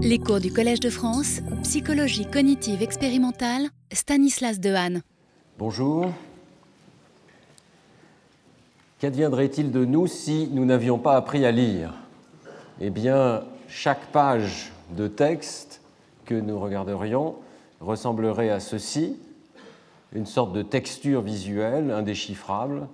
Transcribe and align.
Les 0.00 0.20
cours 0.20 0.38
du 0.38 0.52
Collège 0.52 0.78
de 0.78 0.90
France, 0.90 1.40
psychologie 1.64 2.24
cognitive 2.24 2.82
expérimentale, 2.82 3.66
Stanislas 3.92 4.60
Dehaene. 4.60 5.02
Bonjour. 5.58 6.12
Qu'adviendrait-il 9.00 9.72
de 9.72 9.84
nous 9.84 10.06
si 10.06 10.48
nous 10.52 10.64
n'avions 10.64 10.98
pas 10.98 11.16
appris 11.16 11.44
à 11.44 11.50
lire? 11.50 11.94
Eh 12.80 12.90
bien, 12.90 13.42
chaque 13.66 14.12
page 14.12 14.70
de 14.96 15.08
texte 15.08 15.80
que 16.26 16.36
nous 16.36 16.60
regarderions 16.60 17.34
ressemblerait 17.80 18.50
à 18.50 18.60
ceci, 18.60 19.16
une 20.12 20.26
sorte 20.26 20.52
de 20.52 20.62
texture 20.62 21.22
visuelle 21.22 21.90
indéchiffrable, 21.90 22.86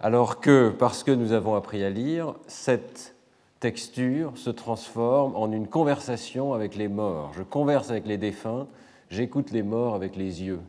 alors 0.00 0.40
que, 0.40 0.70
parce 0.70 1.04
que 1.04 1.12
nous 1.12 1.32
avons 1.32 1.56
appris 1.56 1.84
à 1.84 1.90
lire, 1.90 2.36
cette 2.46 3.14
texture 3.60 4.32
se 4.36 4.48
transforme 4.48 5.36
en 5.36 5.52
une 5.52 5.68
conversation 5.68 6.54
avec 6.54 6.74
les 6.76 6.88
morts. 6.88 7.32
Je 7.36 7.42
converse 7.42 7.90
avec 7.90 8.06
les 8.06 8.16
défunts, 8.16 8.66
j'écoute 9.10 9.50
les 9.50 9.62
morts 9.62 9.94
avec 9.94 10.16
les 10.16 10.42
yeux, 10.42 10.60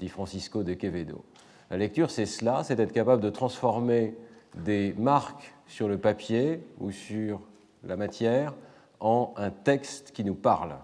dit 0.00 0.08
Francisco 0.08 0.64
de 0.64 0.74
Quevedo. 0.74 1.24
La 1.70 1.76
lecture, 1.76 2.10
c'est 2.10 2.26
cela, 2.26 2.64
c'est 2.64 2.80
être 2.80 2.92
capable 2.92 3.22
de 3.22 3.30
transformer 3.30 4.14
des 4.56 4.92
marques 4.98 5.54
sur 5.68 5.88
le 5.88 5.98
papier 5.98 6.60
ou 6.80 6.90
sur 6.90 7.40
la 7.84 7.96
matière 7.96 8.54
en 8.98 9.32
un 9.36 9.50
texte 9.50 10.10
qui 10.12 10.24
nous 10.24 10.34
parle. 10.34 10.74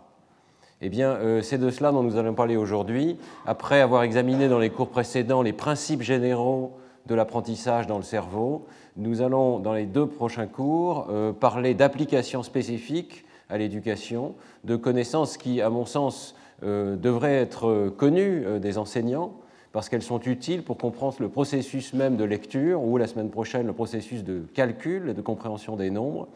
Eh 0.80 0.88
bien, 0.88 1.10
euh, 1.10 1.42
c'est 1.42 1.58
de 1.58 1.70
cela 1.70 1.90
dont 1.90 2.04
nous 2.04 2.16
allons 2.16 2.34
parler 2.34 2.56
aujourd'hui. 2.56 3.18
Après 3.46 3.80
avoir 3.80 4.04
examiné 4.04 4.48
dans 4.48 4.60
les 4.60 4.70
cours 4.70 4.90
précédents 4.90 5.42
les 5.42 5.52
principes 5.52 6.02
généraux 6.02 6.78
de 7.06 7.16
l'apprentissage 7.16 7.88
dans 7.88 7.96
le 7.96 8.04
cerveau, 8.04 8.66
nous 8.98 9.22
allons, 9.22 9.60
dans 9.60 9.72
les 9.72 9.86
deux 9.86 10.06
prochains 10.06 10.46
cours, 10.46 11.06
euh, 11.08 11.32
parler 11.32 11.72
d'applications 11.74 12.42
spécifiques 12.42 13.24
à 13.48 13.56
l'éducation, 13.56 14.34
de 14.64 14.76
connaissances 14.76 15.36
qui, 15.36 15.62
à 15.62 15.70
mon 15.70 15.86
sens, 15.86 16.34
euh, 16.64 16.96
devraient 16.96 17.36
être 17.36 17.88
connues 17.96 18.44
euh, 18.44 18.58
des 18.58 18.76
enseignants, 18.76 19.32
parce 19.72 19.88
qu'elles 19.88 20.02
sont 20.02 20.20
utiles 20.22 20.64
pour 20.64 20.76
comprendre 20.76 21.16
le 21.20 21.28
processus 21.28 21.94
même 21.94 22.16
de 22.16 22.24
lecture, 22.24 22.82
ou 22.82 22.98
la 22.98 23.06
semaine 23.06 23.30
prochaine 23.30 23.66
le 23.66 23.72
processus 23.72 24.24
de 24.24 24.42
calcul 24.52 25.10
et 25.10 25.14
de 25.14 25.22
compréhension 25.22 25.76
des 25.76 25.90
nombres, 25.90 26.26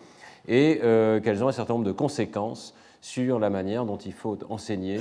et 0.48 0.80
qu'elles 1.22 1.44
ont 1.44 1.48
un 1.48 1.52
certain 1.52 1.74
nombre 1.74 1.86
de 1.86 1.92
conséquences 1.92 2.74
sur 3.00 3.38
la 3.38 3.48
manière 3.48 3.84
dont 3.84 3.96
il 3.96 4.12
faut 4.12 4.36
enseigner 4.50 4.98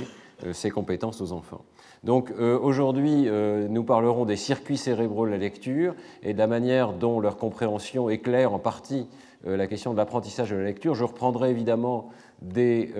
ces 0.52 0.70
compétences 0.70 1.20
aux 1.20 1.32
enfants. 1.32 1.62
Donc 2.04 2.32
euh, 2.32 2.58
aujourd'hui, 2.58 3.28
euh, 3.28 3.68
nous 3.68 3.84
parlerons 3.84 4.24
des 4.24 4.36
circuits 4.36 4.76
cérébraux 4.76 5.24
de 5.24 5.30
la 5.30 5.38
lecture 5.38 5.94
et 6.24 6.32
de 6.32 6.38
la 6.38 6.48
manière 6.48 6.94
dont 6.94 7.20
leur 7.20 7.36
compréhension 7.36 8.10
éclaire 8.10 8.52
en 8.52 8.58
partie 8.58 9.06
euh, 9.46 9.56
la 9.56 9.68
question 9.68 9.92
de 9.92 9.96
l'apprentissage 9.96 10.50
de 10.50 10.56
la 10.56 10.64
lecture. 10.64 10.96
Je 10.96 11.04
reprendrai 11.04 11.50
évidemment 11.50 12.10
des 12.40 12.92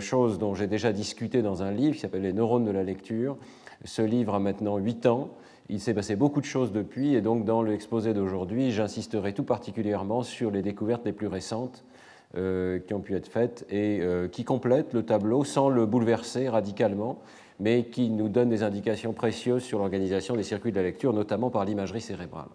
choses 0.00 0.38
dont 0.38 0.54
j'ai 0.54 0.66
déjà 0.66 0.92
discuté 0.92 1.40
dans 1.40 1.62
un 1.62 1.70
livre 1.70 1.94
qui 1.94 2.00
s'appelle 2.00 2.20
Les 2.20 2.34
neurones 2.34 2.66
de 2.66 2.70
la 2.70 2.82
lecture. 2.82 3.38
Ce 3.86 4.02
livre 4.02 4.34
a 4.34 4.38
maintenant 4.38 4.76
8 4.76 5.06
ans. 5.06 5.30
Il 5.70 5.80
s'est 5.80 5.94
passé 5.94 6.14
beaucoup 6.14 6.42
de 6.42 6.46
choses 6.46 6.72
depuis 6.72 7.14
et 7.14 7.22
donc 7.22 7.46
dans 7.46 7.62
l'exposé 7.62 8.12
d'aujourd'hui, 8.12 8.70
j'insisterai 8.70 9.32
tout 9.32 9.44
particulièrement 9.44 10.22
sur 10.22 10.50
les 10.50 10.60
découvertes 10.60 11.06
les 11.06 11.14
plus 11.14 11.26
récentes 11.26 11.86
qui 12.34 12.94
ont 12.94 13.00
pu 13.00 13.14
être 13.14 13.28
faites 13.28 13.64
et 13.70 14.02
qui 14.30 14.44
complètent 14.44 14.92
le 14.92 15.04
tableau 15.04 15.42
sans 15.42 15.70
le 15.70 15.86
bouleverser 15.86 16.50
radicalement 16.50 17.18
mais 17.60 17.84
qui 17.84 18.10
nous 18.10 18.28
donne 18.28 18.48
des 18.48 18.62
indications 18.62 19.12
précieuses 19.12 19.62
sur 19.62 19.78
l'organisation 19.78 20.36
des 20.36 20.42
circuits 20.42 20.72
de 20.72 20.76
la 20.76 20.82
lecture, 20.82 21.12
notamment 21.12 21.50
par 21.50 21.64
l'imagerie 21.64 22.00
cérébrale. 22.00 22.48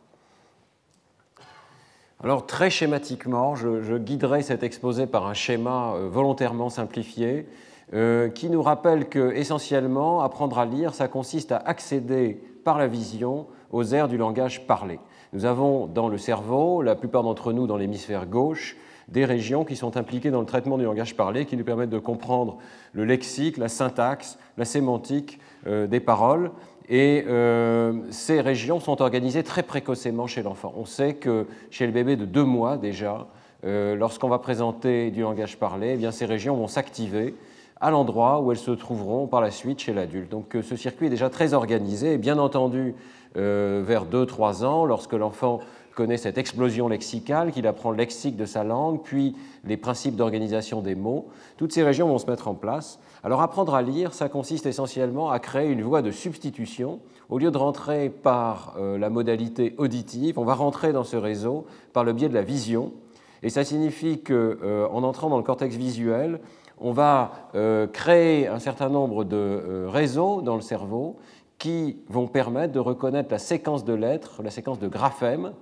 Alors 2.23 2.47
très 2.47 2.71
schématiquement, 2.71 3.55
je, 3.55 3.97
guiderai 3.97 4.41
cet 4.41 4.63
exposé 4.63 5.05
par 5.05 5.27
un 5.27 5.35
schéma 5.35 5.93
euh, 5.93 6.09
volontairement 6.09 6.69
simplifié 6.69 7.47
euh, 7.93 8.27
qui 8.29 8.49
nous 8.49 8.63
rappelle 8.63 9.07
que 9.07 9.31
essentiellement 9.33 10.21
apprendre 10.21 10.57
à 10.57 10.65
lire, 10.65 10.95
ça 10.95 11.07
consiste 11.07 11.51
à 11.51 11.57
accéder 11.57 12.41
par 12.63 12.79
la 12.79 12.87
vision 12.87 13.45
aux 13.71 13.83
aires 13.83 14.07
du 14.07 14.17
langage 14.17 14.65
parlé. 14.65 14.99
Nous 15.31 15.45
avons 15.45 15.85
dans 15.85 16.09
le 16.09 16.17
cerveau, 16.17 16.81
la 16.81 16.95
plupart 16.95 17.21
d'entre 17.21 17.53
nous 17.53 17.67
dans 17.67 17.77
l'hémisphère 17.77 18.25
gauche, 18.25 18.77
des 19.07 19.25
régions 19.25 19.63
qui 19.63 19.75
sont 19.75 19.97
impliquées 19.97 20.31
dans 20.31 20.41
le 20.41 20.45
traitement 20.45 20.77
du 20.77 20.83
langage 20.83 21.15
parlé, 21.15 21.45
qui 21.45 21.55
nous 21.55 21.63
permettent 21.63 21.89
de 21.89 21.99
comprendre 21.99 22.57
le 22.93 23.05
lexique, 23.05 23.57
la 23.57 23.69
syntaxe, 23.69 24.37
la 24.57 24.65
sémantique 24.65 25.39
euh, 25.65 25.87
des 25.87 25.99
paroles. 25.99 26.51
Et 26.89 27.25
euh, 27.27 27.93
ces 28.11 28.41
régions 28.41 28.79
sont 28.79 29.01
organisées 29.01 29.43
très 29.43 29.63
précocement 29.63 30.27
chez 30.27 30.41
l'enfant. 30.41 30.73
On 30.77 30.85
sait 30.85 31.15
que 31.15 31.45
chez 31.69 31.85
le 31.85 31.91
bébé 31.91 32.15
de 32.15 32.25
deux 32.25 32.43
mois 32.43 32.77
déjà, 32.77 33.27
euh, 33.65 33.95
lorsqu'on 33.95 34.29
va 34.29 34.39
présenter 34.39 35.11
du 35.11 35.21
langage 35.21 35.57
parlé, 35.57 35.91
eh 35.93 35.97
bien, 35.97 36.11
ces 36.11 36.25
régions 36.25 36.55
vont 36.55 36.67
s'activer 36.67 37.35
à 37.79 37.91
l'endroit 37.91 38.41
où 38.41 38.51
elles 38.51 38.57
se 38.57 38.71
trouveront 38.71 39.27
par 39.27 39.41
la 39.41 39.51
suite 39.51 39.79
chez 39.79 39.93
l'adulte. 39.93 40.31
Donc 40.31 40.57
ce 40.61 40.75
circuit 40.75 41.07
est 41.07 41.11
déjà 41.11 41.29
très 41.29 41.53
organisé 41.53 42.13
et 42.13 42.17
bien 42.17 42.39
entendu 42.39 42.95
vers 43.35 44.05
2-3 44.07 44.65
ans, 44.65 44.85
lorsque 44.85 45.13
l'enfant 45.13 45.59
connaît 45.97 46.17
cette 46.17 46.37
explosion 46.37 46.87
lexicale, 46.87 47.51
qu'il 47.51 47.65
apprend 47.65 47.89
le 47.89 47.97
lexique 47.97 48.37
de 48.37 48.45
sa 48.45 48.63
langue, 48.63 49.01
puis 49.01 49.35
les 49.65 49.77
principes 49.77 50.15
d'organisation 50.15 50.81
des 50.81 50.93
mots. 50.93 51.29
Toutes 51.57 51.73
ces 51.73 51.81
régions 51.81 52.07
vont 52.07 52.19
se 52.19 52.27
mettre 52.27 52.47
en 52.47 52.53
place. 52.53 52.99
Alors 53.23 53.41
apprendre 53.41 53.73
à 53.73 53.81
lire, 53.81 54.13
ça 54.13 54.29
consiste 54.29 54.67
essentiellement 54.67 55.31
à 55.31 55.39
créer 55.39 55.67
une 55.71 55.81
voie 55.81 56.03
de 56.03 56.11
substitution. 56.11 56.99
Au 57.29 57.39
lieu 57.39 57.49
de 57.49 57.57
rentrer 57.57 58.09
par 58.09 58.75
euh, 58.77 58.99
la 58.99 59.09
modalité 59.09 59.73
auditive, 59.79 60.37
on 60.37 60.45
va 60.45 60.53
rentrer 60.53 60.93
dans 60.93 61.03
ce 61.03 61.17
réseau 61.17 61.65
par 61.93 62.03
le 62.03 62.13
biais 62.13 62.29
de 62.29 62.35
la 62.35 62.43
vision. 62.43 62.93
Et 63.41 63.49
ça 63.49 63.63
signifie 63.63 64.21
qu'en 64.21 64.33
euh, 64.33 64.87
entrant 64.87 65.29
dans 65.29 65.37
le 65.37 65.43
cortex 65.43 65.75
visuel, 65.75 66.39
on 66.79 66.91
va 66.91 67.31
euh, 67.55 67.87
créer 67.87 68.47
un 68.47 68.59
certain 68.59 68.89
nombre 68.89 69.23
de 69.23 69.87
réseaux 69.87 70.43
dans 70.43 70.55
le 70.55 70.61
cerveau 70.61 71.17
qui 71.57 71.97
vont 72.07 72.27
permettre 72.27 72.71
de 72.71 72.79
reconnaître 72.79 73.31
la 73.31 73.39
séquence 73.39 73.83
de 73.83 73.95
lettres, 73.95 74.43
la 74.43 74.51
séquence 74.51 74.77
de 74.77 74.87
graphèmes, 74.87 75.53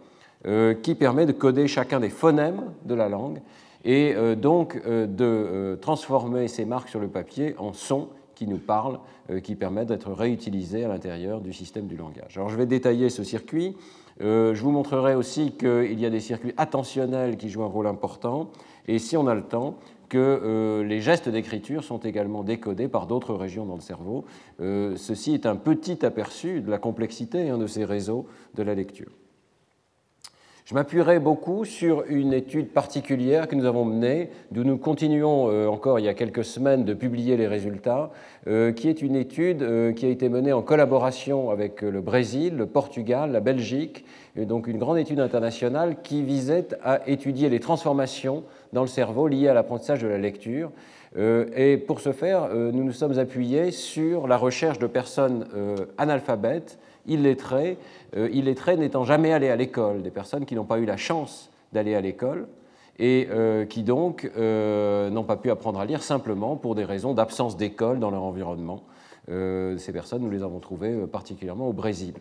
qui 0.83 0.95
permet 0.95 1.25
de 1.25 1.31
coder 1.31 1.67
chacun 1.67 1.99
des 1.99 2.09
phonèmes 2.09 2.61
de 2.85 2.93
la 2.93 3.09
langue 3.09 3.41
et 3.85 4.13
euh, 4.15 4.35
donc 4.35 4.81
euh, 4.85 5.05
de 5.05 5.77
transformer 5.79 6.47
ces 6.47 6.65
marques 6.65 6.89
sur 6.89 6.99
le 6.99 7.07
papier 7.07 7.55
en 7.57 7.71
sons 7.71 8.09
qui 8.33 8.47
nous 8.47 8.57
parlent, 8.57 8.99
qui 9.43 9.55
permettent 9.55 9.87
d'être 9.87 10.11
réutilisés 10.11 10.83
à 10.83 10.89
l'intérieur 10.89 11.39
du 11.39 11.53
système 11.53 11.87
du 11.87 11.95
langage. 11.95 12.35
Alors 12.35 12.49
je 12.49 12.57
vais 12.57 12.65
détailler 12.65 13.09
ce 13.09 13.23
circuit. 13.23 13.77
je 14.19 14.61
vous 14.61 14.71
montrerai 14.71 15.15
aussi 15.15 15.53
qu'il 15.53 15.97
y 15.97 16.05
a 16.05 16.09
des 16.09 16.19
circuits 16.19 16.51
attentionnels 16.57 17.37
qui 17.37 17.49
jouent 17.49 17.63
un 17.63 17.67
rôle 17.67 17.87
important 17.87 18.49
et 18.89 18.99
si 18.99 19.15
on 19.15 19.27
a 19.27 19.35
le 19.35 19.43
temps, 19.43 19.77
que 20.09 20.83
les 20.85 20.99
gestes 20.99 21.29
d'écriture 21.29 21.85
sont 21.85 21.99
également 21.99 22.43
décodés 22.43 22.89
par 22.89 23.07
d'autres 23.07 23.35
régions 23.35 23.65
dans 23.65 23.75
le 23.75 23.81
cerveau. 23.81 24.25
ceci 24.59 25.33
est 25.33 25.45
un 25.45 25.55
petit 25.55 26.05
aperçu 26.05 26.59
de 26.59 26.69
la 26.69 26.77
complexité 26.77 27.49
hein, 27.49 27.57
de 27.57 27.67
ces 27.67 27.85
réseaux 27.85 28.25
de 28.55 28.63
la 28.63 28.75
lecture. 28.75 29.13
Je 30.65 30.73
m'appuierai 30.73 31.19
beaucoup 31.19 31.63
sur 31.63 32.05
une 32.07 32.33
étude 32.33 32.69
particulière 32.69 33.47
que 33.47 33.53
nous 33.53 33.65
avons 33.65 33.85
menée, 33.85 34.31
d'où 34.49 34.63
nous 34.63 34.79
continuons 34.79 35.47
euh, 35.51 35.67
encore 35.67 35.99
il 35.99 36.05
y 36.05 36.07
a 36.07 36.15
quelques 36.15 36.43
semaines 36.43 36.85
de 36.85 36.95
publier 36.95 37.37
les 37.37 37.45
résultats, 37.45 38.09
euh, 38.47 38.71
qui 38.71 38.89
est 38.89 39.03
une 39.03 39.15
étude 39.15 39.61
euh, 39.61 39.93
qui 39.93 40.07
a 40.07 40.09
été 40.09 40.27
menée 40.27 40.53
en 40.53 40.63
collaboration 40.63 41.51
avec 41.51 41.83
le 41.83 42.01
Brésil, 42.01 42.57
le 42.57 42.65
Portugal, 42.65 43.31
la 43.31 43.41
Belgique, 43.41 44.05
et 44.35 44.47
donc 44.47 44.65
une 44.65 44.79
grande 44.79 44.97
étude 44.97 45.19
internationale 45.19 45.97
qui 46.01 46.23
visait 46.23 46.69
à 46.83 47.07
étudier 47.07 47.47
les 47.49 47.59
transformations 47.59 48.43
dans 48.73 48.81
le 48.81 48.87
cerveau 48.87 49.27
liées 49.27 49.49
à 49.49 49.53
l'apprentissage 49.53 50.01
de 50.01 50.07
la 50.07 50.17
lecture. 50.17 50.71
Et 51.15 51.77
pour 51.77 52.01
ce 52.01 52.11
faire, 52.11 52.49
nous 52.53 52.83
nous 52.83 52.91
sommes 52.91 53.19
appuyés 53.19 53.71
sur 53.71 54.27
la 54.27 54.35
recherche 54.35 54.79
de 54.79 54.87
personnes 54.87 55.45
analphabètes 55.97 56.77
illettrés, 57.07 57.77
euh, 58.15 58.29
illettrés 58.31 58.77
n'étant 58.77 59.03
jamais 59.03 59.33
allés 59.33 59.49
à 59.49 59.55
l'école, 59.55 60.01
des 60.01 60.11
personnes 60.11 60.45
qui 60.45 60.55
n'ont 60.55 60.65
pas 60.65 60.79
eu 60.79 60.85
la 60.85 60.97
chance 60.97 61.49
d'aller 61.73 61.95
à 61.95 62.01
l'école 62.01 62.47
et 62.97 63.27
euh, 63.31 63.65
qui 63.65 63.83
donc 63.83 64.29
euh, 64.37 65.09
n'ont 65.09 65.23
pas 65.23 65.35
pu 65.35 65.51
apprendre 65.51 65.79
à 65.79 65.85
lire 65.85 66.03
simplement 66.03 66.55
pour 66.55 66.75
des 66.75 66.85
raisons 66.85 67.13
d'absence 67.13 67.57
d'école 67.57 67.99
dans 67.99 68.11
leur 68.11 68.23
environnement. 68.23 68.83
ces 69.27 69.91
personnes, 69.91 70.21
nous 70.21 70.29
les 70.29 70.43
avons 70.43 70.59
trouvées 70.59 71.07
particulièrement 71.07 71.67
au 71.67 71.73
Brésil. 71.73 72.13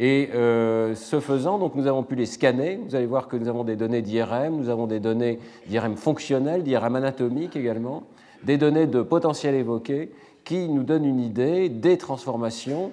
Et 0.00 0.30
ce 0.32 1.20
faisant, 1.20 1.58
donc, 1.58 1.74
nous 1.74 1.86
avons 1.86 2.04
pu 2.04 2.14
les 2.14 2.24
scanner. 2.24 2.80
Vous 2.86 2.94
allez 2.94 3.06
voir 3.06 3.28
que 3.28 3.36
nous 3.36 3.48
avons 3.48 3.64
des 3.64 3.76
données 3.76 4.00
d'IRM, 4.00 4.56
nous 4.56 4.68
avons 4.70 4.86
des 4.86 5.00
données 5.00 5.40
d'IRM 5.66 5.96
fonctionnelles, 5.96 6.62
d'IRM 6.62 6.96
anatomique 6.96 7.54
également, 7.56 8.04
des 8.44 8.56
données 8.56 8.86
de 8.86 9.02
potentiel 9.02 9.54
évoqué 9.54 10.10
qui 10.48 10.68
nous 10.68 10.82
donnent 10.82 11.04
une 11.04 11.20
idée 11.20 11.68
des 11.68 11.98
transformations 11.98 12.90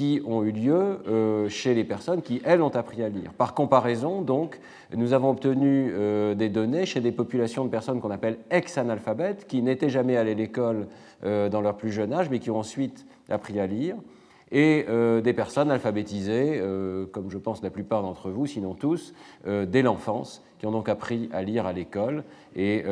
qui 0.00 0.22
ont 0.24 0.42
eu 0.44 0.50
lieu 0.50 0.98
euh, 1.08 1.50
chez 1.50 1.74
les 1.74 1.84
personnes 1.84 2.22
qui, 2.22 2.40
elles, 2.46 2.62
ont 2.62 2.74
appris 2.74 3.02
à 3.02 3.10
lire. 3.10 3.34
Par 3.34 3.52
comparaison, 3.52 4.22
donc, 4.22 4.58
nous 4.96 5.12
avons 5.12 5.28
obtenu 5.28 5.92
euh, 5.92 6.34
des 6.34 6.48
données 6.48 6.86
chez 6.86 7.02
des 7.02 7.12
populations 7.12 7.66
de 7.66 7.70
personnes 7.70 8.00
qu'on 8.00 8.10
appelle 8.10 8.38
ex-analphabètes, 8.50 9.46
qui 9.46 9.60
n'étaient 9.60 9.90
jamais 9.90 10.16
allées 10.16 10.30
à 10.30 10.36
l'école 10.36 10.86
euh, 11.22 11.50
dans 11.50 11.60
leur 11.60 11.76
plus 11.76 11.92
jeune 11.92 12.14
âge, 12.14 12.30
mais 12.30 12.38
qui 12.38 12.50
ont 12.50 12.56
ensuite 12.56 13.04
appris 13.28 13.60
à 13.60 13.66
lire. 13.66 13.94
et 14.52 14.86
des 15.22 15.32
personnes 15.34 15.70
alphabétisées, 15.70 16.60
comme 17.12 17.30
je 17.30 17.38
pense 17.38 17.62
la 17.62 17.70
plupart 17.70 18.02
d'entre 18.02 18.30
vous, 18.30 18.46
sinon 18.46 18.74
tous, 18.74 19.14
dès 19.46 19.82
l'enfance, 19.82 20.42
qui 20.58 20.66
ont 20.66 20.72
donc 20.72 20.88
appris 20.88 21.28
à 21.32 21.42
lire 21.42 21.66
à 21.66 21.72
l'école. 21.72 22.24
Et 22.56 22.82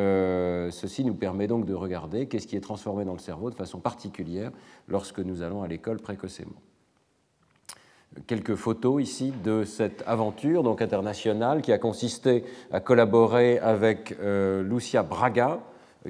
ceci 0.71 1.05
nous 1.05 1.15
permet 1.15 1.49
donc 1.49 1.65
de 1.65 1.75
regarder 1.75 2.27
qu'est-ce 2.27 2.47
qui 2.47 2.55
est 2.55 2.61
transformé 2.61 3.05
dans 3.05 3.15
le 3.15 3.19
cerveau 3.19 3.51
de 3.51 3.57
façon 3.57 3.81
particulière 3.81 4.53
lorsque 4.87 5.19
nous 5.19 5.43
allons 5.43 5.63
à 5.63 5.67
l'école 5.67 5.97
précocement. 5.97 6.55
Quelques 8.27 8.55
photos 8.55 9.03
ici 9.03 9.33
de 9.45 9.65
cette 9.65 10.03
aventure 10.07 10.63
donc 10.63 10.83
internationale 10.83 11.63
qui 11.63 11.73
a 11.73 11.79
consisté 11.79 12.45
à 12.73 12.81
collaborer 12.81 13.59
avec 13.59 14.17
Lucia 14.21 15.03
Braga, 15.03 15.61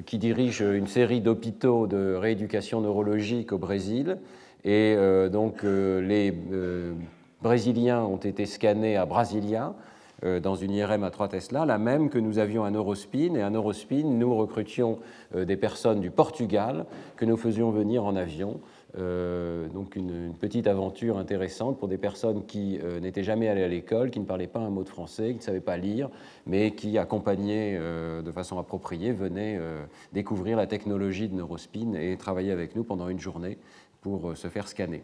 qui 0.05 0.17
dirige 0.17 0.61
une 0.61 0.87
série 0.87 1.21
d'hôpitaux 1.21 1.87
de 1.87 2.15
rééducation 2.15 2.81
neurologique 2.81 3.51
au 3.51 3.57
Brésil, 3.57 4.17
et 4.65 4.95
euh, 4.97 5.29
donc 5.29 5.63
euh, 5.63 6.01
les 6.01 6.33
euh, 6.51 6.93
Brésiliens 7.41 8.03
ont 8.03 8.17
été 8.17 8.45
scannés 8.45 8.97
à 8.97 9.05
Brasilia 9.05 9.73
dans 10.43 10.55
une 10.55 10.71
IRM 10.71 11.05
à 11.05 11.11
3 11.11 11.29
Tesla, 11.29 11.65
la 11.65 11.77
même 11.77 12.09
que 12.09 12.19
nous 12.19 12.39
avions 12.39 12.65
à 12.65 12.71
Neurospin. 12.71 13.35
Et 13.35 13.41
à 13.41 13.49
Neurospin, 13.49 14.03
nous 14.03 14.35
recrutions 14.35 14.99
des 15.33 15.55
personnes 15.55 16.01
du 16.01 16.11
Portugal 16.11 16.85
que 17.15 17.23
nous 17.23 17.37
faisions 17.37 17.71
venir 17.71 18.03
en 18.03 18.17
avion. 18.17 18.59
Donc 18.95 19.95
une, 19.95 20.33
petite 20.39 20.67
aventure 20.67 21.17
intéressante 21.17 21.77
pour 21.77 21.87
des 21.87 21.97
personnes 21.97 22.45
qui 22.45 22.79
n'étaient 23.01 23.23
jamais 23.23 23.47
allées 23.47 23.63
à 23.63 23.67
l'école, 23.67 24.09
qui 24.09 24.19
ne 24.19 24.25
parlaient 24.25 24.47
pas 24.47 24.59
un 24.59 24.69
mot 24.69 24.83
de 24.83 24.89
français, 24.89 25.29
qui 25.29 25.37
ne 25.37 25.41
savaient 25.41 25.59
pas 25.59 25.77
lire, 25.77 26.09
mais 26.47 26.71
qui, 26.71 26.97
accompagnés 26.97 27.77
de 27.77 28.31
façon 28.31 28.57
appropriée, 28.57 29.11
venaient 29.11 29.59
découvrir 30.11 30.57
la 30.57 30.65
technologie 30.65 31.27
de 31.27 31.35
Neurospin 31.35 31.93
et 31.93 32.17
travailler 32.17 32.51
avec 32.51 32.75
nous 32.75 32.83
pendant 32.83 33.09
une 33.09 33.19
journée 33.19 33.57
pour 34.01 34.29
euh, 34.29 34.35
se 34.35 34.47
faire 34.47 34.67
scanner. 34.67 35.03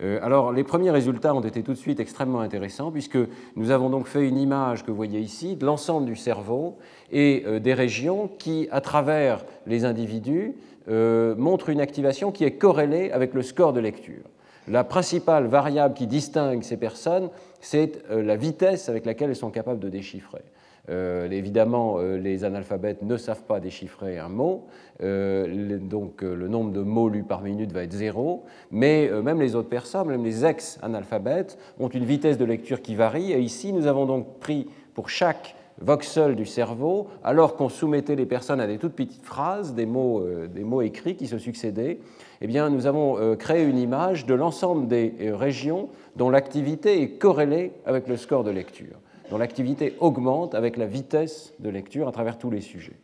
Euh, 0.00 0.20
alors, 0.22 0.52
les 0.52 0.62
premiers 0.62 0.92
résultats 0.92 1.34
ont 1.34 1.40
été 1.40 1.62
tout 1.62 1.72
de 1.72 1.78
suite 1.78 1.98
extrêmement 1.98 2.40
intéressants 2.40 2.92
puisque 2.92 3.18
nous 3.56 3.70
avons 3.70 3.90
donc 3.90 4.06
fait 4.06 4.26
une 4.28 4.38
image 4.38 4.84
que 4.84 4.90
vous 4.90 4.96
voyez 4.96 5.20
ici 5.20 5.56
de 5.56 5.66
l'ensemble 5.66 6.06
du 6.06 6.14
cerveau 6.14 6.78
et 7.10 7.42
euh, 7.46 7.58
des 7.58 7.74
régions 7.74 8.28
qui, 8.38 8.68
à 8.70 8.80
travers 8.80 9.44
les 9.66 9.84
individus, 9.84 10.54
montrent 10.88 11.68
une 11.68 11.80
activation 11.80 12.32
qui 12.32 12.44
est 12.44 12.52
corrélée 12.52 13.10
avec 13.10 13.34
le 13.34 13.42
score 13.42 13.72
de 13.72 13.80
lecture. 13.80 14.24
La 14.68 14.84
principale 14.84 15.46
variable 15.46 15.94
qui 15.94 16.06
distingue 16.06 16.62
ces 16.62 16.76
personnes, 16.76 17.30
c'est 17.60 18.02
la 18.10 18.36
vitesse 18.36 18.88
avec 18.88 19.06
laquelle 19.06 19.30
elles 19.30 19.36
sont 19.36 19.50
capables 19.50 19.80
de 19.80 19.88
déchiffrer. 19.88 20.42
Euh, 20.90 21.30
évidemment, 21.30 21.96
euh, 21.98 22.16
les 22.16 22.44
analphabètes 22.44 23.02
ne 23.02 23.16
savent 23.16 23.42
pas 23.42 23.60
déchiffrer 23.60 24.18
un 24.18 24.28
mot, 24.28 24.66
euh, 25.02 25.78
donc 25.78 26.22
le 26.22 26.48
nombre 26.48 26.72
de 26.72 26.80
mots 26.80 27.10
lus 27.10 27.24
par 27.24 27.42
minute 27.42 27.72
va 27.72 27.82
être 27.82 27.92
zéro, 27.92 28.44
mais 28.70 29.10
même 29.22 29.40
les 29.40 29.54
autres 29.54 29.68
personnes, 29.68 30.08
même 30.08 30.24
les 30.24 30.44
ex-analphabètes, 30.46 31.58
ont 31.78 31.88
une 31.88 32.04
vitesse 32.04 32.38
de 32.38 32.44
lecture 32.44 32.80
qui 32.80 32.94
varie, 32.94 33.32
et 33.32 33.40
ici 33.40 33.72
nous 33.72 33.86
avons 33.86 34.06
donc 34.06 34.38
pris 34.38 34.66
pour 34.94 35.10
chaque 35.10 35.54
voxel 35.80 36.34
du 36.34 36.46
cerveau, 36.46 37.08
alors 37.22 37.56
qu'on 37.56 37.68
soumettait 37.68 38.16
les 38.16 38.26
personnes 38.26 38.60
à 38.60 38.66
des 38.66 38.78
toutes 38.78 38.94
petites 38.94 39.24
phrases, 39.24 39.74
des 39.74 39.86
mots, 39.86 40.24
des 40.52 40.64
mots 40.64 40.82
écrits 40.82 41.16
qui 41.16 41.26
se 41.26 41.38
succédaient, 41.38 41.98
eh 42.40 42.46
bien, 42.46 42.70
nous 42.70 42.86
avons 42.86 43.36
créé 43.36 43.64
une 43.64 43.78
image 43.78 44.26
de 44.26 44.34
l'ensemble 44.34 44.88
des 44.88 45.14
régions 45.32 45.88
dont 46.16 46.30
l'activité 46.30 47.02
est 47.02 47.10
corrélée 47.10 47.72
avec 47.86 48.08
le 48.08 48.16
score 48.16 48.44
de 48.44 48.50
lecture 48.50 48.96
dont 49.30 49.38
l'activité 49.38 49.94
augmente 50.00 50.54
avec 50.54 50.76
la 50.76 50.86
vitesse 50.86 51.54
de 51.58 51.70
lecture 51.70 52.08
à 52.08 52.12
travers 52.12 52.38
tous 52.38 52.50
les 52.50 52.60
sujets. 52.60 52.96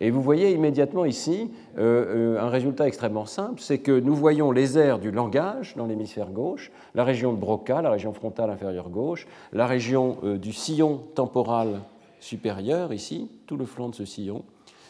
Et 0.00 0.10
vous 0.10 0.20
voyez 0.20 0.52
immédiatement 0.52 1.04
ici 1.04 1.52
euh, 1.78 2.34
euh, 2.36 2.40
un 2.40 2.48
résultat 2.48 2.88
extrêmement 2.88 3.26
simple, 3.26 3.60
c'est 3.60 3.78
que 3.78 3.92
nous 3.92 4.14
voyons 4.14 4.50
les 4.50 4.76
aires 4.76 4.98
du 4.98 5.12
langage 5.12 5.76
dans 5.76 5.86
l'hémisphère 5.86 6.30
gauche, 6.30 6.72
la 6.96 7.04
région 7.04 7.32
de 7.32 7.38
Broca, 7.38 7.80
la 7.80 7.90
région 7.90 8.12
frontale 8.12 8.50
inférieure 8.50 8.90
gauche, 8.90 9.28
la 9.52 9.68
région 9.68 10.16
euh, 10.24 10.36
du 10.36 10.52
sillon 10.52 11.00
temporal 11.14 11.80
supérieur, 12.24 12.92
ici, 12.92 13.28
tout 13.46 13.56
le 13.56 13.66
flanc 13.66 13.90
de 13.90 13.94
ce 13.94 14.04
sillon, 14.04 14.44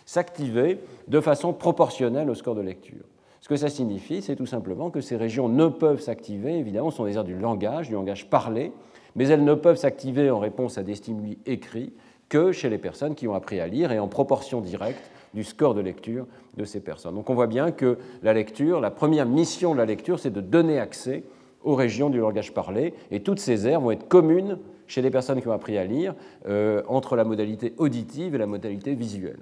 s'activer 0.07 0.79
de 1.09 1.21
façon 1.21 1.53
proportionnelle 1.53 2.31
au 2.31 2.35
score 2.35 2.55
de 2.55 2.61
lecture. 2.61 3.05
Ce 3.41 3.49
que 3.49 3.57
ça 3.57 3.69
signifie, 3.69 4.23
c'est 4.23 4.37
tout 4.37 4.47
simplement 4.47 4.91
que 4.91 5.01
ces 5.01 5.17
régions 5.17 5.49
ne 5.49 5.67
peuvent 5.67 6.01
s'activer, 6.01 6.59
évidemment, 6.59 6.91
ce 6.91 6.99
sont 6.99 7.05
des 7.05 7.17
aires 7.17 7.25
du 7.25 7.37
langage, 7.37 7.89
du 7.89 7.95
langage 7.95 8.31
parlé, 8.31 8.73
mais 9.17 9.29
elles 9.29 9.45
ne 9.45 9.55
peuvent 9.55 9.77
s'activer 9.77 10.31
en 10.31 10.39
réponse 10.39 10.79
à 10.79 10.83
des 10.83 10.95
stimuli 10.95 11.39
écrits 11.45 11.93
que 12.29 12.53
chez 12.53 12.71
les 12.71 12.79
personnes 12.79 13.15
qui 13.15 13.29
ont 13.29 13.35
appris 13.35 13.61
à 13.61 13.67
lire 13.67 13.93
et 13.93 13.99
en 13.99 14.09
proportion 14.09 14.61
directe 14.61 15.11
du 15.35 15.45
score 15.45 15.75
de 15.75 15.81
lecture 15.81 16.27
de 16.57 16.65
ces 16.65 16.81
personnes. 16.81 17.15
Donc 17.15 17.29
on 17.29 17.35
voit 17.35 17.47
bien 17.47 17.71
que 17.71 17.99
lecture, 18.23 18.81
la 18.81 18.91
première 18.91 19.27
mission 19.27 19.73
de 19.73 19.79
la 19.79 19.85
lecture, 19.85 20.19
c'est 20.19 20.31
de 20.31 20.41
donner 20.41 20.79
accès 20.79 21.25
aux 21.65 21.75
régions 21.75 22.11
du 22.11 22.19
langage 22.19 22.55
parlé, 22.55 22.95
et 23.11 23.21
toutes 23.21 23.41
ces 23.41 23.67
aires 23.67 23.81
vont 23.81 23.91
être 23.91 24.09
communes 24.09 24.59
chez 24.87 25.03
les 25.03 25.11
personnes 25.11 25.41
qui 25.41 25.49
ont 25.49 25.53
appris 25.53 25.79
à 25.79 25.85
lire 25.85 26.15
euh, 26.47 26.83
entre 26.89 27.17
la 27.17 27.25
modalité 27.25 27.75
auditive 27.79 28.35
et 28.35 28.39
la 28.39 28.47
modalité 28.47 28.95
visuelle. 28.95 29.41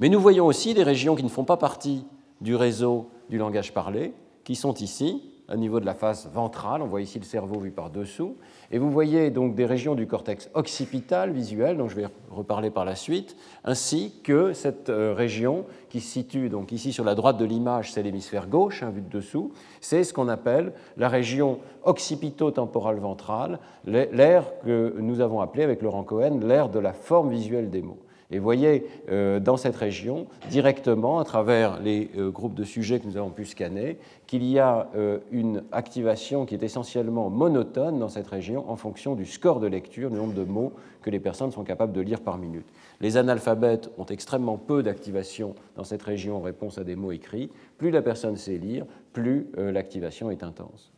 Mais 0.00 0.08
nous 0.08 0.20
voyons 0.20 0.46
aussi 0.46 0.74
des 0.74 0.82
régions 0.82 1.16
qui 1.16 1.24
ne 1.24 1.28
font 1.28 1.44
pas 1.44 1.56
partie 1.56 2.06
du 2.40 2.54
réseau 2.54 3.10
du 3.28 3.38
langage 3.38 3.74
parlé, 3.74 4.12
qui 4.44 4.54
sont 4.54 4.74
ici, 4.74 5.22
au 5.52 5.56
niveau 5.56 5.80
de 5.80 5.86
la 5.86 5.94
face 5.94 6.28
ventrale. 6.32 6.82
On 6.82 6.86
voit 6.86 7.00
ici 7.00 7.18
le 7.18 7.24
cerveau 7.24 7.58
vu 7.58 7.70
par 7.70 7.90
dessous. 7.90 8.36
Et 8.70 8.78
vous 8.78 8.90
voyez 8.90 9.30
donc 9.30 9.54
des 9.54 9.64
régions 9.64 9.94
du 9.94 10.06
cortex 10.06 10.50
occipital 10.52 11.32
visuel, 11.32 11.78
dont 11.78 11.88
je 11.88 11.96
vais 11.96 12.06
reparler 12.30 12.70
par 12.70 12.84
la 12.84 12.96
suite, 12.96 13.34
ainsi 13.64 14.12
que 14.22 14.52
cette 14.52 14.90
euh, 14.90 15.14
région 15.14 15.64
qui 15.88 16.00
se 16.00 16.12
situe 16.12 16.50
ici 16.70 16.92
sur 16.92 17.04
la 17.04 17.14
droite 17.14 17.38
de 17.38 17.46
l'image, 17.46 17.92
c'est 17.92 18.02
l'hémisphère 18.02 18.46
gauche, 18.46 18.82
hein, 18.82 18.90
vu 18.90 19.00
de 19.00 19.08
dessous. 19.08 19.52
C'est 19.80 20.04
ce 20.04 20.12
qu'on 20.12 20.28
appelle 20.28 20.74
la 20.98 21.08
région 21.08 21.60
occipito-temporale 21.84 22.98
ventrale, 22.98 23.58
l'air 23.86 24.44
que 24.62 24.94
nous 24.98 25.20
avons 25.20 25.40
appelé 25.40 25.62
avec 25.62 25.80
Laurent 25.80 26.04
Cohen 26.04 26.40
l'air 26.42 26.68
de 26.68 26.78
la 26.78 26.92
forme 26.92 27.30
visuelle 27.30 27.70
des 27.70 27.80
mots. 27.80 27.98
Et 28.30 28.38
voyez 28.38 28.86
euh, 29.10 29.40
dans 29.40 29.56
cette 29.56 29.76
région, 29.76 30.26
directement, 30.50 31.18
à 31.18 31.24
travers 31.24 31.80
les 31.80 32.10
euh, 32.18 32.30
groupes 32.30 32.54
de 32.54 32.64
sujets 32.64 33.00
que 33.00 33.06
nous 33.06 33.16
avons 33.16 33.30
pu 33.30 33.46
scanner, 33.46 33.96
qu'il 34.26 34.44
y 34.44 34.58
a 34.58 34.90
euh, 34.96 35.18
une 35.32 35.64
activation 35.72 36.44
qui 36.44 36.54
est 36.54 36.62
essentiellement 36.62 37.30
monotone 37.30 37.98
dans 37.98 38.10
cette 38.10 38.26
région 38.26 38.70
en 38.70 38.76
fonction 38.76 39.14
du 39.14 39.24
score 39.24 39.60
de 39.60 39.66
lecture, 39.66 40.10
du 40.10 40.16
nombre 40.16 40.34
de 40.34 40.44
mots 40.44 40.74
que 41.00 41.08
les 41.08 41.20
personnes 41.20 41.52
sont 41.52 41.64
capables 41.64 41.94
de 41.94 42.02
lire 42.02 42.20
par 42.20 42.36
minute. 42.36 42.66
Les 43.00 43.16
analphabètes 43.16 43.90
ont 43.96 44.04
extrêmement 44.04 44.58
peu 44.58 44.82
d'activation 44.82 45.54
dans 45.76 45.84
cette 45.84 46.02
région 46.02 46.36
en 46.36 46.42
réponse 46.42 46.76
à 46.76 46.84
des 46.84 46.96
mots 46.96 47.12
écrits. 47.12 47.48
Plus 47.78 47.90
la 47.90 48.02
personne 48.02 48.36
sait 48.36 48.58
lire, 48.58 48.84
plus 49.14 49.46
l'activation 49.56 50.30
est 50.30 50.42
intense. 50.42 50.92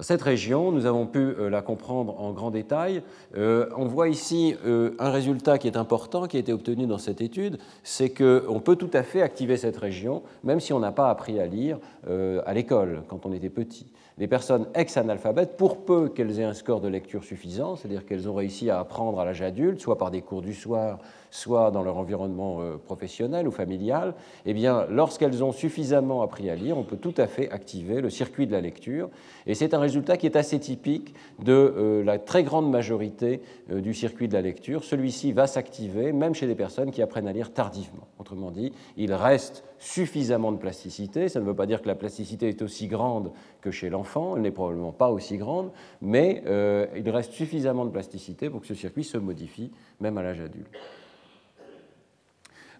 Cette 0.00 0.22
région, 0.22 0.72
nous 0.72 0.86
avons 0.86 1.06
pu 1.06 1.20
euh, 1.20 1.48
la 1.48 1.62
comprendre 1.62 2.20
en 2.20 2.32
grand 2.32 2.50
détail. 2.50 3.02
Euh, 3.36 3.68
on 3.76 3.86
voit 3.86 4.08
ici 4.08 4.56
euh, 4.66 4.96
un 4.98 5.10
résultat 5.10 5.56
qui 5.56 5.68
est 5.68 5.76
important, 5.76 6.26
qui 6.26 6.36
a 6.36 6.40
été 6.40 6.52
obtenu 6.52 6.88
dans 6.88 6.98
cette 6.98 7.20
étude, 7.20 7.58
c'est 7.84 8.10
qu'on 8.10 8.58
peut 8.58 8.74
tout 8.74 8.90
à 8.92 9.04
fait 9.04 9.22
activer 9.22 9.56
cette 9.56 9.76
région, 9.76 10.24
même 10.42 10.58
si 10.58 10.72
on 10.72 10.80
n'a 10.80 10.90
pas 10.90 11.10
appris 11.10 11.38
à 11.38 11.46
lire 11.46 11.78
à 12.06 12.52
l'école 12.54 13.04
quand 13.08 13.24
on 13.24 13.32
était 13.32 13.50
petit. 13.50 13.86
Les 14.16 14.28
personnes 14.28 14.68
ex-analphabètes, 14.74 15.56
pour 15.56 15.84
peu 15.84 16.08
qu'elles 16.08 16.38
aient 16.38 16.44
un 16.44 16.54
score 16.54 16.80
de 16.80 16.86
lecture 16.86 17.24
suffisant, 17.24 17.74
c'est-à-dire 17.74 18.06
qu'elles 18.06 18.28
ont 18.28 18.34
réussi 18.34 18.70
à 18.70 18.78
apprendre 18.78 19.18
à 19.18 19.24
l'âge 19.24 19.42
adulte, 19.42 19.80
soit 19.80 19.98
par 19.98 20.12
des 20.12 20.22
cours 20.22 20.40
du 20.40 20.54
soir, 20.54 21.00
soit 21.32 21.72
dans 21.72 21.82
leur 21.82 21.96
environnement 21.96 22.60
euh, 22.60 22.76
professionnel 22.76 23.48
ou 23.48 23.50
familial, 23.50 24.14
eh 24.46 24.54
bien, 24.54 24.86
lorsqu'elles 24.88 25.42
ont 25.42 25.50
suffisamment 25.50 26.22
appris 26.22 26.48
à 26.48 26.54
lire, 26.54 26.78
on 26.78 26.84
peut 26.84 26.96
tout 26.96 27.14
à 27.16 27.26
fait 27.26 27.50
activer 27.50 28.00
le 28.00 28.08
circuit 28.08 28.46
de 28.46 28.52
la 28.52 28.60
lecture. 28.60 29.10
Et 29.48 29.54
c'est 29.54 29.74
un 29.74 29.80
résultat 29.80 30.16
qui 30.16 30.26
est 30.26 30.36
assez 30.36 30.60
typique 30.60 31.12
de 31.42 31.52
euh, 31.52 32.04
la 32.04 32.20
très 32.20 32.44
grande 32.44 32.70
majorité 32.70 33.40
euh, 33.72 33.80
du 33.80 33.94
circuit 33.94 34.28
de 34.28 34.34
la 34.34 34.42
lecture. 34.42 34.84
Celui-ci 34.84 35.32
va 35.32 35.48
s'activer 35.48 36.12
même 36.12 36.36
chez 36.36 36.46
des 36.46 36.54
personnes 36.54 36.92
qui 36.92 37.02
apprennent 37.02 37.26
à 37.26 37.32
lire 37.32 37.52
tardivement. 37.52 38.06
Autrement 38.20 38.52
dit, 38.52 38.72
il 38.96 39.12
reste 39.12 39.64
suffisamment 39.84 40.50
de 40.50 40.56
plasticité. 40.56 41.28
Ça 41.28 41.40
ne 41.40 41.44
veut 41.44 41.54
pas 41.54 41.66
dire 41.66 41.82
que 41.82 41.88
la 41.88 41.94
plasticité 41.94 42.48
est 42.48 42.62
aussi 42.62 42.88
grande 42.88 43.32
que 43.60 43.70
chez 43.70 43.90
l'enfant, 43.90 44.36
elle 44.36 44.42
n'est 44.42 44.50
probablement 44.50 44.92
pas 44.92 45.10
aussi 45.10 45.36
grande, 45.36 45.70
mais 46.00 46.42
il 46.96 47.10
reste 47.10 47.32
suffisamment 47.32 47.84
de 47.84 47.90
plasticité 47.90 48.48
pour 48.48 48.60
que 48.62 48.66
ce 48.66 48.74
circuit 48.74 49.04
se 49.04 49.18
modifie 49.18 49.70
même 50.00 50.16
à 50.18 50.22
l'âge 50.22 50.40
adulte. 50.40 50.70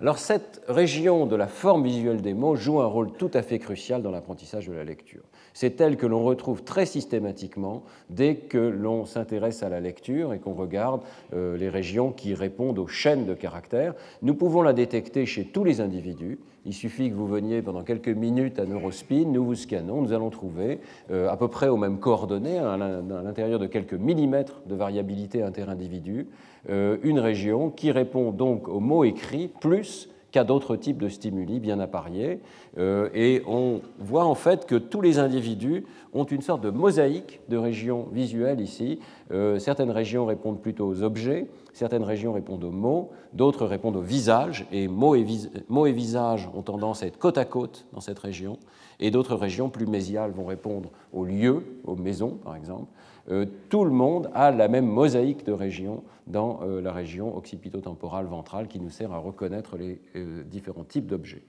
Alors 0.01 0.19
cette 0.19 0.63
région 0.67 1.27
de 1.27 1.37
la 1.37 1.47
forme 1.47 1.85
visuelle 1.85 2.21
des 2.21 2.35
mots 2.35 2.57
joue 2.57 2.81
un 2.81 2.87
rôle 2.87 3.13
tout 3.13 3.31
à 3.33 3.43
fait 3.43 3.59
crucial 3.59 4.03
dans 4.03 4.11
l'apprentissage 4.11 4.67
de 4.67 4.73
la 4.73 4.85
lecture. 4.85 5.23
C'est 5.55 5.81
elle 5.81 5.97
que 5.97 6.07
l'on 6.07 6.25
retrouve 6.25 6.65
très 6.65 6.85
systématiquement 6.85 7.85
dès 8.11 8.35
que 8.35 8.59
l'on 8.59 9.07
s'intéresse 9.07 9.63
à 9.63 9.69
la 9.69 9.79
lecture 9.79 10.35
et 10.35 10.41
qu'on 10.41 10.53
regarde 10.53 11.03
euh, 11.33 11.57
les 11.57 11.69
régions 11.69 12.11
qui 12.11 12.35
répondent 12.35 12.81
aux 12.81 12.89
chaînes 12.89 13.25
de 13.25 13.35
caractères. 13.35 13.95
Nous 14.21 14.35
pouvons 14.35 14.63
la 14.63 14.73
détecter 14.73 15.27
chez 15.27 15.45
tous 15.45 15.63
les 15.63 15.81
individus. 15.81 16.41
Il 16.67 16.73
suffit 16.73 17.09
que 17.09 17.15
vous 17.15 17.29
veniez 17.29 17.63
pendant 17.63 17.85
quelques 17.85 18.09
minutes 18.09 18.59
à 18.59 18.65
Neurospin, 18.65 19.27
nous 19.27 19.45
vous 19.45 19.55
scannons, 19.55 20.03
nous 20.03 20.13
allons 20.13 20.31
trouver 20.31 20.81
euh, 21.11 21.29
à 21.29 21.37
peu 21.37 21.47
près 21.47 21.69
aux 21.69 21.77
mêmes 21.77 22.01
coordonnées, 22.01 22.59
à 22.59 22.77
l'intérieur 22.77 23.61
de 23.61 23.67
quelques 23.67 23.95
millimètres 23.95 24.63
de 24.67 24.75
variabilité 24.75 25.43
interindividu, 25.43 26.27
euh, 26.69 26.97
une 27.03 27.21
région 27.21 27.71
qui 27.71 27.93
répond 27.93 28.33
donc 28.33 28.67
aux 28.67 28.81
mots 28.81 29.05
écrits 29.05 29.51
plus 29.61 30.09
qu'à 30.35 30.43
d'autres 30.43 30.75
types 30.75 30.99
de 30.99 31.09
stimuli 31.09 31.61
bien 31.61 31.79
appariés. 31.79 32.41
Euh, 32.77 33.09
et 33.15 33.45
on 33.47 33.83
voit 34.01 34.25
en 34.25 34.35
fait 34.35 34.67
que 34.67 34.75
tous 34.75 35.01
les 35.01 35.21
individus 35.21 35.85
ont 36.13 36.25
une 36.25 36.43
sorte 36.43 36.61
de 36.61 36.71
mosaïque 36.71 37.41
de 37.49 37.57
régions 37.57 38.09
visuelles 38.11 38.61
ici. 38.61 38.99
Euh, 39.31 39.61
certaines 39.61 39.93
régions 39.93 40.27
répondent 40.27 40.61
plutôt 40.61 40.89
aux 40.89 41.05
objets, 41.05 41.47
certaines 41.73 42.03
régions 42.03 42.33
répondent 42.33 42.65
aux 42.65 42.73
mots, 42.73 43.13
d'autres 43.33 43.65
répondent 43.65 43.95
aux 43.95 44.01
visages, 44.01 44.67
et 44.73 44.89
mots 44.89 45.15
et, 45.15 45.25
mots 45.69 45.87
et 45.87 45.93
visages 45.93 46.51
ont 46.53 46.63
tendance 46.63 47.05
à 47.05 47.07
être 47.07 47.19
côte 47.19 47.39
à 47.39 47.45
côte 47.45 47.87
dans 47.93 48.01
cette 48.01 48.19
région, 48.19 48.59
et 48.99 49.13
d'autres 49.13 49.37
régions 49.37 49.69
plus 49.69 49.87
mésiales 49.87 50.33
vont 50.33 50.47
répondre 50.47 50.91
aux 51.13 51.25
lieux, 51.25 51.79
aux 51.85 51.95
maisons 51.95 52.41
par 52.43 52.57
exemple. 52.57 52.87
Euh, 53.31 53.47
tout 53.71 53.85
le 53.85 53.91
monde 53.91 54.31
a 54.35 54.51
la 54.51 54.69
même 54.69 54.87
mosaïque 54.87 55.47
de 55.47 55.53
régions 55.53 56.03
dans 56.27 56.61
euh, 56.63 56.81
la 56.81 56.93
région 56.93 57.37
occipito-temporale 57.37 58.27
ventrale 58.27 58.69
qui 58.69 58.81
nous 58.81 58.91
sert 58.91 59.13
à 59.13 59.19
reconnaître 59.19 59.77
les 59.77 60.01
euh, 60.17 60.43
différents 60.45 60.85
types 60.85 61.07
d'objets. 61.07 61.43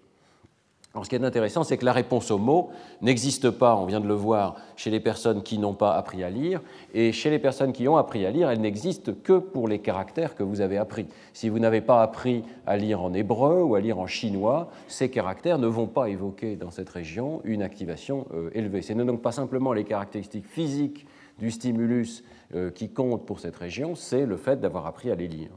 Alors, 0.93 1.03
ce 1.03 1.09
qui 1.09 1.17
est 1.17 1.23
intéressant, 1.25 1.65
c'est 1.65 1.75
que 1.75 1.83
la 1.83 1.91
réponse 1.91 2.31
aux 2.31 2.37
mots 2.37 2.69
n'existe 3.01 3.49
pas, 3.49 3.75
on 3.75 3.85
vient 3.85 3.99
de 3.99 4.07
le 4.07 4.13
voir, 4.13 4.55
chez 4.77 4.89
les 4.89 5.01
personnes 5.01 5.43
qui 5.43 5.57
n'ont 5.57 5.73
pas 5.73 5.93
appris 5.97 6.23
à 6.23 6.29
lire, 6.29 6.61
et 6.93 7.11
chez 7.11 7.29
les 7.29 7.39
personnes 7.39 7.73
qui 7.73 7.85
ont 7.89 7.97
appris 7.97 8.25
à 8.25 8.31
lire, 8.31 8.49
elle 8.49 8.61
n'existe 8.61 9.21
que 9.21 9.37
pour 9.37 9.67
les 9.67 9.79
caractères 9.79 10.35
que 10.35 10.43
vous 10.43 10.61
avez 10.61 10.77
appris. 10.77 11.05
Si 11.33 11.49
vous 11.49 11.59
n'avez 11.59 11.81
pas 11.81 12.01
appris 12.01 12.45
à 12.65 12.77
lire 12.77 13.01
en 13.01 13.13
hébreu 13.13 13.61
ou 13.61 13.75
à 13.75 13.81
lire 13.81 13.99
en 13.99 14.07
chinois, 14.07 14.69
ces 14.87 15.09
caractères 15.09 15.59
ne 15.59 15.67
vont 15.67 15.87
pas 15.87 16.07
évoquer 16.07 16.55
dans 16.55 16.71
cette 16.71 16.89
région 16.89 17.41
une 17.43 17.61
activation 17.61 18.25
élevée. 18.53 18.81
Ce 18.81 18.93
n'est 18.93 19.03
donc 19.03 19.21
pas 19.21 19.33
simplement 19.33 19.73
les 19.73 19.83
caractéristiques 19.83 20.47
physiques 20.47 21.05
du 21.39 21.51
stimulus 21.51 22.23
euh, 22.53 22.71
qui 22.71 22.89
compte 22.89 23.25
pour 23.25 23.39
cette 23.39 23.55
région, 23.55 23.95
c'est 23.95 24.25
le 24.25 24.37
fait 24.37 24.59
d'avoir 24.59 24.85
appris 24.85 25.11
à 25.11 25.15
les 25.15 25.27
lire. 25.27 25.51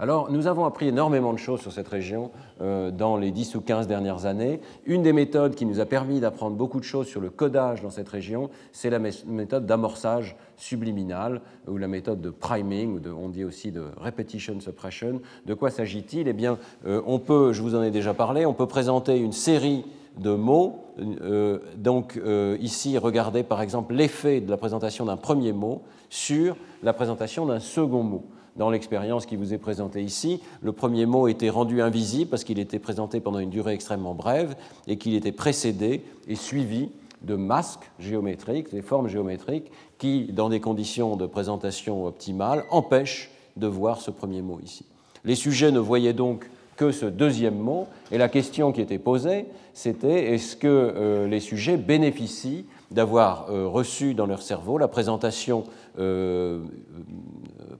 Alors, 0.00 0.32
nous 0.32 0.46
avons 0.46 0.64
appris 0.64 0.88
énormément 0.88 1.34
de 1.34 1.38
choses 1.38 1.60
sur 1.60 1.72
cette 1.72 1.88
région 1.88 2.30
euh, 2.62 2.90
dans 2.90 3.18
les 3.18 3.30
10 3.30 3.56
ou 3.56 3.60
15 3.60 3.86
dernières 3.86 4.24
années. 4.24 4.62
Une 4.86 5.02
des 5.02 5.12
méthodes 5.12 5.54
qui 5.54 5.66
nous 5.66 5.78
a 5.78 5.84
permis 5.84 6.20
d'apprendre 6.20 6.56
beaucoup 6.56 6.80
de 6.80 6.84
choses 6.86 7.06
sur 7.06 7.20
le 7.20 7.28
codage 7.28 7.82
dans 7.82 7.90
cette 7.90 8.08
région, 8.08 8.48
c'est 8.72 8.88
la 8.88 8.98
méthode 8.98 9.66
d'amorçage 9.66 10.36
subliminal, 10.56 11.42
ou 11.68 11.76
la 11.76 11.86
méthode 11.86 12.22
de 12.22 12.30
priming, 12.30 12.96
ou 12.96 13.00
on 13.14 13.28
dit 13.28 13.44
aussi 13.44 13.72
de 13.72 13.84
repetition 13.98 14.58
suppression. 14.58 15.20
De 15.44 15.52
quoi 15.52 15.68
s'agit-il? 15.68 16.28
Eh 16.28 16.32
bien, 16.32 16.56
euh, 16.86 17.02
on 17.06 17.18
peut, 17.18 17.52
je 17.52 17.60
vous 17.60 17.74
en 17.74 17.82
ai 17.82 17.90
déjà 17.90 18.14
parlé, 18.14 18.46
on 18.46 18.54
peut 18.54 18.66
présenter 18.66 19.18
une 19.18 19.32
série 19.32 19.84
de 20.18 20.30
mots. 20.30 20.84
Euh, 20.98 21.58
donc 21.76 22.16
euh, 22.16 22.56
ici, 22.60 22.98
regardez 22.98 23.42
par 23.42 23.62
exemple 23.62 23.94
l'effet 23.94 24.40
de 24.40 24.50
la 24.50 24.56
présentation 24.56 25.04
d'un 25.04 25.16
premier 25.16 25.52
mot 25.52 25.82
sur 26.08 26.56
la 26.82 26.92
présentation 26.92 27.46
d'un 27.46 27.60
second 27.60 28.02
mot. 28.02 28.24
Dans 28.56 28.70
l'expérience 28.70 29.26
qui 29.26 29.36
vous 29.36 29.54
est 29.54 29.58
présentée 29.58 30.02
ici, 30.02 30.40
le 30.60 30.72
premier 30.72 31.06
mot 31.06 31.28
était 31.28 31.48
rendu 31.48 31.80
invisible 31.80 32.28
parce 32.28 32.44
qu'il 32.44 32.58
était 32.58 32.80
présenté 32.80 33.20
pendant 33.20 33.38
une 33.38 33.50
durée 33.50 33.72
extrêmement 33.72 34.14
brève 34.14 34.56
et 34.86 34.98
qu'il 34.98 35.14
était 35.14 35.32
précédé 35.32 36.02
et 36.26 36.34
suivi 36.34 36.90
de 37.22 37.36
masques 37.36 37.90
géométriques, 37.98 38.72
des 38.72 38.82
formes 38.82 39.08
géométriques 39.08 39.70
qui, 39.98 40.24
dans 40.32 40.48
des 40.48 40.60
conditions 40.60 41.16
de 41.16 41.26
présentation 41.26 42.06
optimales, 42.06 42.64
empêchent 42.70 43.30
de 43.56 43.66
voir 43.66 44.00
ce 44.00 44.10
premier 44.10 44.42
mot 44.42 44.58
ici. 44.64 44.84
Les 45.24 45.34
sujets 45.34 45.70
ne 45.70 45.78
voyaient 45.78 46.12
donc 46.12 46.50
que 46.80 46.92
ce 46.92 47.04
deuxième 47.04 47.58
mot. 47.58 47.88
Et 48.10 48.16
la 48.16 48.30
question 48.30 48.72
qui 48.72 48.80
était 48.80 48.98
posée, 48.98 49.44
c'était 49.74 50.32
est-ce 50.32 50.56
que 50.56 50.66
euh, 50.66 51.28
les 51.28 51.40
sujets 51.40 51.76
bénéficient 51.76 52.64
d'avoir 52.90 53.50
euh, 53.50 53.68
reçu 53.68 54.14
dans 54.14 54.24
leur 54.24 54.40
cerveau 54.40 54.78
la 54.78 54.88
présentation 54.88 55.64
euh, 55.98 56.64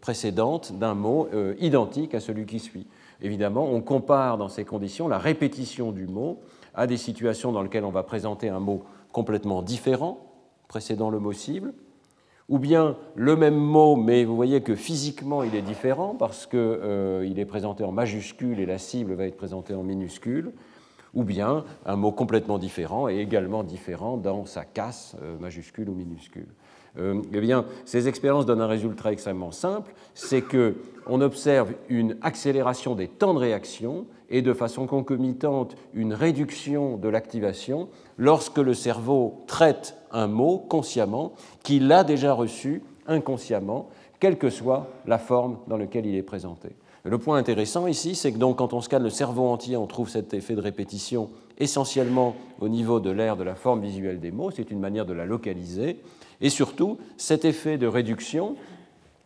précédente 0.03 0.79
d'un 0.79 0.93
mot 0.93 1.29
identique 1.59 2.15
à 2.15 2.21
celui 2.21 2.45
qui 2.45 2.59
suit? 2.59 2.87
Évidemment, 3.23 3.65
on 3.73 3.81
compare 3.81 4.37
dans 4.37 4.51
ces 4.51 4.67
conditions 4.67 5.09
la 5.09 5.19
répétition 5.19 5.93
du 5.93 6.07
mot 6.07 6.39
à 6.75 6.87
des 6.87 6.99
situations 6.99 7.53
dans 7.53 7.63
lesquelles 7.63 7.87
on 7.87 7.91
va 7.91 8.03
présenter 8.03 8.51
un 8.51 8.61
mot 8.61 8.85
complètement 9.13 9.63
différent, 9.63 10.19
précédant 10.69 11.09
le 11.09 11.21
mot 11.21 11.33
cible, 11.33 11.73
ou 12.51 12.59
bien 12.59 12.97
le 13.15 13.37
même 13.37 13.57
mot, 13.57 13.97
mais 13.97 14.25
vous 14.25 14.37
voyez 14.37 14.61
que 14.61 14.75
physiquement 14.75 15.43
il 15.45 15.55
est 15.55 15.63
différent 15.63 16.17
parce 16.19 16.47
qu'il 16.47 16.59
euh, 16.59 17.35
est 17.35 17.45
présenté 17.47 17.85
en 17.85 17.93
majuscule 17.93 18.59
et 18.59 18.67
la 18.67 18.77
cible 18.77 19.15
va 19.15 19.25
être 19.27 19.37
présentée 19.37 19.73
en 19.73 19.85
minuscule, 19.85 20.51
ou 21.15 21.23
bien 21.23 21.65
un 21.87 21.97
mot 21.97 22.11
complètement 22.11 22.59
différent 22.59 23.09
et 23.09 23.19
également 23.19 23.63
différent 23.63 24.17
dans 24.17 24.45
sa 24.47 24.65
casse, 24.65 25.17
euh, 25.23 25.39
majuscule 25.39 25.89
ou 25.89 25.95
minuscule. 25.95 26.49
Euh, 26.99 27.23
eh 27.33 27.41
bien, 27.41 27.67
ces 27.85 28.09
expériences 28.09 28.47
donnent 28.47 28.61
un 28.61 28.67
résultat 28.67 29.13
extrêmement 29.13 29.53
simple, 29.53 29.93
c'est 30.15 30.43
qu'on 30.43 31.21
observe 31.21 31.73
une 31.89 32.17
accélération 32.21 32.97
des 32.97 33.07
temps 33.07 33.33
de 33.33 33.39
réaction 33.39 34.07
et 34.29 34.43
de 34.43 34.53
façon 34.53 34.87
concomitante 34.87 35.77
une 35.95 36.15
réduction 36.15 36.97
de 36.97 37.09
l'activation 37.09 37.89
lorsque 38.21 38.59
le 38.59 38.75
cerveau 38.75 39.43
traite 39.47 39.97
un 40.13 40.27
mot 40.27 40.59
consciemment 40.59 41.33
qu'il 41.65 41.91
a 41.91 42.05
déjà 42.05 42.35
reçu 42.35 42.83
inconsciemment, 43.07 43.89
quelle 44.21 44.37
que 44.37 44.51
soit 44.51 44.89
la 45.07 45.19
forme 45.19 45.57
dans 45.67 45.79
laquelle 45.79 46.05
il 46.05 46.15
est 46.15 46.23
présenté. 46.23 46.69
Le 47.03 47.17
point 47.17 47.39
intéressant 47.39 47.87
ici, 47.87 48.15
c'est 48.15 48.31
que 48.31 48.37
donc 48.37 48.59
quand 48.59 48.75
on 48.75 48.83
scanne 48.83 49.03
le 49.03 49.11
cerveau 49.11 49.47
entier, 49.47 49.79
on 49.79 49.87
trouve 49.87 50.11
cet 50.11 50.35
effet 50.35 50.55
de 50.55 50.61
répétition 50.61 51.31
essentiellement 51.59 52.37
au 52.61 52.69
niveau 52.69 53.01
de 53.01 53.11
l'aire 53.11 53.39
de 53.39 53.43
la 53.43 53.55
forme 53.55 53.81
visuelle 53.81 54.21
des 54.21 54.31
mots, 54.31 54.51
c'est 54.51 54.71
une 54.71 54.81
manière 54.81 55.07
de 55.07 55.15
la 55.15 55.25
localiser, 55.25 55.99
et 56.43 56.51
surtout 56.51 56.99
cet 57.17 57.47
effet 57.47 57.79
de 57.79 57.87
réduction, 57.87 58.55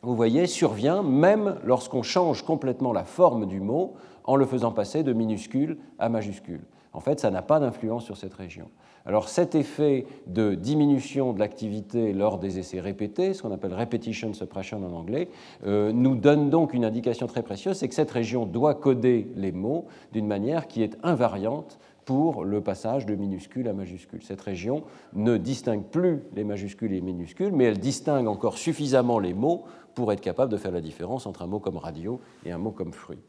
vous 0.03 0.15
voyez, 0.15 0.47
survient 0.47 1.03
même 1.03 1.57
lorsqu'on 1.65 2.05
change 2.05 2.43
complètement 2.43 2.93
la 2.93 3.05
forme 3.05 3.47
du 3.47 3.59
mot 3.59 3.95
en 4.23 4.37
le 4.37 4.47
faisant 4.47 4.71
passer 4.71 5.03
de 5.03 5.13
minuscule 5.13 5.79
à 5.99 6.09
majuscule. 6.09 6.61
En 6.95 7.01
fait, 7.01 7.21
ça 7.21 7.31
n'a 7.31 7.43
pas 7.43 7.61
d'influence 7.61 8.05
sur 8.05 8.17
cette 8.17 8.35
région. 8.35 8.71
Alors 9.07 9.29
cet 9.29 9.55
effet 9.55 10.07
de 10.27 10.55
diminution 10.55 11.35
de 11.35 11.39
l'activité 11.39 12.15
lors 12.15 12.39
des 12.39 12.59
essais 12.59 12.81
répétés, 12.81 13.35
ce 13.35 13.43
qu'on 13.43 13.53
appelle 13.53 13.75
repetition 13.75 14.33
suppression 14.33 14.79
en 14.79 14.93
anglais, 14.93 15.29
euh, 15.67 15.93
nous 15.93 16.15
donne 16.15 16.49
donc 16.49 16.73
une 16.73 16.87
indication 16.87 17.27
très 17.27 17.43
précieuse, 17.43 17.77
c'est 17.77 17.89
que 17.89 17.95
cette 17.95 18.11
région 18.11 18.47
doit 18.47 18.75
coder 18.75 19.29
les 19.37 19.53
mots 19.53 19.87
d'une 20.13 20.27
manière 20.27 20.69
qui 20.69 20.83
est 20.83 20.97
invariante 21.03 21.79
pour 22.07 22.45
le 22.45 22.63
passage 22.63 23.05
de 23.05 23.15
minuscule 23.15 23.69
à 23.69 23.75
majuscule. 23.75 24.23
Cette 24.23 24.41
région 24.41 24.85
ne 25.13 25.37
distingue 25.37 25.85
plus 25.85 26.23
les 26.35 26.45
majuscules 26.45 26.93
et 26.93 26.97
les 26.97 27.01
minuscules, 27.01 27.53
mais 27.53 27.65
elle 27.65 27.79
distingue 27.79 28.27
encore 28.27 28.57
suffisamment 28.57 29.19
les 29.19 29.35
mots 29.35 29.65
pour 29.95 30.13
être 30.13 30.21
capable 30.21 30.51
de 30.51 30.57
faire 30.57 30.73
la 30.73 30.81
différence 30.81 31.27
entre 31.27 31.43
un 31.43 31.47
mot 31.47 31.61
comme 31.61 31.77
radio 31.77 32.21
et 32.47 32.53
un 32.53 32.59
mot 32.59 32.71
comme 32.71 32.93
fruit. 32.93 33.21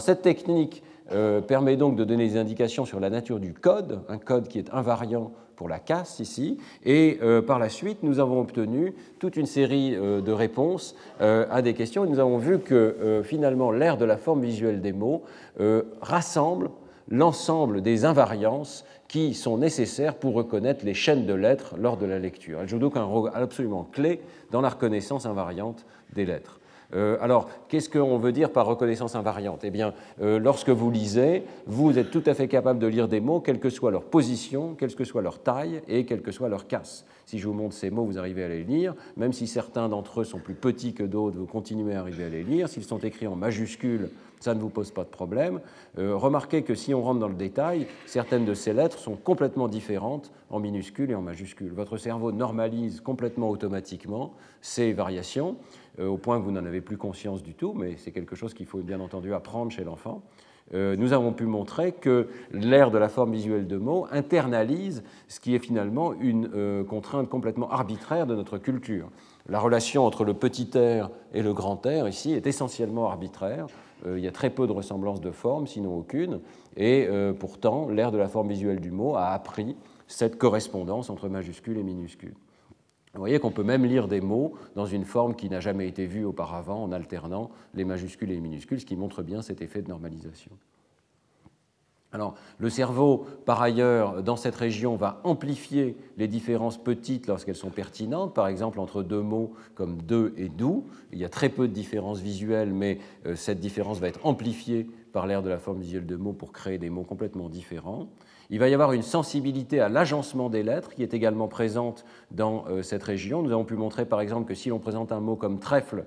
Cette 0.00 0.22
technique 0.22 0.82
euh, 1.10 1.40
permet 1.40 1.76
donc 1.76 1.96
de 1.96 2.04
donner 2.04 2.28
des 2.28 2.36
indications 2.36 2.84
sur 2.84 3.00
la 3.00 3.10
nature 3.10 3.40
du 3.40 3.52
code, 3.52 4.00
un 4.08 4.18
code 4.18 4.48
qui 4.48 4.58
est 4.58 4.72
invariant 4.72 5.32
pour 5.56 5.68
la 5.68 5.78
casse 5.78 6.20
ici, 6.20 6.58
et 6.84 7.18
euh, 7.22 7.42
par 7.42 7.58
la 7.58 7.68
suite 7.68 8.02
nous 8.02 8.18
avons 8.18 8.40
obtenu 8.40 8.94
toute 9.18 9.36
une 9.36 9.46
série 9.46 9.94
euh, 9.94 10.20
de 10.20 10.32
réponses 10.32 10.94
à 11.20 11.62
des 11.62 11.74
questions 11.74 12.04
et 12.04 12.08
nous 12.08 12.18
avons 12.18 12.38
vu 12.38 12.58
que 12.58 13.22
finalement 13.24 13.70
l'aire 13.70 13.96
de 13.96 14.04
la 14.04 14.16
forme 14.16 14.40
visuelle 14.40 14.80
des 14.80 14.92
mots 14.92 15.22
rassemble 16.00 16.70
l'ensemble 17.08 17.82
des 17.82 18.04
invariances 18.04 18.84
qui 19.08 19.34
sont 19.34 19.58
nécessaires 19.58 20.14
pour 20.14 20.34
reconnaître 20.34 20.84
les 20.84 20.94
chaînes 20.94 21.26
de 21.26 21.34
lettres 21.34 21.74
lors 21.78 21.96
de 21.96 22.06
la 22.06 22.18
lecture. 22.18 22.60
Elle 22.60 22.68
joue 22.68 22.78
donc 22.78 22.96
un 22.96 23.04
rôle 23.04 23.30
absolument 23.34 23.84
clé 23.84 24.20
dans 24.50 24.60
la 24.60 24.70
reconnaissance 24.70 25.26
invariante 25.26 25.84
des 26.14 26.24
lettres. 26.24 26.60
Euh, 26.94 27.16
alors, 27.20 27.48
qu'est-ce 27.68 27.88
qu'on 27.88 28.18
veut 28.18 28.32
dire 28.32 28.50
par 28.50 28.66
reconnaissance 28.66 29.14
invariante? 29.14 29.60
Eh 29.64 29.70
bien, 29.70 29.94
euh, 30.20 30.38
lorsque 30.38 30.68
vous 30.68 30.90
lisez, 30.90 31.44
vous 31.66 31.98
êtes 31.98 32.10
tout 32.10 32.22
à 32.26 32.34
fait 32.34 32.48
capable 32.48 32.78
de 32.78 32.86
lire 32.86 33.08
des 33.08 33.20
mots, 33.20 33.40
quelle 33.40 33.60
que 33.60 33.70
soit 33.70 33.90
leur 33.90 34.04
position, 34.04 34.74
quelle 34.74 34.94
que 34.94 35.04
soit 35.04 35.22
leur 35.22 35.38
taille 35.38 35.82
et 35.88 36.04
quelle 36.04 36.22
que 36.22 36.32
soit 36.32 36.48
leur 36.48 36.66
casse. 36.66 37.04
Si 37.24 37.38
je 37.38 37.46
vous 37.46 37.54
montre 37.54 37.74
ces 37.74 37.90
mots, 37.90 38.04
vous 38.04 38.18
arrivez 38.18 38.44
à 38.44 38.48
les 38.48 38.64
lire. 38.64 38.94
Même 39.16 39.32
si 39.32 39.46
certains 39.46 39.88
d'entre 39.88 40.20
eux 40.20 40.24
sont 40.24 40.38
plus 40.38 40.54
petits 40.54 40.92
que 40.92 41.04
d'autres, 41.04 41.38
vous 41.38 41.46
continuez 41.46 41.94
à 41.94 42.00
arriver 42.00 42.24
à 42.24 42.28
les 42.28 42.42
lire. 42.42 42.68
S'ils 42.68 42.84
sont 42.84 42.98
écrits 42.98 43.26
en 43.26 43.36
majuscules, 43.36 44.10
ça 44.42 44.54
ne 44.54 44.60
vous 44.60 44.70
pose 44.70 44.90
pas 44.90 45.04
de 45.04 45.08
problème. 45.08 45.60
Euh, 45.98 46.16
remarquez 46.16 46.62
que 46.62 46.74
si 46.74 46.92
on 46.92 47.02
rentre 47.02 47.20
dans 47.20 47.28
le 47.28 47.34
détail, 47.34 47.86
certaines 48.06 48.44
de 48.44 48.54
ces 48.54 48.72
lettres 48.72 48.98
sont 48.98 49.14
complètement 49.14 49.68
différentes 49.68 50.32
en 50.50 50.58
minuscules 50.58 51.10
et 51.12 51.14
en 51.14 51.22
majuscules. 51.22 51.72
Votre 51.72 51.96
cerveau 51.96 52.32
normalise 52.32 53.00
complètement 53.00 53.50
automatiquement 53.50 54.34
ces 54.60 54.92
variations. 54.92 55.56
Euh, 55.98 56.08
au 56.08 56.16
point 56.16 56.38
que 56.38 56.44
vous 56.44 56.52
n'en 56.52 56.64
avez 56.64 56.80
plus 56.80 56.96
conscience 56.96 57.42
du 57.42 57.54
tout, 57.54 57.74
mais 57.74 57.96
c'est 57.98 58.12
quelque 58.12 58.34
chose 58.34 58.54
qu'il 58.54 58.66
faut 58.66 58.78
bien 58.78 59.00
entendu 59.00 59.34
apprendre 59.34 59.70
chez 59.70 59.84
l'enfant. 59.84 60.22
Euh, 60.72 60.96
nous 60.96 61.12
avons 61.12 61.32
pu 61.32 61.44
montrer 61.44 61.92
que 61.92 62.28
l'ère 62.50 62.90
de 62.90 62.96
la 62.96 63.10
forme 63.10 63.32
visuelle 63.32 63.66
de 63.66 63.76
mots 63.76 64.06
internalise 64.10 65.02
ce 65.28 65.38
qui 65.38 65.54
est 65.54 65.58
finalement 65.58 66.14
une 66.14 66.48
euh, 66.54 66.82
contrainte 66.82 67.28
complètement 67.28 67.70
arbitraire 67.70 68.26
de 68.26 68.34
notre 68.34 68.56
culture. 68.56 69.10
La 69.48 69.58
relation 69.58 70.06
entre 70.06 70.24
le 70.24 70.32
petit 70.32 70.70
R 70.74 71.10
et 71.34 71.42
le 71.42 71.52
grand 71.52 71.84
R 71.84 72.08
ici 72.08 72.32
est 72.32 72.46
essentiellement 72.46 73.08
arbitraire. 73.08 73.66
il 74.06 74.20
y 74.20 74.28
a 74.28 74.32
très 74.32 74.50
peu 74.50 74.66
de 74.66 74.72
ressemblances 74.72 75.20
de 75.20 75.32
forme, 75.32 75.66
sinon 75.66 75.98
aucune, 75.98 76.40
et 76.76 77.08
pourtant 77.40 77.88
l'ère 77.88 78.12
de 78.12 78.18
la 78.18 78.28
forme 78.28 78.48
visuelle 78.48 78.80
du 78.80 78.92
mot 78.92 79.16
a 79.16 79.30
appris 79.30 79.76
cette 80.06 80.38
correspondance 80.38 81.10
entre 81.10 81.28
majuscules 81.28 81.76
et 81.76 81.82
minuscules. 81.82 82.36
Vous 83.14 83.20
voyez 83.20 83.38
qu'on 83.38 83.50
peut 83.50 83.62
même 83.62 83.84
lire 83.84 84.08
des 84.08 84.22
mots 84.22 84.54
dans 84.74 84.86
une 84.86 85.04
forme 85.04 85.34
qui 85.34 85.50
n'a 85.50 85.60
jamais 85.60 85.86
été 85.86 86.06
vue 86.06 86.24
auparavant 86.24 86.82
en 86.82 86.92
alternant 86.92 87.50
les 87.74 87.84
majuscules 87.84 88.30
et 88.30 88.34
les 88.34 88.40
minuscules, 88.40 88.80
ce 88.80 88.86
qui 88.86 88.96
montre 88.96 89.22
bien 89.22 89.42
cet 89.42 89.60
effet 89.60 89.82
de 89.82 89.88
normalisation. 89.88 90.52
Alors, 92.14 92.34
le 92.58 92.68
cerveau, 92.68 93.26
par 93.46 93.62
ailleurs, 93.62 94.22
dans 94.22 94.36
cette 94.36 94.54
région, 94.54 94.96
va 94.96 95.20
amplifier 95.24 95.96
les 96.18 96.28
différences 96.28 96.76
petites 96.76 97.26
lorsqu'elles 97.26 97.56
sont 97.56 97.70
pertinentes, 97.70 98.34
par 98.34 98.48
exemple 98.48 98.80
entre 98.80 99.02
deux 99.02 99.22
mots 99.22 99.54
comme 99.74 100.00
deux 100.02 100.34
et 100.36 100.50
doux. 100.50 100.86
Il 101.12 101.18
y 101.18 101.24
a 101.24 101.30
très 101.30 101.48
peu 101.48 101.68
de 101.68 101.72
différences 101.72 102.20
visuelles, 102.20 102.72
mais 102.72 102.98
euh, 103.24 103.34
cette 103.34 103.60
différence 103.60 103.98
va 103.98 104.08
être 104.08 104.26
amplifiée 104.26 104.88
par 105.12 105.26
l'air 105.26 105.42
de 105.42 105.48
la 105.48 105.58
forme 105.58 105.80
visuelle 105.80 106.06
de 106.06 106.16
mots 106.16 106.34
pour 106.34 106.52
créer 106.52 106.76
des 106.76 106.90
mots 106.90 107.04
complètement 107.04 107.48
différents. 107.48 108.08
Il 108.52 108.58
va 108.58 108.68
y 108.68 108.74
avoir 108.74 108.92
une 108.92 109.02
sensibilité 109.02 109.80
à 109.80 109.88
l'agencement 109.88 110.50
des 110.50 110.62
lettres 110.62 110.90
qui 110.94 111.02
est 111.02 111.14
également 111.14 111.48
présente 111.48 112.04
dans 112.30 112.66
euh, 112.68 112.82
cette 112.82 113.02
région. 113.02 113.42
Nous 113.42 113.50
avons 113.50 113.64
pu 113.64 113.76
montrer 113.76 114.04
par 114.04 114.20
exemple 114.20 114.46
que 114.46 114.54
si 114.54 114.68
l'on 114.68 114.78
présente 114.78 115.10
un 115.10 115.20
mot 115.20 115.36
comme 115.36 115.58
trèfle 115.58 116.04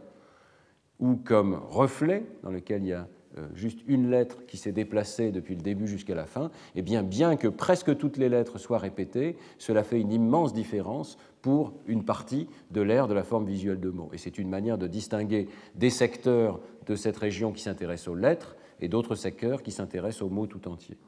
ou 1.00 1.16
comme 1.16 1.60
reflet, 1.68 2.24
dans 2.44 2.52
lequel 2.52 2.84
il 2.84 2.90
y 2.90 2.94
a 2.94 3.08
euh, 3.40 3.48
juste 3.56 3.80
une 3.88 4.12
lettre 4.12 4.46
qui 4.46 4.58
s'est 4.58 4.72
déplacée 4.72 5.32
depuis 5.32 5.56
le 5.56 5.64
début 5.64 5.88
jusqu'à 5.88 6.14
la 6.14 6.28
fin, 6.28 6.52
eh 6.75 6.84
bien, 6.84 7.02
bien 7.02 7.36
que 7.36 7.48
presque 7.48 7.98
toutes 7.98 8.18
les 8.18 8.30
lettres 8.30 8.60
soient 8.60 8.78
répétées, 8.78 9.38
cela 9.58 9.84
fait 9.84 10.00
une 10.00 10.12
immense 10.12 10.54
différence 10.54 11.18
pour 11.42 11.74
une 11.88 12.06
partie 12.06 12.48
de 12.70 12.82
l'air 12.82 13.08
de 13.08 13.16
la 13.16 13.24
forme 13.24 13.48
visuelle 13.48 13.80
de 13.80 13.90
mots. 13.90 14.12
Et 14.14 14.20
c'est 14.20 14.38
une 14.38 14.50
manière 14.50 14.78
de 14.78 14.86
distinguer 14.86 15.48
des 15.74 15.90
secteurs 15.90 16.60
de 16.86 16.96
cette 16.96 17.18
région 17.18 17.52
qui 17.52 17.64
s'intéressent 17.64 18.10
aux 18.10 18.16
lettres 18.16 18.56
et 18.82 18.88
d'autres 18.88 19.16
secteurs 19.16 19.64
qui 19.64 19.72
s'intéressent 19.72 20.22
aux 20.22 20.30
mots 20.30 20.46
tout 20.46 20.68
entiers. 20.68 21.00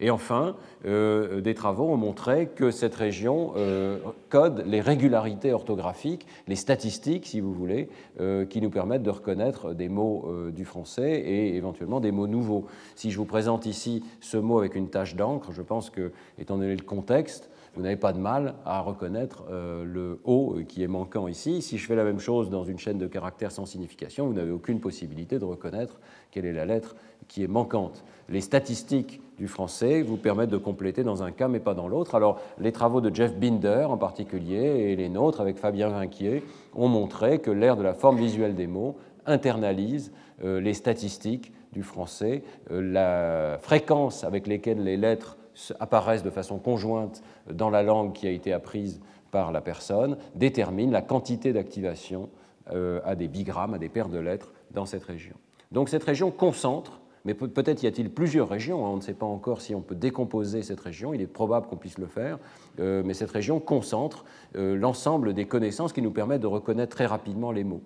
Et 0.00 0.10
enfin, 0.10 0.56
euh, 0.84 1.40
des 1.40 1.54
travaux 1.54 1.88
ont 1.88 1.96
montré 1.96 2.48
que 2.54 2.70
cette 2.70 2.94
région 2.94 3.52
euh, 3.56 3.98
code 4.28 4.62
les 4.66 4.80
régularités 4.80 5.52
orthographiques, 5.52 6.26
les 6.48 6.56
statistiques, 6.56 7.26
si 7.26 7.40
vous 7.40 7.52
voulez, 7.52 7.88
euh, 8.20 8.44
qui 8.44 8.60
nous 8.60 8.70
permettent 8.70 9.02
de 9.02 9.10
reconnaître 9.10 9.72
des 9.72 9.88
mots 9.88 10.28
du 10.50 10.64
français 10.64 11.20
et 11.20 11.56
éventuellement 11.56 12.00
des 12.00 12.12
mots 12.12 12.26
nouveaux. 12.26 12.66
Si 12.94 13.10
je 13.10 13.16
vous 13.16 13.24
présente 13.24 13.66
ici 13.66 14.04
ce 14.20 14.36
mot 14.36 14.58
avec 14.58 14.74
une 14.74 14.88
tache 14.88 15.16
d'encre, 15.16 15.52
je 15.52 15.62
pense 15.62 15.90
que, 15.90 16.12
étant 16.38 16.58
donné 16.58 16.76
le 16.76 16.82
contexte, 16.82 17.50
vous 17.74 17.82
n'avez 17.82 17.96
pas 17.96 18.12
de 18.12 18.18
mal 18.18 18.54
à 18.64 18.80
reconnaître 18.80 19.44
le 19.50 20.18
O 20.24 20.56
qui 20.66 20.82
est 20.82 20.88
manquant 20.88 21.28
ici. 21.28 21.60
Si 21.60 21.76
je 21.76 21.86
fais 21.86 21.94
la 21.94 22.04
même 22.04 22.20
chose 22.20 22.48
dans 22.48 22.64
une 22.64 22.78
chaîne 22.78 22.96
de 22.96 23.06
caractères 23.06 23.52
sans 23.52 23.66
signification, 23.66 24.26
vous 24.26 24.32
n'avez 24.32 24.50
aucune 24.50 24.80
possibilité 24.80 25.38
de 25.38 25.44
reconnaître 25.44 26.00
quelle 26.30 26.46
est 26.46 26.54
la 26.54 26.64
lettre 26.64 26.96
qui 27.28 27.42
est 27.42 27.48
manquante. 27.48 28.04
Les 28.28 28.40
statistiques 28.40 29.20
du 29.38 29.48
français 29.48 30.02
vous 30.02 30.16
permettent 30.16 30.50
de 30.50 30.56
compléter 30.56 31.04
dans 31.04 31.22
un 31.22 31.30
cas 31.30 31.48
mais 31.48 31.60
pas 31.60 31.74
dans 31.74 31.88
l'autre. 31.88 32.14
Alors 32.14 32.40
les 32.58 32.72
travaux 32.72 33.00
de 33.00 33.14
Jeff 33.14 33.34
Binder 33.36 33.86
en 33.88 33.96
particulier 33.96 34.90
et 34.90 34.96
les 34.96 35.08
nôtres 35.08 35.40
avec 35.40 35.58
Fabien 35.58 35.88
Vinquier 35.88 36.42
ont 36.74 36.88
montré 36.88 37.38
que 37.38 37.50
l'ère 37.50 37.76
de 37.76 37.82
la 37.82 37.94
forme 37.94 38.16
visuelle 38.16 38.54
des 38.54 38.66
mots 38.66 38.96
internalise 39.26 40.12
euh, 40.44 40.60
les 40.60 40.74
statistiques 40.74 41.52
du 41.72 41.82
français, 41.82 42.42
euh, 42.70 42.80
la 42.80 43.58
fréquence 43.58 44.24
avec 44.24 44.46
laquelle 44.46 44.82
les 44.82 44.96
lettres 44.96 45.36
apparaissent 45.80 46.22
de 46.22 46.30
façon 46.30 46.58
conjointe 46.58 47.22
dans 47.50 47.70
la 47.70 47.82
langue 47.82 48.12
qui 48.12 48.26
a 48.26 48.30
été 48.30 48.52
apprise 48.52 49.00
par 49.30 49.52
la 49.52 49.60
personne 49.60 50.16
détermine 50.34 50.90
la 50.90 51.02
quantité 51.02 51.52
d'activation 51.52 52.28
euh, 52.72 53.00
à 53.04 53.14
des 53.14 53.28
bigrammes, 53.28 53.74
à 53.74 53.78
des 53.78 53.88
paires 53.88 54.08
de 54.08 54.18
lettres 54.18 54.52
dans 54.72 54.86
cette 54.86 55.04
région. 55.04 55.34
Donc 55.72 55.88
cette 55.88 56.04
région 56.04 56.30
concentre 56.30 57.00
mais 57.26 57.34
peut-être 57.34 57.82
y 57.82 57.88
a-t-il 57.88 58.08
plusieurs 58.08 58.48
régions, 58.48 58.86
hein. 58.86 58.90
on 58.90 58.96
ne 58.96 59.00
sait 59.00 59.12
pas 59.12 59.26
encore 59.26 59.60
si 59.60 59.74
on 59.74 59.80
peut 59.80 59.96
décomposer 59.96 60.62
cette 60.62 60.78
région, 60.78 61.12
il 61.12 61.20
est 61.20 61.26
probable 61.26 61.66
qu'on 61.66 61.76
puisse 61.76 61.98
le 61.98 62.06
faire, 62.06 62.38
euh, 62.78 63.02
mais 63.04 63.14
cette 63.14 63.32
région 63.32 63.58
concentre 63.58 64.24
euh, 64.54 64.76
l'ensemble 64.76 65.34
des 65.34 65.44
connaissances 65.44 65.92
qui 65.92 66.02
nous 66.02 66.12
permettent 66.12 66.42
de 66.42 66.46
reconnaître 66.46 66.94
très 66.94 67.04
rapidement 67.04 67.50
les 67.50 67.64
mots. 67.64 67.82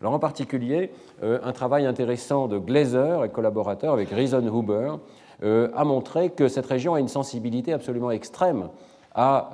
Alors 0.00 0.12
en 0.12 0.20
particulier, 0.20 0.92
euh, 1.24 1.40
un 1.42 1.50
travail 1.52 1.86
intéressant 1.86 2.46
de 2.46 2.56
Glazer 2.56 3.24
et 3.24 3.30
collaborateurs 3.30 3.92
avec 3.92 4.10
Reason 4.10 4.46
Huber 4.46 4.94
a 5.42 5.84
montré 5.84 6.30
que 6.30 6.46
cette 6.46 6.64
région 6.64 6.94
a 6.94 7.00
une 7.00 7.08
sensibilité 7.08 7.72
absolument 7.72 8.12
extrême 8.12 8.68
à 9.14 9.50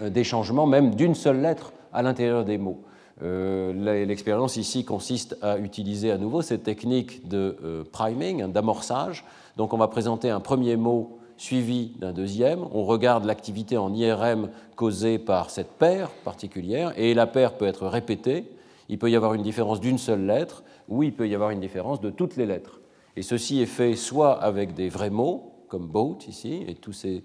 des 0.00 0.22
changements 0.22 0.66
même 0.66 0.94
d'une 0.94 1.14
seule 1.14 1.40
lettre 1.40 1.72
à 1.92 2.02
l'intérieur 2.02 2.44
des 2.44 2.58
mots. 2.58 2.80
Euh, 3.22 4.04
l'expérience 4.06 4.56
ici 4.56 4.84
consiste 4.84 5.36
à 5.42 5.58
utiliser 5.58 6.10
à 6.10 6.18
nouveau 6.18 6.42
cette 6.42 6.62
technique 6.62 7.28
de 7.28 7.56
euh, 7.62 7.84
priming, 7.90 8.42
hein, 8.42 8.48
d'amorçage. 8.48 9.24
Donc 9.56 9.74
on 9.74 9.76
va 9.76 9.88
présenter 9.88 10.30
un 10.30 10.40
premier 10.40 10.76
mot 10.76 11.18
suivi 11.36 11.92
d'un 11.98 12.12
deuxième. 12.12 12.60
On 12.72 12.84
regarde 12.84 13.24
l'activité 13.24 13.76
en 13.76 13.92
IRM 13.92 14.50
causée 14.76 15.18
par 15.18 15.50
cette 15.50 15.72
paire 15.72 16.10
particulière, 16.24 16.92
et 16.96 17.14
la 17.14 17.26
paire 17.26 17.54
peut 17.54 17.66
être 17.66 17.86
répétée. 17.86 18.44
Il 18.88 18.98
peut 18.98 19.10
y 19.10 19.16
avoir 19.16 19.34
une 19.34 19.42
différence 19.42 19.80
d'une 19.80 19.98
seule 19.98 20.24
lettre, 20.24 20.62
ou 20.88 21.02
il 21.02 21.12
peut 21.12 21.28
y 21.28 21.34
avoir 21.34 21.50
une 21.50 21.60
différence 21.60 22.00
de 22.00 22.10
toutes 22.10 22.36
les 22.36 22.46
lettres. 22.46 22.80
Et 23.16 23.22
ceci 23.22 23.60
est 23.60 23.66
fait 23.66 23.96
soit 23.96 24.32
avec 24.32 24.74
des 24.74 24.88
vrais 24.88 25.10
mots, 25.10 25.52
comme 25.68 25.86
boat 25.86 26.18
ici, 26.26 26.64
et 26.66 26.74
tous 26.74 26.92
ces 26.92 27.22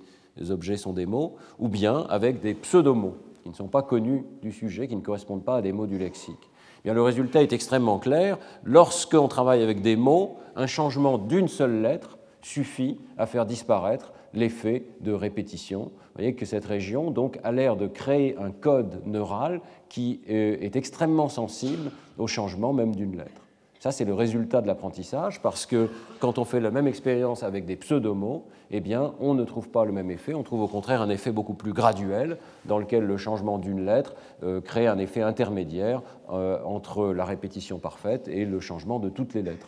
objets 0.50 0.78
sont 0.78 0.94
des 0.94 1.06
mots, 1.06 1.36
ou 1.58 1.68
bien 1.68 2.06
avec 2.10 2.42
des 2.42 2.54
pseudomots 2.54 3.16
qui 3.46 3.50
ne 3.50 3.56
sont 3.56 3.68
pas 3.68 3.84
connus 3.84 4.26
du 4.42 4.52
sujet, 4.52 4.88
qui 4.88 4.96
ne 4.96 5.02
correspondent 5.02 5.46
pas 5.46 5.58
à 5.58 5.62
des 5.62 5.72
mots 5.72 5.86
du 5.86 6.00
lexique. 6.00 6.50
Eh 6.80 6.82
bien, 6.86 6.96
le 6.96 7.04
résultat 7.04 7.44
est 7.44 7.54
extrêmement 7.54 8.00
clair. 8.00 8.40
Lorsqu'on 8.64 9.28
travaille 9.28 9.62
avec 9.62 9.84
des 9.84 9.96
mots, 9.96 10.38
un 10.56 10.66
changement 10.66 11.20
d'une 11.20 11.48
seule 11.48 11.80
lettre 11.80 12.18
suffit 12.42 12.98
à 13.20 13.28
faire 13.28 13.46
disparaître 13.46 14.14
l'effet 14.34 14.86
de 15.02 15.12
répétition. 15.12 15.84
Vous 15.84 16.16
voyez 16.16 16.34
que 16.34 16.44
cette 16.44 16.66
région 16.66 17.12
donc, 17.12 17.38
a 17.44 17.52
l'air 17.52 17.76
de 17.76 17.86
créer 17.86 18.36
un 18.40 18.50
code 18.50 19.06
neural 19.06 19.62
qui 19.90 20.22
euh, 20.28 20.58
est 20.60 20.76
extrêmement 20.76 21.30
sensible 21.30 21.92
au 22.18 22.26
changement 22.26 22.74
même 22.74 22.96
d'une 22.96 23.16
lettre. 23.16 23.46
Ça, 23.80 23.92
c'est 23.92 24.06
le 24.06 24.16
résultat 24.16 24.62
de 24.62 24.68
l'apprentissage, 24.68 25.40
parce 25.44 25.68
que 25.68 25.92
quand 26.20 26.40
on 26.40 26.46
fait 26.46 26.60
la 26.60 26.72
même 26.72 26.88
expérience 26.88 27.44
avec 27.44 27.66
des 27.66 27.76
pseudomots, 27.76 28.48
eh 28.72 28.80
bien, 28.80 29.14
on 29.20 29.34
ne 29.34 29.44
trouve 29.44 29.70
pas 29.70 29.86
le 29.86 29.92
même 29.92 30.12
effet, 30.12 30.34
on 30.34 30.44
trouve 30.44 30.62
au 30.62 30.68
contraire 30.68 31.02
un 31.02 31.10
effet 31.10 31.32
beaucoup 31.32 31.54
plus 31.54 31.74
graduel, 31.74 32.38
dans 32.66 32.80
lequel 32.80 33.06
le 33.06 33.18
changement 33.18 33.58
d'une 33.58 33.86
lettre 33.86 34.16
euh, 34.44 34.62
crée 34.62 34.88
un 34.88 34.98
effet 34.98 35.22
intermédiaire 35.22 36.02
euh, 36.32 36.60
entre 36.64 37.08
la 37.14 37.26
répétition 37.26 37.80
parfaite 37.80 38.28
et 38.28 38.46
le 38.46 38.60
changement 38.60 39.00
de 39.00 39.10
toutes 39.10 39.34
les 39.34 39.42
lettres. 39.42 39.68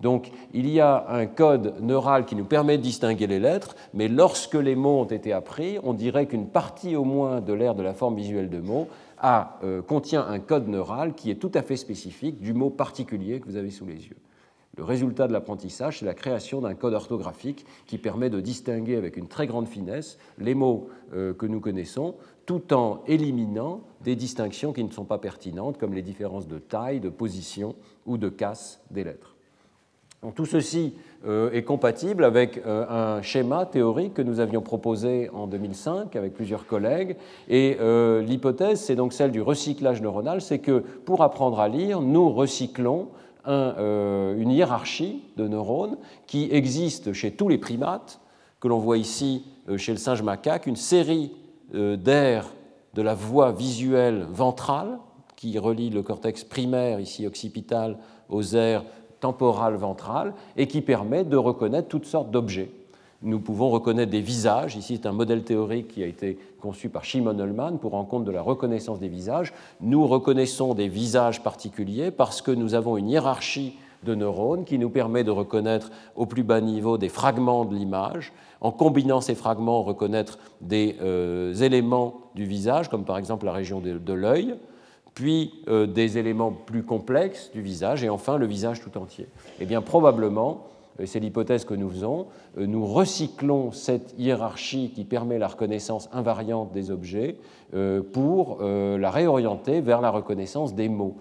Donc 0.00 0.32
il 0.52 0.68
y 0.68 0.80
a 0.80 1.06
un 1.08 1.26
code 1.26 1.76
neural 1.80 2.26
qui 2.26 2.34
nous 2.34 2.44
permet 2.44 2.76
de 2.76 2.82
distinguer 2.82 3.28
les 3.28 3.38
lettres, 3.38 3.76
mais 3.94 4.08
lorsque 4.08 4.54
les 4.54 4.74
mots 4.74 5.00
ont 5.00 5.04
été 5.04 5.32
appris, 5.32 5.78
on 5.84 5.94
dirait 5.94 6.26
qu'une 6.26 6.48
partie 6.48 6.96
au 6.96 7.04
moins 7.04 7.40
de 7.40 7.52
l'aire 7.52 7.76
de 7.76 7.84
la 7.84 7.94
forme 7.94 8.16
visuelle 8.16 8.50
de 8.50 8.58
mots 8.58 8.88
euh, 9.62 9.80
contient 9.82 10.26
un 10.26 10.40
code 10.40 10.66
neural 10.66 11.14
qui 11.14 11.30
est 11.30 11.36
tout 11.36 11.52
à 11.54 11.62
fait 11.62 11.76
spécifique 11.76 12.40
du 12.40 12.52
mot 12.52 12.68
particulier 12.68 13.38
que 13.38 13.46
vous 13.46 13.56
avez 13.56 13.70
sous 13.70 13.86
les 13.86 14.06
yeux. 14.08 14.16
Le 14.78 14.84
résultat 14.84 15.28
de 15.28 15.34
l'apprentissage, 15.34 15.98
c'est 15.98 16.06
la 16.06 16.14
création 16.14 16.62
d'un 16.62 16.74
code 16.74 16.94
orthographique 16.94 17.66
qui 17.86 17.98
permet 17.98 18.30
de 18.30 18.40
distinguer 18.40 18.96
avec 18.96 19.18
une 19.18 19.28
très 19.28 19.46
grande 19.46 19.68
finesse 19.68 20.16
les 20.38 20.54
mots 20.54 20.88
euh, 21.12 21.34
que 21.34 21.44
nous 21.44 21.60
connaissons, 21.60 22.14
tout 22.46 22.72
en 22.72 23.02
éliminant 23.06 23.82
des 24.00 24.16
distinctions 24.16 24.72
qui 24.72 24.82
ne 24.82 24.90
sont 24.90 25.04
pas 25.04 25.18
pertinentes, 25.18 25.76
comme 25.76 25.92
les 25.92 26.00
différences 26.00 26.48
de 26.48 26.58
taille, 26.58 27.00
de 27.00 27.10
position 27.10 27.74
ou 28.06 28.16
de 28.16 28.30
casse 28.30 28.80
des 28.90 29.04
lettres 29.04 29.36
tout 30.36 30.46
ceci 30.46 30.94
euh, 31.26 31.50
est 31.50 31.64
compatible 31.64 32.22
avec 32.22 32.62
euh, 32.64 33.16
un 33.18 33.22
schéma 33.22 33.66
théorique 33.66 34.14
que 34.14 34.22
nous 34.22 34.38
avions 34.38 34.60
proposé 34.60 35.28
en 35.30 35.48
2005 35.48 36.14
avec 36.14 36.32
plusieurs 36.32 36.64
collègues. 36.64 37.16
Et 37.48 37.76
l'hypothèse, 38.24 38.80
c'est 38.80 38.94
donc 38.94 39.12
celle 39.12 39.32
du 39.32 39.42
recyclage 39.42 40.00
neuronal, 40.00 40.40
c'est 40.40 40.60
que 40.60 40.78
pour 40.78 41.22
apprendre 41.22 41.58
à 41.58 41.66
lire, 41.66 42.00
nous 42.00 42.30
recyclons 42.30 43.08
une 43.46 44.50
hiérarchie 44.50 45.22
de 45.36 45.48
neurones 45.48 45.96
qui 46.26 46.48
existe 46.50 47.12
chez 47.12 47.32
tous 47.32 47.48
les 47.48 47.58
primates, 47.58 48.20
que 48.60 48.68
l'on 48.68 48.78
voit 48.78 48.98
ici 48.98 49.44
chez 49.76 49.92
le 49.92 49.98
singe 49.98 50.22
macaque, 50.22 50.66
une 50.66 50.76
série 50.76 51.32
d'aires 51.72 52.46
de 52.94 53.02
la 53.02 53.14
voie 53.14 53.52
visuelle 53.52 54.26
ventrale 54.30 54.98
qui 55.36 55.58
relie 55.58 55.90
le 55.90 56.02
cortex 56.02 56.44
primaire, 56.44 57.00
ici 57.00 57.26
occipital, 57.26 57.98
aux 58.28 58.54
aires 58.54 58.84
temporale 59.22 59.76
ventrale 59.76 60.34
et 60.56 60.66
qui 60.66 60.82
permet 60.82 61.24
de 61.24 61.36
reconnaître 61.36 61.88
toutes 61.88 62.04
sortes 62.04 62.30
d'objets. 62.30 62.70
Nous 63.22 63.40
pouvons 63.40 63.70
reconnaître 63.70 64.10
des 64.10 64.20
visages. 64.20 64.76
Ici, 64.76 64.98
c'est 65.00 65.08
un 65.08 65.12
modèle 65.12 65.44
théorique 65.44 65.88
qui 65.88 66.02
a 66.02 66.06
été 66.06 66.38
conçu 66.60 66.88
par 66.88 67.04
Shimon 67.04 67.38
Ullman 67.38 67.78
pour 67.78 67.92
rendre 67.92 68.08
compte 68.08 68.24
de 68.24 68.30
la 68.30 68.42
reconnaissance 68.42 68.98
des 68.98 69.08
visages. 69.08 69.52
Nous 69.80 70.06
reconnaissons 70.06 70.74
des 70.74 70.88
visages 70.88 71.42
particuliers 71.42 72.10
parce 72.10 72.42
que 72.42 72.50
nous 72.50 72.74
avons 72.74 72.96
une 72.96 73.08
hiérarchie 73.08 73.76
de 74.02 74.14
neurones 74.14 74.64
qui 74.64 74.78
nous 74.78 74.90
permet 74.90 75.22
de 75.22 75.30
reconnaître 75.30 75.90
au 76.16 76.26
plus 76.26 76.42
bas 76.42 76.60
niveau 76.60 76.98
des 76.98 77.08
fragments 77.08 77.64
de 77.64 77.74
l'image. 77.74 78.32
En 78.60 78.72
combinant 78.72 79.20
ces 79.20 79.34
fragments, 79.34 79.82
reconnaître 79.82 80.38
des 80.60 80.96
euh, 81.00 81.54
éléments 81.54 82.14
du 82.34 82.44
visage, 82.44 82.88
comme 82.88 83.04
par 83.04 83.18
exemple 83.18 83.46
la 83.46 83.52
région 83.52 83.80
de 83.80 84.12
l'œil 84.12 84.56
puis 85.14 85.62
euh, 85.68 85.86
des 85.86 86.18
éléments 86.18 86.52
plus 86.52 86.82
complexes 86.82 87.50
du 87.52 87.60
visage, 87.60 88.02
et 88.04 88.08
enfin 88.08 88.38
le 88.38 88.46
visage 88.46 88.80
tout 88.80 88.96
entier. 88.98 89.28
Eh 89.60 89.66
bien, 89.66 89.82
probablement, 89.82 90.66
c'est 91.04 91.20
l'hypothèse 91.20 91.64
que 91.64 91.74
nous 91.74 91.90
faisons, 91.90 92.26
nous 92.56 92.86
recyclons 92.86 93.72
cette 93.72 94.14
hiérarchie 94.18 94.92
qui 94.94 95.04
permet 95.04 95.38
la 95.38 95.48
reconnaissance 95.48 96.08
invariante 96.12 96.72
des 96.72 96.90
objets 96.90 97.36
pour 98.12 98.62
la 98.62 99.10
réorienter 99.10 99.80
vers 99.80 100.00
la 100.00 100.10
reconnaissance 100.10 100.74
des 100.74 100.88
mots. 100.88 101.16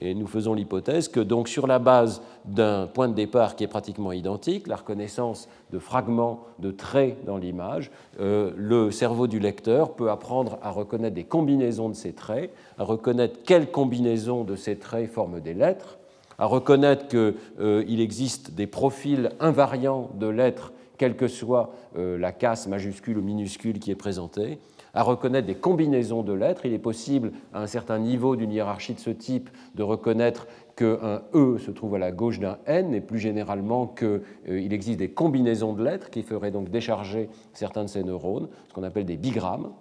Et 0.00 0.14
nous 0.14 0.26
faisons 0.26 0.54
l'hypothèse 0.54 1.08
que 1.08 1.20
donc 1.20 1.48
sur 1.48 1.66
la 1.66 1.78
base 1.78 2.22
d'un 2.44 2.88
point 2.88 3.08
de 3.08 3.14
départ 3.14 3.54
qui 3.54 3.64
est 3.64 3.68
pratiquement 3.68 4.12
identique, 4.12 4.66
la 4.66 4.76
reconnaissance 4.76 5.48
de 5.70 5.78
fragments 5.78 6.40
de 6.58 6.72
traits 6.72 7.24
dans 7.24 7.36
l'image, 7.36 7.90
le 8.18 8.90
cerveau 8.90 9.28
du 9.28 9.38
lecteur 9.38 9.94
peut 9.94 10.10
apprendre 10.10 10.58
à 10.62 10.70
reconnaître 10.70 11.14
des 11.14 11.24
combinaisons 11.24 11.88
de 11.88 11.94
ces 11.94 12.12
traits, 12.12 12.52
à 12.76 12.84
reconnaître 12.84 13.40
quelles 13.44 13.70
combinaisons 13.70 14.42
de 14.42 14.56
ces 14.56 14.76
traits 14.76 15.08
forment 15.10 15.40
des 15.40 15.54
lettres, 15.54 15.98
à 16.40 16.46
reconnaître 16.46 17.06
qu'il 17.06 17.34
euh, 17.60 17.84
existe 17.86 18.52
des 18.52 18.66
profils 18.66 19.28
invariants 19.40 20.10
de 20.14 20.26
lettres, 20.26 20.72
quelle 20.96 21.14
que 21.14 21.28
soit 21.28 21.74
euh, 21.96 22.18
la 22.18 22.32
casse 22.32 22.66
majuscule 22.66 23.18
ou 23.18 23.22
minuscule 23.22 23.78
qui 23.78 23.90
est 23.90 23.96
présentée, 23.96 24.58
à 24.94 25.02
reconnaître 25.02 25.46
des 25.46 25.54
combinaisons 25.54 26.22
de 26.22 26.32
lettres. 26.32 26.64
Il 26.64 26.72
est 26.72 26.78
possible, 26.78 27.32
à 27.52 27.60
un 27.60 27.66
certain 27.66 27.98
niveau 27.98 28.36
d'une 28.36 28.52
hiérarchie 28.52 28.94
de 28.94 29.00
ce 29.00 29.10
type, 29.10 29.50
de 29.74 29.82
reconnaître 29.82 30.46
qu'un 30.76 31.22
E 31.34 31.58
se 31.58 31.70
trouve 31.70 31.96
à 31.96 31.98
la 31.98 32.10
gauche 32.10 32.40
d'un 32.40 32.56
N, 32.64 32.94
et 32.94 33.02
plus 33.02 33.18
généralement 33.18 33.86
qu'il 33.86 34.22
euh, 34.48 34.70
existe 34.70 34.98
des 34.98 35.10
combinaisons 35.10 35.74
de 35.74 35.84
lettres 35.84 36.08
qui 36.08 36.22
feraient 36.22 36.50
donc 36.50 36.70
décharger 36.70 37.28
certains 37.52 37.84
de 37.84 37.90
ces 37.90 38.02
neurones, 38.02 38.48
ce 38.68 38.72
qu'on 38.72 38.82
appelle 38.82 39.04
des 39.04 39.18
bigrammes 39.18 39.72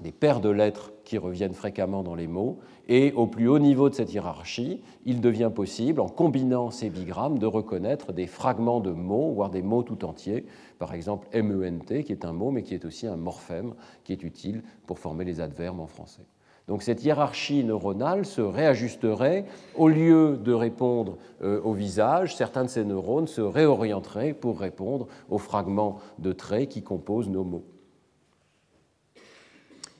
des 0.00 0.12
paires 0.12 0.40
de 0.40 0.50
lettres 0.50 0.92
qui 1.04 1.18
reviennent 1.18 1.54
fréquemment 1.54 2.02
dans 2.02 2.14
les 2.14 2.26
mots, 2.26 2.58
et 2.88 3.12
au 3.12 3.26
plus 3.26 3.48
haut 3.48 3.58
niveau 3.58 3.88
de 3.88 3.94
cette 3.94 4.12
hiérarchie, 4.12 4.82
il 5.04 5.20
devient 5.20 5.50
possible, 5.54 6.00
en 6.00 6.08
combinant 6.08 6.70
ces 6.70 6.90
bigrammes, 6.90 7.38
de 7.38 7.46
reconnaître 7.46 8.12
des 8.12 8.26
fragments 8.26 8.80
de 8.80 8.90
mots, 8.90 9.32
voire 9.32 9.50
des 9.50 9.62
mots 9.62 9.82
tout 9.82 10.04
entiers, 10.04 10.44
par 10.78 10.94
exemple 10.94 11.28
MENT, 11.32 12.04
qui 12.04 12.12
est 12.12 12.24
un 12.24 12.32
mot, 12.32 12.50
mais 12.50 12.62
qui 12.62 12.74
est 12.74 12.84
aussi 12.84 13.06
un 13.06 13.16
morphème, 13.16 13.74
qui 14.04 14.12
est 14.12 14.22
utile 14.22 14.62
pour 14.86 14.98
former 14.98 15.24
les 15.24 15.40
adverbes 15.40 15.80
en 15.80 15.86
français. 15.86 16.26
Donc 16.68 16.82
cette 16.82 17.04
hiérarchie 17.04 17.62
neuronale 17.62 18.26
se 18.26 18.40
réajusterait, 18.40 19.44
au 19.76 19.88
lieu 19.88 20.36
de 20.36 20.52
répondre 20.52 21.16
euh, 21.42 21.60
au 21.62 21.72
visage, 21.72 22.34
certains 22.34 22.64
de 22.64 22.68
ces 22.68 22.84
neurones 22.84 23.28
se 23.28 23.40
réorienteraient 23.40 24.34
pour 24.34 24.58
répondre 24.58 25.06
aux 25.30 25.38
fragments 25.38 25.98
de 26.18 26.32
traits 26.32 26.68
qui 26.68 26.82
composent 26.82 27.30
nos 27.30 27.44
mots. 27.44 27.64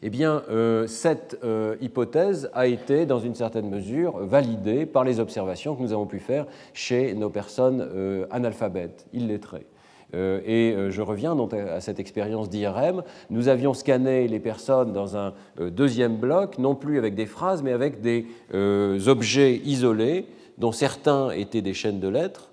Eh 0.06 0.08
bien, 0.08 0.44
euh, 0.50 0.86
cette 0.86 1.36
euh, 1.42 1.74
hypothèse 1.80 2.48
a 2.54 2.68
été, 2.68 3.06
dans 3.06 3.18
une 3.18 3.34
certaine 3.34 3.68
mesure, 3.68 4.18
validée 4.18 4.86
par 4.86 5.02
les 5.02 5.18
observations 5.18 5.74
que 5.74 5.82
nous 5.82 5.92
avons 5.92 6.06
pu 6.06 6.20
faire 6.20 6.46
chez 6.74 7.12
nos 7.14 7.28
personnes 7.28 7.84
euh, 7.92 8.24
analphabètes, 8.30 9.08
illettrées. 9.12 9.66
et 10.14 10.76
je 10.90 11.02
reviens 11.02 11.34
donc 11.34 11.52
à 11.54 11.80
cette 11.80 11.98
expérience 11.98 12.48
d'IRM. 12.48 13.02
Nous 13.30 13.48
avions 13.48 13.74
scanné 13.74 14.28
les 14.28 14.38
personnes 14.38 14.92
dans 14.92 15.16
un 15.16 15.34
deuxième 15.58 16.18
bloc, 16.18 16.58
non 16.58 16.76
plus 16.76 16.98
avec 16.98 17.16
des 17.16 17.26
phrases, 17.26 17.64
mais 17.64 17.72
avec 17.72 18.00
des 18.00 18.26
objets 19.08 19.56
isolés, 19.56 20.26
dont 20.56 20.70
certains 20.70 21.30
étaient 21.32 21.62
des 21.62 21.74
chaînes 21.74 21.98
de 21.98 22.08
lettres, 22.08 22.52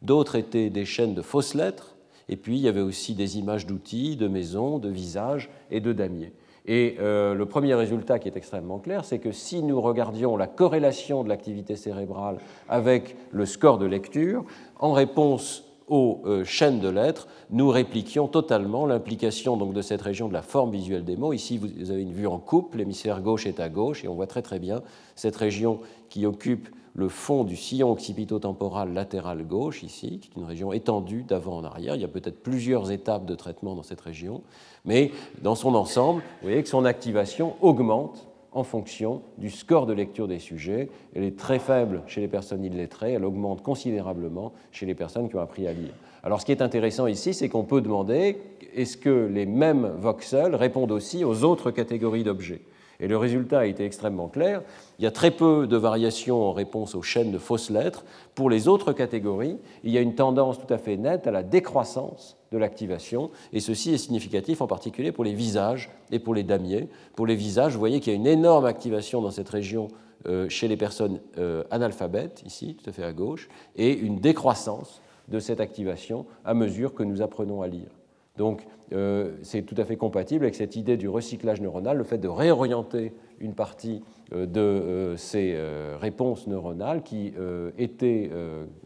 d'autres 0.00 0.36
étaient 0.36 0.70
des 0.70 0.86
chaînes 0.86 1.14
de 1.14 1.22
fausses 1.22 1.54
lettres, 1.54 1.96
et 2.30 2.36
puis 2.36 2.56
il 2.56 2.62
y 2.62 2.68
avait 2.68 2.80
aussi 2.80 3.14
des 3.14 3.36
images 3.36 3.66
d'outils, 3.66 4.16
de 4.16 4.26
maisons, 4.26 4.78
de 4.78 4.88
visages 4.88 5.50
et 5.70 5.80
de 5.80 5.92
damiers. 5.92 6.32
Et 6.68 6.96
euh, 7.00 7.34
le 7.34 7.46
premier 7.46 7.74
résultat 7.74 8.18
qui 8.18 8.28
est 8.28 8.36
extrêmement 8.36 8.78
clair, 8.78 9.06
c'est 9.06 9.18
que 9.18 9.32
si 9.32 9.62
nous 9.62 9.80
regardions 9.80 10.36
la 10.36 10.46
corrélation 10.46 11.24
de 11.24 11.30
l'activité 11.30 11.76
cérébrale 11.76 12.36
avec 12.68 13.16
le 13.32 13.46
score 13.46 13.78
de 13.78 13.86
lecture, 13.86 14.44
en 14.78 14.92
réponse 14.92 15.64
aux 15.88 16.20
euh, 16.26 16.44
chaînes 16.44 16.80
de 16.80 16.90
lettres, 16.90 17.26
nous 17.50 17.70
répliquions 17.70 18.28
totalement 18.28 18.84
l'implication 18.84 19.56
de 19.56 19.80
cette 19.80 20.02
région 20.02 20.28
de 20.28 20.34
la 20.34 20.42
forme 20.42 20.70
visuelle 20.70 21.04
des 21.04 21.16
mots. 21.16 21.32
Ici, 21.32 21.56
vous 21.56 21.90
avez 21.90 22.02
une 22.02 22.12
vue 22.12 22.26
en 22.26 22.38
coupe, 22.38 22.74
l'hémisphère 22.74 23.22
gauche 23.22 23.46
est 23.46 23.60
à 23.60 23.70
gauche, 23.70 24.04
et 24.04 24.08
on 24.08 24.14
voit 24.14 24.26
très 24.26 24.42
très 24.42 24.58
bien 24.58 24.82
cette 25.16 25.36
région 25.36 25.80
qui 26.10 26.26
occupe 26.26 26.68
le 26.98 27.08
fond 27.08 27.44
du 27.44 27.54
sillon 27.54 27.92
occipito-temporal 27.92 28.92
latéral 28.92 29.46
gauche, 29.46 29.84
ici, 29.84 30.18
qui 30.18 30.30
est 30.30 30.40
une 30.40 30.44
région 30.44 30.72
étendue 30.72 31.22
d'avant 31.22 31.58
en 31.58 31.64
arrière. 31.64 31.94
Il 31.94 32.00
y 32.00 32.04
a 32.04 32.08
peut-être 32.08 32.42
plusieurs 32.42 32.90
étapes 32.90 33.24
de 33.24 33.36
traitement 33.36 33.76
dans 33.76 33.84
cette 33.84 34.00
région, 34.00 34.42
mais 34.84 35.12
dans 35.40 35.54
son 35.54 35.76
ensemble, 35.76 36.22
vous 36.42 36.48
voyez 36.48 36.60
que 36.60 36.68
son 36.68 36.84
activation 36.84 37.54
augmente 37.60 38.26
en 38.50 38.64
fonction 38.64 39.22
du 39.36 39.48
score 39.48 39.86
de 39.86 39.92
lecture 39.92 40.26
des 40.26 40.40
sujets. 40.40 40.88
Elle 41.14 41.22
est 41.22 41.38
très 41.38 41.60
faible 41.60 42.02
chez 42.08 42.20
les 42.20 42.26
personnes 42.26 42.64
illettrées, 42.64 43.12
elle 43.12 43.24
augmente 43.24 43.62
considérablement 43.62 44.52
chez 44.72 44.84
les 44.84 44.96
personnes 44.96 45.28
qui 45.28 45.36
ont 45.36 45.40
appris 45.40 45.68
à 45.68 45.72
lire. 45.72 45.94
Alors 46.24 46.40
ce 46.40 46.46
qui 46.46 46.50
est 46.50 46.62
intéressant 46.62 47.06
ici, 47.06 47.32
c'est 47.32 47.48
qu'on 47.48 47.62
peut 47.62 47.80
demander 47.80 48.38
est-ce 48.74 48.96
que 48.96 49.30
les 49.32 49.46
mêmes 49.46 49.92
voxels 50.00 50.56
répondent 50.56 50.90
aussi 50.90 51.24
aux 51.24 51.44
autres 51.44 51.70
catégories 51.70 52.24
d'objets? 52.24 52.62
Et 53.00 53.08
le 53.08 53.16
résultat 53.16 53.60
a 53.60 53.66
été 53.66 53.84
extrêmement 53.84 54.28
clair. 54.28 54.62
Il 54.98 55.04
y 55.04 55.06
a 55.06 55.10
très 55.10 55.30
peu 55.30 55.66
de 55.66 55.76
variations 55.76 56.42
en 56.42 56.52
réponse 56.52 56.94
aux 56.94 57.02
chaînes 57.02 57.30
de 57.30 57.38
fausses 57.38 57.70
lettres. 57.70 58.04
Pour 58.34 58.50
les 58.50 58.66
autres 58.66 58.92
catégories, 58.92 59.58
il 59.84 59.92
y 59.92 59.98
a 59.98 60.00
une 60.00 60.14
tendance 60.14 60.58
tout 60.58 60.72
à 60.72 60.78
fait 60.78 60.96
nette 60.96 61.26
à 61.26 61.30
la 61.30 61.42
décroissance 61.42 62.36
de 62.50 62.58
l'activation, 62.58 63.30
et 63.52 63.60
ceci 63.60 63.92
est 63.92 63.98
significatif 63.98 64.62
en 64.62 64.66
particulier 64.66 65.12
pour 65.12 65.24
les 65.24 65.34
visages 65.34 65.90
et 66.10 66.18
pour 66.18 66.34
les 66.34 66.42
damiers. 66.42 66.88
Pour 67.14 67.26
les 67.26 67.36
visages, 67.36 67.74
vous 67.74 67.78
voyez 67.78 68.00
qu'il 68.00 68.12
y 68.12 68.16
a 68.16 68.18
une 68.18 68.26
énorme 68.26 68.64
activation 68.64 69.20
dans 69.20 69.30
cette 69.30 69.48
région 69.48 69.88
euh, 70.26 70.48
chez 70.48 70.66
les 70.66 70.76
personnes 70.76 71.20
euh, 71.36 71.62
analphabètes, 71.70 72.42
ici, 72.44 72.74
tout 72.74 72.88
à 72.88 72.92
fait 72.92 73.04
à 73.04 73.12
gauche, 73.12 73.48
et 73.76 73.92
une 73.92 74.18
décroissance 74.18 75.00
de 75.28 75.38
cette 75.38 75.60
activation 75.60 76.26
à 76.44 76.54
mesure 76.54 76.94
que 76.94 77.02
nous 77.02 77.22
apprenons 77.22 77.62
à 77.62 77.68
lire. 77.68 77.97
Donc 78.38 78.66
euh, 78.92 79.32
c'est 79.42 79.62
tout 79.62 79.74
à 79.76 79.84
fait 79.84 79.96
compatible 79.96 80.44
avec 80.44 80.54
cette 80.54 80.76
idée 80.76 80.96
du 80.96 81.08
recyclage 81.08 81.60
neuronal, 81.60 81.98
le 81.98 82.04
fait 82.04 82.18
de 82.18 82.28
réorienter 82.28 83.12
une 83.40 83.52
partie 83.52 84.02
euh, 84.32 84.46
de 84.46 84.60
euh, 84.60 85.16
ces 85.16 85.58
réponses 86.00 86.46
neuronales 86.46 87.02
qui 87.02 87.34
étaient 87.76 88.30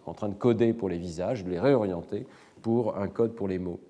en 0.07 0.15
train 0.15 0.29
de 0.29 0.35
coder 0.35 0.73
pour 0.73 0.89
les 0.89 0.99
visages, 0.99 1.45
de 1.45 1.51
les 1.51 1.61
réorienter 1.61 2.27
pour 2.63 2.97
un 2.97 3.07
code 3.07 3.35
pour 3.35 3.47
les 3.47 3.59
mots. 3.59 3.81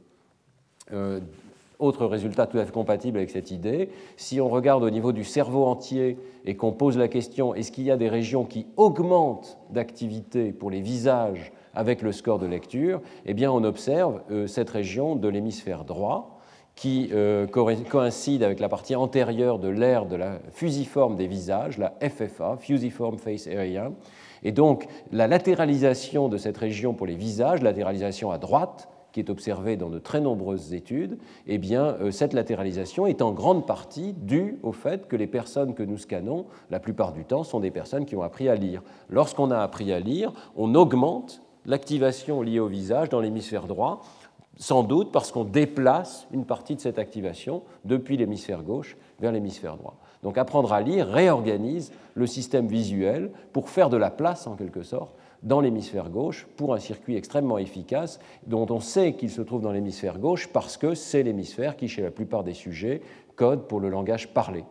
Autre 1.79 2.07
résultat 2.07 2.47
tout 2.47 2.59
à 2.59 2.65
fait 2.65 2.73
compatible 2.73 3.19
avec 3.19 3.31
cette 3.31 3.51
idée, 3.51 3.89
si 4.17 4.41
on 4.41 4.49
regarde 4.49 4.85
au 4.85 4.91
niveau 4.91 5.13
du 5.13 5.25
cerveau 5.25 5.65
entier 5.65 6.17
et 6.45 6.55
qu'on 6.55 6.73
pose 6.73 6.99
la 6.99 7.09
question 7.09 7.55
est-ce 7.55 7.73
qu'il 7.73 7.85
y 7.85 7.91
a 7.91 7.97
des 7.97 8.09
régions 8.09 8.45
qui 8.45 8.67
augmentent 8.77 9.59
d'activité 9.71 10.53
pour 10.53 10.71
les 10.71 10.81
visages 10.81 11.53
avec 11.75 12.03
le 12.03 12.13
score 12.13 12.39
de 12.39 12.47
lecture, 12.47 13.01
eh 13.27 13.35
bien 13.35 13.51
on 13.51 13.65
observe 13.65 14.23
euh, 14.31 14.47
cette 14.47 14.71
région 14.71 15.17
de 15.17 15.29
l'hémisphère 15.29 15.85
droit 15.85 16.39
qui 16.75 17.11
euh, 17.13 17.47
coïncide 17.47 18.43
avec 18.43 18.59
la 18.59 18.69
partie 18.69 18.97
antérieure 18.97 19.59
de 19.59 19.69
l'aire 19.69 20.07
de 20.07 20.17
la 20.17 20.39
fusiforme 20.53 21.17
des 21.17 21.27
visages, 21.27 21.79
la 21.79 21.95
FFA, 22.01 22.57
Fusiform 22.59 23.19
Face 23.19 23.47
Area. 23.47 23.93
Et 24.43 24.53
donc 24.53 24.87
la 25.11 25.29
latéralisation 25.29 26.29
de 26.29 26.39
cette 26.39 26.57
région 26.57 26.95
pour 26.95 27.07
les 27.07 27.15
visages, 27.15 27.63
latéralisation 27.63 28.31
à 28.31 28.39
droite, 28.39 28.89
qui 29.13 29.21
est 29.21 29.31
observée 29.31 29.77
dans 29.77 29.91
de 29.91 29.99
très 29.99 30.21
nombreuses 30.21 30.73
études, 30.73 31.19
eh 31.47 31.59
bien, 31.59 31.97
euh, 32.01 32.11
cette 32.11 32.33
latéralisation 32.33 33.07
est 33.07 33.23
en 33.23 33.33
grande 33.33 33.67
partie 33.67 34.15
due 34.15 34.59
au 34.63 34.73
fait 34.73 35.07
que 35.07 35.17
les 35.17 35.27
personnes 35.27 35.75
que 35.75 35.83
nous 35.83 35.99
scannons, 35.99 36.47
la 36.71 36.81
plupart 36.81 37.13
du 37.13 37.25
temps, 37.25 37.45
sont 37.45 37.61
des 37.61 37.71
personnes 37.71 38.07
qui 38.07 38.17
ont 38.17 38.23
appris 38.23 38.49
à 38.49 38.55
lire. 38.55 38.83
Lorsqu'on 39.11 39.51
a 39.51 39.59
appris 39.59 39.93
à 39.93 40.01
lire, 40.01 40.33
on 40.57 40.75
augmente 40.75 41.43
l'activation 41.67 42.43
liée 42.43 42.61
au 42.61 42.67
visage 42.67 43.09
dans 43.09 43.21
l'hémisphère 43.21 43.67
droit, 43.67 44.03
sans 44.57 44.83
doute 44.83 45.13
parce 45.13 45.33
qu'on 45.33 45.45
déplace 45.45 46.27
une 46.33 46.45
partie 46.45 46.77
de 46.77 46.81
cette 46.81 46.99
activation 46.99 47.63
depuis 47.85 48.17
l'hémisphère 48.17 48.63
gauche 48.63 48.97
vers 49.21 49.33
l'hémisphère 49.33 49.77
droit. 49.77 49.97
Donc 50.23 50.39
apprendre 50.39 50.73
à 50.73 50.81
lire 50.81 51.09
réorganise 51.09 51.93
le 52.15 52.27
système 52.27 52.67
visuel 52.67 53.33
pour 53.53 53.71
faire 53.71 53.91
de 53.91 53.97
la 53.97 54.11
place, 54.11 54.47
en 54.47 54.55
quelque 54.55 54.83
sorte, 54.83 55.15
dans 55.43 55.61
l'hémisphère 55.61 56.11
gauche 56.11 56.47
pour 56.57 56.73
un 56.75 56.79
circuit 56.79 57.17
extrêmement 57.17 57.59
efficace 57.59 58.21
dont 58.47 58.67
on 58.71 58.79
sait 58.79 59.15
qu'il 59.15 59.31
se 59.31 59.43
trouve 59.43 59.63
dans 59.63 59.73
l'hémisphère 59.73 60.19
gauche 60.19 60.49
parce 60.53 60.77
que 60.77 60.95
c'est 60.95 61.25
l'hémisphère 61.25 61.77
qui, 61.77 61.89
chez 61.89 62.03
la 62.03 62.13
plupart 62.13 62.45
des 62.45 62.55
sujets, 62.55 63.03
code 63.35 63.67
pour 63.67 63.81
le 63.81 63.89
langage 63.89 64.33
parlé. 64.33 64.65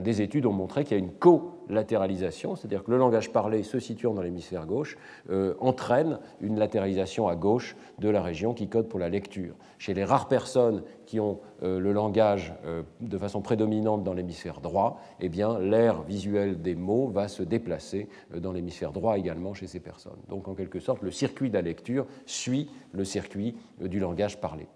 Des 0.00 0.22
études 0.22 0.46
ont 0.46 0.52
montré 0.52 0.84
qu'il 0.84 0.96
y 0.96 1.00
a 1.00 1.04
une 1.04 1.12
colatéralisation, 1.12 2.56
c'est-à-dire 2.56 2.82
que 2.82 2.90
le 2.90 2.96
langage 2.96 3.30
parlé 3.30 3.62
se 3.62 3.78
situant 3.78 4.14
dans 4.14 4.22
l'hémisphère 4.22 4.64
gauche 4.64 4.96
euh, 5.28 5.54
entraîne 5.60 6.18
une 6.40 6.58
latéralisation 6.58 7.28
à 7.28 7.36
gauche 7.36 7.76
de 7.98 8.08
la 8.08 8.22
région 8.22 8.54
qui 8.54 8.68
code 8.68 8.88
pour 8.88 8.98
la 8.98 9.10
lecture. 9.10 9.54
Chez 9.76 9.92
les 9.92 10.04
rares 10.04 10.28
personnes 10.28 10.82
qui 11.04 11.20
ont 11.20 11.40
euh, 11.62 11.78
le 11.78 11.92
langage 11.92 12.54
euh, 12.64 12.82
de 13.02 13.18
façon 13.18 13.42
prédominante 13.42 14.02
dans 14.02 14.14
l'hémisphère 14.14 14.62
droit, 14.62 14.98
eh 15.20 15.28
bien 15.28 15.58
l'aire 15.58 16.00
visuelle 16.04 16.62
des 16.62 16.74
mots 16.74 17.08
va 17.08 17.28
se 17.28 17.42
déplacer 17.42 18.08
dans 18.34 18.52
l'hémisphère 18.52 18.92
droit 18.92 19.18
également 19.18 19.52
chez 19.52 19.66
ces 19.66 19.80
personnes. 19.80 20.20
Donc 20.30 20.48
en 20.48 20.54
quelque 20.54 20.80
sorte, 20.80 21.02
le 21.02 21.10
circuit 21.10 21.50
de 21.50 21.54
la 21.54 21.62
lecture 21.62 22.06
suit 22.24 22.70
le 22.92 23.04
circuit 23.04 23.56
du 23.78 24.00
langage 24.00 24.40
parlé. 24.40 24.68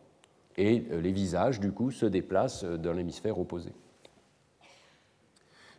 Et 0.59 0.85
les 0.90 1.12
visages, 1.12 1.59
du 1.59 1.72
coup, 1.72 1.90
se 1.90 2.07
déplacent 2.07 2.64
dans 2.64 2.92
l'hémisphère 2.92 3.38
opposé. 3.38 3.72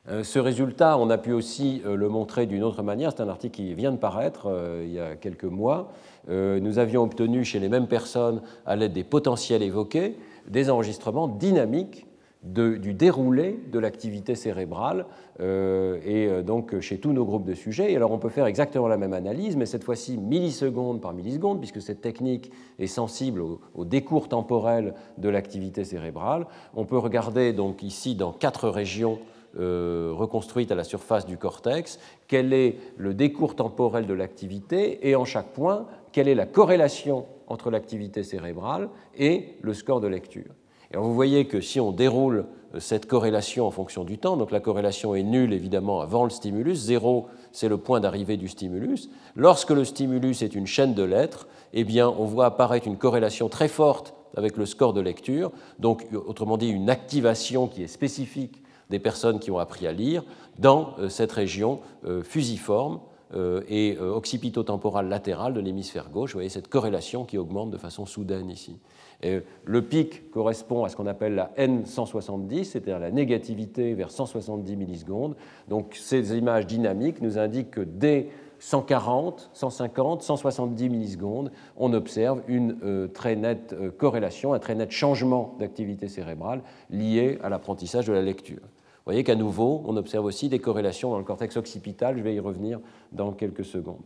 Euh, 0.10 0.24
ce 0.24 0.40
résultat, 0.40 0.98
on 0.98 1.10
a 1.10 1.18
pu 1.18 1.34
aussi 1.34 1.82
euh, 1.86 1.96
le 1.96 2.08
montrer 2.08 2.46
d'une 2.46 2.64
autre 2.64 2.82
manière. 2.82 3.12
C'est 3.12 3.22
un 3.22 3.28
article 3.28 3.56
qui 3.56 3.74
vient 3.74 3.92
de 3.92 3.98
paraître 3.98 4.48
euh, 4.48 4.84
il 4.86 4.94
y 4.94 5.00
a 5.00 5.16
quelques 5.16 5.44
mois. 5.44 5.92
Nous 6.30 6.78
avions 6.78 7.04
obtenu 7.04 7.46
chez 7.46 7.58
les 7.58 7.70
mêmes 7.70 7.88
personnes, 7.88 8.42
à 8.66 8.76
l'aide 8.76 8.92
des 8.92 9.06
potentiels 9.06 9.64
évoqués, 9.64 10.18
des 10.50 10.70
enregistrements 10.70 11.30
dynamiques 11.30 12.06
du 12.44 12.94
déroulé 12.94 13.58
de 13.72 13.80
l'activité 13.80 14.36
cérébrale 14.36 15.06
et 15.40 16.30
donc 16.46 16.78
chez 16.82 16.98
tous 16.98 17.14
nos 17.14 17.24
groupes 17.24 17.46
de 17.46 17.54
sujets. 17.54 17.94
Et 17.94 17.96
alors 17.96 18.12
on 18.12 18.18
peut 18.18 18.28
faire 18.28 18.46
exactement 18.46 18.90
la 18.90 18.98
même 18.98 19.14
analyse, 19.14 19.56
mais 19.56 19.66
cette 19.66 19.86
fois-ci 19.86 20.18
milliseconde 20.18 21.00
par 21.00 21.14
milliseconde, 21.14 21.60
puisque 21.60 21.82
cette 21.82 22.02
technique 22.02 22.52
est 22.78 22.88
sensible 22.88 23.40
au, 23.40 23.62
au 23.74 23.86
décours 23.86 24.28
temporel 24.28 24.96
de 25.18 25.30
l'activité 25.30 25.86
cérébrale. 25.86 26.46
On 26.76 26.84
peut 26.84 26.98
regarder 26.98 27.54
donc 27.54 27.84
ici 27.84 28.16
dans 28.16 28.34
quatre 28.34 28.68
régions 28.68 29.18
euh, 29.60 30.12
reconstruite 30.14 30.72
à 30.72 30.76
la 30.76 30.84
surface 30.84 31.26
du 31.26 31.38
cortex, 31.38 32.00
quel 32.28 32.54
est 32.54 32.78
le 32.96 33.14
décours 33.14 33.56
temporel 33.56 34.06
de 34.06 34.14
l'activité 34.14 35.08
et 35.10 35.16
en 35.16 35.26
chaque 35.26 35.54
point, 35.54 35.88
quelle 36.12 36.28
est 36.28 36.36
la 36.36 36.46
corrélation 36.46 37.26
entre 37.48 37.72
l'activité 37.72 38.24
cérébrale 38.24 38.90
et 39.18 39.56
le 39.62 39.74
score 39.74 40.00
de 40.00 40.08
lecture. 40.08 40.54
Et 40.94 40.98
vous 40.98 41.14
voyez 41.14 41.48
que 41.48 41.60
si 41.60 41.80
on 41.80 41.92
déroule 41.92 42.46
euh, 42.76 42.80
cette 42.80 43.08
corrélation 43.08 43.66
en 43.66 43.72
fonction 43.72 44.04
du 44.04 44.20
temps, 44.20 44.38
donc 44.38 44.52
la 44.52 44.60
corrélation 44.60 45.16
est 45.16 45.24
nulle 45.24 45.54
évidemment 45.54 46.02
avant 46.02 46.24
le 46.24 46.30
stimulus, 46.30 46.78
zéro 46.78 47.28
c'est 47.52 47.70
le 47.70 47.78
point 47.78 48.00
d'arrivée 48.00 48.38
du 48.38 48.48
stimulus. 48.48 49.10
Lorsque 49.36 49.72
le 49.72 49.86
stimulus 49.86 50.44
est 50.44 50.54
une 50.54 50.68
chaîne 50.68 50.94
de 50.94 51.04
lettres, 51.04 51.48
eh 51.74 51.84
bien 51.84 52.08
on 52.08 52.26
voit 52.26 52.46
apparaître 52.46 52.88
une 52.88 52.98
corrélation 52.98 53.50
très 53.50 53.68
forte 53.68 54.14
avec 54.36 54.56
le 54.56 54.68
score 54.68 54.94
de 54.94 55.02
lecture, 55.02 55.52
donc 55.80 56.06
autrement 56.14 56.58
dit 56.58 56.70
une 56.70 56.92
activation 56.92 57.68
qui 57.68 57.82
est 57.82 57.88
spécifique 57.88 58.62
des 58.90 59.00
personnes 59.00 59.40
qui 59.40 59.52
ont 59.52 59.60
appris 59.60 59.88
à 59.88 59.92
lire 59.92 60.24
dans 60.60 60.96
euh, 61.00 61.10
cette 61.10 61.32
région 61.32 61.80
euh, 62.06 62.24
fusiforme 62.24 63.00
euh, 63.36 63.62
et 63.68 63.98
occipitotemporale 64.00 65.10
latérale 65.10 65.54
de 65.54 65.60
l'hémisphère 65.60 66.10
gauche. 66.10 66.32
Vous 66.32 66.38
voyez 66.38 66.50
cette 66.50 66.70
corrélation 66.70 67.26
qui 67.26 67.38
augmente 67.38 67.72
de 67.72 67.78
façon 67.78 68.06
soudaine 68.06 68.50
ici. 68.50 68.80
le 69.22 69.82
pic 69.82 70.32
correspond 70.32 70.86
à 70.86 70.90
ce 70.90 70.96
qu'on 70.96 71.08
appelle 71.08 71.36
la 71.36 71.52
N170, 71.58 72.64
c'est-à-dire 72.64 73.00
la 73.00 73.12
négativité 73.12 73.94
vers 73.96 74.12
170 74.12 74.78
millisecondes. 74.78 75.36
Donc 75.68 75.98
ces 76.00 76.38
images 76.38 76.68
dynamiques 76.68 77.22
nous 77.22 77.38
indiquent 77.38 77.72
que 77.72 77.82
dès 77.82 78.30
140, 78.60 79.50
150, 79.52 80.22
170 80.22 80.90
millisecondes, 80.90 81.52
on 81.76 81.92
observe 81.92 82.42
une 82.48 83.10
très 83.14 83.36
nette 83.36 83.76
corrélation, 83.98 84.54
un 84.54 84.60
très 84.60 84.76
net 84.76 84.92
changement 84.92 85.56
d'activité 85.60 86.08
cérébrale 86.08 86.62
lié 86.90 87.40
à 87.44 87.50
l'apprentissage 87.50 88.08
de 88.08 88.14
la 88.14 88.22
lecture. 88.22 88.62
Vous 89.08 89.14
voyez 89.14 89.24
qu'à 89.24 89.36
nouveau, 89.36 89.84
on 89.86 89.96
observe 89.96 90.26
aussi 90.26 90.50
des 90.50 90.60
corrélations 90.60 91.12
dans 91.12 91.18
le 91.18 91.24
cortex 91.24 91.56
occipital, 91.56 92.18
je 92.18 92.24
vais 92.24 92.36
y 92.36 92.42
revenir 92.42 92.82
dans 93.14 93.32
quelques 93.32 93.64
secondes. 93.64 94.02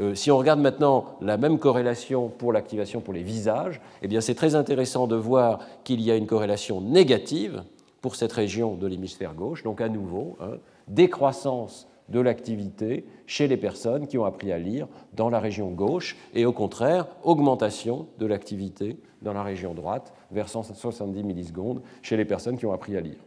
Euh, 0.00 0.14
si 0.14 0.30
on 0.30 0.38
regarde 0.38 0.58
maintenant 0.58 1.18
la 1.20 1.36
même 1.36 1.58
corrélation 1.58 2.30
pour 2.30 2.54
l'activation 2.54 3.02
pour 3.02 3.12
les 3.12 3.22
visages, 3.22 3.78
eh 4.00 4.20
c'est 4.22 4.34
très 4.34 4.54
intéressant 4.54 5.06
de 5.06 5.16
voir 5.16 5.58
qu'il 5.84 6.00
y 6.00 6.10
a 6.10 6.16
une 6.16 6.26
corrélation 6.26 6.80
négative 6.80 7.62
pour 8.00 8.16
cette 8.16 8.32
région 8.32 8.74
de 8.74 8.86
l'hémisphère 8.86 9.34
gauche, 9.34 9.64
donc 9.64 9.82
à 9.82 9.90
nouveau, 9.90 10.38
hein, 10.40 10.56
décroissance 10.86 11.86
de 12.08 12.18
l'activité 12.18 13.04
chez 13.26 13.48
les 13.48 13.58
personnes 13.58 14.06
qui 14.06 14.16
ont 14.16 14.24
appris 14.24 14.50
à 14.50 14.56
lire 14.56 14.88
dans 15.12 15.28
la 15.28 15.40
région 15.40 15.68
gauche 15.68 16.16
et 16.32 16.46
au 16.46 16.52
contraire, 16.52 17.06
augmentation 17.22 18.06
de 18.18 18.24
l'activité 18.24 18.96
dans 19.20 19.34
la 19.34 19.42
région 19.42 19.74
droite 19.74 20.14
vers 20.30 20.48
170 20.48 21.22
millisecondes 21.22 21.82
chez 22.00 22.16
les 22.16 22.24
personnes 22.24 22.56
qui 22.56 22.64
ont 22.64 22.72
appris 22.72 22.96
à 22.96 23.02
lire. 23.02 23.18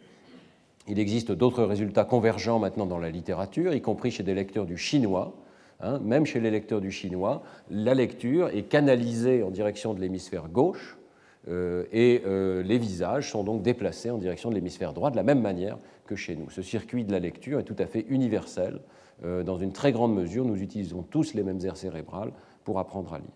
Il 0.87 0.99
existe 0.99 1.31
d'autres 1.31 1.63
résultats 1.63 2.05
convergents 2.05 2.59
maintenant 2.59 2.85
dans 2.85 2.97
la 2.97 3.09
littérature, 3.09 3.73
y 3.73 3.81
compris 3.81 4.11
chez 4.11 4.23
des 4.23 4.33
lecteurs 4.33 4.65
du 4.65 4.77
chinois. 4.77 5.33
Hein. 5.83 5.99
même 6.03 6.27
chez 6.27 6.39
les 6.39 6.51
lecteurs 6.51 6.79
du 6.79 6.91
chinois, 6.91 7.41
la 7.71 7.95
lecture 7.95 8.49
est 8.49 8.63
canalisée 8.63 9.41
en 9.41 9.49
direction 9.49 9.95
de 9.95 9.99
l'hémisphère 9.99 10.47
gauche 10.47 10.97
euh, 11.47 11.85
et 11.91 12.21
euh, 12.25 12.61
les 12.61 12.77
visages 12.77 13.31
sont 13.31 13.43
donc 13.43 13.63
déplacés 13.63 14.11
en 14.11 14.19
direction 14.19 14.49
de 14.49 14.55
l'hémisphère 14.55 14.93
droit 14.93 15.09
de 15.09 15.15
la 15.15 15.23
même 15.23 15.41
manière 15.41 15.77
que 16.05 16.15
chez 16.15 16.35
nous. 16.35 16.49
Ce 16.51 16.61
circuit 16.61 17.03
de 17.03 17.11
la 17.11 17.19
lecture 17.19 17.59
est 17.59 17.63
tout 17.63 17.75
à 17.79 17.87
fait 17.87 18.05
universel. 18.09 18.79
Euh, 19.23 19.43
dans 19.43 19.57
une 19.57 19.71
très 19.71 19.91
grande 19.91 20.13
mesure, 20.13 20.45
nous 20.45 20.61
utilisons 20.61 21.01
tous 21.01 21.33
les 21.33 21.43
mêmes 21.43 21.59
aires 21.63 21.77
cérébrales 21.77 22.31
pour 22.63 22.77
apprendre 22.77 23.13
à 23.13 23.17
lire. 23.17 23.27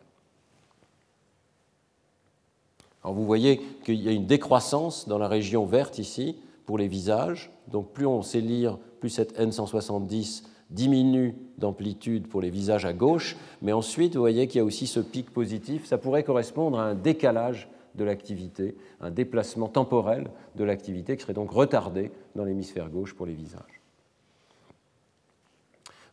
Vous 3.04 3.26
voyez 3.26 3.62
qu'il 3.84 4.02
y 4.02 4.10
a 4.10 4.12
une 4.12 4.26
décroissance 4.26 5.08
dans 5.08 5.20
la 5.20 5.28
région 5.28 5.66
verte 5.66 6.00
ici, 6.00 6.38
pour 6.66 6.78
les 6.78 6.88
visages. 6.88 7.52
Donc 7.68 7.94
plus 7.94 8.06
on 8.06 8.22
sait 8.22 8.42
lire, 8.42 8.78
plus 9.00 9.10
cette 9.10 9.40
N170 9.40 10.44
diminue 10.70 11.36
d'amplitude 11.58 12.28
pour 12.28 12.42
les 12.42 12.50
visages 12.50 12.86
à 12.86 12.94
gauche. 12.94 13.36
Mais 13.62 13.72
ensuite, 13.72 14.16
vous 14.16 14.22
voyez 14.22 14.48
qu'il 14.48 14.60
y 14.60 14.62
a 14.62 14.66
aussi 14.66 14.88
ce 14.88 15.00
pic 15.00 15.32
positif. 15.32 15.86
Ça 15.86 15.98
pourrait 15.98 16.24
correspondre 16.24 16.80
à 16.80 16.86
un 16.86 16.96
décalage 16.96 17.70
de 17.96 18.04
l'activité, 18.04 18.76
un 19.00 19.12
déplacement 19.12 19.68
temporel 19.68 20.30
de 20.56 20.64
l'activité 20.64 21.16
qui 21.16 21.22
serait 21.22 21.34
donc 21.34 21.52
retardé 21.52 22.12
dans 22.36 22.44
l'hémisphère 22.44 22.90
gauche 22.90 23.14
pour 23.14 23.26
les 23.26 23.34
visages. 23.34 23.75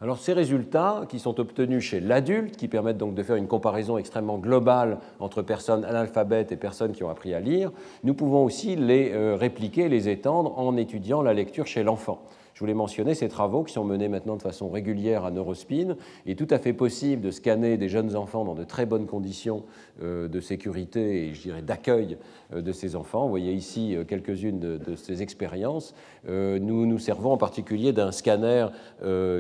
Alors 0.03 0.19
ces 0.19 0.33
résultats 0.33 1.05
qui 1.09 1.21
sont 1.21 1.38
obtenus 1.38 1.85
chez 1.85 2.01
l'adulte, 2.01 2.57
qui 2.57 2.67
permettent 2.67 2.99
donc 2.99 3.15
de 3.15 3.23
faire 3.23 3.37
une 3.37 3.47
comparaison 3.47 3.99
extrêmement 3.99 4.37
globale 4.37 4.99
entre 5.21 5.43
personnes 5.43 5.85
analphabètes 5.85 6.51
et 6.51 6.57
personnes 6.57 6.91
qui 6.91 7.05
ont 7.05 7.09
appris 7.09 7.35
à 7.35 7.38
lire, 7.38 7.71
nous 8.03 8.12
pouvons 8.12 8.45
aussi 8.45 8.75
les 8.75 9.12
euh, 9.12 9.37
répliquer, 9.37 9.88
les 9.88 10.09
étendre 10.09 10.59
en 10.59 10.77
étudiant 10.77 11.23
la 11.23 11.33
lecture 11.33 11.69
chez 11.69 11.85
l'enfant. 11.85 12.21
Voulais 12.62 12.75
mentionner 12.75 13.16
ces 13.16 13.29
travaux 13.29 13.64
qui 13.64 13.72
sont 13.72 13.83
menés 13.83 14.07
maintenant 14.07 14.37
de 14.37 14.42
façon 14.42 14.70
régulière 14.70 15.25
à 15.25 15.33
Neurospin. 15.33 15.96
Il 16.27 16.31
est 16.31 16.37
tout 16.37 16.46
à 16.48 16.59
fait 16.59 16.72
possible 16.72 17.20
de 17.20 17.33
scanner 17.33 17.77
des 17.77 17.88
jeunes 17.88 18.14
enfants 18.14 18.44
dans 18.44 18.55
de 18.55 18.62
très 18.62 18.87
bonnes 18.87 19.07
conditions 19.07 19.64
euh, 20.01 20.29
de 20.29 20.38
sécurité 20.38 21.27
et 21.27 21.35
je 21.35 21.42
dirais 21.42 21.62
d'accueil 21.62 22.18
euh, 22.55 22.62
de 22.62 22.70
ces 22.70 22.94
enfants. 22.94 23.25
Vous 23.25 23.31
voyez 23.31 23.53
ici 23.53 23.96
euh, 23.96 24.05
quelques-unes 24.05 24.61
de, 24.61 24.94
ces 24.94 25.22
expériences. 25.22 25.92
Nous 26.29 26.87
nous 26.87 26.98
servons 27.01 27.33
en 27.33 27.37
particulier 27.37 27.92
d'un 27.92 28.12
scanner 28.12 28.68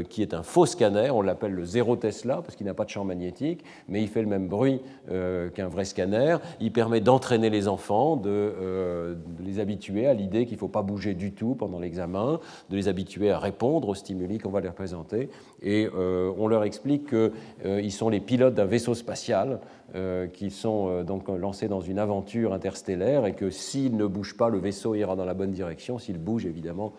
qui 0.08 0.22
est 0.22 0.34
un 0.34 0.42
faux 0.42 0.66
scanner, 0.66 1.10
on 1.10 1.22
l'appelle 1.22 1.52
le 1.52 1.64
zéro 1.64 1.94
Tesla 1.94 2.42
parce 2.42 2.56
qu'il 2.56 2.66
n'a 2.66 2.74
pas 2.74 2.84
de 2.84 2.90
champ 2.90 3.04
magnétique, 3.04 3.62
mais 3.86 4.02
il 4.02 4.08
fait 4.08 4.22
le 4.22 4.26
même 4.26 4.48
bruit 4.48 4.80
qu'un 5.08 5.68
vrai 5.68 5.84
scanner. 5.84 6.38
Il 6.60 6.72
permet 6.72 7.00
d'entraîner 7.00 7.50
les 7.50 7.68
enfants, 7.68 8.16
de, 8.16 9.14
de 9.38 9.44
les 9.44 9.60
habituer 9.60 10.08
à 10.08 10.14
l'idée 10.14 10.44
qu'il 10.44 10.56
ne 10.56 10.60
faut 10.60 10.66
pas 10.66 10.82
bouger 10.82 11.14
du 11.14 11.32
tout 11.32 11.54
pendant 11.54 11.78
l'examen, 11.78 12.40
de 12.70 12.76
les 12.76 12.88
habituer 12.88 13.11
à 13.20 13.38
répondre 13.38 13.88
aux 13.88 13.94
stimuli 13.94 14.38
qu'on 14.38 14.50
va 14.50 14.60
leur 14.60 14.74
présenter. 14.74 15.28
Et 15.62 15.88
euh, 15.94 16.32
on 16.38 16.48
leur 16.48 16.64
explique 16.64 17.08
qu'ils 17.08 17.30
euh, 17.66 17.90
sont 17.90 18.08
les 18.08 18.20
pilotes 18.20 18.54
d'un 18.54 18.64
vaisseau 18.64 18.94
spatial 18.94 19.60
euh, 19.94 20.26
qui 20.26 20.50
sont 20.50 21.02
donc 21.02 21.28
lancés 21.28 21.68
dans 21.68 21.80
une 21.80 21.98
aventure 21.98 22.52
interstellaire 22.52 23.26
et 23.26 23.34
que 23.34 23.50
s'ils 23.50 23.96
ne 23.96 24.06
bougent 24.06 24.36
pas, 24.36 24.48
le 24.48 24.58
vaisseau 24.58 24.94
ira 24.94 25.16
dans 25.16 25.24
la 25.24 25.34
bonne 25.34 25.52
direction. 25.52 25.98
S'il 25.98 26.18
bouge, 26.18 26.46
évidemment, 26.46 26.92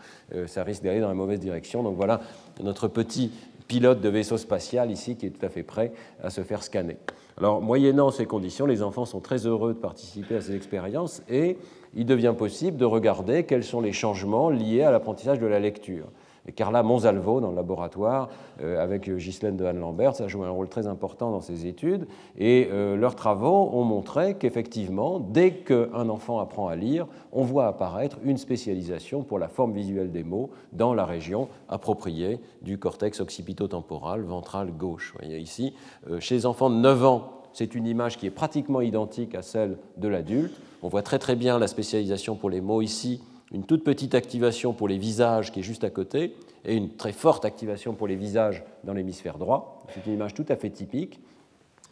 ça 0.48 0.64
risque 0.64 0.84
d'aller 0.84 1.00
dans 1.00 1.08
la 1.08 1.14
mauvaise 1.14 1.40
direction. 1.40 1.84
Donc 1.84 1.96
voilà 1.96 2.22
notre 2.62 2.88
petit 2.88 3.32
pilote 3.68 4.02
de 4.02 4.10
vaisseau 4.10 4.38
spatial 4.38 4.92
ici 4.92 5.16
qui 5.16 5.26
est 5.26 5.30
tout 5.32 5.46
à 5.46 5.50
fait 5.50 5.64
prêt 5.64 5.94
à 6.22 6.30
se 6.30 6.42
faire 6.42 6.64
scanner. 6.64 6.98
Alors, 7.38 7.62
moyennant 7.62 8.12
ces 8.12 8.26
conditions, 8.26 8.66
les 8.66 8.84
enfants 8.84 9.06
sont 9.06 9.20
très 9.20 9.48
heureux 9.48 9.74
de 9.74 9.80
participer 9.80 10.36
à 10.36 10.42
ces 10.42 10.56
expériences 10.56 11.24
et 11.30 11.58
il 11.96 12.06
devient 12.06 12.34
possible 12.38 12.78
de 12.78 12.86
regarder 12.86 13.44
quels 13.46 13.64
sont 13.64 13.82
les 13.82 13.94
changements 13.94 14.50
liés 14.50 14.84
à 14.84 14.92
l'apprentissage 14.92 15.40
de 15.40 15.48
la 15.48 15.60
lecture. 15.60 16.08
Carla 16.56 16.84
Monsalvo, 16.84 17.40
dans 17.40 17.52
le 17.52 17.56
laboratoire, 17.56 18.30
euh, 18.62 18.84
avec 18.84 19.10
Ghislaine 19.10 19.56
de 19.56 19.64
Anne-Lambert, 19.64 20.16
ça 20.16 20.28
joue 20.28 20.44
un 20.44 20.50
rôle 20.50 20.68
très 20.68 20.88
important 20.88 21.32
dans 21.32 21.40
ces 21.40 21.68
études. 21.68 22.06
Et 22.38 22.68
euh, 22.72 22.98
leurs 22.98 23.16
travaux 23.16 23.70
ont 23.72 23.84
montré 23.84 24.36
qu'effectivement, 24.36 25.20
dès 25.20 25.52
qu'un 25.52 26.10
enfant 26.10 26.40
apprend 26.40 26.68
à 26.68 26.76
lire, 26.76 27.08
on 27.32 27.44
voit 27.44 27.68
apparaître 27.68 28.18
une 28.24 28.38
spécialisation 28.38 29.24
pour 29.24 29.40
la 29.40 29.48
forme 29.48 29.74
visuelle 29.74 30.12
des 30.12 30.24
mots 30.24 30.50
dans 30.74 30.94
la 30.94 31.06
région 31.06 31.48
appropriée 31.70 32.42
du 32.62 32.78
cortex 32.78 33.22
occipitotemporal 33.22 34.22
ventral 34.22 34.72
gauche. 34.72 35.14
Vous 35.14 35.26
voyez 35.26 35.40
ici, 35.40 35.74
euh, 36.10 36.20
chez 36.20 36.36
les 36.36 36.46
enfants 36.46 36.70
de 36.70 36.76
9 36.76 37.06
ans, 37.06 37.43
c'est 37.54 37.76
une 37.76 37.88
image 37.88 38.18
qui 38.18 38.26
est 38.26 38.32
pratiquement 38.32 38.82
identique 38.82 39.36
à 39.36 39.42
celle 39.42 39.78
de 39.98 40.08
l'adulte. 40.08 40.54
On 40.82 40.90
voit 40.90 41.04
très 41.04 41.20
très 41.20 41.36
bien 41.36 41.60
la 41.60 41.68
spécialisation 41.68 42.36
pour 42.36 42.50
les 42.50 42.62
mots 42.62 42.82
ici, 42.82 43.22
une 43.52 43.64
toute 43.64 43.84
petite 43.84 44.16
activation 44.16 44.74
pour 44.74 44.88
les 44.88 44.98
visages 44.98 45.52
qui 45.52 45.60
est 45.60 45.64
juste 45.64 45.84
à 45.84 45.90
côté, 45.90 46.36
et 46.66 46.76
une 46.76 46.90
très 46.90 47.12
forte 47.12 47.46
activation 47.46 47.94
pour 47.94 48.08
les 48.08 48.16
visages 48.16 48.64
dans 48.84 48.94
l'hémisphère 48.94 49.38
droit. 49.38 49.86
C'est 49.94 50.06
une 50.08 50.14
image 50.14 50.34
tout 50.34 50.46
à 50.50 50.56
fait 50.56 50.70
typique. 50.70 51.20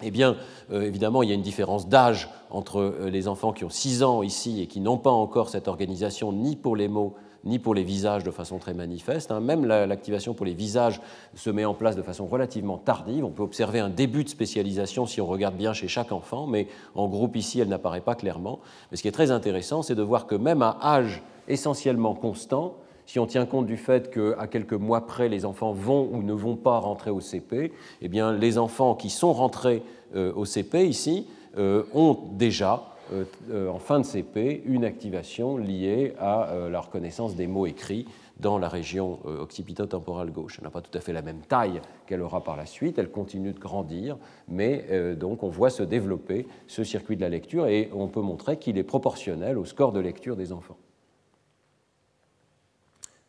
Eh 0.04 0.10
bien, 0.10 0.36
euh, 0.72 0.82
évidemment, 0.82 1.22
il 1.22 1.30
y 1.30 1.32
a 1.32 1.36
une 1.36 1.42
différence 1.44 1.88
d'âge 1.88 2.30
entre 2.50 2.80
euh, 2.80 3.10
les 3.10 3.28
enfants 3.28 3.54
qui 3.54 3.64
ont 3.64 3.70
6 3.70 4.02
ans 4.02 4.24
ici 4.24 4.62
et 4.62 4.68
qui 4.68 4.80
n'ont 4.80 4.98
pas 4.98 5.12
encore 5.12 5.50
cette 5.50 5.68
organisation 5.68 6.34
ni 6.34 6.56
pour 6.56 6.76
les 6.76 6.88
mots 6.88 7.16
ni 7.44 7.60
pour 7.60 7.74
les 7.74 7.84
visages 7.84 8.24
de 8.24 8.32
façon 8.32 8.58
très 8.58 8.74
manifeste. 8.74 9.32
Hein. 9.32 9.40
Même 9.40 9.66
l'activation 9.66 10.34
pour 10.34 10.46
les 10.46 10.54
visages 10.54 11.02
se 11.36 11.50
met 11.50 11.66
en 11.66 11.74
place 11.74 11.96
de 11.96 12.02
façon 12.02 12.28
relativement 12.28 12.78
tardive. 12.78 13.26
On 13.26 13.32
peut 13.32 13.44
observer 13.44 13.80
un 13.80 13.90
début 13.90 14.24
de 14.24 14.30
spécialisation 14.30 15.06
si 15.06 15.22
on 15.22 15.26
regarde 15.26 15.56
bien 15.56 15.74
chez 15.74 15.88
chaque 15.88 16.12
enfant, 16.12 16.48
mais 16.48 16.68
en 16.96 17.08
groupe 17.08 17.36
ici, 17.36 17.60
elle 17.60 17.70
n'apparaît 17.70 18.02
pas 18.02 18.16
clairement. 18.16 18.60
Mais 18.92 18.98
ce 18.98 19.02
qui 19.02 19.08
est 19.08 19.14
très 19.14 19.32
intéressant, 19.32 19.82
c'est 19.82 19.96
de 19.96 20.04
voir 20.04 20.28
que 20.28 20.36
même 20.36 20.62
à 20.62 20.78
âge 20.82 21.24
essentiellement 21.48 22.14
constant, 22.14 22.76
si 23.08 23.20
on 23.20 23.26
tient 23.26 23.46
compte 23.46 23.66
du 23.66 23.78
fait 23.78 24.12
qu'à 24.14 24.48
quelques 24.48 24.74
mois 24.74 25.06
près, 25.06 25.28
les 25.28 25.44
enfants 25.44 25.74
vont 25.74 26.08
ou 26.12 26.24
ne 26.24 26.34
vont 26.34 26.56
pas 26.56 26.78
rentrer 26.78 27.10
au 27.10 27.20
CP, 27.20 27.74
eh 28.02 28.08
bien, 28.08 28.32
les 28.32 28.58
enfants 28.58 28.96
qui 28.96 29.10
sont 29.10 29.34
rentrés 29.34 29.84
au 30.16 30.46
CP 30.46 30.88
ici 30.88 31.28
ont 31.58 32.18
déjà 32.34 32.91
en 33.12 33.80
fin 33.80 34.00
de 34.00 34.06
CP 34.06 34.64
une 34.66 34.86
activation 34.86 35.58
liée 35.58 36.14
à 36.20 36.50
la 36.70 36.80
reconnaissance 36.80 37.36
des 37.36 37.48
mots 37.48 37.66
écrits 37.66 38.06
dans 38.42 38.58
la 38.58 38.68
région 38.68 39.20
euh, 39.26 39.40
occipito-temporale 39.40 40.32
gauche. 40.32 40.58
Elle 40.58 40.66
n'a 40.66 40.72
pas 40.72 40.82
tout 40.82 40.96
à 40.98 41.02
fait 41.02 41.14
la 41.14 41.22
même 41.22 41.42
taille 41.42 41.80
qu'elle 42.08 42.22
aura 42.22 42.44
par 42.44 42.58
la 42.58 42.66
suite, 42.66 42.98
elle 42.98 43.12
continue 43.12 43.54
de 43.54 43.60
grandir, 43.60 44.18
mais 44.48 44.86
euh, 44.90 45.16
donc 45.16 45.44
on 45.44 45.50
voit 45.50 45.70
se 45.70 45.84
développer 45.84 46.48
ce 46.68 46.84
circuit 46.84 47.16
de 47.16 47.22
la 47.22 47.30
lecture 47.30 47.68
et 47.68 47.90
on 47.94 48.08
peut 48.08 48.22
montrer 48.22 48.58
qu'il 48.58 48.78
est 48.78 48.84
proportionnel 48.84 49.58
au 49.58 49.66
score 49.66 49.94
de 49.94 50.00
lecture 50.00 50.36
des 50.36 50.52
enfants. 50.52 50.78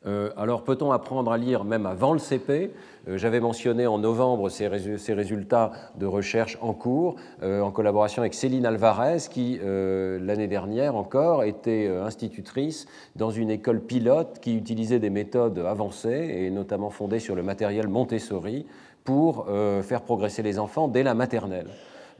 Euh, 0.04 0.30
alors 0.36 0.64
peut-on 0.64 0.90
apprendre 0.90 1.30
à 1.30 1.38
lire 1.38 1.64
même 1.64 1.86
avant 1.86 2.12
le 2.12 2.18
CP 2.18 2.72
euh, 3.08 3.18
J'avais 3.18 3.38
mentionné 3.38 3.86
en 3.86 3.98
novembre 3.98 4.48
ces, 4.48 4.66
résultats 4.66 5.70
de 5.96 6.06
recherche 6.06 6.58
en 6.60 6.72
cours 6.72 7.14
euh, 7.42 7.60
en 7.60 7.70
collaboration 7.70 8.22
avec 8.22 8.34
Céline 8.34 8.66
Alvarez 8.66 9.18
qui 9.30 9.60
l'année 9.62 10.48
dernière 10.48 10.96
encore 10.96 11.44
était 11.44 11.86
institutrice 11.86 12.86
dans 13.16 13.30
une 13.30 13.50
école 13.50 13.80
pilote 13.80 14.38
qui 14.40 14.56
utilisait 14.56 14.98
des 14.98 15.10
méthodes 15.10 15.58
avancées 15.58 16.34
et 16.36 16.50
notamment 16.50 16.90
fondées 16.90 17.20
sur 17.20 17.34
le 17.34 17.42
matériel 17.42 17.88
Montessori 17.88 18.66
pour 19.04 19.46
faire 19.82 20.02
progresser 20.02 20.42
les 20.42 20.58
enfants 20.58 20.88
dès 20.88 21.02
la 21.02 21.14
maternelle. 21.14 21.66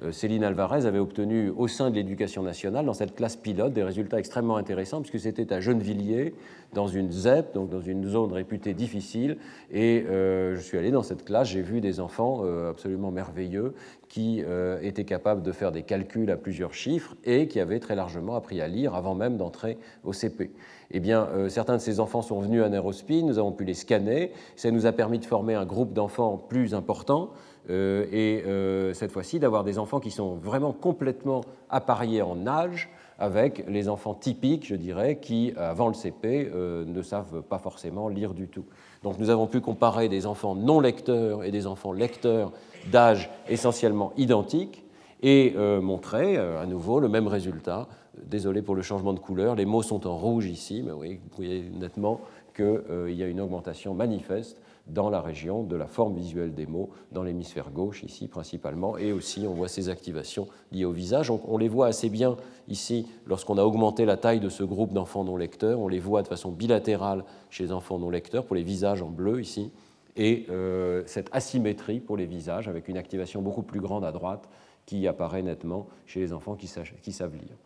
Euh, 0.02 0.12
Céline 0.12 0.44
Alvarez 0.44 0.86
avait 0.86 0.98
obtenu 0.98 1.50
au 1.50 1.68
sein 1.68 1.90
de 1.90 1.96
l'éducation 1.96 2.42
nationale, 2.42 2.86
dans 2.86 2.94
cette 2.94 3.14
classe 3.14 3.36
pilote, 3.36 3.72
des 3.72 3.82
résultats 3.82 4.18
extrêmement 4.18 4.56
intéressants, 4.56 5.00
puisque 5.00 5.20
c'était 5.20 5.52
à 5.52 5.60
Gennevilliers, 5.60 6.34
dans 6.72 6.86
une 6.86 7.10
ZEP, 7.12 7.54
donc 7.54 7.68
dans 7.68 7.80
une 7.80 8.06
zone 8.06 8.32
réputée 8.32 8.74
difficile. 8.74 9.36
Et 9.70 10.04
euh, 10.08 10.56
je 10.56 10.60
suis 10.60 10.78
allé 10.78 10.90
dans 10.90 11.02
cette 11.02 11.24
classe, 11.24 11.48
j'ai 11.48 11.62
vu 11.62 11.80
des 11.80 12.00
enfants 12.00 12.40
euh, 12.42 12.70
absolument 12.70 13.10
merveilleux 13.10 13.74
qui 14.08 14.44
étaient 14.82 15.06
capables 15.06 15.42
de 15.42 15.52
faire 15.52 15.72
des 15.72 15.84
calculs 15.84 16.30
à 16.30 16.36
plusieurs 16.36 16.74
chiffres 16.74 17.16
et 17.24 17.48
qui 17.48 17.60
avaient 17.60 17.78
très 17.78 17.94
largement 17.94 18.34
appris 18.34 18.60
à 18.60 18.68
lire 18.68 18.94
avant 18.94 19.14
même 19.14 19.38
d'entrer 19.38 19.78
au 20.04 20.12
CP. 20.12 20.50
Eh 20.90 21.00
bien, 21.00 21.26
certains 21.48 21.76
de 21.76 21.80
ces 21.80 21.98
enfants 21.98 22.20
sont 22.20 22.38
venus 22.38 22.62
à 22.62 22.68
Nerospin, 22.68 23.22
nous 23.24 23.38
avons 23.38 23.52
pu 23.52 23.64
les 23.64 23.72
scanner, 23.72 24.32
ça 24.54 24.70
nous 24.70 24.84
a 24.84 24.92
permis 24.92 25.18
de 25.18 25.24
former 25.24 25.54
un 25.54 25.64
groupe 25.64 25.94
d'enfants 25.94 26.36
plus 26.36 26.74
important. 26.74 27.30
Euh, 27.70 28.06
et 28.10 28.42
euh, 28.46 28.92
cette 28.92 29.12
fois-ci 29.12 29.38
d'avoir 29.38 29.64
des 29.64 29.78
enfants 29.78 30.00
qui 30.00 30.10
sont 30.10 30.34
vraiment 30.34 30.72
complètement 30.72 31.42
appariés 31.70 32.22
en 32.22 32.46
âge 32.46 32.90
avec 33.18 33.64
les 33.68 33.88
enfants 33.88 34.14
typiques, 34.14 34.66
je 34.66 34.74
dirais, 34.74 35.18
qui, 35.20 35.52
avant 35.56 35.86
le 35.86 35.94
CP, 35.94 36.50
euh, 36.52 36.84
ne 36.84 37.02
savent 37.02 37.42
pas 37.42 37.58
forcément 37.58 38.08
lire 38.08 38.34
du 38.34 38.48
tout. 38.48 38.64
Donc 39.04 39.18
nous 39.18 39.30
avons 39.30 39.46
pu 39.46 39.60
comparer 39.60 40.08
des 40.08 40.26
enfants 40.26 40.56
non 40.56 40.80
lecteurs 40.80 41.44
et 41.44 41.52
des 41.52 41.66
enfants 41.66 41.92
lecteurs 41.92 42.52
d'âge 42.90 43.30
essentiellement 43.48 44.12
identiques 44.16 44.84
et 45.24 45.54
montrer 45.80 46.36
à 46.36 46.66
nouveau 46.66 46.98
le 46.98 47.08
même 47.08 47.28
résultat. 47.28 47.86
Désolé 48.26 48.60
pour 48.60 48.74
le 48.74 48.82
changement 48.82 49.12
de 49.12 49.20
couleur, 49.20 49.54
les 49.54 49.64
mots 49.64 49.82
sont 49.82 50.08
en 50.08 50.16
rouge 50.16 50.46
ici, 50.46 50.82
mais 50.84 50.90
oui, 50.90 51.20
vous 51.30 51.36
voyez 51.36 51.62
nettement 51.72 52.20
qu'il 52.56 53.14
y 53.14 53.22
a 53.22 53.28
une 53.28 53.40
augmentation 53.40 53.94
manifeste 53.94 54.58
dans 54.86 55.10
la 55.10 55.20
région 55.20 55.62
de 55.62 55.76
la 55.76 55.86
forme 55.86 56.14
visuelle 56.14 56.54
des 56.54 56.66
mots, 56.66 56.90
dans 57.12 57.22
l'hémisphère 57.22 57.70
gauche 57.70 58.02
ici 58.02 58.28
principalement, 58.28 58.98
et 58.98 59.12
aussi 59.12 59.46
on 59.46 59.54
voit 59.54 59.68
ces 59.68 59.88
activations 59.88 60.48
liées 60.72 60.84
au 60.84 60.92
visage. 60.92 61.30
On, 61.30 61.56
les 61.56 61.68
voit 61.68 61.86
assez 61.86 62.08
bien 62.08 62.36
ici 62.68 63.06
lorsqu'on 63.26 63.58
a 63.58 63.62
augmenté 63.62 64.04
la 64.04 64.16
taille 64.16 64.40
de 64.40 64.48
ce 64.48 64.64
groupe 64.64 64.92
d'enfants 64.92 65.24
non 65.24 65.36
lecteurs, 65.36 65.80
on 65.80 65.88
les 65.88 66.00
voit 66.00 66.22
de 66.22 66.28
façon 66.28 66.50
bilatérale 66.50 67.24
chez 67.50 67.64
les 67.64 67.72
enfants 67.72 67.98
non 67.98 68.10
lecteurs, 68.10 68.44
pour 68.44 68.56
les 68.56 68.64
visages 68.64 69.02
en 69.02 69.08
bleu 69.08 69.40
ici, 69.40 69.70
et 70.16 70.46
euh, 70.50 71.02
cette 71.06 71.28
asymétrie 71.32 72.00
pour 72.00 72.16
les 72.16 72.26
visages 72.26 72.68
avec 72.68 72.88
une 72.88 72.98
activation 72.98 73.40
beaucoup 73.40 73.62
plus 73.62 73.80
grande 73.80 74.04
à 74.04 74.12
droite 74.12 74.48
qui 74.84 75.06
apparaît 75.06 75.42
nettement 75.42 75.86
chez 76.06 76.20
les 76.20 76.32
enfants 76.32 76.54
qui, 76.56 76.66
savent 76.66 77.34
lire. 77.34 77.56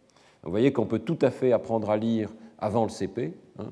Vous 0.43 0.51
voyez 0.51 0.73
qu'on 0.73 0.87
peut 0.87 0.99
tout 0.99 1.19
à 1.23 1.31
fait 1.31 1.53
apprendre 1.53 1.91
à 1.91 1.97
lire 1.97 2.31
avant 2.59 2.85
le 2.85 2.91
CP. 2.91 3.35
Hein, 3.59 3.71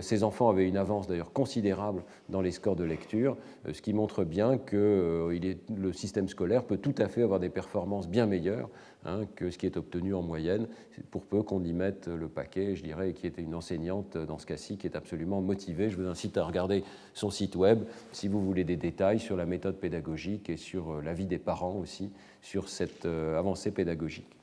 ces 0.00 0.22
enfants 0.22 0.48
avaient 0.48 0.68
une 0.68 0.76
avance 0.76 1.06
d'ailleurs 1.06 1.32
considérable 1.32 2.04
dans 2.28 2.40
les 2.40 2.50
scores 2.50 2.76
de 2.76 2.84
lecture, 2.84 3.36
euh, 3.66 3.72
ce 3.72 3.82
qui 3.82 3.92
montre 3.92 4.24
bien 4.24 4.58
que 4.58 4.76
euh, 4.76 5.54
le 5.74 5.92
système 5.92 6.28
scolaire 6.28 6.64
peut 6.64 6.76
tout 6.76 6.94
à 6.98 7.08
fait 7.08 7.22
avoir 7.22 7.40
des 7.40 7.48
performances 7.48 8.08
bien 8.08 8.26
meilleures 8.26 8.68
hein, 9.04 9.22
que 9.36 9.50
ce 9.50 9.58
qui 9.58 9.66
est 9.66 9.76
obtenu 9.76 10.14
en 10.14 10.22
moyenne, 10.22 10.66
pour 11.10 11.24
peu 11.24 11.42
qu'on 11.42 11.62
y 11.64 11.72
mette 11.72 12.08
le 12.08 12.28
paquet, 12.28 12.74
je 12.76 12.82
dirais, 12.82 13.12
qui 13.12 13.26
était 13.26 13.42
une 13.42 13.54
enseignante 13.54 14.16
dans 14.16 14.38
ce 14.38 14.46
cas-ci 14.46 14.76
qui 14.76 14.86
est 14.86 14.96
absolument 14.96 15.40
motivée. 15.40 15.90
Je 15.90 15.96
vous 15.96 16.08
incite 16.08 16.36
à 16.36 16.44
regarder 16.44 16.84
son 17.14 17.30
site 17.30 17.56
web 17.56 17.84
si 18.12 18.28
vous 18.28 18.40
voulez 18.40 18.64
des 18.64 18.76
détails 18.76 19.18
sur 19.18 19.36
la 19.36 19.46
méthode 19.46 19.76
pédagogique 19.76 20.50
et 20.50 20.56
sur 20.56 21.00
l'avis 21.02 21.26
des 21.26 21.38
parents 21.38 21.76
aussi 21.76 22.10
sur 22.40 22.68
cette 22.68 23.06
avancée 23.06 23.70
pédagogique. 23.70 24.41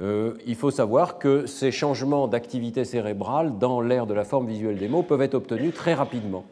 Euh, 0.00 0.34
il 0.46 0.56
faut 0.56 0.70
savoir 0.70 1.18
que 1.18 1.46
ces 1.46 1.70
changements 1.70 2.28
d'activité 2.28 2.84
cérébrale 2.84 3.58
dans 3.58 3.80
l'ère 3.80 4.06
de 4.06 4.14
la 4.14 4.24
forme 4.24 4.46
visuelle 4.46 4.76
des 4.76 4.88
mots 4.88 5.02
peuvent 5.02 5.22
être 5.22 5.34
obtenus 5.34 5.74
très 5.74 5.94
rapidement. 5.94 6.44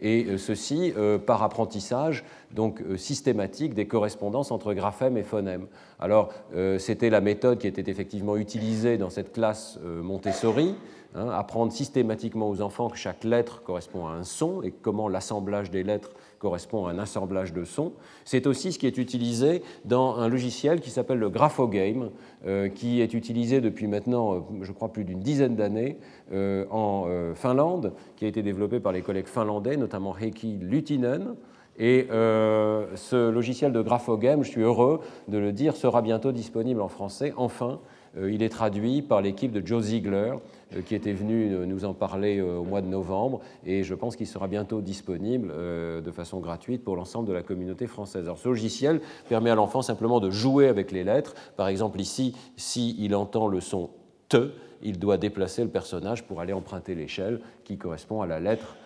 Et 0.00 0.26
euh, 0.26 0.38
ceci 0.38 0.92
euh, 0.96 1.18
par 1.18 1.42
apprentissage 1.42 2.24
donc 2.52 2.82
systématique 2.96 3.74
des 3.74 3.86
correspondances 3.86 4.50
entre 4.50 4.72
graphèmes 4.72 5.16
et 5.16 5.22
phonèmes. 5.22 5.66
Alors, 6.00 6.32
c'était 6.78 7.10
la 7.10 7.20
méthode 7.20 7.58
qui 7.58 7.66
était 7.66 7.90
effectivement 7.90 8.36
utilisée 8.36 8.96
dans 8.96 9.10
cette 9.10 9.32
classe 9.32 9.78
Montessori, 9.84 10.76
hein, 11.14 11.28
apprendre 11.28 11.72
systématiquement 11.72 12.48
aux 12.48 12.62
enfants 12.62 12.88
que 12.88 12.96
chaque 12.96 13.24
lettre 13.24 13.62
correspond 13.62 14.06
à 14.06 14.12
un 14.12 14.24
son 14.24 14.62
et 14.62 14.70
comment 14.70 15.08
l'assemblage 15.08 15.70
des 15.70 15.82
lettres 15.82 16.12
correspond 16.38 16.86
à 16.86 16.92
un 16.92 16.98
assemblage 16.98 17.52
de 17.52 17.64
sons. 17.64 17.92
C'est 18.24 18.46
aussi 18.46 18.72
ce 18.72 18.78
qui 18.78 18.86
est 18.86 18.98
utilisé 18.98 19.62
dans 19.84 20.16
un 20.16 20.28
logiciel 20.28 20.80
qui 20.80 20.90
s'appelle 20.90 21.18
le 21.18 21.30
Graphogame, 21.30 22.10
euh, 22.46 22.68
qui 22.68 23.00
est 23.00 23.14
utilisé 23.14 23.60
depuis 23.60 23.86
maintenant, 23.86 24.34
euh, 24.34 24.40
je 24.62 24.72
crois, 24.72 24.88
plus 24.88 25.04
d'une 25.04 25.20
dizaine 25.20 25.56
d'années 25.56 25.98
euh, 26.32 26.64
en 26.70 27.06
Finlande, 27.34 27.92
qui 28.16 28.24
a 28.24 28.28
été 28.28 28.42
développé 28.42 28.80
par 28.80 28.92
les 28.92 29.02
collègues 29.02 29.26
finlandais, 29.26 29.76
notamment 29.76 30.16
Heikki 30.16 30.58
Lutinen. 30.60 31.34
Et 31.80 32.08
ce 32.10 33.30
logiciel 33.30 33.72
de 33.72 33.80
Graphogame, 33.80 34.42
je 34.42 34.50
suis 34.50 34.62
heureux 34.62 35.00
de 35.28 35.38
le 35.38 35.52
dire, 35.52 35.76
sera 35.76 36.02
bientôt 36.02 36.32
disponible 36.32 36.80
en 36.80 36.88
français, 36.88 37.32
enfin, 37.36 37.78
il 38.16 38.42
est 38.42 38.48
traduit 38.48 39.02
par 39.02 39.20
l'équipe 39.20 39.52
de 39.52 39.64
Joe 39.64 39.84
Ziegler, 39.84 40.32
euh, 40.74 40.82
qui 40.82 40.94
était 40.94 41.12
venu 41.12 41.52
euh, 41.52 41.66
nous 41.66 41.84
en 41.84 41.94
parler 41.94 42.40
au 42.40 42.64
mois 42.64 42.82
de 42.82 42.86
novembre, 42.86 43.40
et 43.64 43.82
je 43.82 43.94
pense 43.94 44.16
qu'il 44.16 44.26
sera 44.26 44.48
bientôt 44.48 44.80
disponible 44.80 45.48
de 45.48 46.10
façon 46.10 46.40
gratuite 46.40 46.84
pour 46.84 46.96
l'ensemble 46.96 47.28
de 47.28 47.32
la 47.32 47.42
communauté 47.42 47.86
française. 47.86 48.30
Ce 48.36 48.48
logiciel 48.48 49.00
permet 49.28 49.50
à 49.50 49.54
l'enfant 49.54 49.82
simplement 49.82 50.20
de 50.20 50.30
jouer 50.30 50.68
avec 50.68 50.92
les 50.92 51.04
lettres. 51.04 51.34
Par 51.56 51.68
exemple, 51.68 52.00
ici, 52.00 52.34
s'il 52.56 53.14
entend 53.14 53.48
le 53.48 53.60
son 53.60 53.90
T, 54.28 54.38
il 54.82 54.98
doit 54.98 55.16
déplacer 55.16 55.62
le 55.62 55.70
personnage 55.70 56.24
pour 56.24 56.40
aller 56.40 56.52
emprunter 56.52 56.94
l'échelle 56.94 57.40
qui 57.64 57.78
correspond 57.78 58.22
à 58.22 58.26
la 58.26 58.40
lettre 58.40 58.76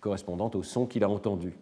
correspondante 0.00 0.54
au 0.54 0.62
son 0.62 0.86
qu'il 0.86 1.04
a 1.04 1.08
entendu. 1.08 1.54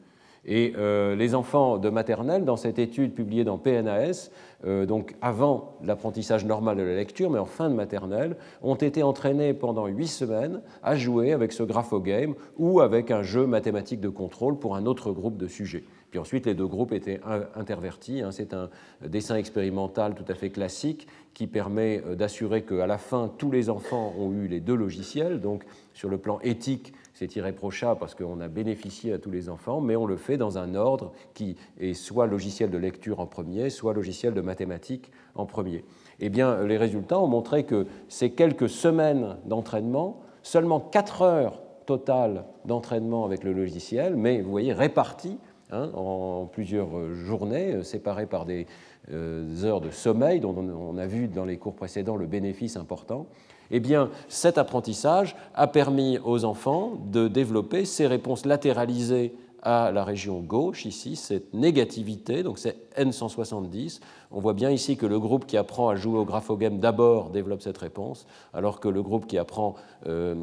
Et 0.50 0.72
euh, 0.78 1.14
les 1.14 1.34
enfants 1.34 1.76
de 1.76 1.90
maternelle, 1.90 2.46
dans 2.46 2.56
cette 2.56 2.78
étude 2.78 3.12
publiée 3.12 3.44
dans 3.44 3.58
PNAS, 3.58 4.30
euh, 4.66 4.86
donc 4.86 5.14
avant 5.20 5.74
l'apprentissage 5.84 6.46
normal 6.46 6.78
de 6.78 6.82
la 6.82 6.96
lecture, 6.96 7.28
mais 7.28 7.38
en 7.38 7.44
fin 7.44 7.68
de 7.68 7.74
maternelle, 7.74 8.34
ont 8.62 8.74
été 8.74 9.02
entraînés 9.02 9.52
pendant 9.52 9.86
huit 9.86 10.08
semaines 10.08 10.62
à 10.82 10.96
jouer 10.96 11.34
avec 11.34 11.52
ce 11.52 11.62
graphogame 11.62 12.34
ou 12.56 12.80
avec 12.80 13.10
un 13.10 13.22
jeu 13.22 13.46
mathématique 13.46 14.00
de 14.00 14.08
contrôle 14.08 14.58
pour 14.58 14.74
un 14.74 14.86
autre 14.86 15.12
groupe 15.12 15.36
de 15.36 15.48
sujets. 15.48 15.84
Puis 16.10 16.18
ensuite, 16.18 16.46
les 16.46 16.54
deux 16.54 16.66
groupes 16.66 16.92
étaient 16.92 17.20
intervertis. 17.54 18.22
Hein. 18.22 18.30
C'est 18.30 18.54
un 18.54 18.70
dessin 19.06 19.36
expérimental 19.36 20.14
tout 20.14 20.24
à 20.28 20.34
fait 20.34 20.48
classique 20.48 21.06
qui 21.34 21.46
permet 21.46 22.02
euh, 22.06 22.14
d'assurer 22.14 22.62
qu'à 22.62 22.86
la 22.86 22.98
fin, 22.98 23.30
tous 23.36 23.50
les 23.50 23.68
enfants 23.68 24.14
ont 24.18 24.32
eu 24.32 24.48
les 24.48 24.60
deux 24.60 24.74
logiciels. 24.74 25.40
Donc, 25.40 25.64
sur 25.92 26.08
le 26.08 26.16
plan 26.16 26.40
éthique, 26.40 26.94
c'est 27.18 27.34
irréprochable 27.34 27.98
parce 27.98 28.14
qu'on 28.14 28.38
a 28.38 28.46
bénéficié 28.46 29.12
à 29.12 29.18
tous 29.18 29.32
les 29.32 29.48
enfants, 29.48 29.80
mais 29.80 29.96
on 29.96 30.06
le 30.06 30.16
fait 30.16 30.36
dans 30.36 30.56
un 30.56 30.76
ordre 30.76 31.10
qui 31.34 31.56
est 31.80 31.94
soit 31.94 32.28
logiciel 32.28 32.70
de 32.70 32.78
lecture 32.78 33.18
en 33.18 33.26
premier, 33.26 33.70
soit 33.70 33.92
logiciel 33.92 34.34
de 34.34 34.40
mathématiques 34.40 35.10
en 35.34 35.44
premier. 35.44 35.84
Eh 36.20 36.28
bien, 36.28 36.64
les 36.64 36.76
résultats 36.76 37.18
ont 37.18 37.26
montré 37.26 37.64
que 37.64 37.88
ces 38.06 38.30
quelques 38.30 38.68
semaines 38.68 39.36
d'entraînement, 39.46 40.20
seulement 40.44 40.78
4 40.78 41.22
heures 41.22 41.60
totales 41.86 42.44
d'entraînement 42.66 43.24
avec 43.24 43.42
le 43.42 43.52
logiciel, 43.52 44.14
mais 44.14 44.40
vous 44.40 44.50
voyez, 44.52 44.72
réparties 44.72 45.38
hein, 45.72 45.90
en 45.94 46.46
plusieurs 46.46 47.14
journées, 47.14 47.74
euh, 47.74 47.82
séparées 47.82 48.26
par 48.26 48.44
des 48.44 48.66
euh, 49.10 49.64
heures 49.64 49.80
de 49.80 49.90
sommeil, 49.90 50.38
dont 50.38 50.54
on 50.56 50.96
a 50.96 51.06
vu 51.08 51.26
dans 51.26 51.44
les 51.44 51.56
cours 51.56 51.74
précédents 51.74 52.14
le 52.14 52.26
bénéfice 52.26 52.76
important, 52.76 53.26
eh 53.70 53.80
bien, 53.80 54.10
cet 54.28 54.58
apprentissage 54.58 55.36
a 55.54 55.66
permis 55.66 56.18
aux 56.24 56.44
enfants 56.44 56.92
de 57.06 57.28
développer 57.28 57.84
ces 57.84 58.06
réponses 58.06 58.46
latéralisées 58.46 59.34
à 59.62 59.90
la 59.92 60.04
région 60.04 60.40
gauche, 60.40 60.86
ici, 60.86 61.16
cette 61.16 61.52
négativité, 61.52 62.42
donc 62.42 62.58
c'est 62.58 62.76
N170. 62.96 64.00
On 64.30 64.40
voit 64.40 64.54
bien 64.54 64.70
ici 64.70 64.96
que 64.96 65.06
le 65.06 65.18
groupe 65.18 65.46
qui 65.46 65.56
apprend 65.56 65.88
à 65.88 65.96
jouer 65.96 66.18
au 66.18 66.24
graphogame 66.24 66.78
d'abord 66.78 67.30
développe 67.30 67.62
cette 67.62 67.78
réponse, 67.78 68.26
alors 68.54 68.80
que 68.80 68.88
le 68.88 69.02
groupe 69.02 69.26
qui 69.26 69.36
apprend 69.36 69.74
euh, 70.06 70.34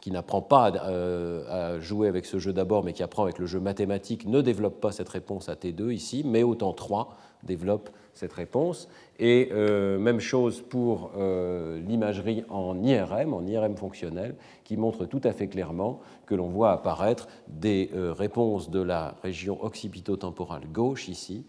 qui 0.00 0.10
n'apprend 0.10 0.42
pas 0.42 0.70
euh, 0.70 1.76
à, 1.76 1.80
jouer 1.80 2.08
avec 2.08 2.26
ce 2.26 2.38
jeu 2.38 2.52
d'abord, 2.52 2.84
mais 2.84 2.92
qui 2.92 3.02
apprend 3.02 3.24
avec 3.24 3.38
le 3.38 3.46
jeu 3.46 3.60
mathématique, 3.60 4.26
ne 4.26 4.40
développe 4.40 4.80
pas 4.80 4.92
cette 4.92 5.08
réponse 5.08 5.48
à 5.48 5.54
T2 5.54 5.90
ici, 5.92 6.22
mais 6.24 6.42
autant 6.42 6.72
3 6.72 7.16
développe 7.42 7.90
cette 8.14 8.32
réponse. 8.32 8.88
Et 9.18 9.50
euh, 9.52 9.98
même 9.98 10.20
chose 10.20 10.62
pour 10.62 11.12
euh, 11.16 11.80
l'imagerie 11.80 12.44
en 12.48 12.82
IRM, 12.82 13.34
en 13.34 13.44
IRM 13.46 13.76
fonctionnel, 13.76 14.34
qui 14.64 14.76
montre 14.76 15.04
tout 15.04 15.20
à 15.24 15.32
fait 15.32 15.48
clairement 15.48 16.00
que 16.26 16.34
l'on 16.34 16.48
voit 16.48 16.72
apparaître 16.72 17.28
des 17.48 17.90
réponses 17.92 18.70
de 18.70 18.80
la 18.80 19.14
région 19.22 19.62
occipito-temporale 19.62 20.66
gauche 20.72 21.08
ici, 21.08 21.46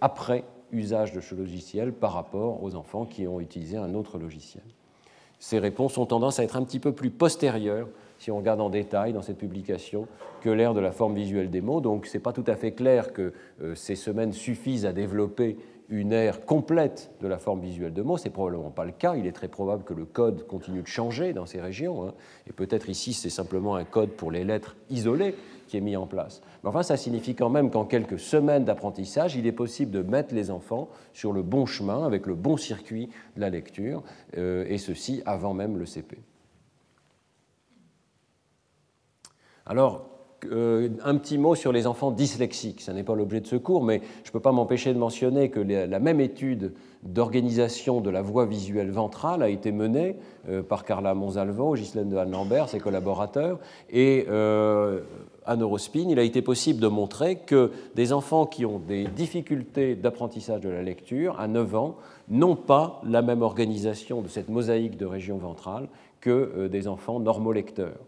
après 0.00 0.44
usage 0.70 1.12
de 1.12 1.20
ce 1.20 1.34
logiciel 1.34 1.92
par 1.92 2.12
rapport 2.12 2.62
aux 2.62 2.74
enfants 2.74 3.06
qui 3.06 3.26
ont 3.26 3.40
utilisé 3.40 3.78
un 3.78 3.94
autre 3.94 4.18
logiciel 4.18 4.64
ces 5.38 5.58
réponses 5.58 5.98
ont 5.98 6.06
tendance 6.06 6.38
à 6.40 6.44
être 6.44 6.56
un 6.56 6.64
petit 6.64 6.80
peu 6.80 6.92
plus 6.92 7.10
postérieures, 7.10 7.88
si 8.18 8.30
on 8.30 8.36
regarde 8.36 8.60
en 8.60 8.70
détail 8.70 9.12
dans 9.12 9.22
cette 9.22 9.38
publication, 9.38 10.06
que 10.40 10.50
l'ère 10.50 10.74
de 10.74 10.80
la 10.80 10.92
forme 10.92 11.14
visuelle 11.14 11.50
des 11.50 11.60
mots. 11.60 11.80
Donc 11.80 12.06
ce 12.06 12.16
n'est 12.16 12.22
pas 12.22 12.32
tout 12.32 12.44
à 12.46 12.56
fait 12.56 12.72
clair 12.72 13.12
que 13.12 13.32
euh, 13.62 13.74
ces 13.74 13.94
semaines 13.94 14.32
suffisent 14.32 14.86
à 14.86 14.92
développer 14.92 15.56
une 15.90 16.12
ère 16.12 16.44
complète 16.44 17.10
de 17.22 17.28
la 17.28 17.38
forme 17.38 17.60
visuelle 17.60 17.94
de 17.94 18.02
mots. 18.02 18.18
Ce 18.18 18.24
n'est 18.24 18.30
probablement 18.30 18.70
pas 18.70 18.84
le 18.84 18.92
cas. 18.92 19.16
Il 19.16 19.26
est 19.26 19.32
très 19.32 19.48
probable 19.48 19.84
que 19.84 19.94
le 19.94 20.04
code 20.04 20.46
continue 20.46 20.82
de 20.82 20.86
changer 20.86 21.32
dans 21.32 21.46
ces 21.46 21.60
régions. 21.60 22.06
Hein. 22.06 22.14
Et 22.46 22.52
peut-être 22.52 22.90
ici, 22.90 23.14
c'est 23.14 23.30
simplement 23.30 23.74
un 23.74 23.84
code 23.84 24.10
pour 24.10 24.30
les 24.30 24.44
lettres 24.44 24.76
isolées 24.90 25.34
qui 25.66 25.76
est 25.76 25.80
mis 25.80 25.96
en 25.96 26.06
place. 26.06 26.42
Mais 26.62 26.70
enfin, 26.70 26.82
ça 26.82 26.96
signifie 26.96 27.34
quand 27.34 27.50
même 27.50 27.70
qu'en 27.70 27.84
quelques 27.84 28.18
semaines 28.18 28.64
d'apprentissage, 28.64 29.36
il 29.36 29.46
est 29.46 29.52
possible 29.52 29.90
de 29.90 30.02
mettre 30.02 30.34
les 30.34 30.50
enfants 30.50 30.88
sur 31.12 31.32
le 31.32 31.42
bon 31.42 31.66
chemin, 31.66 32.04
avec 32.04 32.26
le 32.26 32.34
bon 32.34 32.56
circuit 32.56 33.08
de 33.36 33.40
la 33.40 33.50
lecture, 33.50 34.02
euh, 34.36 34.64
et 34.68 34.78
ceci 34.78 35.22
avant 35.26 35.54
même 35.54 35.78
le 35.78 35.86
CP. 35.86 36.18
Alors, 39.68 40.08
euh, 40.52 40.88
un 41.04 41.16
petit 41.16 41.36
mot 41.36 41.54
sur 41.54 41.72
les 41.72 41.86
enfants 41.86 42.12
dyslexiques. 42.12 42.80
Ce 42.80 42.92
n'est 42.92 43.02
pas 43.02 43.16
l'objet 43.16 43.40
de 43.40 43.46
ce 43.46 43.56
cours, 43.56 43.82
mais 43.82 44.00
je 44.22 44.30
ne 44.30 44.32
peux 44.32 44.40
pas 44.40 44.52
m'empêcher 44.52 44.94
de 44.94 44.98
mentionner 44.98 45.50
que 45.50 45.58
la 45.58 45.98
même 45.98 46.20
étude 46.20 46.74
d'organisation 47.02 48.00
de 48.00 48.08
la 48.08 48.22
voie 48.22 48.46
visuelle 48.46 48.90
ventrale 48.90 49.42
a 49.42 49.48
été 49.48 49.72
menée 49.72 50.16
euh, 50.48 50.62
par 50.62 50.84
Carla 50.84 51.14
Monsalvo, 51.14 51.74
Ghislaine 51.74 52.08
de 52.08 52.16
Anne-Lambert, 52.16 52.68
ses 52.68 52.78
collaborateurs, 52.78 53.58
et 53.90 54.26
euh, 54.28 55.00
à 55.44 55.56
il 55.94 56.18
a 56.18 56.22
été 56.22 56.40
possible 56.40 56.80
de 56.80 56.88
montrer 56.88 57.36
que 57.36 57.72
des 57.94 58.12
enfants 58.12 58.46
qui 58.46 58.64
ont 58.64 58.78
des 58.78 59.04
difficultés 59.04 59.96
d'apprentissage 59.96 60.60
de 60.60 60.68
la 60.68 60.82
lecture 60.82 61.38
à 61.40 61.48
9 61.48 61.74
ans 61.74 61.96
n'ont 62.28 62.56
pas 62.56 63.00
la 63.04 63.22
même 63.22 63.42
organisation 63.42 64.22
de 64.22 64.28
cette 64.28 64.50
mosaïque 64.50 64.96
de 64.96 65.06
région 65.06 65.36
ventrale 65.38 65.88
que 66.20 66.68
des 66.68 66.86
enfants 66.86 67.18
normolecteurs. 67.18 67.98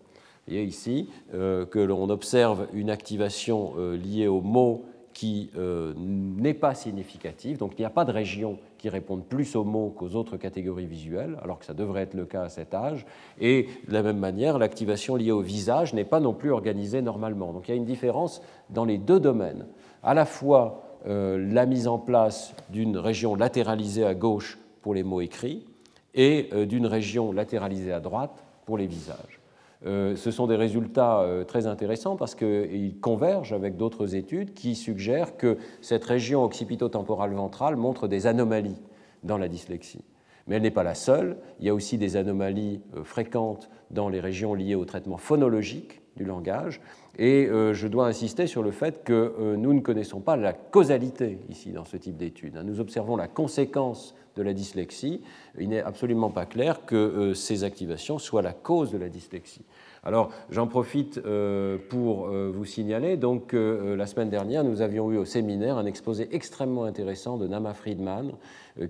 Vous 0.46 0.54
voyez 0.54 0.66
ici 0.66 1.08
euh, 1.34 1.66
que 1.66 1.78
l'on 1.78 2.08
observe 2.10 2.66
une 2.72 2.90
activation 2.90 3.72
euh, 3.78 3.96
liée 3.96 4.26
au 4.26 4.40
mot 4.40 4.84
qui 5.12 5.50
euh, 5.56 5.92
n'est 5.96 6.54
pas 6.54 6.74
significative, 6.74 7.58
donc 7.58 7.72
il 7.76 7.82
n'y 7.82 7.86
a 7.86 7.90
pas 7.90 8.04
de 8.04 8.12
région 8.12 8.58
qui 8.78 8.88
répondent 8.88 9.24
plus 9.24 9.54
aux 9.54 9.64
mots 9.64 9.90
qu'aux 9.90 10.14
autres 10.14 10.38
catégories 10.38 10.86
visuelles, 10.86 11.36
alors 11.42 11.58
que 11.58 11.66
ça 11.66 11.74
devrait 11.74 12.02
être 12.02 12.14
le 12.14 12.24
cas 12.24 12.42
à 12.44 12.48
cet 12.48 12.74
âge. 12.74 13.04
Et 13.38 13.68
de 13.86 13.92
la 13.92 14.02
même 14.02 14.18
manière, 14.18 14.58
l'activation 14.58 15.16
liée 15.16 15.30
au 15.30 15.40
visage 15.40 15.92
n'est 15.94 16.04
pas 16.04 16.20
non 16.20 16.32
plus 16.32 16.50
organisée 16.50 17.02
normalement. 17.02 17.52
Donc 17.52 17.68
il 17.68 17.72
y 17.72 17.74
a 17.74 17.76
une 17.76 17.84
différence 17.84 18.40
dans 18.70 18.84
les 18.84 18.98
deux 18.98 19.20
domaines. 19.20 19.66
À 20.02 20.14
la 20.14 20.24
fois 20.24 20.84
la 21.06 21.64
mise 21.64 21.88
en 21.88 21.98
place 21.98 22.54
d'une 22.68 22.98
région 22.98 23.34
latéralisée 23.34 24.04
à 24.04 24.14
gauche 24.14 24.58
pour 24.82 24.94
les 24.94 25.02
mots 25.02 25.22
écrits 25.22 25.66
et 26.14 26.50
d'une 26.66 26.86
région 26.86 27.32
latéralisée 27.32 27.92
à 27.92 28.00
droite 28.00 28.44
pour 28.66 28.76
les 28.76 28.86
visages. 28.86 29.40
Euh, 29.86 30.14
ce 30.14 30.30
sont 30.30 30.46
des 30.46 30.56
résultats 30.56 31.20
euh, 31.20 31.44
très 31.44 31.66
intéressants 31.66 32.16
parce 32.16 32.34
qu'ils 32.34 33.00
convergent 33.00 33.54
avec 33.54 33.76
d'autres 33.76 34.14
études 34.14 34.52
qui 34.52 34.74
suggèrent 34.74 35.36
que 35.36 35.56
cette 35.80 36.04
région 36.04 36.44
occipito-temporale 36.44 37.32
ventrale 37.32 37.76
montre 37.76 38.06
des 38.06 38.26
anomalies 38.26 38.80
dans 39.22 39.38
la 39.38 39.48
dyslexie. 39.48 40.04
Mais 40.46 40.56
elle 40.56 40.62
n'est 40.62 40.70
pas 40.70 40.82
la 40.82 40.94
seule. 40.94 41.38
Il 41.60 41.66
y 41.66 41.70
a 41.70 41.74
aussi 41.74 41.96
des 41.96 42.16
anomalies 42.16 42.82
euh, 42.94 43.04
fréquentes 43.04 43.70
dans 43.90 44.08
les 44.08 44.20
régions 44.20 44.54
liées 44.54 44.74
au 44.74 44.84
traitement 44.84 45.16
phonologique 45.16 45.99
du 46.16 46.24
langage. 46.24 46.80
Et 47.18 47.48
je 47.48 47.86
dois 47.86 48.06
insister 48.06 48.46
sur 48.46 48.62
le 48.62 48.70
fait 48.70 49.04
que 49.04 49.54
nous 49.56 49.74
ne 49.74 49.80
connaissons 49.80 50.20
pas 50.20 50.36
la 50.36 50.52
causalité 50.52 51.38
ici 51.48 51.70
dans 51.70 51.84
ce 51.84 51.96
type 51.96 52.16
d'études. 52.16 52.60
Nous 52.64 52.80
observons 52.80 53.16
la 53.16 53.28
conséquence 53.28 54.14
de 54.36 54.42
la 54.42 54.52
dyslexie, 54.52 55.20
il 55.58 55.68
n'est 55.68 55.82
absolument 55.82 56.30
pas 56.30 56.46
clair 56.46 56.84
que 56.86 56.96
euh, 56.96 57.34
ces 57.34 57.64
activations 57.64 58.18
soient 58.18 58.42
la 58.42 58.52
cause 58.52 58.90
de 58.90 58.98
la 58.98 59.08
dyslexie. 59.08 59.64
Alors 60.02 60.30
j'en 60.50 60.66
profite 60.66 61.20
euh, 61.26 61.76
pour 61.90 62.26
euh, 62.26 62.50
vous 62.54 62.64
signaler 62.64 63.18
donc 63.18 63.48
que 63.48 63.94
la 63.96 64.06
semaine 64.06 64.30
dernière 64.30 64.64
nous 64.64 64.80
avions 64.80 65.12
eu 65.12 65.18
au 65.18 65.26
séminaire 65.26 65.76
un 65.76 65.84
exposé 65.84 66.28
extrêmement 66.32 66.84
intéressant 66.84 67.36
de 67.36 67.46
Nama 67.46 67.74
Friedman 67.74 68.32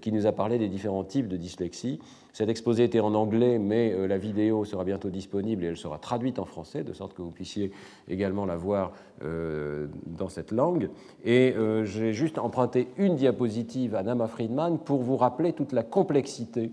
qui 0.01 0.13
nous 0.13 0.27
a 0.27 0.33
parlé 0.33 0.59
des 0.59 0.69
différents 0.69 1.03
types 1.03 1.27
de 1.27 1.37
dyslexie. 1.37 1.99
Cet 2.33 2.49
exposé 2.49 2.85
était 2.85 3.01
en 3.01 3.15
anglais, 3.15 3.59
mais 3.59 4.07
la 4.07 4.19
vidéo 4.19 4.65
sera 4.65 4.85
bientôt 4.85 5.09
disponible 5.09 5.65
et 5.65 5.69
elle 5.69 5.77
sera 5.77 5.99
traduite 5.99 6.39
en 6.39 6.45
français, 6.45 6.85
de 6.85 6.93
sorte 6.93 7.15
que 7.15 7.23
vous 7.23 7.31
puissiez 7.31 7.73
également 8.07 8.45
la 8.45 8.57
voir 8.57 8.93
dans 9.23 10.29
cette 10.29 10.53
langue. 10.53 10.91
Et 11.25 11.55
j'ai 11.85 12.13
juste 12.13 12.39
emprunté 12.39 12.89
une 12.99 13.17
diapositive 13.17 13.97
à 13.97 14.03
Nama 14.03 14.29
Friedman 14.29 14.79
pour 14.79 15.03
vous 15.03 15.17
rappeler 15.17 15.55
toute 15.55 15.73
la 15.73 15.83
complexité 15.83 16.71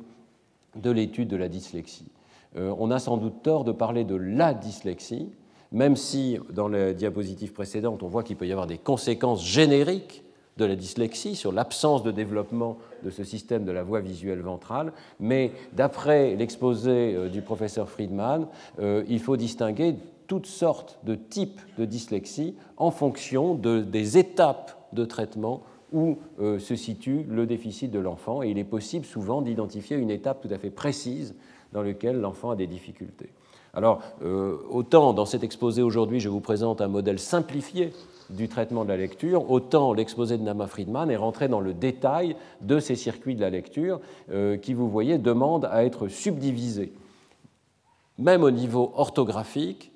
de 0.76 0.92
l'étude 0.92 1.30
de 1.30 1.38
la 1.38 1.48
dyslexie. 1.48 2.12
Euh, 2.58 2.74
on 2.80 2.92
a 2.92 3.00
sans 3.00 3.18
doute 3.18 3.44
tort 3.44 3.64
de 3.64 3.72
parler 3.72 4.04
de 4.04 4.16
la 4.16 4.54
dyslexie, 4.54 5.30
même 5.72 5.96
si 5.96 6.40
dans 6.54 6.68
les 6.68 6.94
diapositives 6.94 7.54
précédentes, 7.54 8.04
on 8.04 8.08
voit 8.08 8.24
qu'il 8.24 8.38
peut 8.38 8.48
y 8.48 8.52
avoir 8.52 8.68
des 8.68 8.78
conséquences 8.78 9.46
génériques 9.46 10.24
de 10.58 10.66
la 10.66 10.76
dyslexie 10.76 11.36
sur 11.36 11.52
l'absence 11.52 12.02
de 12.02 12.10
développement 12.10 12.78
de 13.04 13.12
ce 13.12 13.24
système 13.24 13.64
de 13.64 13.72
la 13.72 13.84
voie 13.84 14.00
visuelle 14.00 14.42
ventrale, 14.42 14.92
mais 15.20 15.52
d'après 15.74 16.36
l'exposé 16.36 17.14
euh, 17.16 17.30
du 17.30 17.42
professeur 17.42 17.90
Friedman, 17.90 18.48
euh, 18.80 19.04
il 19.08 19.20
faut 19.20 19.38
distinguer 19.38 19.96
toutes 20.26 20.48
sortes 20.48 21.00
de 21.04 21.16
types 21.16 21.62
de 21.78 21.86
dyslexie 21.86 22.56
en 22.78 22.92
fonction 22.92 23.54
des 23.56 24.18
étapes 24.18 24.90
de 24.92 25.06
traitement 25.06 25.62
où 25.94 26.18
se 26.38 26.76
situe 26.76 27.24
le 27.30 27.46
déficit 27.46 27.92
de 27.92 28.00
l'enfant, 28.00 28.44
et 28.44 28.50
il 28.50 28.58
est 28.58 28.66
possible 28.66 29.06
souvent 29.06 29.42
d'identifier 29.42 29.96
une 29.96 30.10
étape 30.10 30.42
tout 30.42 30.54
à 30.54 30.58
fait 30.58 30.70
précise 30.70 31.34
dans 31.74 31.82
lequel 31.82 32.20
l'enfant 32.20 32.52
a 32.52 32.56
des 32.56 32.68
difficultés. 32.68 33.30
Alors, 33.74 34.02
euh, 34.24 34.58
autant 34.70 35.14
dans 35.14 35.26
cet 35.26 35.44
exposé 35.44 35.82
aujourd'hui, 35.82 36.20
je 36.20 36.30
vous 36.30 36.40
présente 36.40 36.82
un 36.82 36.88
modèle 36.88 37.20
simplifié 37.20 37.94
du 38.30 38.50
traitement 38.50 38.84
de 38.84 38.90
la 38.90 38.98
lecture, 38.98 39.50
autant 39.52 39.94
l'exposé 39.94 40.38
de 40.38 40.44
Nama 40.44 40.68
Friedman 40.68 41.10
est 41.10 41.16
rentré 41.18 41.48
dans 41.48 41.62
le 41.62 41.74
détail 41.74 42.36
de 42.62 42.80
ces 42.80 42.96
circuits 42.96 43.36
de 43.36 43.42
la 43.42 43.50
lecture 43.50 44.00
euh, 44.32 44.58
qui, 44.58 44.74
vous 44.74 44.90
voyez, 44.90 45.18
demandent 45.18 45.70
à 45.72 45.86
être 45.86 46.08
subdivisés. 46.08 46.92
Même 48.18 48.44
au 48.44 48.52
niveau 48.52 48.92
orthographique, 48.96 49.92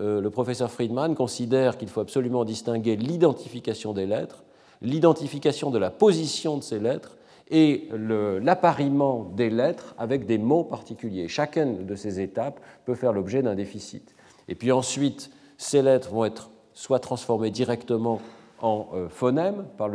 euh, 0.00 0.20
le 0.20 0.30
professeur 0.30 0.70
Friedman 0.70 1.14
considère 1.14 1.76
qu'il 1.76 1.88
faut 1.88 2.00
absolument 2.00 2.44
distinguer 2.44 2.96
l'identification 2.96 3.92
des 3.92 4.06
lettres, 4.06 4.44
l'identification 4.80 5.70
de 5.70 5.78
la 5.78 5.90
position 5.90 6.56
de 6.56 6.62
ces 6.62 6.78
lettres 6.78 7.16
et 7.50 7.88
l'appariement 7.92 9.30
des 9.36 9.50
lettres 9.50 9.94
avec 9.98 10.26
des 10.26 10.38
mots 10.38 10.64
particuliers. 10.64 11.28
Chacune 11.28 11.86
de 11.86 11.94
ces 11.94 12.20
étapes 12.20 12.60
peut 12.84 12.94
faire 12.94 13.12
l'objet 13.12 13.42
d'un 13.42 13.54
déficit. 13.54 14.14
Et 14.48 14.54
puis 14.54 14.72
ensuite, 14.72 15.30
ces 15.58 15.82
lettres 15.82 16.10
vont 16.10 16.24
être 16.24 16.50
soit 16.72 16.98
transformées 16.98 17.50
directement 17.50 18.20
en 18.60 18.88
euh, 18.94 19.08
phonèmes 19.08 19.66
par, 19.76 19.88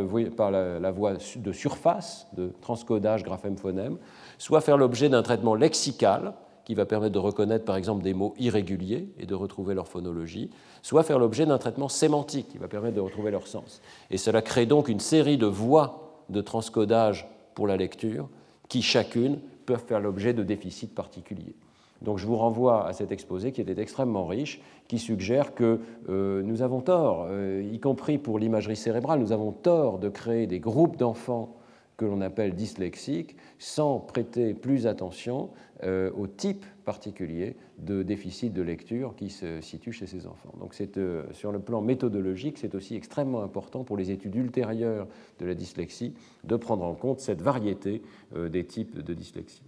la, 0.52 0.92
voie 0.92 1.14
de 1.14 1.52
surface, 1.52 2.28
de 2.38 2.54
transcodage 2.62 3.24
graphème-phonème, 3.24 3.98
soit 4.38 4.62
faire 4.62 4.78
l'objet 4.78 5.10
d'un 5.10 5.24
traitement 5.24 5.56
lexical 5.56 6.34
qui 6.66 6.76
va 6.76 6.86
permettre 6.86 7.14
de 7.14 7.20
reconnaître 7.20 7.66
par 7.66 7.78
exemple 7.78 8.04
des 8.04 8.14
mots 8.14 8.36
irréguliers 8.38 9.10
et 9.18 9.26
de 9.26 9.34
retrouver 9.34 9.74
leur 9.74 9.88
phonologie, 9.88 10.52
soit 10.84 11.02
faire 11.02 11.18
l'objet 11.18 11.48
d'un 11.48 11.58
traitement 11.58 11.90
sémantique 11.90 12.50
qui 12.50 12.60
va 12.60 12.68
permettre 12.68 12.96
de 12.96 13.02
retrouver 13.02 13.32
leur 13.32 13.48
sens. 13.48 13.82
Et 14.12 14.18
cela 14.18 14.44
crée 14.44 14.68
donc 14.68 14.88
une 14.88 15.00
série 15.00 15.38
de 15.38 15.48
voies 15.48 16.24
de 16.30 16.42
transcodage 16.42 17.28
pour 17.60 17.68
la 17.68 17.76
lecture, 17.76 18.30
qui 18.70 18.82
chacune 18.82 19.38
peuvent 19.66 19.84
faire 19.86 20.00
l'objet 20.00 20.34
de 20.34 20.44
déficits 20.44 20.88
particuliers. 20.88 21.58
Donc 22.02 22.18
je 22.18 22.26
vous 22.26 22.38
renvoie 22.38 22.88
à 22.88 22.94
cet 22.94 23.12
exposé 23.12 23.52
qui 23.52 23.60
était 23.60 23.82
extrêmement 23.82 24.26
riche, 24.26 24.62
qui 24.88 24.98
suggère 24.98 25.54
que 25.54 25.82
euh, 26.08 26.42
nous 26.42 26.62
avons 26.62 26.80
tort, 26.80 27.26
euh, 27.28 27.62
y 27.70 27.78
compris 27.82 28.18
pour 28.18 28.40
l'imagerie 28.40 28.78
cérébrale, 28.78 29.20
nous 29.20 29.34
avons 29.34 29.52
tort 29.52 30.00
de 30.00 30.08
créer 30.08 30.48
des 30.48 30.62
groupes 30.62 30.96
d'enfants 30.96 31.58
que 32.00 32.06
l'on 32.06 32.22
appelle 32.22 32.56
dyslexiques 32.56 33.36
sans 33.58 34.00
prêter 34.00 34.54
plus 34.54 34.88
attention 34.88 35.50
euh, 35.84 36.10
au 36.18 36.28
type 36.28 36.66
particulier 36.86 37.58
de 37.78 38.04
déficit 38.04 38.54
de 38.54 38.62
lecture 38.62 39.16
qui 39.18 39.30
se 39.30 39.60
situe 39.60 39.92
chez 39.92 40.08
ces 40.08 40.26
enfants. 40.26 40.54
Donc 40.62 40.74
euh, 40.98 41.24
sur 41.34 41.52
le 41.52 41.60
plan 41.60 41.82
méthodologique, 41.82 42.58
c'est 42.58 42.74
aussi 42.74 42.96
extrêmement 42.96 43.44
important 43.44 43.84
pour 43.84 43.98
les 43.98 44.12
études 44.12 44.36
ultérieures 44.36 45.08
de 45.40 45.46
la 45.46 45.56
dyslexie 45.56 46.14
de 46.46 46.56
prendre 46.56 46.86
en 46.86 46.96
compte 46.96 47.20
cette 47.20 47.42
variété 47.42 48.02
euh, 48.34 48.48
des 48.48 48.64
types 48.64 49.04
de 49.04 49.14
dyslexie. 49.14 49.62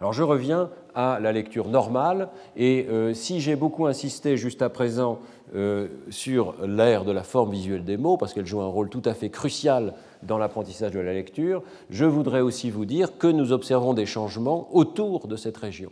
Alors 0.00 0.12
je 0.12 0.24
reviens 0.24 0.70
à 0.96 1.20
la 1.20 1.30
lecture 1.30 1.68
normale, 1.68 2.28
et 2.56 2.88
si 3.14 3.40
j'ai 3.40 3.54
beaucoup 3.54 3.86
insisté 3.86 4.36
juste 4.36 4.60
à 4.60 4.68
présent 4.68 5.20
sur 6.10 6.56
l'ère 6.66 7.04
de 7.04 7.12
la 7.12 7.22
forme 7.22 7.52
visuelle 7.52 7.84
des 7.84 7.96
mots, 7.96 8.16
parce 8.16 8.34
qu'elle 8.34 8.44
joue 8.44 8.60
un 8.60 8.66
rôle 8.66 8.90
tout 8.90 9.02
à 9.04 9.14
fait 9.14 9.30
crucial 9.30 9.94
dans 10.26 10.38
l'apprentissage 10.38 10.92
de 10.92 11.00
la 11.00 11.12
lecture, 11.12 11.62
je 11.90 12.04
voudrais 12.04 12.40
aussi 12.40 12.70
vous 12.70 12.84
dire 12.84 13.18
que 13.18 13.26
nous 13.26 13.52
observons 13.52 13.94
des 13.94 14.06
changements 14.06 14.68
autour 14.72 15.26
de 15.28 15.36
cette 15.36 15.56
région. 15.56 15.90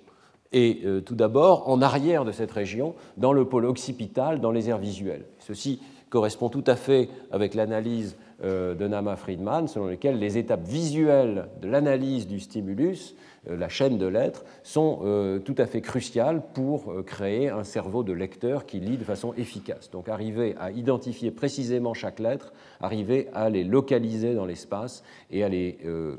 Et 0.52 0.80
euh, 0.84 1.00
tout 1.00 1.14
d'abord, 1.14 1.68
en 1.68 1.80
arrière 1.80 2.24
de 2.24 2.32
cette 2.32 2.50
région, 2.50 2.94
dans 3.16 3.32
le 3.32 3.46
pôle 3.46 3.64
occipital, 3.64 4.40
dans 4.40 4.50
les 4.50 4.68
aires 4.68 4.78
visuelles. 4.78 5.24
Ceci 5.38 5.80
correspond 6.10 6.50
tout 6.50 6.64
à 6.66 6.76
fait 6.76 7.08
avec 7.30 7.54
l'analyse 7.54 8.16
euh, 8.44 8.74
de 8.74 8.86
Nama 8.86 9.16
Friedman, 9.16 9.66
selon 9.66 9.86
laquelle 9.86 10.18
les 10.18 10.36
étapes 10.36 10.66
visuelles 10.66 11.48
de 11.62 11.68
l'analyse 11.68 12.26
du 12.26 12.38
stimulus 12.38 13.14
la 13.46 13.68
chaîne 13.68 13.98
de 13.98 14.06
lettres, 14.06 14.44
sont 14.62 15.00
euh, 15.02 15.38
tout 15.38 15.54
à 15.58 15.66
fait 15.66 15.80
cruciales 15.80 16.42
pour 16.54 16.92
euh, 16.92 17.02
créer 17.02 17.48
un 17.48 17.64
cerveau 17.64 18.02
de 18.04 18.12
lecteur 18.12 18.66
qui 18.66 18.80
lit 18.80 18.96
de 18.96 19.04
façon 19.04 19.34
efficace. 19.34 19.90
Donc 19.90 20.08
arriver 20.08 20.54
à 20.58 20.70
identifier 20.70 21.30
précisément 21.30 21.94
chaque 21.94 22.20
lettre, 22.20 22.52
arriver 22.80 23.28
à 23.34 23.50
les 23.50 23.64
localiser 23.64 24.34
dans 24.34 24.46
l'espace 24.46 25.02
et 25.30 25.42
à 25.42 25.48
les 25.48 25.78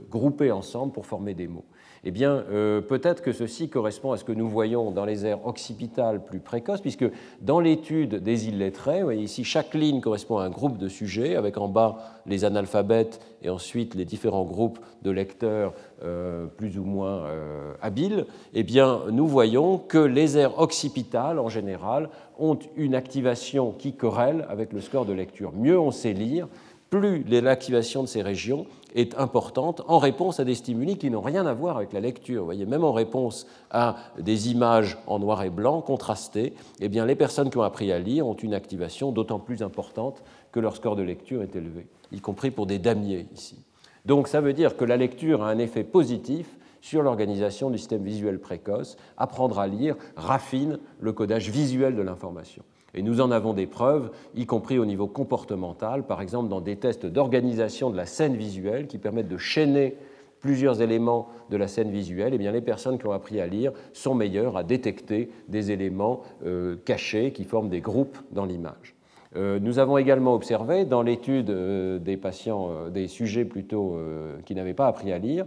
grouper 0.10 0.52
ensemble 0.52 0.92
pour 0.92 1.06
former 1.06 1.34
des 1.34 1.48
mots 1.48 1.66
eh 2.06 2.12
bien, 2.12 2.44
euh, 2.52 2.82
peut-être 2.82 3.22
que 3.22 3.32
ceci 3.32 3.70
correspond 3.70 4.12
à 4.12 4.18
ce 4.18 4.26
que 4.26 4.34
nous 4.34 4.50
voyons 4.50 4.92
dans 4.92 5.06
les 5.06 5.26
aires 5.26 5.46
occipitales 5.48 6.26
plus 6.26 6.40
précoces, 6.40 6.82
puisque 6.82 7.06
dans 7.40 7.62
l'étude 7.62 8.16
des 8.16 8.50
illettrés, 8.50 9.00
vous 9.00 9.06
voyez 9.06 9.24
ici, 9.24 9.46
chaque 9.46 9.74
ligne 9.74 10.02
correspond 10.02 10.38
à 10.38 10.44
un 10.44 10.50
groupe 10.50 10.78
de 10.78 10.90
sujets, 10.90 11.38
avec 11.38 11.58
en 11.58 11.70
bas 11.70 12.22
les 12.26 12.44
analphabètes 12.44 13.22
et 13.42 13.50
ensuite 13.50 13.96
les 13.96 14.04
différents 14.04 14.44
groupes 14.44 14.80
de 15.02 15.12
lecteurs 15.12 15.74
euh, 16.04 16.46
plus 16.48 16.78
ou 16.78 16.84
moins 16.84 17.26
euh, 17.26 17.74
habiles, 17.82 18.26
eh 18.54 18.64
bien, 18.64 19.04
nous 19.10 19.28
voyons 19.28 19.78
que 19.78 19.98
les 19.98 20.38
aires 20.38 20.60
occipitales, 20.60 21.40
en 21.40 21.48
général, 21.48 22.10
ont 22.38 22.60
une 22.76 22.96
activation 22.96 23.72
qui 23.72 23.94
corrèle 23.96 24.46
avec 24.50 24.74
le 24.74 24.82
score 24.82 25.06
de 25.06 25.14
lecture. 25.14 25.54
Mieux 25.54 25.80
on 25.80 25.92
sait 25.92 26.14
lire, 26.14 26.50
plus 26.90 27.24
l'activation 27.24 28.04
de 28.04 28.08
ces 28.08 28.22
régions 28.22 28.68
est 28.94 29.18
importante 29.18 29.82
en 29.88 29.98
réponse 30.00 30.40
à 30.40 30.46
des 30.46 30.56
stimuli 30.56 30.98
qui 30.98 31.10
n'ont 31.10 31.22
rien 31.22 31.46
à 31.46 31.54
voir 31.54 31.78
avec 31.78 31.94
la 31.94 32.00
lecture. 32.00 32.42
Vous 32.42 32.46
voyez, 32.46 32.66
même 32.66 32.84
en 32.84 32.94
réponse 32.94 33.48
à 33.72 33.98
des 34.20 34.52
images 34.52 34.98
en 35.08 35.20
noir 35.20 35.44
et 35.44 35.50
blanc 35.50 35.82
contrastées, 35.82 36.54
eh 36.80 36.90
bien, 36.90 37.06
les 37.06 37.16
personnes 37.16 37.50
qui 37.50 37.58
ont 37.58 37.64
appris 37.64 37.92
à 37.92 38.00
lire 38.00 38.28
ont 38.28 38.34
une 38.34 38.54
activation 38.54 39.12
d'autant 39.12 39.40
plus 39.40 39.64
importante 39.64 40.24
que 40.52 40.60
leur 40.60 40.76
score 40.76 40.96
de 40.96 41.04
lecture 41.04 41.42
est 41.42 41.56
élevé, 41.56 41.88
y 42.12 42.20
compris 42.20 42.52
pour 42.52 42.66
des 42.66 42.80
damiers 42.80 43.28
ici. 43.34 43.58
Donc 44.06 44.28
ça 44.28 44.42
veut 44.42 44.54
dire 44.54 44.76
que 44.76 44.86
la 44.86 44.98
lecture 44.98 45.44
a 45.44 45.50
un 45.50 45.58
effet 45.58 45.84
positif 45.84 46.58
sur 46.82 47.02
l'organisation 47.02 47.70
du 47.70 47.78
système 47.78 48.04
visuel 48.04 48.40
précoce. 48.40 48.98
Apprendre 49.18 49.60
à 49.60 49.68
lire 49.68 49.96
raffine 50.18 50.80
le 51.00 51.14
codage 51.14 51.50
visuel 51.50 51.96
de 51.96 52.02
l'information. 52.02 52.64
Et 52.94 53.02
nous 53.02 53.22
en 53.22 53.32
avons 53.32 53.54
des 53.54 53.68
preuves, 53.68 54.12
y 54.36 54.46
compris 54.46 54.78
au 54.78 54.86
niveau 54.86 55.08
comportemental, 55.08 56.04
par 56.04 56.22
exemple 56.22 56.50
dans 56.50 56.62
des 56.62 56.76
tests 56.76 57.06
d'organisation 57.06 57.90
de 57.90 57.98
la 57.98 58.06
scène 58.06 58.36
visuelle 58.36 58.88
qui 58.88 58.98
permettent 58.98 59.28
de 59.28 59.38
chaîner 59.38 59.98
plusieurs 60.44 60.82
éléments 60.82 61.30
de 61.50 61.58
la 61.58 61.68
scène 61.68 61.90
visuelle, 61.90 62.34
et 62.34 62.36
eh 62.36 62.38
bien 62.38 62.52
les 62.52 62.62
personnes 62.62 63.00
qui 63.00 63.08
ont 63.08 63.14
appris 63.14 63.40
à 63.40 63.48
lire 63.48 63.72
sont 63.94 64.14
meilleures 64.14 64.58
à 64.58 64.64
détecter 64.64 65.30
des 65.48 65.72
éléments 65.72 66.22
euh, 66.46 66.76
cachés 66.84 67.32
qui 67.32 67.46
forment 67.46 67.70
des 67.70 67.80
groupes 67.80 68.18
dans 68.32 68.46
l'image. 68.46 68.94
Euh, 69.36 69.58
nous 69.60 69.80
avons 69.80 69.98
également 69.98 70.36
observé 70.36 70.84
dans 70.84 71.02
l'étude 71.02 71.50
euh, 71.50 71.98
des 71.98 72.18
patients, 72.18 72.90
des 72.94 73.08
sujets 73.08 73.46
plutôt 73.46 73.98
qui 74.46 74.54
n'avaient 74.54 74.74
pas 74.74 74.88
appris 74.88 75.14
à 75.14 75.18
lire, 75.18 75.46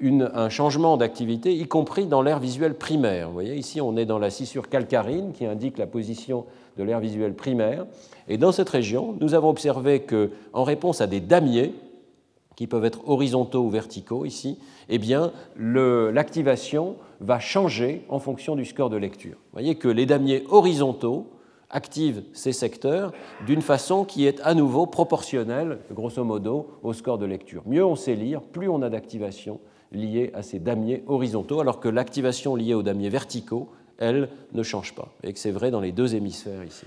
un 0.00 0.48
changement 0.48 0.96
d'activité, 0.96 1.54
y 1.54 1.66
compris 1.66 2.06
dans 2.06 2.22
l'air 2.22 2.38
visuel 2.38 2.74
primaire. 2.74 3.28
Vous 3.28 3.34
voyez, 3.34 3.56
ici, 3.56 3.80
on 3.80 3.96
est 3.96 4.04
dans 4.04 4.18
la 4.18 4.30
scissure 4.30 4.68
calcarine 4.68 5.32
qui 5.32 5.46
indique 5.46 5.78
la 5.78 5.86
position 5.86 6.44
de 6.76 6.82
l'air 6.82 7.00
visuel 7.00 7.34
primaire. 7.34 7.86
Et 8.28 8.38
dans 8.38 8.52
cette 8.52 8.68
région, 8.68 9.16
nous 9.20 9.34
avons 9.34 9.50
observé 9.50 10.00
que, 10.00 10.30
en 10.52 10.64
réponse 10.64 11.00
à 11.00 11.06
des 11.06 11.20
damiers, 11.20 11.74
qui 12.56 12.66
peuvent 12.66 12.86
être 12.86 13.06
horizontaux 13.08 13.64
ou 13.64 13.70
verticaux 13.70 14.24
ici, 14.24 14.58
eh 14.88 14.98
bien, 14.98 15.32
l'activation 15.56 16.96
va 17.20 17.38
changer 17.38 18.02
en 18.08 18.18
fonction 18.18 18.56
du 18.56 18.64
score 18.64 18.90
de 18.90 18.96
lecture. 18.96 19.36
Vous 19.36 19.52
voyez 19.52 19.74
que 19.76 19.88
les 19.88 20.06
damiers 20.06 20.44
horizontaux 20.48 21.26
activent 21.68 22.22
ces 22.32 22.52
secteurs 22.52 23.12
d'une 23.44 23.60
façon 23.60 24.04
qui 24.04 24.26
est 24.26 24.40
à 24.40 24.54
nouveau 24.54 24.86
proportionnelle, 24.86 25.80
grosso 25.92 26.24
modo, 26.24 26.68
au 26.82 26.92
score 26.92 27.18
de 27.18 27.26
lecture. 27.26 27.62
Mieux 27.66 27.84
on 27.84 27.96
sait 27.96 28.14
lire, 28.14 28.40
plus 28.40 28.68
on 28.68 28.82
a 28.82 28.88
d'activation 28.88 29.60
liée 29.92 30.30
à 30.34 30.42
ces 30.42 30.58
damiers 30.58 31.02
horizontaux, 31.06 31.60
alors 31.60 31.80
que 31.80 31.88
l'activation 31.88 32.56
liée 32.56 32.74
aux 32.74 32.82
damiers 32.82 33.10
verticaux 33.10 33.68
elle, 33.98 34.28
ne 34.52 34.62
change 34.62 34.94
pas, 34.94 35.08
et 35.22 35.32
que 35.32 35.38
c'est 35.38 35.50
vrai 35.50 35.70
dans 35.70 35.80
les 35.80 35.92
deux 35.92 36.14
hémisphères 36.14 36.64
ici. 36.64 36.86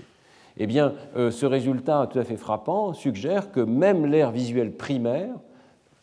Eh 0.58 0.66
bien, 0.66 0.94
euh, 1.16 1.30
ce 1.30 1.46
résultat 1.46 2.08
tout 2.10 2.18
à 2.18 2.24
fait 2.24 2.36
frappant 2.36 2.92
suggère 2.92 3.52
que 3.52 3.60
même 3.60 4.06
l'air 4.06 4.30
visuel 4.30 4.72
primaire, 4.72 5.34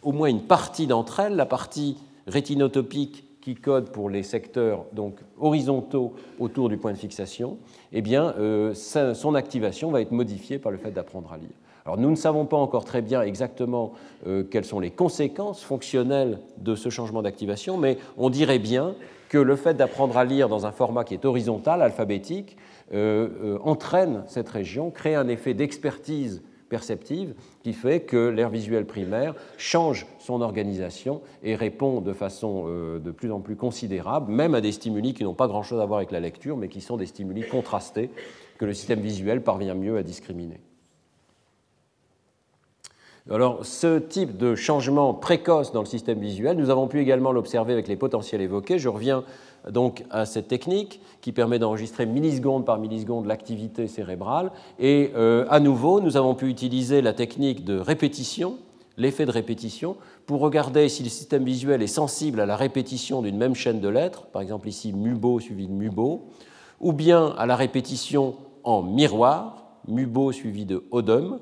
au 0.01 0.11
moins 0.11 0.29
une 0.29 0.41
partie 0.41 0.87
d'entre 0.87 1.19
elles, 1.19 1.35
la 1.35 1.45
partie 1.45 1.97
rétinotopique 2.27 3.25
qui 3.41 3.55
code 3.55 3.91
pour 3.91 4.09
les 4.09 4.23
secteurs 4.23 4.85
donc 4.91 5.19
horizontaux 5.39 6.15
autour 6.39 6.69
du 6.69 6.77
point 6.77 6.91
de 6.91 6.97
fixation, 6.97 7.57
eh 7.93 8.01
bien, 8.01 8.33
euh, 8.37 8.73
son 8.73 9.35
activation 9.35 9.91
va 9.91 10.01
être 10.01 10.11
modifiée 10.11 10.59
par 10.59 10.71
le 10.71 10.77
fait 10.77 10.91
d'apprendre 10.91 11.31
à 11.31 11.37
lire. 11.37 11.49
Alors 11.85 11.97
nous 11.97 12.09
ne 12.09 12.15
savons 12.15 12.45
pas 12.45 12.57
encore 12.57 12.83
très 12.83 13.01
bien 13.01 13.21
exactement 13.21 13.93
euh, 14.27 14.43
quelles 14.43 14.65
sont 14.65 14.81
les 14.81 14.91
conséquences 14.91 15.63
fonctionnelles 15.63 16.39
de 16.57 16.75
ce 16.75 16.89
changement 16.89 17.21
d'activation, 17.21 17.77
mais 17.77 17.97
on 18.17 18.29
dirait 18.29 18.59
bien 18.59 18.93
que 19.29 19.37
le 19.37 19.55
fait 19.55 19.73
d'apprendre 19.73 20.17
à 20.17 20.25
lire 20.25 20.49
dans 20.49 20.65
un 20.65 20.71
format 20.71 21.03
qui 21.03 21.13
est 21.13 21.25
horizontal, 21.25 21.81
alphabétique, 21.81 22.57
euh, 22.93 23.29
euh, 23.43 23.59
entraîne 23.63 24.23
cette 24.27 24.49
région, 24.49 24.91
crée 24.91 25.15
un 25.15 25.27
effet 25.27 25.53
d'expertise 25.53 26.41
perceptive 26.69 27.33
qui 27.63 27.73
fait 27.73 28.01
que 28.01 28.27
l'air 28.27 28.49
visuel 28.49 28.85
primaire 28.85 29.35
change 29.57 30.05
son 30.19 30.41
organisation 30.41 31.21
et 31.43 31.55
répond 31.55 32.01
de 32.01 32.13
façon 32.13 32.65
euh, 32.67 32.99
de 32.99 33.11
plus 33.11 33.31
en 33.31 33.39
plus 33.39 33.55
considérable, 33.55 34.31
même 34.31 34.55
à 34.55 34.61
des 34.61 34.71
stimuli 34.71 35.13
qui 35.13 35.23
n'ont 35.23 35.33
pas 35.33 35.47
grand-chose 35.47 35.79
à 35.79 35.85
voir 35.85 35.97
avec 35.97 36.11
la 36.11 36.19
lecture, 36.19 36.57
mais 36.57 36.67
qui 36.67 36.81
sont 36.81 36.97
des 36.97 37.05
stimuli 37.05 37.47
contrastés 37.47 38.09
que 38.57 38.65
le 38.65 38.73
système 38.73 38.99
visuel 38.99 39.41
parvient 39.41 39.75
mieux 39.75 39.97
à 39.97 40.03
discriminer. 40.03 40.59
Alors, 43.29 43.65
ce 43.65 43.99
type 43.99 44.37
de 44.37 44.55
changement 44.55 45.13
précoce 45.13 45.73
dans 45.73 45.81
le 45.81 45.85
système 45.85 46.19
visuel, 46.19 46.55
nous 46.55 46.69
avons 46.69 46.87
pu 46.87 47.01
également 47.01 47.33
l'observer 47.33 47.73
avec 47.73 47.89
les 47.89 47.97
potentiels 47.97 48.39
évoqués. 48.39 48.79
Je 48.79 48.87
reviens 48.87 49.25
donc 49.69 50.05
à 50.11 50.25
cette 50.25 50.47
technique 50.47 51.01
qui 51.19 51.33
permet 51.33 51.59
d'enregistrer 51.59 52.05
milliseconde 52.05 52.65
par 52.65 52.79
milliseconde 52.79 53.25
l'activité 53.25 53.87
cérébrale. 53.87 54.51
Et 54.79 55.11
euh, 55.17 55.45
à 55.49 55.59
nouveau, 55.59 55.99
nous 55.99 56.15
avons 56.15 56.35
pu 56.35 56.47
utiliser 56.47 57.01
la 57.01 57.11
technique 57.11 57.65
de 57.65 57.77
répétition, 57.77 58.55
l'effet 58.95 59.25
de 59.25 59.31
répétition, 59.31 59.97
pour 60.25 60.39
regarder 60.39 60.87
si 60.87 61.03
le 61.03 61.09
système 61.09 61.43
visuel 61.43 61.81
est 61.81 61.87
sensible 61.87 62.39
à 62.39 62.45
la 62.45 62.55
répétition 62.55 63.21
d'une 63.21 63.37
même 63.37 63.55
chaîne 63.55 63.81
de 63.81 63.89
lettres, 63.89 64.27
par 64.27 64.41
exemple 64.41 64.69
ici 64.69 64.93
mubo 64.93 65.41
suivi 65.41 65.67
de 65.67 65.73
mubo, 65.73 66.29
ou 66.79 66.93
bien 66.93 67.33
à 67.37 67.45
la 67.45 67.57
répétition 67.57 68.35
en 68.63 68.83
miroir, 68.83 69.65
mubo 69.85 70.31
suivi 70.31 70.65
de 70.65 70.85
odum, 70.91 71.39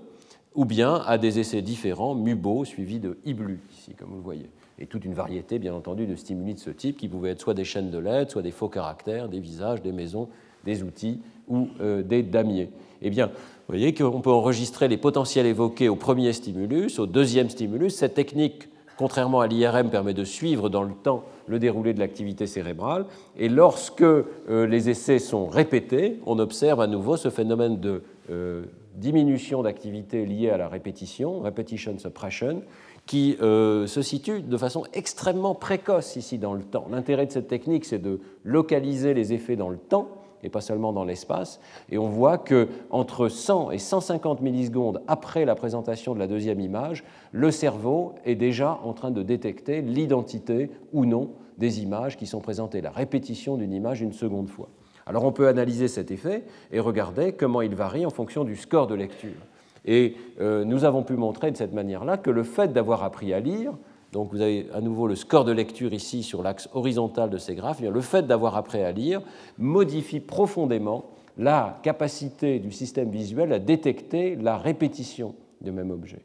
ou 0.55 0.65
bien 0.65 1.01
à 1.05 1.17
des 1.17 1.39
essais 1.39 1.61
différents, 1.61 2.15
MUBO 2.15 2.65
suivi 2.65 2.99
de 2.99 3.17
IBLU, 3.25 3.59
ici, 3.73 3.93
comme 3.93 4.09
vous 4.09 4.17
le 4.17 4.21
voyez. 4.21 4.49
Et 4.79 4.87
toute 4.87 5.05
une 5.05 5.13
variété, 5.13 5.59
bien 5.59 5.73
entendu, 5.73 6.05
de 6.05 6.15
stimuli 6.15 6.53
de 6.53 6.59
ce 6.59 6.69
type 6.69 6.97
qui 6.97 7.07
pouvaient 7.07 7.31
être 7.31 7.41
soit 7.41 7.53
des 7.53 7.63
chaînes 7.63 7.91
de 7.91 7.97
lettres, 7.97 8.33
soit 8.33 8.41
des 8.41 8.51
faux 8.51 8.69
caractères, 8.69 9.29
des 9.29 9.39
visages, 9.39 9.81
des 9.81 9.91
maisons, 9.91 10.27
des 10.65 10.83
outils 10.83 11.19
ou 11.47 11.67
euh, 11.79 12.01
des 12.01 12.23
damiers. 12.23 12.69
Eh 13.01 13.09
bien, 13.09 13.27
vous 13.27 13.73
voyez 13.73 13.93
qu'on 13.93 14.21
peut 14.21 14.31
enregistrer 14.31 14.87
les 14.87 14.97
potentiels 14.97 15.45
évoqués 15.45 15.89
au 15.89 15.95
premier 15.95 16.33
stimulus, 16.33 16.99
au 16.99 17.05
deuxième 17.05 17.49
stimulus. 17.49 17.95
Cette 17.95 18.15
technique, 18.15 18.67
contrairement 18.97 19.41
à 19.41 19.47
l'IRM, 19.47 19.89
permet 19.89 20.13
de 20.13 20.23
suivre 20.23 20.69
dans 20.69 20.83
le 20.83 20.93
temps 20.93 21.23
le 21.47 21.59
déroulé 21.59 21.93
de 21.93 21.99
l'activité 21.99 22.47
cérébrale. 22.47 23.05
Et 23.37 23.49
lorsque 23.49 24.01
euh, 24.01 24.25
les 24.47 24.89
essais 24.89 25.19
sont 25.19 25.47
répétés, 25.47 26.19
on 26.25 26.39
observe 26.39 26.81
à 26.81 26.87
nouveau 26.87 27.17
ce 27.17 27.29
phénomène 27.29 27.79
de 27.79 28.03
euh, 28.29 28.65
diminution 28.95 29.63
d'activité 29.63 30.25
liée 30.25 30.49
à 30.49 30.57
la 30.57 30.67
répétition, 30.67 31.39
repetition 31.39 31.97
suppression, 31.97 32.61
qui 33.05 33.37
euh, 33.41 33.85
se 33.87 34.01
situe 34.01 34.41
de 34.41 34.57
façon 34.57 34.83
extrêmement 34.93 35.55
précoce 35.55 36.15
ici 36.15 36.37
dans 36.37 36.53
le 36.53 36.63
temps. 36.63 36.87
L'intérêt 36.89 37.25
de 37.25 37.31
cette 37.31 37.47
technique, 37.47 37.85
c'est 37.85 37.99
de 37.99 38.19
localiser 38.43 39.13
les 39.13 39.33
effets 39.33 39.55
dans 39.55 39.69
le 39.69 39.77
temps 39.77 40.07
et 40.43 40.49
pas 40.49 40.61
seulement 40.61 40.93
dans 40.93 41.03
l'espace. 41.03 41.59
Et 41.89 41.97
on 41.97 42.07
voit 42.07 42.37
que 42.37 42.67
entre 42.91 43.29
100 43.29 43.71
et 43.71 43.79
150 43.79 44.41
millisecondes 44.41 45.01
après 45.07 45.43
la 45.43 45.55
présentation 45.55 46.13
de 46.13 46.19
la 46.19 46.27
deuxième 46.27 46.59
image, 46.59 47.03
le 47.31 47.51
cerveau 47.51 48.13
est 48.25 48.35
déjà 48.35 48.79
en 48.83 48.93
train 48.93 49.11
de 49.11 49.23
détecter 49.23 49.81
l'identité 49.81 50.69
ou 50.93 51.05
non 51.05 51.31
des 51.57 51.81
images 51.81 52.17
qui 52.17 52.27
sont 52.27 52.41
présentées, 52.41 52.81
la 52.81 52.91
répétition 52.91 53.57
d'une 53.57 53.73
image 53.73 54.01
une 54.01 54.13
seconde 54.13 54.49
fois. 54.49 54.69
Alors 55.05 55.23
on 55.23 55.31
peut 55.31 55.47
analyser 55.47 55.87
cet 55.87 56.11
effet 56.11 56.43
et 56.71 56.79
regarder 56.79 57.33
comment 57.33 57.61
il 57.61 57.75
varie 57.75 58.05
en 58.05 58.09
fonction 58.09 58.43
du 58.43 58.55
score 58.55 58.87
de 58.87 58.95
lecture. 58.95 59.37
Et 59.85 60.15
euh, 60.41 60.65
nous 60.65 60.83
avons 60.83 61.03
pu 61.03 61.13
montrer 61.13 61.51
de 61.51 61.57
cette 61.57 61.73
manière-là 61.73 62.17
que 62.17 62.31
le 62.31 62.43
fait 62.43 62.73
d'avoir 62.73 63.03
appris 63.03 63.33
à 63.33 63.39
lire, 63.39 63.73
donc 64.11 64.31
vous 64.31 64.41
avez 64.41 64.67
à 64.73 64.81
nouveau 64.81 65.07
le 65.07 65.15
score 65.15 65.45
de 65.45 65.51
lecture 65.51 65.93
ici 65.93 66.23
sur 66.23 66.41
l'axe 66.41 66.69
horizontal 66.73 67.29
de 67.29 67.37
ces 67.37 67.53
graphes, 67.53 67.81
eh 67.83 67.89
le 67.89 68.01
fait 68.01 68.25
d'avoir 68.25 68.55
appris 68.55 68.81
à 68.81 68.91
lire 68.91 69.21
modifie 69.59 70.19
profondément 70.19 71.05
la 71.37 71.79
capacité 71.83 72.59
du 72.59 72.71
système 72.71 73.11
visuel 73.11 73.53
à 73.53 73.59
détecter 73.59 74.35
la 74.35 74.57
répétition 74.57 75.35
du 75.61 75.71
même 75.71 75.91
objet. 75.91 76.23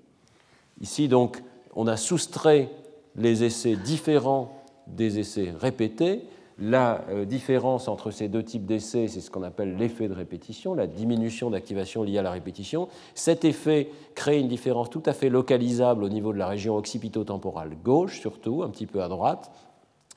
Ici, 0.80 1.08
donc, 1.08 1.42
on 1.74 1.86
a 1.86 1.96
soustrait 1.96 2.70
les 3.16 3.44
essais 3.44 3.76
différents 3.76 4.52
des 4.86 5.18
essais 5.18 5.52
répétés 5.58 6.22
la 6.61 7.04
euh, 7.08 7.24
différence 7.24 7.88
entre 7.88 8.11
ces 8.11 8.28
deux 8.28 8.42
types 8.42 8.66
d'essais, 8.66 9.08
c'est 9.08 9.20
ce 9.20 9.30
qu'on 9.30 9.42
appelle 9.42 9.76
l'effet 9.76 10.08
de 10.08 10.12
répétition, 10.12 10.74
la 10.74 10.86
diminution 10.86 11.50
d'activation 11.50 12.02
liée 12.02 12.18
à 12.18 12.22
la 12.22 12.30
répétition. 12.30 12.88
Cet 13.14 13.44
effet 13.44 13.88
crée 14.14 14.38
une 14.38 14.48
différence 14.48 14.90
tout 14.90 15.02
à 15.06 15.14
fait 15.14 15.30
localisable 15.30 16.04
au 16.04 16.11
niveau 16.11 16.32
de 16.32 16.38
la 16.38 16.46
région 16.46 16.76
occipito-temporale 16.76 17.70
gauche, 17.82 18.20
surtout, 18.20 18.62
un 18.62 18.68
petit 18.68 18.86
peu 18.86 19.02
à 19.02 19.08
droite. 19.08 19.50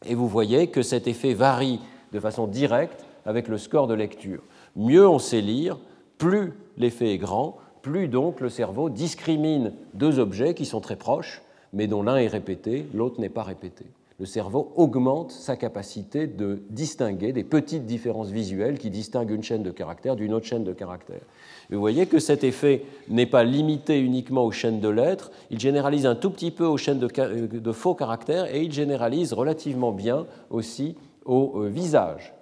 Et 0.06 0.16
vous 0.16 0.28
voyez 0.28 0.68
que 0.68 0.82
cet 0.82 1.08
effet 1.08 1.34
varie 1.34 1.80
de 2.12 2.20
façon 2.20 2.46
directe 2.46 3.06
avec 3.26 3.48
le 3.48 3.58
score 3.58 3.88
de 3.88 3.94
lecture. 3.94 4.44
Mieux 4.76 5.08
on 5.08 5.20
sait 5.20 5.42
lire, 5.42 5.80
plus 6.18 6.54
l'effet 6.78 7.14
est 7.14 7.18
grand, 7.18 7.58
plus 7.82 8.10
donc 8.10 8.42
le 8.42 8.50
cerveau 8.50 8.90
discrimine 8.90 9.74
deux 9.94 10.20
objets 10.20 10.54
qui 10.54 10.66
sont 10.66 10.82
très 10.82 10.98
proches, 10.98 11.42
mais 11.72 11.88
dont 11.88 12.04
l'un 12.04 12.18
est 12.18 12.28
répété, 12.28 12.86
l'autre 12.94 13.22
n'est 13.22 13.30
pas 13.30 13.44
répété 13.44 13.86
le 14.20 14.26
cerveau 14.26 14.72
augmente 14.76 15.32
sa 15.32 15.56
capacité 15.56 16.28
de 16.28 16.62
distinguer 16.70 17.34
des 17.34 17.44
petites 17.44 17.86
différences 17.86 18.30
visuelles 18.30 18.78
qui 18.78 18.90
distinguent 18.90 19.32
une 19.32 19.44
chaîne 19.44 19.64
de 19.64 19.72
caractères 19.72 20.16
d'une 20.16 20.34
autre 20.34 20.46
chaîne 20.46 20.64
de 20.64 20.74
caractères. 20.74 21.26
vous 21.72 21.80
voyez 21.80 22.06
que 22.06 22.20
cet 22.20 22.44
effet 22.44 22.84
n'est 23.10 23.26
pas 23.26 23.44
limité 23.44 24.00
uniquement 24.00 24.46
aux 24.46 24.52
chaînes 24.52 24.80
de 24.80 24.90
lettres, 24.90 25.32
il 25.50 25.60
généralise 25.60 26.06
un 26.06 26.16
tout 26.16 26.30
petit 26.30 26.52
peu 26.52 26.66
aux 26.66 26.78
chaînes 26.78 27.00
de, 27.00 27.72
faux 27.72 27.96
caractères 27.96 28.54
et 28.54 28.62
il 28.62 28.72
généralise 28.72 29.34
relativement 29.34 29.92
bien 29.92 30.28
aussi 30.50 30.96
au 31.26 31.54
euh, 31.56 31.68
visage. 31.70 32.34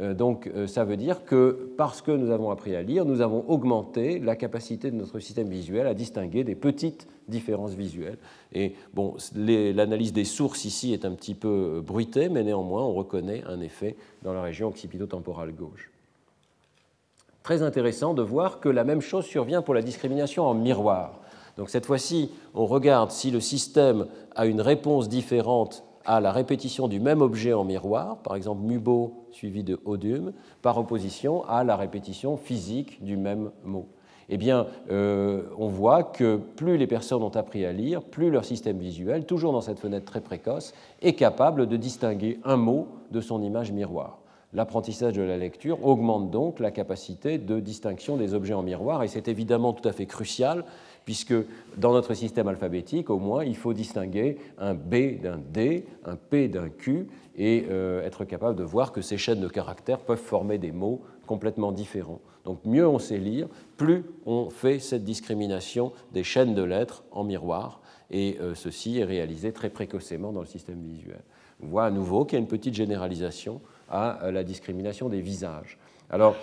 Euh, 0.00 0.14
donc 0.14 0.48
euh, 0.54 0.66
ça 0.66 0.84
veut 0.84 0.96
dire 0.96 1.24
que 1.24 1.70
parce 1.76 2.02
que 2.02 2.12
nous 2.12 2.30
avons 2.30 2.50
appris 2.50 2.74
à 2.76 2.82
lire, 2.82 3.04
nous 3.04 3.20
avons 3.20 3.44
augmenté 3.48 4.18
la 4.18 4.36
capacité 4.36 4.90
de 4.90 4.96
notre 4.96 5.18
système 5.18 5.48
visuel 5.48 5.86
à 5.86 5.94
distinguer 5.94 6.44
des 6.44 6.54
petites 6.54 7.08
différences 7.26 7.74
visuelles. 7.74 8.18
Et 8.52 8.74
bon, 8.94 9.16
l'analyse 9.34 10.12
des 10.12 10.24
sources 10.24 10.64
ici 10.64 10.92
est 10.92 11.04
un 11.04 11.12
petit 11.12 11.34
peu 11.34 11.76
euh, 11.76 11.80
bruitée, 11.80 12.28
mais 12.28 12.44
néanmoins 12.44 12.82
on 12.82 12.94
reconnaît 12.94 13.42
un 13.46 13.60
effet 13.60 13.96
dans 14.22 14.32
la 14.32 14.42
région 14.42 14.68
occipito-temporale 14.68 15.52
gauche. 15.52 15.90
Très 17.42 17.62
intéressant 17.62 18.14
de 18.14 18.22
voir 18.22 18.60
que 18.60 18.68
la 18.68 18.84
même 18.84 19.00
chose 19.00 19.24
survient 19.24 19.62
pour 19.62 19.74
la 19.74 19.82
discrimination 19.82 20.46
en 20.46 20.54
miroir. 20.54 21.20
Donc 21.56 21.70
cette 21.70 21.86
fois-ci, 21.86 22.30
on 22.54 22.66
regarde 22.66 23.10
si 23.10 23.30
le 23.30 23.40
système 23.40 24.06
a 24.36 24.46
une 24.46 24.60
réponse 24.60 25.08
différente 25.08 25.82
à 26.08 26.20
la 26.20 26.32
répétition 26.32 26.88
du 26.88 27.00
même 27.00 27.20
objet 27.20 27.52
en 27.52 27.64
miroir, 27.64 28.16
par 28.16 28.34
exemple 28.34 28.62
mubo 28.62 29.26
suivi 29.30 29.62
de 29.62 29.78
odum, 29.84 30.32
par 30.62 30.78
opposition 30.78 31.44
à 31.44 31.64
la 31.64 31.76
répétition 31.76 32.38
physique 32.38 33.04
du 33.04 33.18
même 33.18 33.50
mot. 33.62 33.86
Eh 34.30 34.38
bien, 34.38 34.66
euh, 34.90 35.42
on 35.58 35.68
voit 35.68 36.02
que 36.02 36.36
plus 36.36 36.78
les 36.78 36.86
personnes 36.86 37.22
ont 37.22 37.36
appris 37.36 37.66
à 37.66 37.72
lire, 37.72 38.02
plus 38.02 38.30
leur 38.30 38.46
système 38.46 38.78
visuel, 38.78 39.26
toujours 39.26 39.52
dans 39.52 39.60
cette 39.60 39.80
fenêtre 39.80 40.06
très 40.06 40.22
précoce, 40.22 40.72
est 41.02 41.12
capable 41.12 41.66
de 41.66 41.76
distinguer 41.76 42.40
un 42.44 42.56
mot 42.56 42.88
de 43.10 43.20
son 43.20 43.42
image 43.42 43.70
miroir. 43.70 44.18
L'apprentissage 44.54 45.12
de 45.12 45.22
la 45.22 45.36
lecture 45.36 45.84
augmente 45.84 46.30
donc 46.30 46.58
la 46.58 46.70
capacité 46.70 47.36
de 47.36 47.60
distinction 47.60 48.16
des 48.16 48.32
objets 48.32 48.54
en 48.54 48.62
miroir, 48.62 49.02
et 49.02 49.08
c'est 49.08 49.28
évidemment 49.28 49.74
tout 49.74 49.86
à 49.86 49.92
fait 49.92 50.06
crucial 50.06 50.64
puisque 51.08 51.32
dans 51.78 51.94
notre 51.94 52.12
système 52.12 52.48
alphabétique, 52.48 53.08
au 53.08 53.18
moins, 53.18 53.42
il 53.42 53.56
faut 53.56 53.72
distinguer 53.72 54.36
un 54.58 54.74
B 54.74 55.18
d'un 55.22 55.38
D, 55.38 55.86
un 56.04 56.16
P 56.16 56.48
d'un 56.48 56.68
Q, 56.68 57.06
et 57.34 57.64
euh, 57.70 58.04
être 58.04 58.26
capable 58.26 58.56
de 58.56 58.62
voir 58.62 58.92
que 58.92 59.00
ces 59.00 59.16
chaînes 59.16 59.40
de 59.40 59.48
caractères 59.48 60.00
peuvent 60.00 60.18
former 60.18 60.58
des 60.58 60.70
mots 60.70 61.00
complètement 61.26 61.72
différents. 61.72 62.20
Donc 62.44 62.58
mieux 62.66 62.86
on 62.86 62.98
sait 62.98 63.16
lire, 63.16 63.48
plus 63.78 64.04
on 64.26 64.50
fait 64.50 64.80
cette 64.80 65.02
discrimination 65.02 65.92
des 66.12 66.22
chaînes 66.22 66.54
de 66.54 66.62
lettres 66.62 67.04
en 67.10 67.24
miroir, 67.24 67.80
et 68.10 68.36
euh, 68.42 68.54
ceci 68.54 68.98
est 68.98 69.04
réalisé 69.04 69.50
très 69.52 69.70
précocement 69.70 70.30
dans 70.30 70.40
le 70.40 70.46
système 70.46 70.82
visuel. 70.82 71.22
On 71.62 71.68
voit 71.68 71.86
à 71.86 71.90
nouveau 71.90 72.26
qu'il 72.26 72.36
y 72.36 72.38
a 72.38 72.42
une 72.42 72.48
petite 72.48 72.74
généralisation 72.74 73.62
à 73.88 74.24
euh, 74.24 74.30
la 74.30 74.44
discrimination 74.44 75.08
des 75.08 75.22
visages. 75.22 75.78
Alors, 76.10 76.36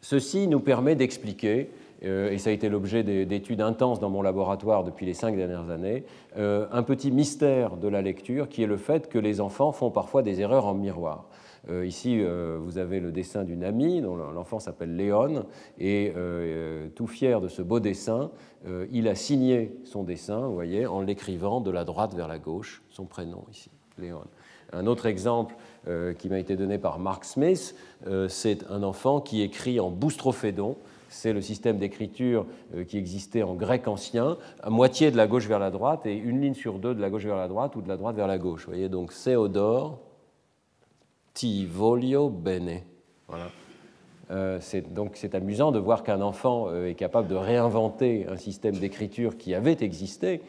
ceci 0.00 0.48
nous 0.48 0.60
permet 0.60 0.94
d'expliquer 0.94 1.68
et 2.04 2.38
ça 2.38 2.50
a 2.50 2.52
été 2.52 2.68
l'objet 2.68 3.02
d'études 3.02 3.60
intenses 3.60 3.98
dans 3.98 4.10
mon 4.10 4.22
laboratoire 4.22 4.84
depuis 4.84 5.06
les 5.06 5.14
cinq 5.14 5.36
dernières 5.36 5.70
années, 5.70 6.04
euh, 6.36 6.66
un 6.70 6.82
petit 6.82 7.10
mystère 7.10 7.76
de 7.76 7.88
la 7.88 8.02
lecture 8.02 8.48
qui 8.48 8.62
est 8.62 8.66
le 8.66 8.76
fait 8.76 9.08
que 9.08 9.18
les 9.18 9.40
enfants 9.40 9.72
font 9.72 9.90
parfois 9.90 10.22
des 10.22 10.40
erreurs 10.40 10.66
en 10.66 10.74
miroir. 10.74 11.28
Euh, 11.70 11.86
ici, 11.86 12.22
vous 12.58 12.76
avez 12.76 13.00
le 13.00 13.10
dessin 13.10 13.42
d'une 13.44 13.64
amie 13.64 14.02
dont 14.02 14.16
l'enfant 14.16 14.58
s'appelle 14.58 14.96
Léon, 14.96 15.46
et 15.78 16.12
tout 16.94 17.06
fier 17.06 17.40
de 17.40 17.48
ce 17.48 17.62
beau 17.62 17.80
dessin, 17.80 18.30
il 18.92 19.08
a 19.08 19.14
signé 19.14 19.74
son 19.84 20.02
dessin, 20.02 20.40
vous 20.40 20.54
voyez, 20.54 20.86
en 20.86 21.00
l'écrivant 21.00 21.60
de 21.60 21.70
la 21.70 21.84
droite 21.84 22.14
vers 22.14 22.28
la 22.28 22.38
gauche, 22.38 22.82
son 22.90 23.06
prénom 23.06 23.44
ici, 23.50 23.70
Léon. 23.98 24.20
Un 24.72 24.86
autre 24.86 25.06
exemple 25.06 25.54
qui 26.18 26.28
m'a 26.28 26.38
été 26.38 26.56
donné 26.56 26.78
par 26.78 26.98
Mark 26.98 27.24
Smith, 27.24 27.74
c'est 28.28 28.70
un 28.70 28.82
enfant 28.82 29.20
qui 29.20 29.40
écrit 29.40 29.80
en 29.80 29.90
boustrophédon, 29.90 30.76
c'est 31.14 31.32
le 31.32 31.40
système 31.40 31.78
d'écriture 31.78 32.44
euh, 32.74 32.84
qui 32.84 32.98
existait 32.98 33.42
en 33.42 33.54
grec 33.54 33.86
ancien, 33.88 34.36
à 34.62 34.68
moitié 34.68 35.10
de 35.10 35.16
la 35.16 35.26
gauche 35.26 35.46
vers 35.46 35.58
la 35.60 35.70
droite 35.70 36.06
et 36.06 36.14
une 36.14 36.40
ligne 36.40 36.54
sur 36.54 36.78
deux 36.78 36.94
de 36.94 37.00
la 37.00 37.08
gauche 37.08 37.24
vers 37.24 37.36
la 37.36 37.48
droite 37.48 37.76
ou 37.76 37.82
de 37.82 37.88
la 37.88 37.96
droite 37.96 38.16
vers 38.16 38.26
la 38.26 38.38
gauche. 38.38 38.64
Vous 38.66 38.72
voyez, 38.72 38.88
donc 38.88 39.12
Théodore, 39.12 40.00
ti 41.32 41.66
voglio 41.66 42.28
bene. 42.28 42.82
Voilà. 43.28 43.46
Euh, 44.30 44.58
donc 44.90 45.12
c'est 45.14 45.34
amusant 45.34 45.70
de 45.70 45.78
voir 45.78 46.02
qu'un 46.02 46.20
enfant 46.20 46.66
euh, 46.68 46.88
est 46.88 46.94
capable 46.94 47.28
de 47.28 47.34
réinventer 47.34 48.26
un 48.28 48.36
système 48.36 48.76
d'écriture 48.76 49.36
qui 49.36 49.54
avait 49.54 49.76
existé 49.80 50.40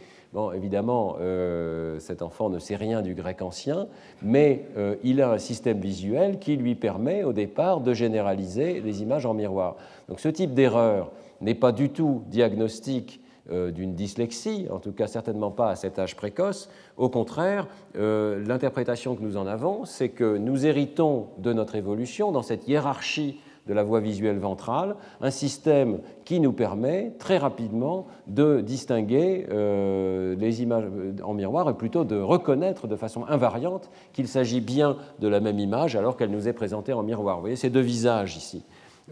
Évidemment, 0.53 1.15
euh, 1.21 1.97
cet 1.99 2.21
enfant 2.21 2.49
ne 2.49 2.59
sait 2.59 2.75
rien 2.75 3.01
du 3.01 3.13
grec 3.13 3.41
ancien, 3.41 3.87
mais 4.21 4.65
euh, 4.77 4.95
il 5.03 5.21
a 5.21 5.31
un 5.31 5.37
système 5.37 5.79
visuel 5.79 6.39
qui 6.39 6.57
lui 6.57 6.75
permet 6.75 7.23
au 7.23 7.31
départ 7.31 7.79
de 7.79 7.93
généraliser 7.93 8.81
les 8.81 9.01
images 9.01 9.25
en 9.25 9.33
miroir. 9.33 9.77
Donc 10.09 10.19
ce 10.19 10.27
type 10.27 10.53
d'erreur 10.53 11.11
n'est 11.39 11.55
pas 11.55 11.71
du 11.71 11.89
tout 11.89 12.23
diagnostique 12.27 13.21
euh, 13.49 13.71
d'une 13.71 13.95
dyslexie, 13.95 14.67
en 14.69 14.79
tout 14.79 14.91
cas 14.91 15.07
certainement 15.07 15.51
pas 15.51 15.69
à 15.69 15.75
cet 15.75 15.99
âge 15.99 16.17
précoce. 16.17 16.69
Au 16.97 17.09
contraire, 17.09 17.67
l'interprétation 17.93 19.15
que 19.15 19.21
nous 19.21 19.37
en 19.37 19.47
avons, 19.47 19.85
c'est 19.85 20.09
que 20.09 20.37
nous 20.37 20.65
héritons 20.65 21.27
de 21.37 21.53
notre 21.53 21.75
évolution 21.75 22.31
dans 22.31 22.43
cette 22.43 22.67
hiérarchie 22.67 23.39
de 23.67 23.73
la 23.73 23.83
voie 23.83 23.99
visuelle 23.99 24.37
ventrale, 24.37 24.95
un 25.21 25.31
système 25.31 25.99
qui 26.23 26.39
nous 26.39 26.53
permet 26.53 27.13
très 27.19 27.37
rapidement 27.37 28.07
de 28.27 28.61
distinguer 28.61 29.47
euh, 29.49 30.35
les 30.35 30.61
images 30.61 30.85
en 31.23 31.33
miroir 31.33 31.69
et 31.69 31.73
plutôt 31.73 32.03
de 32.03 32.19
reconnaître 32.19 32.87
de 32.87 32.95
façon 32.95 33.25
invariante 33.27 33.89
qu'il 34.13 34.27
s'agit 34.27 34.61
bien 34.61 34.97
de 35.19 35.27
la 35.27 35.39
même 35.39 35.59
image 35.59 35.95
alors 35.95 36.15
qu'elle 36.17 36.31
nous 36.31 36.47
est 36.47 36.53
présentée 36.53 36.93
en 36.93 37.03
miroir. 37.03 37.37
Vous 37.37 37.41
voyez 37.41 37.55
ces 37.55 37.69
deux 37.69 37.81
visages 37.81 38.37
ici. 38.37 38.63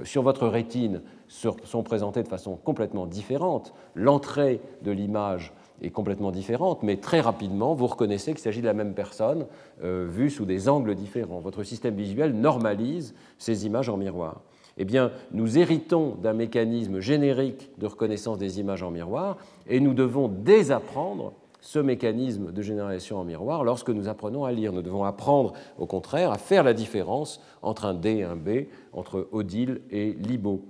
Sur 0.04 0.24
votre 0.24 0.48
rétine 0.48 1.02
sont 1.28 1.84
présentés 1.84 2.24
de 2.24 2.28
façon 2.28 2.56
complètement 2.56 3.06
différente. 3.06 3.74
L'entrée 3.94 4.60
de 4.82 4.92
l'image 4.92 5.54
est 5.82 5.90
complètement 5.90 6.32
différente, 6.32 6.84
mais 6.84 6.98
très 6.98 7.20
rapidement, 7.20 7.74
vous 7.74 7.88
reconnaissez 7.88 8.32
qu'il 8.32 8.42
s'agit 8.42 8.62
de 8.62 8.66
la 8.66 8.74
même 8.74 8.94
personne 8.94 9.46
euh, 9.84 10.08
vue 10.10 10.30
sous 10.30 10.46
des 10.46 10.70
angles 10.70 10.96
différents. 10.96 11.40
Votre 11.40 11.64
système 11.64 11.96
visuel 11.96 12.34
normalise 12.34 13.16
ces 13.38 13.66
images 13.66 13.90
en 13.90 13.98
miroir. 13.98 14.42
Eh 14.78 14.86
bien, 14.86 15.12
nous 15.32 15.58
héritons 15.58 16.16
d'un 16.22 16.34
mécanisme 16.34 17.00
générique 17.00 17.70
de 17.78 17.86
reconnaissance 17.86 18.38
des 18.38 18.60
images 18.60 18.82
en 18.82 18.92
miroir 18.92 19.38
et 19.68 19.80
nous 19.80 19.94
devons 19.94 20.28
désapprendre 20.28 21.34
ce 21.62 21.80
mécanisme 21.80 22.52
de 22.52 22.62
génération 22.62 23.18
en 23.20 23.24
miroir 23.24 23.64
lorsque 23.64 23.90
nous 23.90 24.10
apprenons 24.10 24.44
à 24.44 24.52
lire. 24.52 24.74
Nous 24.74 24.82
devons 24.82 25.06
apprendre, 25.06 25.54
au 25.78 25.86
contraire, 25.86 26.32
à 26.32 26.38
faire 26.38 26.64
la 26.64 26.74
différence 26.74 27.40
entre 27.62 27.86
un 27.86 27.94
D 27.94 28.18
et 28.18 28.24
un 28.24 28.36
B, 28.36 28.66
entre 28.92 29.28
Odile 29.32 29.82
et 29.90 30.12
Libo. 30.14 30.62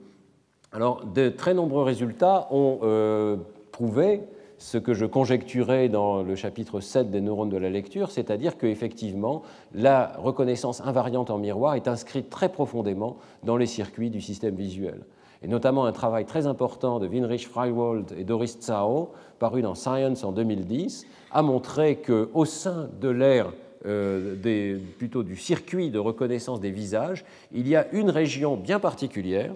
Alors, 0.72 1.06
de 1.06 1.30
très 1.30 1.54
nombreux 1.54 1.84
résultats 1.84 2.48
ont 2.52 2.80
euh, 2.84 3.38
prouvé 3.72 4.22
ce 4.64 4.78
que 4.78 4.94
je 4.94 5.06
conjecturais 5.06 5.90
dans 5.90 6.24
le 6.24 6.36
chapitre 6.38 6.80
7 6.80 7.12
des 7.12 7.20
neurones 7.20 7.50
de 7.50 7.58
la 7.58 7.70
lecture, 7.70 8.12
c'est-à-dire 8.12 8.58
qu'effectivement, 8.58 9.44
la 9.74 10.14
reconnaissance 10.18 10.80
invariante 10.80 11.30
en 11.32 11.38
miroir 11.38 11.76
est 11.76 11.90
inscrite 11.90 12.30
très 12.30 12.48
profondément 12.48 13.18
dans 13.44 13.58
les 13.58 13.66
circuits 13.66 14.10
du 14.10 14.22
système 14.22 14.56
visuel. 14.56 15.02
Et 15.42 15.50
notamment 15.50 15.84
un 15.84 15.92
travail 15.92 16.24
très 16.24 16.48
important 16.48 17.00
de 17.00 17.10
Winrich 17.10 17.50
Freiwald 17.50 18.14
et 18.18 18.24
Doris 18.24 18.58
Tsao, 18.58 19.12
paru 19.38 19.62
dans 19.62 19.76
Science 19.76 20.24
en 20.24 20.32
2010, 20.32 21.08
a 21.32 21.42
montré 21.42 21.98
qu'au 21.98 22.46
sein 22.46 22.88
de 23.02 23.10
l'ère 23.10 23.52
euh, 23.86 24.80
plutôt 24.98 25.24
du 25.24 25.36
circuit 25.36 25.92
de 25.92 26.00
reconnaissance 26.00 26.62
des 26.62 26.72
visages, 26.72 27.26
il 27.52 27.68
y 27.68 27.76
a 27.76 27.92
une 27.92 28.10
région 28.10 28.56
bien 28.56 28.80
particulière 28.80 29.54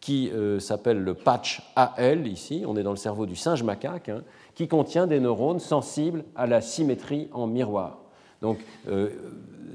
qui 0.00 0.30
euh, 0.30 0.60
s'appelle 0.60 1.02
le 1.02 1.14
patch 1.14 1.62
AL, 1.74 2.26
ici, 2.26 2.64
on 2.66 2.76
est 2.76 2.82
dans 2.82 2.90
le 2.90 2.96
cerveau 2.96 3.26
du 3.26 3.36
singe 3.36 3.62
macaque, 3.62 4.08
hein, 4.08 4.22
qui 4.56 4.66
contient 4.66 5.06
des 5.06 5.20
neurones 5.20 5.60
sensibles 5.60 6.24
à 6.34 6.48
la 6.48 6.60
symétrie 6.60 7.28
en 7.30 7.46
miroir. 7.46 8.00
Donc, 8.42 8.58
euh, 8.88 9.10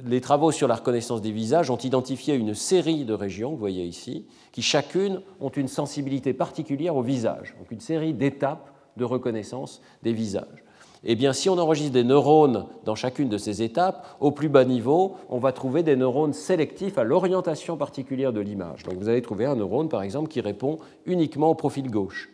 les 0.05 0.21
travaux 0.21 0.51
sur 0.51 0.67
la 0.67 0.75
reconnaissance 0.75 1.21
des 1.21 1.31
visages 1.31 1.69
ont 1.69 1.77
identifié 1.77 2.35
une 2.35 2.55
série 2.55 3.05
de 3.05 3.13
régions, 3.13 3.51
vous 3.51 3.57
voyez 3.57 3.85
ici, 3.85 4.25
qui 4.51 4.63
chacune 4.63 5.21
ont 5.39 5.49
une 5.49 5.67
sensibilité 5.67 6.33
particulière 6.33 6.95
au 6.95 7.03
visage, 7.03 7.55
donc 7.59 7.71
une 7.71 7.79
série 7.79 8.13
d'étapes 8.13 8.71
de 8.97 9.05
reconnaissance 9.05 9.81
des 10.01 10.13
visages. 10.13 10.63
Eh 11.03 11.15
bien, 11.15 11.33
si 11.33 11.49
on 11.49 11.57
enregistre 11.57 11.93
des 11.93 12.03
neurones 12.03 12.65
dans 12.83 12.95
chacune 12.95 13.29
de 13.29 13.37
ces 13.37 13.61
étapes, 13.61 14.05
au 14.19 14.31
plus 14.31 14.49
bas 14.49 14.65
niveau, 14.65 15.15
on 15.29 15.37
va 15.39 15.51
trouver 15.51 15.81
des 15.81 15.95
neurones 15.95 16.33
sélectifs 16.33 16.97
à 16.97 17.03
l'orientation 17.03 17.77
particulière 17.77 18.33
de 18.33 18.39
l'image. 18.39 18.83
Donc 18.83 18.95
vous 18.95 19.09
allez 19.09 19.21
trouver 19.21 19.45
un 19.45 19.55
neurone, 19.55 19.89
par 19.89 20.03
exemple, 20.03 20.29
qui 20.29 20.41
répond 20.41 20.77
uniquement 21.05 21.49
au 21.49 21.55
profil 21.55 21.89
gauche 21.89 22.29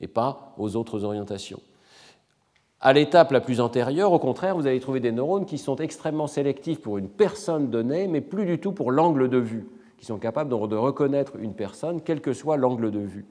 et 0.00 0.08
pas 0.08 0.54
aux 0.58 0.74
autres 0.74 1.04
orientations. 1.04 1.60
À 2.82 2.94
l'étape 2.94 3.30
la 3.30 3.42
plus 3.42 3.60
antérieure, 3.60 4.10
au 4.10 4.18
contraire, 4.18 4.56
vous 4.56 4.66
allez 4.66 4.80
trouver 4.80 5.00
des 5.00 5.12
neurones 5.12 5.44
qui 5.44 5.58
sont 5.58 5.76
extrêmement 5.76 6.26
sélectifs 6.26 6.80
pour 6.80 6.96
une 6.96 7.10
personne 7.10 7.68
donnée, 7.68 8.08
mais 8.08 8.22
plus 8.22 8.46
du 8.46 8.58
tout 8.58 8.72
pour 8.72 8.90
l'angle 8.90 9.28
de 9.28 9.36
vue, 9.36 9.68
qui 9.98 10.06
sont 10.06 10.16
capables 10.16 10.48
de 10.48 10.76
reconnaître 10.76 11.36
une 11.38 11.52
personne, 11.52 12.00
quel 12.00 12.22
que 12.22 12.32
soit 12.32 12.56
l'angle 12.56 12.90
de 12.90 13.00
vue. 13.00 13.26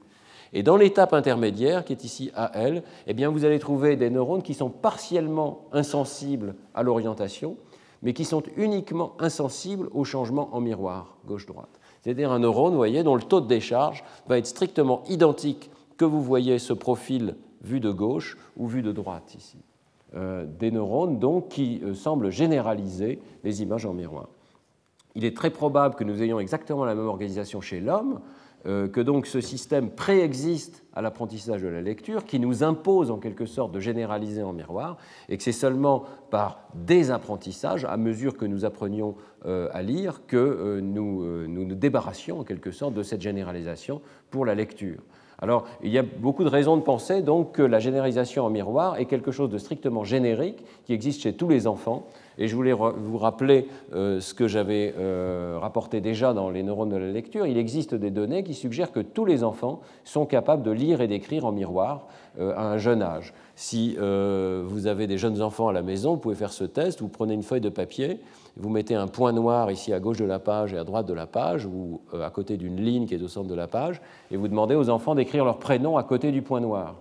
Et 0.52 0.62
dans 0.62 0.76
l'étape 0.76 1.12
intermédiaire, 1.12 1.84
qui 1.84 1.92
est 1.92 2.04
ici 2.04 2.30
AL, 2.36 2.84
eh 3.08 3.12
bien, 3.12 3.28
vous 3.28 3.44
allez 3.44 3.58
trouver 3.58 3.96
des 3.96 4.08
neurones 4.08 4.42
qui 4.42 4.54
sont 4.54 4.70
partiellement 4.70 5.66
insensibles 5.72 6.54
à 6.72 6.84
l'orientation, 6.84 7.56
mais 8.02 8.12
qui 8.12 8.24
sont 8.24 8.44
uniquement 8.56 9.14
insensibles 9.18 9.88
au 9.92 10.04
changement 10.04 10.50
en 10.52 10.60
miroir, 10.60 11.16
gauche-droite. 11.26 11.80
C'est-à-dire 12.02 12.30
un 12.30 12.38
neurone, 12.38 12.70
vous 12.70 12.76
voyez, 12.76 13.02
dont 13.02 13.16
le 13.16 13.22
taux 13.22 13.40
de 13.40 13.48
décharge 13.48 14.04
va 14.28 14.38
être 14.38 14.46
strictement 14.46 15.02
identique 15.08 15.72
que 15.96 16.04
vous 16.04 16.22
voyez 16.22 16.60
ce 16.60 16.72
profil 16.72 17.34
vu 17.62 17.80
de 17.80 17.90
gauche 17.90 18.36
ou 18.56 18.66
vu 18.66 18.82
de 18.82 18.92
droite 18.92 19.34
ici. 19.34 19.58
Euh, 20.16 20.44
des 20.44 20.72
neurones 20.72 21.20
donc 21.20 21.50
qui 21.50 21.80
euh, 21.84 21.94
semblent 21.94 22.30
généraliser 22.30 23.20
les 23.44 23.62
images 23.62 23.86
en 23.86 23.92
miroir. 23.92 24.28
Il 25.14 25.24
est 25.24 25.36
très 25.36 25.50
probable 25.50 25.94
que 25.94 26.02
nous 26.02 26.20
ayons 26.20 26.40
exactement 26.40 26.84
la 26.84 26.96
même 26.96 27.06
organisation 27.06 27.60
chez 27.60 27.78
l'homme, 27.78 28.20
euh, 28.66 28.88
que 28.88 29.00
donc 29.00 29.28
ce 29.28 29.40
système 29.40 29.88
préexiste 29.88 30.82
à 30.94 31.00
l'apprentissage 31.00 31.62
de 31.62 31.68
la 31.68 31.80
lecture, 31.80 32.24
qui 32.24 32.40
nous 32.40 32.64
impose 32.64 33.12
en 33.12 33.18
quelque 33.18 33.46
sorte 33.46 33.70
de 33.70 33.78
généraliser 33.78 34.42
en 34.42 34.52
miroir, 34.52 34.96
et 35.28 35.36
que 35.36 35.44
c'est 35.44 35.52
seulement 35.52 36.06
par 36.30 36.68
désapprentissage, 36.74 37.84
à 37.84 37.96
mesure 37.96 38.36
que 38.36 38.46
nous 38.46 38.64
apprenions 38.64 39.14
à 39.44 39.82
lire, 39.82 40.26
que 40.26 40.80
nous 40.80 41.24
nous 41.46 41.74
débarrassions 41.74 42.40
en 42.40 42.44
quelque 42.44 42.72
sorte 42.72 42.92
de 42.92 43.02
cette 43.02 43.22
généralisation 43.22 44.02
pour 44.30 44.44
la 44.44 44.54
lecture. 44.54 45.00
Alors, 45.42 45.64
il 45.82 45.90
y 45.90 45.98
a 45.98 46.02
beaucoup 46.02 46.44
de 46.44 46.48
raisons 46.48 46.76
de 46.76 46.82
penser 46.82 47.22
donc 47.22 47.52
que 47.52 47.62
la 47.62 47.78
généralisation 47.78 48.44
en 48.44 48.50
miroir 48.50 48.98
est 48.98 49.06
quelque 49.06 49.30
chose 49.30 49.48
de 49.48 49.58
strictement 49.58 50.04
générique 50.04 50.64
qui 50.84 50.92
existe 50.92 51.22
chez 51.22 51.32
tous 51.32 51.48
les 51.48 51.66
enfants 51.66 52.06
et 52.40 52.48
je 52.48 52.56
voulais 52.56 52.72
vous 52.72 53.18
rappeler 53.18 53.68
euh, 53.94 54.18
ce 54.20 54.34
que 54.34 54.48
j'avais 54.48 54.94
euh, 54.98 55.58
rapporté 55.60 56.00
déjà 56.00 56.32
dans 56.32 56.48
les 56.48 56.62
neurones 56.62 56.88
de 56.88 56.96
la 56.96 57.10
lecture. 57.10 57.46
Il 57.46 57.58
existe 57.58 57.94
des 57.94 58.10
données 58.10 58.42
qui 58.42 58.54
suggèrent 58.54 58.92
que 58.92 59.00
tous 59.00 59.26
les 59.26 59.44
enfants 59.44 59.80
sont 60.04 60.24
capables 60.24 60.62
de 60.62 60.70
lire 60.70 61.02
et 61.02 61.06
d'écrire 61.06 61.44
en 61.44 61.52
miroir 61.52 62.06
euh, 62.38 62.54
à 62.56 62.62
un 62.62 62.78
jeune 62.78 63.02
âge. 63.02 63.34
Si 63.62 63.94
vous 63.98 64.86
avez 64.86 65.06
des 65.06 65.18
jeunes 65.18 65.42
enfants 65.42 65.68
à 65.68 65.72
la 65.74 65.82
maison, 65.82 66.12
vous 66.12 66.16
pouvez 66.16 66.34
faire 66.34 66.54
ce 66.54 66.64
test. 66.64 67.02
Vous 67.02 67.08
prenez 67.08 67.34
une 67.34 67.42
feuille 67.42 67.60
de 67.60 67.68
papier, 67.68 68.18
vous 68.56 68.70
mettez 68.70 68.94
un 68.94 69.06
point 69.06 69.32
noir 69.32 69.70
ici 69.70 69.92
à 69.92 70.00
gauche 70.00 70.16
de 70.16 70.24
la 70.24 70.38
page 70.38 70.72
et 70.72 70.78
à 70.78 70.84
droite 70.84 71.04
de 71.04 71.12
la 71.12 71.26
page, 71.26 71.66
ou 71.66 72.00
à 72.18 72.30
côté 72.30 72.56
d'une 72.56 72.82
ligne 72.82 73.04
qui 73.04 73.14
est 73.14 73.22
au 73.22 73.28
centre 73.28 73.48
de 73.48 73.54
la 73.54 73.66
page, 73.66 74.00
et 74.30 74.38
vous 74.38 74.48
demandez 74.48 74.74
aux 74.74 74.88
enfants 74.88 75.14
d'écrire 75.14 75.44
leur 75.44 75.58
prénom 75.58 75.98
à 75.98 76.04
côté 76.04 76.32
du 76.32 76.40
point 76.40 76.60
noir. 76.60 76.94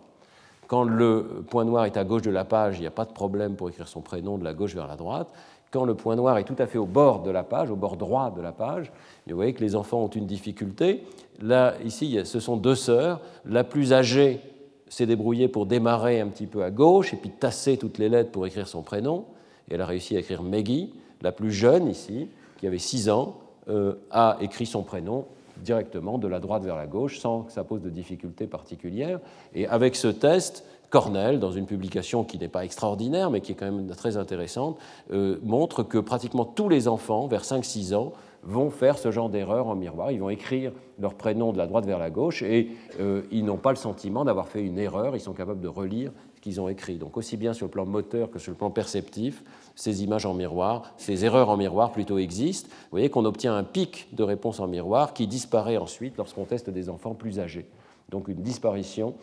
Quand 0.67 0.83
le 0.83 1.45
point 1.49 1.63
noir 1.63 1.85
est 1.85 1.95
à 1.95 2.03
gauche 2.03 2.23
de 2.23 2.29
la 2.29 2.43
page, 2.43 2.77
il 2.77 2.81
n'y 2.81 2.87
a 2.87 2.91
pas 2.91 3.05
de 3.05 3.13
problème 3.13 3.55
pour 3.55 3.69
écrire 3.69 3.87
son 3.87 4.01
prénom 4.01 4.37
de 4.37 4.43
la 4.43 4.53
gauche 4.53 4.75
vers 4.75 4.87
la 4.87 4.97
droite. 4.97 5.29
Quand 5.71 5.85
le 5.85 5.95
point 5.95 6.17
noir 6.17 6.37
est 6.39 6.43
tout 6.43 6.57
à 6.59 6.67
fait 6.67 6.77
au 6.77 6.85
bord 6.85 7.23
de 7.23 7.31
la 7.31 7.43
page, 7.43 7.71
au 7.71 7.77
bord 7.77 7.95
droit 7.95 8.31
de 8.35 8.41
la 8.41 8.51
page, 8.51 8.91
vous 9.27 9.35
voyez 9.35 9.53
que 9.53 9.61
les 9.61 9.77
enfants 9.77 10.03
ont 10.03 10.09
une 10.09 10.25
difficulté. 10.25 11.05
Là, 11.41 11.75
ici, 11.85 12.19
ce 12.25 12.41
sont 12.41 12.57
deux 12.57 12.75
sœurs. 12.75 13.21
La 13.45 13.63
plus 13.63 13.93
âgée 13.93 14.41
s'est 14.89 15.05
débrouillée 15.05 15.47
pour 15.47 15.65
démarrer 15.65 16.19
un 16.19 16.27
petit 16.27 16.47
peu 16.47 16.63
à 16.63 16.71
gauche 16.71 17.13
et 17.13 17.17
puis 17.17 17.29
tasser 17.29 17.77
toutes 17.77 17.97
les 17.97 18.09
lettres 18.09 18.31
pour 18.31 18.45
écrire 18.45 18.67
son 18.67 18.81
prénom. 18.81 19.25
Et 19.69 19.75
elle 19.75 19.81
a 19.81 19.85
réussi 19.85 20.15
à 20.15 20.19
écrire 20.19 20.43
Maggie. 20.43 20.91
La 21.21 21.31
plus 21.31 21.51
jeune, 21.51 21.87
ici, 21.87 22.27
qui 22.57 22.67
avait 22.67 22.79
6 22.79 23.09
ans, 23.09 23.37
euh, 23.69 23.93
a 24.11 24.37
écrit 24.41 24.65
son 24.65 24.83
prénom 24.83 25.25
directement 25.63 26.17
de 26.17 26.27
la 26.27 26.39
droite 26.39 26.63
vers 26.63 26.75
la 26.75 26.87
gauche 26.87 27.19
sans 27.19 27.41
que 27.41 27.51
ça 27.51 27.63
pose 27.63 27.81
de 27.81 27.89
difficultés 27.89 28.47
particulières. 28.47 29.19
Et 29.53 29.67
avec 29.67 29.95
ce 29.95 30.07
test, 30.07 30.63
Cornell, 30.89 31.39
dans 31.39 31.51
une 31.51 31.65
publication 31.65 32.23
qui 32.23 32.39
n'est 32.39 32.47
pas 32.47 32.65
extraordinaire, 32.65 33.29
mais 33.29 33.41
qui 33.41 33.51
est 33.51 33.55
quand 33.55 33.71
même 33.71 33.87
très 33.95 34.17
intéressante, 34.17 34.77
euh, 35.11 35.37
montre 35.43 35.83
que 35.83 35.97
pratiquement 35.97 36.45
tous 36.45 36.69
les 36.69 36.87
enfants, 36.87 37.27
vers 37.27 37.43
5-6 37.43 37.93
ans, 37.93 38.13
vont 38.43 38.69
faire 38.69 38.97
ce 38.97 39.11
genre 39.11 39.29
d'erreur 39.29 39.67
en 39.67 39.75
miroir. 39.75 40.11
Ils 40.11 40.19
vont 40.19 40.29
écrire 40.29 40.71
leur 40.99 41.13
prénom 41.13 41.51
de 41.51 41.57
la 41.57 41.67
droite 41.67 41.85
vers 41.85 41.99
la 41.99 42.09
gauche 42.09 42.41
et 42.41 42.69
euh, 42.99 43.23
ils 43.31 43.43
n'ont 43.43 43.57
pas 43.57 43.71
le 43.71 43.75
sentiment 43.75 44.25
d'avoir 44.25 44.47
fait 44.47 44.63
une 44.63 44.79
erreur. 44.79 45.15
Ils 45.15 45.21
sont 45.21 45.33
capables 45.33 45.61
de 45.61 45.67
relire 45.67 46.11
ce 46.35 46.41
qu'ils 46.41 46.61
ont 46.61 46.69
écrit. 46.69 46.97
Donc 46.97 47.17
aussi 47.17 47.37
bien 47.37 47.53
sur 47.53 47.65
le 47.65 47.71
plan 47.71 47.85
moteur 47.85 48.31
que 48.31 48.39
sur 48.39 48.51
le 48.51 48.57
plan 48.57 48.71
perceptif, 48.71 49.43
ces 49.75 50.03
images 50.03 50.25
en 50.25 50.33
miroir, 50.33 50.93
ces 50.97 51.25
erreurs 51.25 51.49
en 51.49 51.57
miroir 51.57 51.91
plutôt 51.91 52.17
existent. 52.17 52.69
Vous 52.69 52.91
voyez 52.91 53.09
qu'on 53.09 53.25
obtient 53.25 53.55
un 53.55 53.63
pic 53.63 54.07
de 54.13 54.23
réponse 54.23 54.59
en 54.59 54.67
miroir 54.67 55.13
qui 55.13 55.27
disparaît 55.27 55.77
ensuite 55.77 56.17
lorsqu'on 56.17 56.45
teste 56.45 56.69
des 56.69 56.89
enfants 56.89 57.13
plus 57.13 57.39
âgés. 57.39 57.65
Donc 58.09 58.27
une 58.27 58.41
disparition 58.41 59.15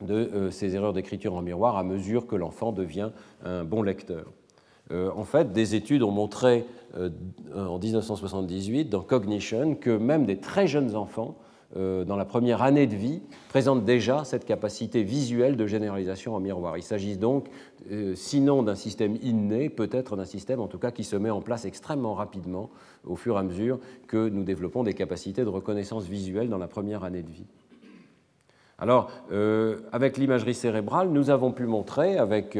de 0.00 0.14
euh, 0.14 0.50
ces 0.50 0.74
erreurs 0.74 0.92
d'écriture 0.92 1.34
en 1.34 1.42
miroir 1.42 1.76
à 1.76 1.82
mesure 1.82 2.26
que 2.26 2.36
l'enfant 2.36 2.72
devient 2.72 3.10
un 3.44 3.64
bon 3.64 3.82
lecteur. 3.82 4.26
Euh, 4.92 5.10
en 5.16 5.24
fait, 5.24 5.52
des 5.52 5.74
études 5.74 6.02
ont 6.02 6.10
montré 6.10 6.64
euh, 6.96 7.10
en 7.54 7.78
1978 7.78 8.86
dans 8.86 9.02
Cognition 9.02 9.74
que 9.74 9.90
même 9.90 10.26
des 10.26 10.38
très 10.38 10.66
jeunes 10.66 10.94
enfants 10.94 11.36
euh, 11.74 12.04
dans 12.04 12.14
la 12.14 12.24
première 12.24 12.62
année 12.62 12.86
de 12.86 12.94
vie, 12.94 13.20
présente 13.48 13.84
déjà 13.84 14.24
cette 14.24 14.44
capacité 14.44 15.02
visuelle 15.02 15.56
de 15.56 15.66
généralisation 15.66 16.36
en 16.36 16.40
miroir. 16.40 16.78
Il 16.78 16.82
s'agit 16.82 17.16
donc, 17.16 17.48
euh, 17.90 18.14
sinon 18.14 18.62
d'un 18.62 18.76
système 18.76 19.16
inné, 19.20 19.68
peut-être 19.68 20.16
d'un 20.16 20.24
système 20.24 20.60
en 20.60 20.68
tout 20.68 20.78
cas 20.78 20.92
qui 20.92 21.02
se 21.02 21.16
met 21.16 21.28
en 21.28 21.40
place 21.40 21.64
extrêmement 21.64 22.14
rapidement 22.14 22.70
au 23.04 23.16
fur 23.16 23.34
et 23.34 23.40
à 23.40 23.42
mesure 23.42 23.80
que 24.06 24.28
nous 24.28 24.44
développons 24.44 24.84
des 24.84 24.94
capacités 24.94 25.42
de 25.42 25.48
reconnaissance 25.48 26.04
visuelle 26.06 26.48
dans 26.48 26.58
la 26.58 26.68
première 26.68 27.02
année 27.02 27.22
de 27.22 27.30
vie. 27.30 27.46
Alors, 28.78 29.10
euh, 29.32 29.78
avec 29.90 30.18
l'imagerie 30.18 30.54
cérébrale, 30.54 31.08
nous 31.08 31.30
avons 31.30 31.50
pu 31.50 31.66
montrer, 31.66 32.16
avec 32.16 32.58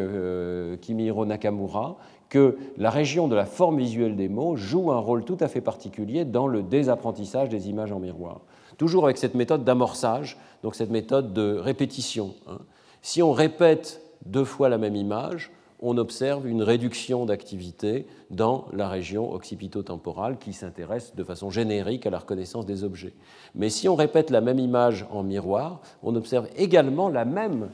Kimihiro 0.80 1.26
Nakamura, 1.26 1.98
que 2.28 2.56
la 2.76 2.90
région 2.90 3.28
de 3.28 3.36
la 3.36 3.46
forme 3.46 3.78
visuelle 3.78 4.16
des 4.16 4.28
mots 4.28 4.56
joue 4.56 4.90
un 4.90 4.98
rôle 4.98 5.24
tout 5.24 5.36
à 5.40 5.48
fait 5.48 5.60
particulier 5.60 6.24
dans 6.24 6.48
le 6.48 6.62
désapprentissage 6.62 7.48
des 7.48 7.68
images 7.68 7.92
en 7.92 8.00
miroir 8.00 8.40
toujours 8.76 9.04
avec 9.04 9.18
cette 9.18 9.34
méthode 9.34 9.64
d'amorçage, 9.64 10.36
donc 10.62 10.74
cette 10.74 10.90
méthode 10.90 11.32
de 11.32 11.56
répétition. 11.56 12.34
Hein. 12.46 12.58
Si 13.02 13.22
on 13.22 13.32
répète 13.32 14.02
deux 14.24 14.44
fois 14.44 14.68
la 14.68 14.78
même 14.78 14.96
image, 14.96 15.50
on 15.80 15.98
observe 15.98 16.48
une 16.48 16.62
réduction 16.62 17.26
d'activité 17.26 18.06
dans 18.30 18.66
la 18.72 18.88
région 18.88 19.32
occipito-temporale 19.32 20.38
qui 20.38 20.54
s'intéresse 20.54 21.14
de 21.14 21.22
façon 21.22 21.50
générique 21.50 22.06
à 22.06 22.10
la 22.10 22.18
reconnaissance 22.18 22.64
des 22.64 22.82
objets. 22.82 23.12
Mais 23.54 23.68
si 23.68 23.88
on 23.88 23.94
répète 23.94 24.30
la 24.30 24.40
même 24.40 24.58
image 24.58 25.06
en 25.10 25.22
miroir, 25.22 25.80
on 26.02 26.16
observe 26.16 26.48
également 26.56 27.10
la 27.10 27.26
même 27.26 27.68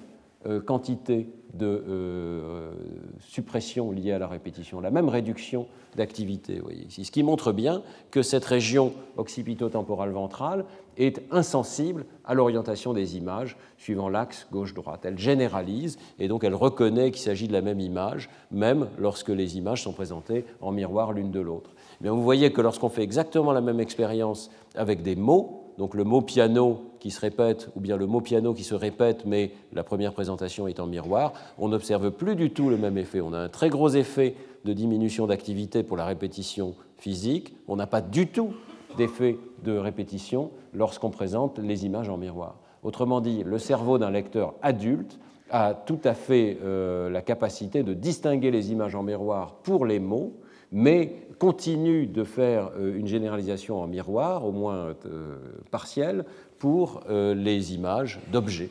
euh, 0.46 0.60
quantité 0.60 1.28
de 1.54 1.84
euh, 1.86 2.72
suppression 3.20 3.90
liée 3.90 4.12
à 4.12 4.18
la 4.18 4.26
répétition, 4.26 4.80
la 4.80 4.90
même 4.90 5.08
réduction 5.08 5.66
d'activité. 5.96 6.62
Ce 6.88 7.10
qui 7.10 7.22
montre 7.22 7.52
bien 7.52 7.82
que 8.10 8.22
cette 8.22 8.44
région 8.44 8.94
occipito-temporale 9.16 10.10
ventrale 10.10 10.64
est 10.96 11.22
insensible 11.30 12.04
à 12.24 12.34
l'orientation 12.34 12.92
des 12.92 13.16
images 13.16 13.56
suivant 13.76 14.08
l'axe 14.08 14.46
gauche-droite. 14.50 15.00
Elle 15.04 15.18
généralise 15.18 15.98
et 16.18 16.28
donc 16.28 16.44
elle 16.44 16.54
reconnaît 16.54 17.10
qu'il 17.10 17.22
s'agit 17.22 17.48
de 17.48 17.52
la 17.52 17.62
même 17.62 17.80
image, 17.80 18.30
même 18.50 18.88
lorsque 18.98 19.28
les 19.28 19.58
images 19.58 19.82
sont 19.82 19.92
présentées 19.92 20.44
en 20.60 20.72
miroir 20.72 21.12
l'une 21.12 21.30
de 21.30 21.40
l'autre. 21.40 21.70
Mais 22.00 22.08
vous 22.08 22.22
voyez 22.22 22.52
que 22.52 22.60
lorsqu'on 22.60 22.88
fait 22.88 23.02
exactement 23.02 23.52
la 23.52 23.60
même 23.60 23.80
expérience 23.80 24.50
avec 24.74 25.02
des 25.02 25.16
mots, 25.16 25.74
donc 25.78 25.94
le 25.94 26.04
mot 26.04 26.20
piano 26.20 26.91
qui 27.02 27.10
se 27.10 27.18
répète, 27.18 27.68
ou 27.74 27.80
bien 27.80 27.96
le 27.96 28.06
mot 28.06 28.20
piano 28.20 28.54
qui 28.54 28.62
se 28.62 28.76
répète, 28.76 29.26
mais 29.26 29.50
la 29.72 29.82
première 29.82 30.12
présentation 30.12 30.68
est 30.68 30.78
en 30.78 30.86
miroir, 30.86 31.32
on 31.58 31.70
n'observe 31.70 32.12
plus 32.12 32.36
du 32.36 32.50
tout 32.50 32.70
le 32.70 32.76
même 32.76 32.96
effet. 32.96 33.20
On 33.20 33.32
a 33.32 33.38
un 33.38 33.48
très 33.48 33.70
gros 33.70 33.88
effet 33.88 34.36
de 34.64 34.72
diminution 34.72 35.26
d'activité 35.26 35.82
pour 35.82 35.96
la 35.96 36.04
répétition 36.04 36.76
physique, 36.98 37.56
on 37.66 37.74
n'a 37.74 37.88
pas 37.88 38.02
du 38.02 38.28
tout 38.28 38.54
d'effet 38.96 39.36
de 39.64 39.76
répétition 39.76 40.52
lorsqu'on 40.74 41.10
présente 41.10 41.58
les 41.58 41.84
images 41.86 42.08
en 42.08 42.18
miroir. 42.18 42.60
Autrement 42.84 43.20
dit, 43.20 43.42
le 43.42 43.58
cerveau 43.58 43.98
d'un 43.98 44.12
lecteur 44.12 44.54
adulte 44.62 45.18
a 45.50 45.74
tout 45.74 45.98
à 46.04 46.14
fait 46.14 46.58
euh, 46.62 47.10
la 47.10 47.20
capacité 47.20 47.82
de 47.82 47.94
distinguer 47.94 48.52
les 48.52 48.70
images 48.70 48.94
en 48.94 49.02
miroir 49.02 49.56
pour 49.64 49.86
les 49.86 49.98
mots, 49.98 50.34
mais 50.70 51.26
continue 51.38 52.06
de 52.06 52.22
faire 52.22 52.70
euh, 52.78 52.96
une 52.96 53.08
généralisation 53.08 53.80
en 53.80 53.88
miroir, 53.88 54.46
au 54.46 54.52
moins 54.52 54.94
euh, 55.06 55.36
partielle, 55.70 56.24
pour 56.62 57.00
les 57.08 57.74
images 57.74 58.20
d'objets. 58.30 58.70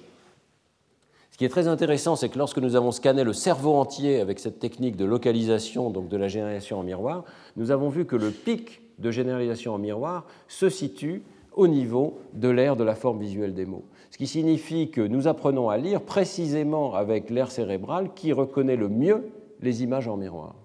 Ce 1.29 1.37
qui 1.37 1.43
est 1.43 1.49
très 1.49 1.67
intéressant, 1.67 2.15
c'est 2.15 2.29
que 2.29 2.37
lorsque 2.37 2.59
nous 2.59 2.77
avons 2.77 2.93
scanné 2.93 3.25
le 3.25 3.33
cerveau 3.33 3.73
entier 3.73 4.21
avec 4.21 4.39
cette 4.39 4.59
technique 4.59 4.95
de 4.95 5.03
localisation, 5.03 5.89
donc 5.89 6.07
de 6.07 6.15
la 6.15 6.29
généralisation 6.29 6.79
en 6.79 6.83
miroir, 6.83 7.25
nous 7.57 7.69
avons 7.69 7.89
vu 7.89 8.05
que 8.05 8.15
le 8.15 8.31
pic 8.31 8.79
de 8.99 9.11
généralisation 9.11 9.73
en 9.73 9.77
miroir 9.77 10.25
se 10.47 10.69
situe 10.69 11.21
au 11.53 11.67
niveau 11.67 12.17
de 12.31 12.47
l'aire 12.47 12.77
de 12.77 12.85
la 12.85 12.95
forme 12.95 13.19
visuelle 13.19 13.53
des 13.53 13.65
mots. 13.65 13.83
Ce 14.09 14.17
qui 14.17 14.27
signifie 14.27 14.89
que 14.89 15.01
nous 15.01 15.27
apprenons 15.27 15.67
à 15.67 15.75
lire 15.75 15.99
précisément 15.99 16.95
avec 16.95 17.29
l'aire 17.29 17.51
cérébrale 17.51 18.11
qui 18.15 18.31
reconnaît 18.31 18.77
le 18.77 18.87
mieux 18.87 19.29
les 19.59 19.83
images 19.83 20.07
en 20.07 20.15
miroir. 20.15 20.55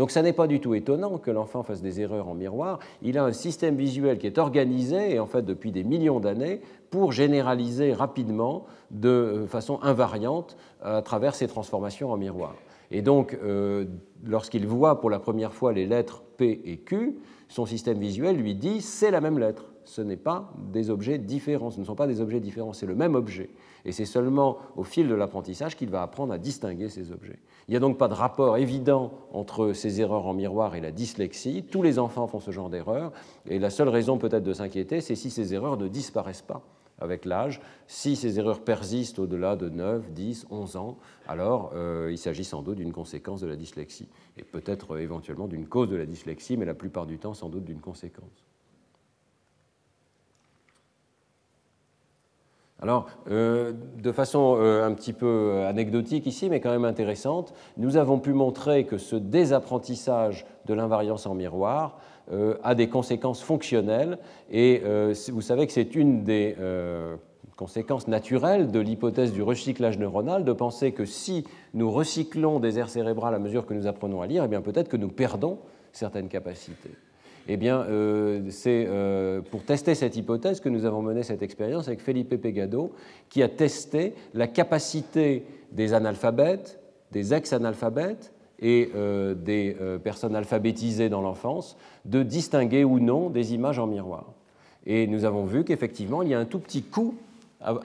Donc 0.00 0.10
ça 0.10 0.22
n'est 0.22 0.32
pas 0.32 0.46
du 0.46 0.60
tout 0.60 0.72
étonnant 0.74 1.18
que 1.18 1.30
l'enfant 1.30 1.62
fasse 1.62 1.82
des 1.82 2.00
erreurs 2.00 2.26
en 2.26 2.32
miroir. 2.32 2.78
Il 3.02 3.18
a 3.18 3.24
un 3.26 3.34
système 3.34 3.76
visuel 3.76 4.16
qui 4.16 4.26
est 4.26 4.38
organisé, 4.38 5.14
et 5.14 5.18
en 5.18 5.26
fait 5.26 5.42
depuis 5.42 5.72
des 5.72 5.84
millions 5.84 6.20
d'années, 6.20 6.62
pour 6.88 7.12
généraliser 7.12 7.92
rapidement, 7.92 8.64
de 8.90 9.44
façon 9.46 9.78
invariante, 9.82 10.56
à 10.80 11.02
travers 11.02 11.34
ces 11.34 11.48
transformations 11.48 12.10
en 12.10 12.16
miroir. 12.16 12.54
Et 12.90 13.02
donc, 13.02 13.38
euh, 13.44 13.84
lorsqu'il 14.24 14.66
voit 14.66 15.02
pour 15.02 15.10
la 15.10 15.18
première 15.18 15.52
fois 15.52 15.74
les 15.74 15.84
lettres 15.84 16.22
P 16.38 16.62
et 16.64 16.78
Q, 16.78 17.18
son 17.48 17.66
système 17.66 17.98
visuel 17.98 18.38
lui 18.38 18.54
dit 18.54 18.80
c'est 18.80 19.10
la 19.10 19.20
même 19.20 19.38
lettre. 19.38 19.66
Ce 19.90 20.02
n'est 20.02 20.16
pas 20.16 20.52
des 20.72 20.88
objets 20.88 21.18
différents, 21.18 21.72
ce 21.72 21.80
ne 21.80 21.84
sont 21.84 21.96
pas 21.96 22.06
des 22.06 22.20
objets 22.20 22.38
différents, 22.38 22.72
c'est 22.72 22.86
le 22.86 22.94
même 22.94 23.16
objet. 23.16 23.50
Et 23.84 23.90
c'est 23.90 24.04
seulement 24.04 24.58
au 24.76 24.84
fil 24.84 25.08
de 25.08 25.14
l'apprentissage 25.16 25.76
qu'il 25.76 25.90
va 25.90 26.02
apprendre 26.02 26.32
à 26.32 26.38
distinguer 26.38 26.88
ces 26.88 27.10
objets. 27.10 27.40
Il 27.66 27.72
n'y 27.72 27.76
a 27.76 27.80
donc 27.80 27.98
pas 27.98 28.06
de 28.06 28.14
rapport 28.14 28.56
évident 28.56 29.10
entre 29.32 29.72
ces 29.72 30.00
erreurs 30.00 30.28
en 30.28 30.32
miroir 30.32 30.76
et 30.76 30.80
la 30.80 30.92
dyslexie. 30.92 31.64
Tous 31.68 31.82
les 31.82 31.98
enfants 31.98 32.28
font 32.28 32.38
ce 32.38 32.52
genre 32.52 32.70
d'erreurs. 32.70 33.10
Et 33.48 33.58
la 33.58 33.68
seule 33.68 33.88
raison 33.88 34.16
peut-être 34.16 34.44
de 34.44 34.52
s'inquiéter, 34.52 35.00
c'est 35.00 35.16
si 35.16 35.28
ces 35.28 35.54
erreurs 35.54 35.76
ne 35.76 35.88
disparaissent 35.88 36.40
pas 36.40 36.62
avec 37.00 37.24
l'âge. 37.24 37.60
Si 37.88 38.14
ces 38.14 38.38
erreurs 38.38 38.60
persistent 38.60 39.18
au-delà 39.18 39.56
de 39.56 39.68
9, 39.68 40.12
10, 40.12 40.46
11 40.50 40.76
ans, 40.76 40.98
alors 41.26 41.72
euh, 41.74 42.10
il 42.12 42.18
s'agit 42.18 42.44
sans 42.44 42.62
doute 42.62 42.76
d'une 42.76 42.92
conséquence 42.92 43.40
de 43.40 43.48
la 43.48 43.56
dyslexie, 43.56 44.08
et 44.36 44.44
peut-être 44.44 44.94
euh, 44.94 45.00
éventuellement 45.00 45.48
d'une 45.48 45.66
cause 45.66 45.88
de 45.88 45.96
la 45.96 46.06
dyslexie, 46.06 46.56
mais 46.56 46.64
la 46.64 46.74
plupart 46.74 47.06
du 47.06 47.18
temps 47.18 47.34
sans 47.34 47.48
doute 47.48 47.64
d'une 47.64 47.80
conséquence. 47.80 48.49
Alors, 52.82 53.06
euh, 53.30 53.72
de 54.02 54.10
façon 54.12 54.56
un 54.56 54.92
petit 54.94 55.12
peu 55.12 55.64
anecdotique 55.66 56.26
ici, 56.26 56.48
mais 56.48 56.60
quand 56.60 56.70
même 56.70 56.84
intéressante, 56.84 57.52
nous 57.76 57.96
avons 57.96 58.18
pu 58.18 58.32
montrer 58.32 58.84
que 58.84 58.96
ce 58.96 59.16
désapprentissage 59.16 60.46
de 60.66 60.74
l'invariance 60.74 61.26
en 61.26 61.34
miroir 61.34 61.98
euh, 62.32 62.54
a 62.62 62.76
des 62.76 62.88
conséquences 62.88 63.42
fonctionnelles. 63.42 64.18
Et 64.52 64.82
euh, 64.84 65.14
vous 65.32 65.40
savez 65.40 65.66
que 65.66 65.72
c'est 65.72 65.96
une 65.96 66.22
des 66.22 66.54
euh, 66.60 67.16
conséquences 67.56 68.06
naturelles 68.06 68.70
de 68.70 68.78
l'hypothèse 68.78 69.32
du 69.32 69.42
recyclage 69.42 69.98
neuronal, 69.98 70.44
de 70.44 70.52
penser 70.52 70.92
que 70.92 71.04
si 71.04 71.44
nous 71.74 71.90
recyclons 71.90 72.60
des 72.60 72.78
aires 72.78 72.88
cérébrales 72.88 73.34
à 73.34 73.40
mesure 73.40 73.66
que 73.66 73.74
nous 73.74 73.88
apprenons 73.88 74.22
à 74.22 74.28
lire, 74.28 74.44
eh 74.44 74.48
bien 74.48 74.60
peut-être 74.60 74.88
que 74.88 74.96
nous 74.96 75.08
perdons 75.08 75.58
certaines 75.90 76.28
capacités. 76.28 76.90
Eh 77.52 77.56
bien, 77.56 77.84
c'est 78.48 78.88
pour 79.50 79.64
tester 79.64 79.96
cette 79.96 80.14
hypothèse 80.14 80.60
que 80.60 80.68
nous 80.68 80.84
avons 80.84 81.02
mené 81.02 81.24
cette 81.24 81.42
expérience 81.42 81.88
avec 81.88 82.00
Felipe 82.00 82.40
Pegado, 82.40 82.92
qui 83.28 83.42
a 83.42 83.48
testé 83.48 84.14
la 84.34 84.46
capacité 84.46 85.44
des 85.72 85.92
analphabètes, 85.92 86.78
des 87.10 87.34
ex-analphabètes 87.34 88.32
et 88.60 88.90
euh, 88.94 89.34
des 89.34 89.76
euh, 89.80 89.98
personnes 89.98 90.36
alphabétisées 90.36 91.08
dans 91.08 91.22
l'enfance 91.22 91.76
de 92.04 92.22
distinguer 92.22 92.84
ou 92.84 93.00
non 93.00 93.30
des 93.30 93.54
images 93.54 93.78
en 93.78 93.86
miroir. 93.86 94.32
Et 94.86 95.06
nous 95.06 95.24
avons 95.24 95.44
vu 95.44 95.64
qu'effectivement, 95.64 96.22
il 96.22 96.28
y 96.28 96.34
a 96.34 96.38
un 96.38 96.44
tout 96.44 96.58
petit 96.58 96.82
coût 96.82 97.14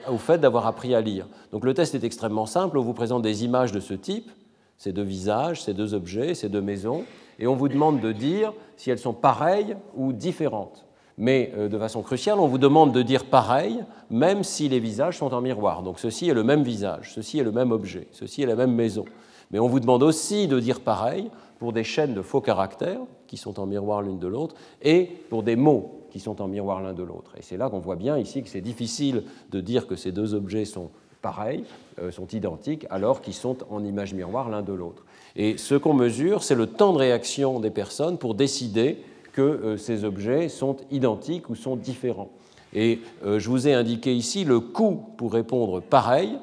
au 0.08 0.16
fait 0.16 0.38
d'avoir 0.38 0.66
appris 0.66 0.94
à 0.94 1.00
lire. 1.00 1.28
Donc 1.52 1.64
le 1.64 1.74
test 1.74 1.94
est 1.94 2.04
extrêmement 2.04 2.46
simple, 2.46 2.78
on 2.78 2.82
vous 2.82 2.94
présente 2.94 3.22
des 3.22 3.44
images 3.44 3.72
de 3.72 3.80
ce 3.80 3.94
type, 3.94 4.30
ces 4.78 4.92
deux 4.92 5.02
visages, 5.02 5.62
ces 5.62 5.74
deux 5.74 5.92
objets, 5.92 6.34
ces 6.34 6.48
deux 6.48 6.62
maisons, 6.62 7.04
et 7.38 7.46
on 7.46 7.54
vous 7.54 7.68
demande 7.68 8.00
de 8.00 8.12
dire 8.12 8.52
si 8.76 8.90
elles 8.90 8.98
sont 8.98 9.12
pareilles 9.12 9.76
ou 9.94 10.12
différentes. 10.12 10.86
Mais 11.18 11.52
euh, 11.56 11.68
de 11.68 11.78
façon 11.78 12.02
cruciale, 12.02 12.38
on 12.38 12.46
vous 12.46 12.58
demande 12.58 12.92
de 12.92 13.02
dire 13.02 13.24
pareil, 13.24 13.82
même 14.10 14.44
si 14.44 14.68
les 14.68 14.80
visages 14.80 15.18
sont 15.18 15.32
en 15.32 15.40
miroir. 15.40 15.82
Donc 15.82 15.98
ceci 15.98 16.28
est 16.28 16.34
le 16.34 16.44
même 16.44 16.62
visage, 16.62 17.12
ceci 17.14 17.38
est 17.38 17.44
le 17.44 17.52
même 17.52 17.72
objet, 17.72 18.08
ceci 18.12 18.42
est 18.42 18.46
la 18.46 18.56
même 18.56 18.72
maison. 18.72 19.04
Mais 19.50 19.58
on 19.58 19.68
vous 19.68 19.80
demande 19.80 20.02
aussi 20.02 20.48
de 20.48 20.60
dire 20.60 20.80
pareil 20.80 21.30
pour 21.58 21.72
des 21.72 21.84
chaînes 21.84 22.14
de 22.14 22.22
faux 22.22 22.40
caractères 22.40 23.00
qui 23.26 23.36
sont 23.36 23.58
en 23.58 23.66
miroir 23.66 24.02
l'une 24.02 24.18
de 24.18 24.26
l'autre 24.26 24.54
et 24.82 25.04
pour 25.30 25.42
des 25.42 25.56
mots 25.56 26.02
qui 26.10 26.20
sont 26.20 26.42
en 26.42 26.48
miroir 26.48 26.82
l'un 26.82 26.92
de 26.92 27.02
l'autre. 27.02 27.32
Et 27.38 27.42
c'est 27.42 27.56
là 27.56 27.70
qu'on 27.70 27.78
voit 27.78 27.96
bien 27.96 28.18
ici 28.18 28.42
que 28.42 28.48
c'est 28.48 28.60
difficile 28.60 29.24
de 29.50 29.60
dire 29.60 29.86
que 29.86 29.96
ces 29.96 30.12
deux 30.12 30.34
objets 30.34 30.64
sont 30.64 30.90
pareils, 31.22 31.64
euh, 31.98 32.10
sont 32.10 32.26
identiques, 32.28 32.86
alors 32.90 33.20
qu'ils 33.20 33.34
sont 33.34 33.56
en 33.70 33.84
image 33.84 34.14
miroir 34.14 34.48
l'un 34.48 34.62
de 34.62 34.72
l'autre. 34.72 35.04
Et 35.36 35.58
ce 35.58 35.74
qu'on 35.74 35.94
mesure, 35.94 36.42
c'est 36.42 36.54
le 36.54 36.66
temps 36.66 36.92
de 36.92 36.98
réaction 36.98 37.60
des 37.60 37.70
personnes 37.70 38.16
pour 38.18 38.34
décider 38.34 39.02
que 39.32 39.42
euh, 39.42 39.76
ces 39.76 40.04
objets 40.04 40.48
sont 40.48 40.76
identiques 40.90 41.50
ou 41.50 41.54
sont 41.54 41.76
différents. 41.76 42.30
Et 42.72 43.00
euh, 43.24 43.38
je 43.38 43.50
vous 43.50 43.68
ai 43.68 43.74
indiqué 43.74 44.14
ici 44.14 44.44
le 44.44 44.60
coût 44.60 45.02
pour 45.18 45.32
répondre 45.32 45.80
pareil 45.80 46.38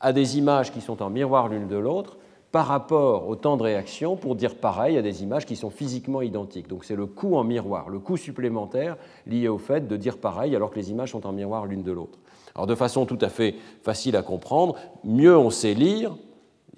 à 0.00 0.12
des 0.12 0.38
images 0.38 0.72
qui 0.72 0.80
sont 0.80 1.02
en 1.02 1.10
miroir 1.10 1.48
l'une 1.48 1.66
de 1.66 1.76
l'autre 1.76 2.18
par 2.52 2.68
rapport 2.68 3.28
au 3.28 3.34
temps 3.34 3.56
de 3.56 3.64
réaction 3.64 4.16
pour 4.16 4.36
dire 4.36 4.54
pareil 4.54 4.96
à 4.96 5.02
des 5.02 5.22
images 5.24 5.44
qui 5.44 5.56
sont 5.56 5.68
physiquement 5.68 6.22
identiques. 6.22 6.68
Donc 6.68 6.84
c'est 6.84 6.96
le 6.96 7.06
coût 7.06 7.36
en 7.36 7.44
miroir, 7.44 7.88
le 7.88 7.98
coût 7.98 8.16
supplémentaire 8.16 8.96
lié 9.26 9.48
au 9.48 9.58
fait 9.58 9.88
de 9.88 9.96
dire 9.96 10.18
pareil 10.18 10.54
alors 10.54 10.70
que 10.70 10.76
les 10.76 10.90
images 10.90 11.10
sont 11.10 11.26
en 11.26 11.32
miroir 11.32 11.66
l'une 11.66 11.82
de 11.82 11.92
l'autre. 11.92 12.18
Alors 12.54 12.66
de 12.66 12.74
façon 12.74 13.04
tout 13.04 13.18
à 13.20 13.28
fait 13.28 13.56
facile 13.82 14.16
à 14.16 14.22
comprendre, 14.22 14.76
mieux 15.04 15.36
on 15.36 15.50
sait 15.50 15.74
lire, 15.74 16.16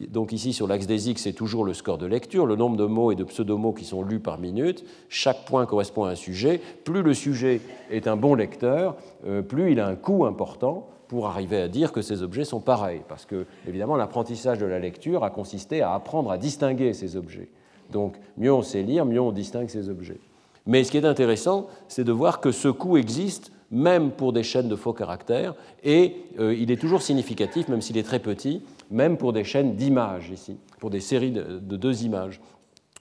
donc 0.00 0.32
ici 0.32 0.52
sur 0.52 0.66
l'axe 0.66 0.86
des 0.86 1.10
X 1.10 1.22
c'est 1.22 1.32
toujours 1.32 1.64
le 1.64 1.74
score 1.74 1.98
de 1.98 2.06
lecture, 2.06 2.46
le 2.46 2.56
nombre 2.56 2.76
de 2.76 2.84
mots 2.84 3.10
et 3.10 3.16
de 3.16 3.24
pseudomots 3.24 3.72
qui 3.72 3.84
sont 3.84 4.02
lus 4.02 4.20
par 4.20 4.38
minute, 4.38 4.84
chaque 5.08 5.44
point 5.44 5.66
correspond 5.66 6.04
à 6.04 6.10
un 6.10 6.14
sujet, 6.14 6.60
plus 6.84 7.02
le 7.02 7.14
sujet 7.14 7.60
est 7.90 8.06
un 8.06 8.16
bon 8.16 8.34
lecteur, 8.34 8.96
euh, 9.26 9.42
plus 9.42 9.72
il 9.72 9.80
a 9.80 9.86
un 9.86 9.96
coût 9.96 10.24
important, 10.24 10.88
pour 11.08 11.26
arriver 11.26 11.60
à 11.60 11.68
dire 11.68 11.90
que 11.90 12.02
ces 12.02 12.22
objets 12.22 12.44
sont 12.44 12.60
pareils, 12.60 13.00
parce 13.08 13.24
que 13.24 13.46
évidemment 13.66 13.96
l'apprentissage 13.96 14.58
de 14.58 14.66
la 14.66 14.78
lecture 14.78 15.24
a 15.24 15.30
consisté 15.30 15.80
à 15.80 15.94
apprendre 15.94 16.30
à 16.30 16.38
distinguer 16.38 16.92
ces 16.92 17.16
objets. 17.16 17.48
Donc 17.90 18.16
mieux 18.36 18.52
on 18.52 18.62
sait 18.62 18.82
lire, 18.82 19.06
mieux 19.06 19.20
on 19.20 19.32
distingue 19.32 19.68
ces 19.68 19.88
objets. 19.88 20.20
Mais 20.66 20.84
ce 20.84 20.90
qui 20.90 20.98
est 20.98 21.06
intéressant, 21.06 21.66
c'est 21.88 22.04
de 22.04 22.12
voir 22.12 22.40
que 22.40 22.52
ce 22.52 22.68
coût 22.68 22.98
existe 22.98 23.52
même 23.70 24.12
pour 24.12 24.32
des 24.32 24.42
chaînes 24.42 24.68
de 24.68 24.76
faux 24.76 24.92
caractères, 24.92 25.54
et 25.84 26.16
euh, 26.38 26.54
il 26.54 26.70
est 26.70 26.80
toujours 26.80 27.02
significatif, 27.02 27.68
même 27.68 27.82
s'il 27.82 27.98
est 27.98 28.02
très 28.02 28.18
petit, 28.18 28.62
même 28.90 29.16
pour 29.16 29.32
des 29.32 29.44
chaînes 29.44 29.76
d'images 29.76 30.30
ici, 30.30 30.56
pour 30.78 30.90
des 30.90 31.00
séries 31.00 31.32
de, 31.32 31.76
deux 31.76 32.04
images. 32.04 32.40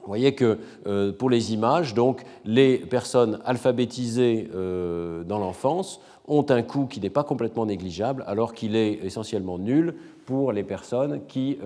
Vous 0.01 0.07
voyez 0.07 0.35
que 0.35 0.59
euh, 0.85 1.11
pour 1.11 1.29
les 1.29 1.53
images, 1.53 1.93
donc, 1.93 2.23
les 2.45 2.77
personnes 2.77 3.39
alphabétisées 3.45 4.49
euh, 4.53 5.23
dans 5.23 5.39
l'enfance 5.39 6.01
ont 6.27 6.45
un 6.49 6.61
coût 6.61 6.85
qui 6.85 6.99
n'est 6.99 7.09
pas 7.09 7.23
complètement 7.23 7.65
négligeable, 7.65 8.23
alors 8.27 8.53
qu'il 8.53 8.75
est 8.75 8.99
essentiellement 9.05 9.57
nul 9.57 9.95
pour 10.25 10.51
les 10.51 10.63
personnes 10.63 11.25
qui 11.25 11.57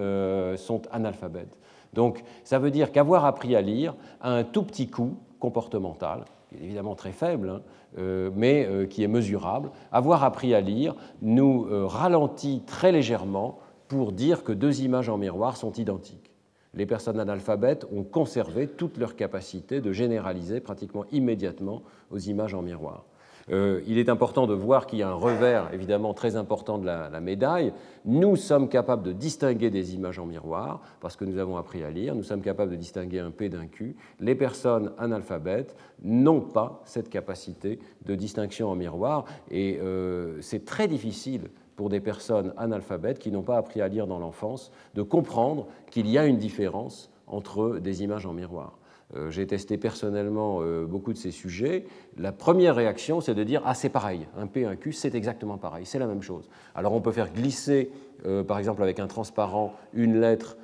sont 0.57 0.83
analphabètes. 0.91 1.57
Donc 1.93 2.23
ça 2.43 2.59
veut 2.59 2.71
dire 2.71 2.91
qu'avoir 2.91 3.25
appris 3.25 3.55
à 3.55 3.61
lire 3.61 3.95
a 4.21 4.31
un 4.31 4.43
tout 4.43 4.63
petit 4.63 4.87
coût 4.87 5.17
comportemental, 5.39 6.25
est 6.55 6.63
évidemment 6.63 6.95
très 6.95 7.11
faible, 7.11 7.49
hein, 7.49 7.61
mais 7.97 8.65
euh, 8.65 8.85
qui 8.85 9.03
est 9.03 9.07
mesurable. 9.07 9.71
Avoir 9.91 10.23
appris 10.23 10.53
à 10.53 10.61
lire 10.61 10.95
nous 11.21 11.67
ralentit 11.87 12.63
très 12.65 12.91
légèrement 12.91 13.59
pour 13.87 14.11
dire 14.11 14.43
que 14.43 14.53
deux 14.53 14.81
images 14.81 15.09
en 15.09 15.17
miroir 15.17 15.57
sont 15.57 15.73
identiques. 15.73 16.31
Les 16.73 16.85
personnes 16.85 17.19
analphabètes 17.19 17.85
ont 17.91 18.03
conservé 18.03 18.67
toute 18.67 18.97
leur 18.97 19.15
capacité 19.15 19.81
de 19.81 19.91
généraliser 19.91 20.61
pratiquement 20.61 21.05
immédiatement 21.11 21.83
aux 22.09 22.19
images 22.19 22.53
en 22.53 22.61
miroir. 22.61 23.05
Euh, 23.49 23.81
il 23.87 23.97
est 23.97 24.09
important 24.09 24.47
de 24.47 24.53
voir 24.53 24.85
qu'il 24.85 24.99
y 24.99 25.03
a 25.03 25.09
un 25.09 25.13
revers 25.13 25.73
évidemment 25.73 26.13
très 26.13 26.35
important 26.35 26.77
de 26.77 26.85
la, 26.85 27.21
médaille. 27.21 27.73
Nous 28.05 28.35
sommes 28.35 28.67
capables 28.69 29.03
de 29.03 29.11
distinguer 29.11 29.69
des 29.69 29.95
images 29.95 30.19
en 30.19 30.25
miroir 30.25 30.81
parce 30.99 31.15
que 31.15 31.25
nous 31.25 31.37
avons 31.37 31.57
appris 31.57 31.83
à 31.83 31.91
lire. 31.91 32.15
Nous 32.15 32.23
sommes 32.23 32.41
capables 32.41 32.71
de 32.71 32.75
distinguer 32.75 33.19
un 33.19 33.31
P 33.31 33.49
d'un 33.49 33.67
Q. 33.67 33.95
Les 34.19 34.35
personnes 34.35 34.91
analphabètes 34.97 35.75
n'ont 36.03 36.41
pas 36.41 36.81
cette 36.85 37.09
capacité 37.09 37.79
de 38.05 38.15
distinction 38.15 38.69
en 38.69 38.75
miroir 38.75 39.25
et 39.49 39.79
euh, 39.81 40.41
c'est 40.41 40.65
très 40.65 40.87
difficile 40.87 41.49
pour 41.75 41.89
des 41.89 41.99
personnes 41.99 42.53
analphabètes 42.57 43.19
qui 43.19 43.31
n'ont 43.31 43.43
pas 43.43 43.57
appris 43.57 43.81
à 43.81 43.87
lire 43.87 44.07
dans 44.07 44.19
l'enfance 44.19 44.71
de 44.95 45.01
comprendre 45.01 45.67
qu'il 45.89 46.07
y 46.07 46.17
a 46.17 46.25
une 46.25 46.37
différence 46.37 47.09
entre 47.27 47.79
des 47.79 48.03
images 48.03 48.25
en 48.25 48.33
miroir. 48.33 48.77
Euh, 49.15 49.29
j'ai 49.29 49.45
testé 49.45 49.77
personnellement 49.77 50.59
euh, 50.61 50.85
beaucoup 50.85 51.13
de 51.13 51.17
ces 51.17 51.31
sujets. 51.31 51.85
La 52.17 52.31
première 52.31 52.75
réaction, 52.75 53.21
c'est 53.21 53.33
de 53.33 53.43
dire 53.43 53.61
Ah, 53.65 53.73
c'est 53.73 53.89
pareil, 53.89 54.27
un 54.37 54.47
P, 54.47 54.65
un 54.65 54.75
Q, 54.75 54.93
c'est 54.93 55.15
exactement 55.15 55.57
pareil, 55.57 55.85
c'est 55.85 55.99
la 55.99 56.07
même 56.07 56.21
chose. 56.21 56.49
Alors 56.75 56.93
on 56.93 57.01
peut 57.01 57.11
faire 57.11 57.31
glisser, 57.33 57.91
euh, 58.25 58.43
par 58.43 58.57
exemple 58.57 58.81
avec 58.83 58.99
un 58.99 59.07
transparent, 59.07 59.73
une 59.93 60.19
lettre 60.19 60.57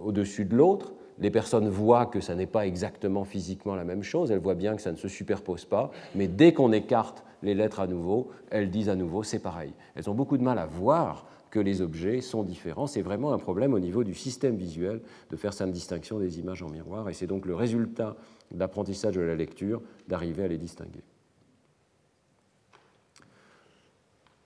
au-dessus 0.00 0.46
de 0.46 0.56
l'autre. 0.56 0.94
Les 1.18 1.30
personnes 1.30 1.68
voient 1.68 2.06
que 2.06 2.22
ça 2.22 2.34
n'est 2.34 2.46
pas 2.46 2.66
exactement 2.66 3.24
physiquement 3.24 3.74
la 3.74 3.84
même 3.84 4.02
chose, 4.02 4.30
elles 4.30 4.38
voient 4.38 4.54
bien 4.54 4.76
que 4.76 4.80
ça 4.80 4.92
ne 4.92 4.96
se 4.96 5.08
superpose 5.08 5.66
pas, 5.66 5.90
mais 6.14 6.26
dès 6.26 6.54
qu'on 6.54 6.72
écarte 6.72 7.22
les 7.42 7.52
lettres 7.54 7.80
à 7.80 7.86
nouveau, 7.86 8.30
elles 8.50 8.70
disent 8.70 8.88
à 8.88 8.94
nouveau 8.94 9.22
c'est 9.24 9.40
pareil. 9.40 9.74
Elles 9.94 10.08
ont 10.08 10.14
beaucoup 10.14 10.38
de 10.38 10.42
mal 10.42 10.58
à 10.58 10.64
voir 10.64 11.26
que 11.52 11.60
les 11.60 11.82
objets 11.82 12.22
sont 12.22 12.42
différents. 12.42 12.86
C'est 12.88 13.02
vraiment 13.02 13.32
un 13.32 13.38
problème 13.38 13.74
au 13.74 13.78
niveau 13.78 14.02
du 14.02 14.14
système 14.14 14.56
visuel 14.56 15.02
de 15.30 15.36
faire 15.36 15.52
cette 15.52 15.70
distinction 15.70 16.18
des 16.18 16.40
images 16.40 16.62
en 16.62 16.70
miroir, 16.70 17.08
et 17.08 17.12
c'est 17.12 17.26
donc 17.26 17.46
le 17.46 17.54
résultat 17.54 18.16
de 18.50 18.58
l'apprentissage 18.58 19.14
de 19.14 19.20
la 19.20 19.36
lecture 19.36 19.82
d'arriver 20.08 20.44
à 20.44 20.48
les 20.48 20.58
distinguer. 20.58 21.02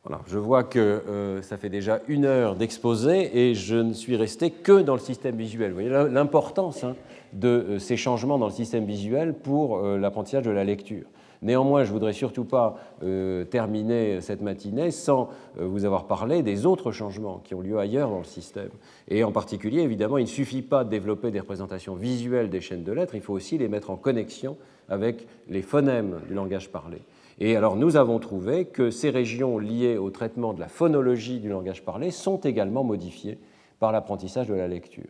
Voilà, 0.02 0.22
je 0.26 0.38
vois 0.38 0.62
que 0.62 0.78
euh, 0.78 1.42
ça 1.42 1.56
fait 1.56 1.68
déjà 1.68 2.00
une 2.08 2.24
heure 2.24 2.54
d'exposé 2.54 3.38
et 3.38 3.54
je 3.54 3.76
ne 3.76 3.92
suis 3.92 4.16
resté 4.16 4.50
que 4.50 4.80
dans 4.82 4.94
le 4.94 5.00
système 5.00 5.36
visuel. 5.36 5.70
Vous 5.70 5.80
voyez 5.80 6.10
l'importance 6.10 6.84
hein, 6.84 6.94
de 7.32 7.48
euh, 7.48 7.78
ces 7.78 7.96
changements 7.96 8.38
dans 8.38 8.46
le 8.46 8.52
système 8.52 8.84
visuel 8.84 9.34
pour 9.34 9.78
euh, 9.78 9.98
l'apprentissage 9.98 10.44
de 10.44 10.50
la 10.50 10.62
lecture. 10.62 11.06
Néanmoins, 11.42 11.84
je 11.84 11.92
voudrais 11.92 12.12
surtout 12.12 12.44
pas 12.44 12.76
euh, 13.02 13.44
terminer 13.44 14.20
cette 14.20 14.42
matinée 14.42 14.90
sans 14.90 15.30
euh, 15.60 15.66
vous 15.66 15.84
avoir 15.84 16.06
parlé 16.06 16.42
des 16.42 16.66
autres 16.66 16.92
changements 16.92 17.40
qui 17.44 17.54
ont 17.54 17.60
lieu 17.60 17.78
ailleurs 17.78 18.10
dans 18.10 18.18
le 18.18 18.24
système. 18.24 18.70
Et 19.08 19.24
en 19.24 19.32
particulier, 19.32 19.82
évidemment, 19.82 20.18
il 20.18 20.24
ne 20.24 20.28
suffit 20.28 20.62
pas 20.62 20.84
de 20.84 20.90
développer 20.90 21.30
des 21.30 21.40
représentations 21.40 21.94
visuelles 21.94 22.50
des 22.50 22.60
chaînes 22.60 22.84
de 22.84 22.92
lettres, 22.92 23.14
il 23.14 23.20
faut 23.20 23.34
aussi 23.34 23.58
les 23.58 23.68
mettre 23.68 23.90
en 23.90 23.96
connexion 23.96 24.56
avec 24.88 25.26
les 25.48 25.62
phonèmes 25.62 26.20
du 26.28 26.34
langage 26.34 26.70
parlé. 26.70 26.98
Et 27.38 27.54
alors 27.56 27.76
nous 27.76 27.96
avons 27.96 28.18
trouvé 28.18 28.64
que 28.64 28.90
ces 28.90 29.10
régions 29.10 29.58
liées 29.58 29.98
au 29.98 30.10
traitement 30.10 30.54
de 30.54 30.60
la 30.60 30.68
phonologie 30.68 31.38
du 31.38 31.50
langage 31.50 31.84
parlé 31.84 32.10
sont 32.10 32.38
également 32.38 32.82
modifiées 32.82 33.38
par 33.78 33.92
l'apprentissage 33.92 34.48
de 34.48 34.54
la 34.54 34.68
lecture. 34.68 35.04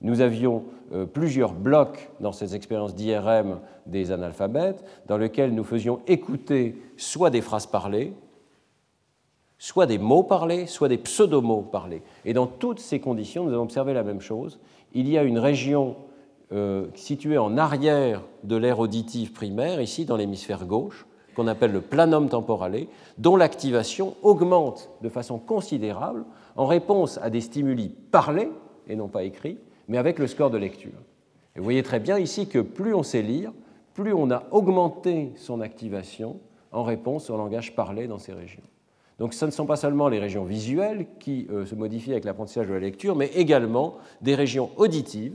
Nous 0.00 0.20
avions 0.20 0.64
euh, 0.92 1.06
plusieurs 1.06 1.52
blocs 1.52 2.08
dans 2.20 2.32
ces 2.32 2.54
expériences 2.54 2.94
d'IRM 2.94 3.58
des 3.86 4.12
analphabètes, 4.12 4.84
dans 5.06 5.18
lesquels 5.18 5.54
nous 5.54 5.64
faisions 5.64 6.00
écouter 6.06 6.80
soit 6.96 7.30
des 7.30 7.40
phrases 7.40 7.66
parlées, 7.66 8.12
soit 9.58 9.86
des 9.86 9.98
mots 9.98 10.22
parlés, 10.22 10.66
soit 10.66 10.88
des 10.88 10.98
pseudomots 10.98 11.62
parlés. 11.62 12.02
Et 12.24 12.32
dans 12.32 12.46
toutes 12.46 12.80
ces 12.80 13.00
conditions, 13.00 13.44
nous 13.44 13.52
avons 13.52 13.64
observé 13.64 13.92
la 13.92 14.04
même 14.04 14.20
chose. 14.20 14.60
Il 14.94 15.08
y 15.08 15.18
a 15.18 15.24
une 15.24 15.38
région 15.38 15.96
euh, 16.52 16.86
située 16.94 17.38
en 17.38 17.58
arrière 17.58 18.22
de 18.44 18.56
l'aire 18.56 18.78
auditive 18.78 19.32
primaire, 19.32 19.80
ici 19.80 20.04
dans 20.04 20.16
l'hémisphère 20.16 20.64
gauche, 20.64 21.06
qu'on 21.34 21.46
appelle 21.46 21.72
le 21.72 21.80
planum 21.80 22.28
temporale, 22.28 22.86
dont 23.18 23.36
l'activation 23.36 24.14
augmente 24.22 24.90
de 25.02 25.08
façon 25.08 25.38
considérable 25.38 26.24
en 26.56 26.66
réponse 26.66 27.18
à 27.18 27.30
des 27.30 27.40
stimuli 27.40 27.94
parlés 28.10 28.50
et 28.88 28.96
non 28.96 29.08
pas 29.08 29.24
écrits, 29.24 29.58
mais 29.88 29.98
avec 29.98 30.18
le 30.18 30.26
score 30.26 30.50
de 30.50 30.58
lecture. 30.58 30.98
Et 31.56 31.58
vous 31.58 31.64
voyez 31.64 31.82
très 31.82 32.00
bien 32.00 32.18
ici 32.18 32.48
que 32.48 32.58
plus 32.60 32.94
on 32.94 33.02
sait 33.02 33.22
lire, 33.22 33.52
plus 33.94 34.12
on 34.12 34.30
a 34.30 34.44
augmenté 34.52 35.32
son 35.36 35.60
activation 35.60 36.38
en 36.70 36.84
réponse 36.84 37.30
au 37.30 37.36
langage 37.36 37.74
parlé 37.74 38.06
dans 38.06 38.18
ces 38.18 38.32
régions. 38.32 38.62
Donc 39.18 39.34
ce 39.34 39.44
ne 39.44 39.50
sont 39.50 39.66
pas 39.66 39.76
seulement 39.76 40.08
les 40.08 40.20
régions 40.20 40.44
visuelles 40.44 41.06
qui 41.18 41.48
euh, 41.50 41.66
se 41.66 41.74
modifient 41.74 42.12
avec 42.12 42.24
l'apprentissage 42.24 42.68
de 42.68 42.74
la 42.74 42.78
lecture, 42.78 43.16
mais 43.16 43.26
également 43.34 43.96
des 44.20 44.34
régions 44.34 44.70
auditives 44.76 45.34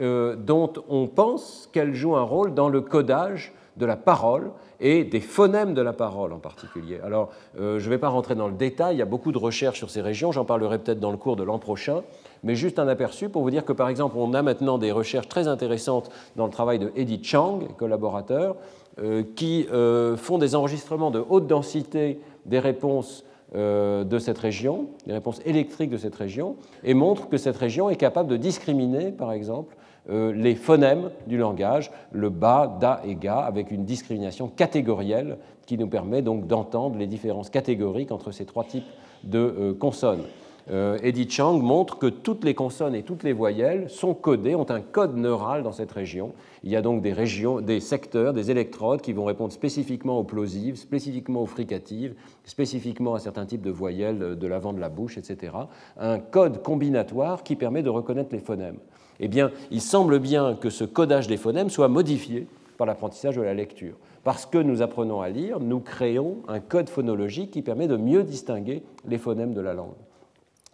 euh, 0.00 0.36
dont 0.36 0.72
on 0.88 1.06
pense 1.06 1.68
qu'elles 1.72 1.94
jouent 1.94 2.16
un 2.16 2.22
rôle 2.22 2.54
dans 2.54 2.68
le 2.68 2.80
codage 2.80 3.52
de 3.76 3.86
la 3.86 3.96
parole 3.96 4.52
et 4.80 5.04
des 5.04 5.20
phonèmes 5.20 5.74
de 5.74 5.82
la 5.82 5.92
parole 5.92 6.32
en 6.32 6.38
particulier. 6.38 7.00
Alors, 7.04 7.30
euh, 7.58 7.78
je 7.78 7.84
ne 7.84 7.90
vais 7.90 7.98
pas 7.98 8.08
rentrer 8.08 8.34
dans 8.34 8.48
le 8.48 8.54
détail, 8.54 8.96
il 8.96 8.98
y 8.98 9.02
a 9.02 9.06
beaucoup 9.06 9.32
de 9.32 9.38
recherches 9.38 9.78
sur 9.78 9.90
ces 9.90 10.00
régions, 10.00 10.32
j'en 10.32 10.44
parlerai 10.44 10.78
peut-être 10.78 11.00
dans 11.00 11.10
le 11.10 11.16
cours 11.16 11.36
de 11.36 11.42
l'an 11.42 11.58
prochain, 11.58 12.02
mais 12.44 12.54
juste 12.54 12.78
un 12.78 12.86
aperçu 12.86 13.28
pour 13.28 13.42
vous 13.42 13.50
dire 13.50 13.64
que, 13.64 13.72
par 13.72 13.88
exemple, 13.88 14.16
on 14.18 14.34
a 14.34 14.42
maintenant 14.42 14.78
des 14.78 14.92
recherches 14.92 15.28
très 15.28 15.48
intéressantes 15.48 16.10
dans 16.36 16.44
le 16.44 16.52
travail 16.52 16.78
de 16.78 16.92
Eddie 16.94 17.22
Chang 17.24 17.60
et 17.68 17.72
collaborateurs, 17.72 18.56
euh, 19.00 19.24
qui 19.34 19.66
euh, 19.72 20.16
font 20.16 20.38
des 20.38 20.54
enregistrements 20.54 21.10
de 21.10 21.24
haute 21.28 21.46
densité 21.46 22.20
des 22.46 22.58
réponses 22.58 23.24
de 23.54 24.18
cette 24.18 24.38
région, 24.38 24.86
des 25.06 25.12
réponses 25.12 25.40
électriques 25.44 25.90
de 25.90 25.96
cette 25.96 26.16
région, 26.16 26.56
et 26.82 26.92
montrent 26.92 27.28
que 27.28 27.36
cette 27.36 27.56
région 27.56 27.88
est 27.88 27.94
capable 27.94 28.28
de 28.28 28.36
discriminer, 28.36 29.12
par 29.12 29.30
exemple, 29.30 29.76
euh, 30.10 30.32
les 30.34 30.54
phonèmes 30.54 31.10
du 31.26 31.38
langage, 31.38 31.90
le 32.12 32.28
ba, 32.28 32.76
da 32.78 33.00
et 33.06 33.14
ga, 33.14 33.38
avec 33.38 33.70
une 33.70 33.86
discrimination 33.86 34.48
catégorielle 34.48 35.38
qui 35.64 35.78
nous 35.78 35.86
permet 35.86 36.20
donc 36.20 36.46
d'entendre 36.46 36.98
les 36.98 37.06
différences 37.06 37.48
catégoriques 37.48 38.12
entre 38.12 38.30
ces 38.30 38.44
trois 38.44 38.64
types 38.64 38.84
de 39.22 39.38
euh, 39.38 39.72
consonnes. 39.72 40.24
Euh, 40.70 40.98
Eddie 41.02 41.28
Chang 41.28 41.58
montre 41.58 41.98
que 41.98 42.06
toutes 42.06 42.42
les 42.42 42.54
consonnes 42.54 42.94
et 42.94 43.02
toutes 43.02 43.22
les 43.22 43.34
voyelles 43.34 43.90
sont 43.90 44.14
codées, 44.14 44.54
ont 44.54 44.70
un 44.70 44.80
code 44.80 45.16
neural 45.16 45.62
dans 45.62 45.72
cette 45.72 45.92
région. 45.92 46.32
Il 46.62 46.70
y 46.70 46.76
a 46.76 46.80
donc 46.80 47.02
des 47.02 47.12
régions, 47.12 47.60
des 47.60 47.80
secteurs, 47.80 48.32
des 48.32 48.50
électrodes 48.50 49.02
qui 49.02 49.12
vont 49.12 49.26
répondre 49.26 49.52
spécifiquement 49.52 50.18
aux 50.18 50.24
plosives, 50.24 50.76
spécifiquement 50.76 51.42
aux 51.42 51.46
fricatives, 51.46 52.14
spécifiquement 52.44 53.14
à 53.14 53.18
certains 53.18 53.44
types 53.44 53.62
de 53.62 53.70
voyelles 53.70 54.38
de 54.38 54.46
l'avant 54.46 54.72
de 54.72 54.80
la 54.80 54.88
bouche, 54.88 55.18
etc. 55.18 55.52
Un 55.98 56.18
code 56.18 56.62
combinatoire 56.62 57.42
qui 57.42 57.56
permet 57.56 57.82
de 57.82 57.90
reconnaître 57.90 58.30
les 58.32 58.40
phonèmes 58.40 58.78
eh 59.20 59.28
bien, 59.28 59.52
il 59.70 59.80
semble 59.80 60.18
bien 60.18 60.54
que 60.54 60.70
ce 60.70 60.84
codage 60.84 61.26
des 61.26 61.36
phonèmes 61.36 61.70
soit 61.70 61.88
modifié 61.88 62.46
par 62.76 62.86
l'apprentissage 62.86 63.36
de 63.36 63.42
la 63.42 63.54
lecture. 63.54 63.94
Parce 64.24 64.46
que 64.46 64.58
nous 64.58 64.82
apprenons 64.82 65.20
à 65.20 65.28
lire, 65.28 65.60
nous 65.60 65.80
créons 65.80 66.38
un 66.48 66.60
code 66.60 66.88
phonologique 66.88 67.50
qui 67.50 67.62
permet 67.62 67.86
de 67.86 67.96
mieux 67.96 68.24
distinguer 68.24 68.82
les 69.06 69.18
phonèmes 69.18 69.54
de 69.54 69.60
la 69.60 69.74
langue. 69.74 69.94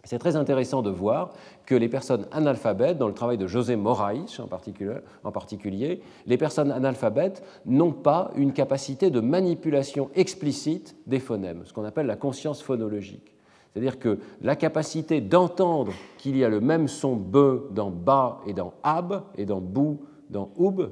C'est 0.03 0.17
très 0.17 0.35
intéressant 0.35 0.81
de 0.81 0.89
voir 0.89 1.33
que 1.65 1.75
les 1.75 1.87
personnes 1.87 2.25
analphabètes, 2.31 2.97
dans 2.97 3.07
le 3.07 3.13
travail 3.13 3.37
de 3.37 3.45
José 3.45 3.75
Moraes 3.75 4.39
en 4.39 5.31
particulier, 5.31 6.01
les 6.25 6.37
personnes 6.37 6.71
analphabètes 6.71 7.43
n'ont 7.65 7.91
pas 7.91 8.31
une 8.35 8.51
capacité 8.51 9.11
de 9.11 9.19
manipulation 9.19 10.09
explicite 10.15 10.95
des 11.05 11.19
phonèmes, 11.19 11.63
ce 11.65 11.73
qu'on 11.73 11.85
appelle 11.85 12.07
la 12.07 12.15
conscience 12.15 12.63
phonologique. 12.63 13.35
C'est-à-dire 13.71 13.99
que 13.99 14.19
la 14.41 14.55
capacité 14.55 15.21
d'entendre 15.21 15.93
qu'il 16.17 16.35
y 16.35 16.43
a 16.43 16.49
le 16.49 16.59
même 16.59 16.87
son 16.87 17.15
be 17.15 17.71
dans 17.71 17.89
ba 17.89 18.41
et 18.45 18.53
dans 18.53 18.73
ab 18.83 19.23
et 19.35 19.45
dans 19.45 19.61
bou 19.61 20.01
dans 20.29 20.49
oub, 20.57 20.89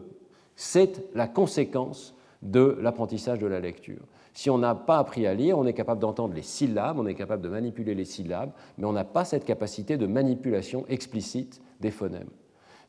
c'est 0.55 1.03
la 1.15 1.27
conséquence 1.27 2.15
de 2.41 2.77
l'apprentissage 2.79 3.39
de 3.39 3.47
la 3.47 3.59
lecture. 3.59 4.01
Si 4.33 4.49
on 4.49 4.57
n'a 4.57 4.75
pas 4.75 4.99
appris 4.99 5.27
à 5.27 5.33
lire, 5.33 5.57
on 5.57 5.65
est 5.65 5.73
capable 5.73 5.99
d'entendre 5.99 6.33
les 6.33 6.41
syllabes, 6.41 6.99
on 6.99 7.07
est 7.07 7.15
capable 7.15 7.41
de 7.41 7.49
manipuler 7.49 7.95
les 7.95 8.05
syllabes, 8.05 8.51
mais 8.77 8.85
on 8.85 8.93
n'a 8.93 9.03
pas 9.03 9.25
cette 9.25 9.45
capacité 9.45 9.97
de 9.97 10.05
manipulation 10.05 10.85
explicite 10.87 11.61
des 11.81 11.91
phonèmes. 11.91 12.29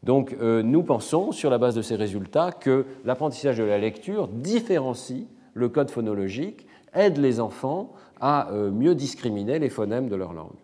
Donc 0.02 0.36
euh, 0.40 0.62
nous 0.62 0.82
pensons, 0.82 1.32
sur 1.32 1.50
la 1.50 1.58
base 1.58 1.74
de 1.74 1.82
ces 1.82 1.96
résultats, 1.96 2.52
que 2.52 2.86
l'apprentissage 3.04 3.58
de 3.58 3.64
la 3.64 3.78
lecture 3.78 4.28
différencie 4.28 5.26
le 5.54 5.68
code 5.68 5.90
phonologique, 5.90 6.66
aide 6.94 7.18
les 7.18 7.40
enfants 7.40 7.92
à 8.20 8.50
euh, 8.50 8.70
mieux 8.70 8.94
discriminer 8.94 9.58
les 9.58 9.68
phonèmes 9.68 10.08
de 10.08 10.16
leur 10.16 10.32
langue. 10.32 10.56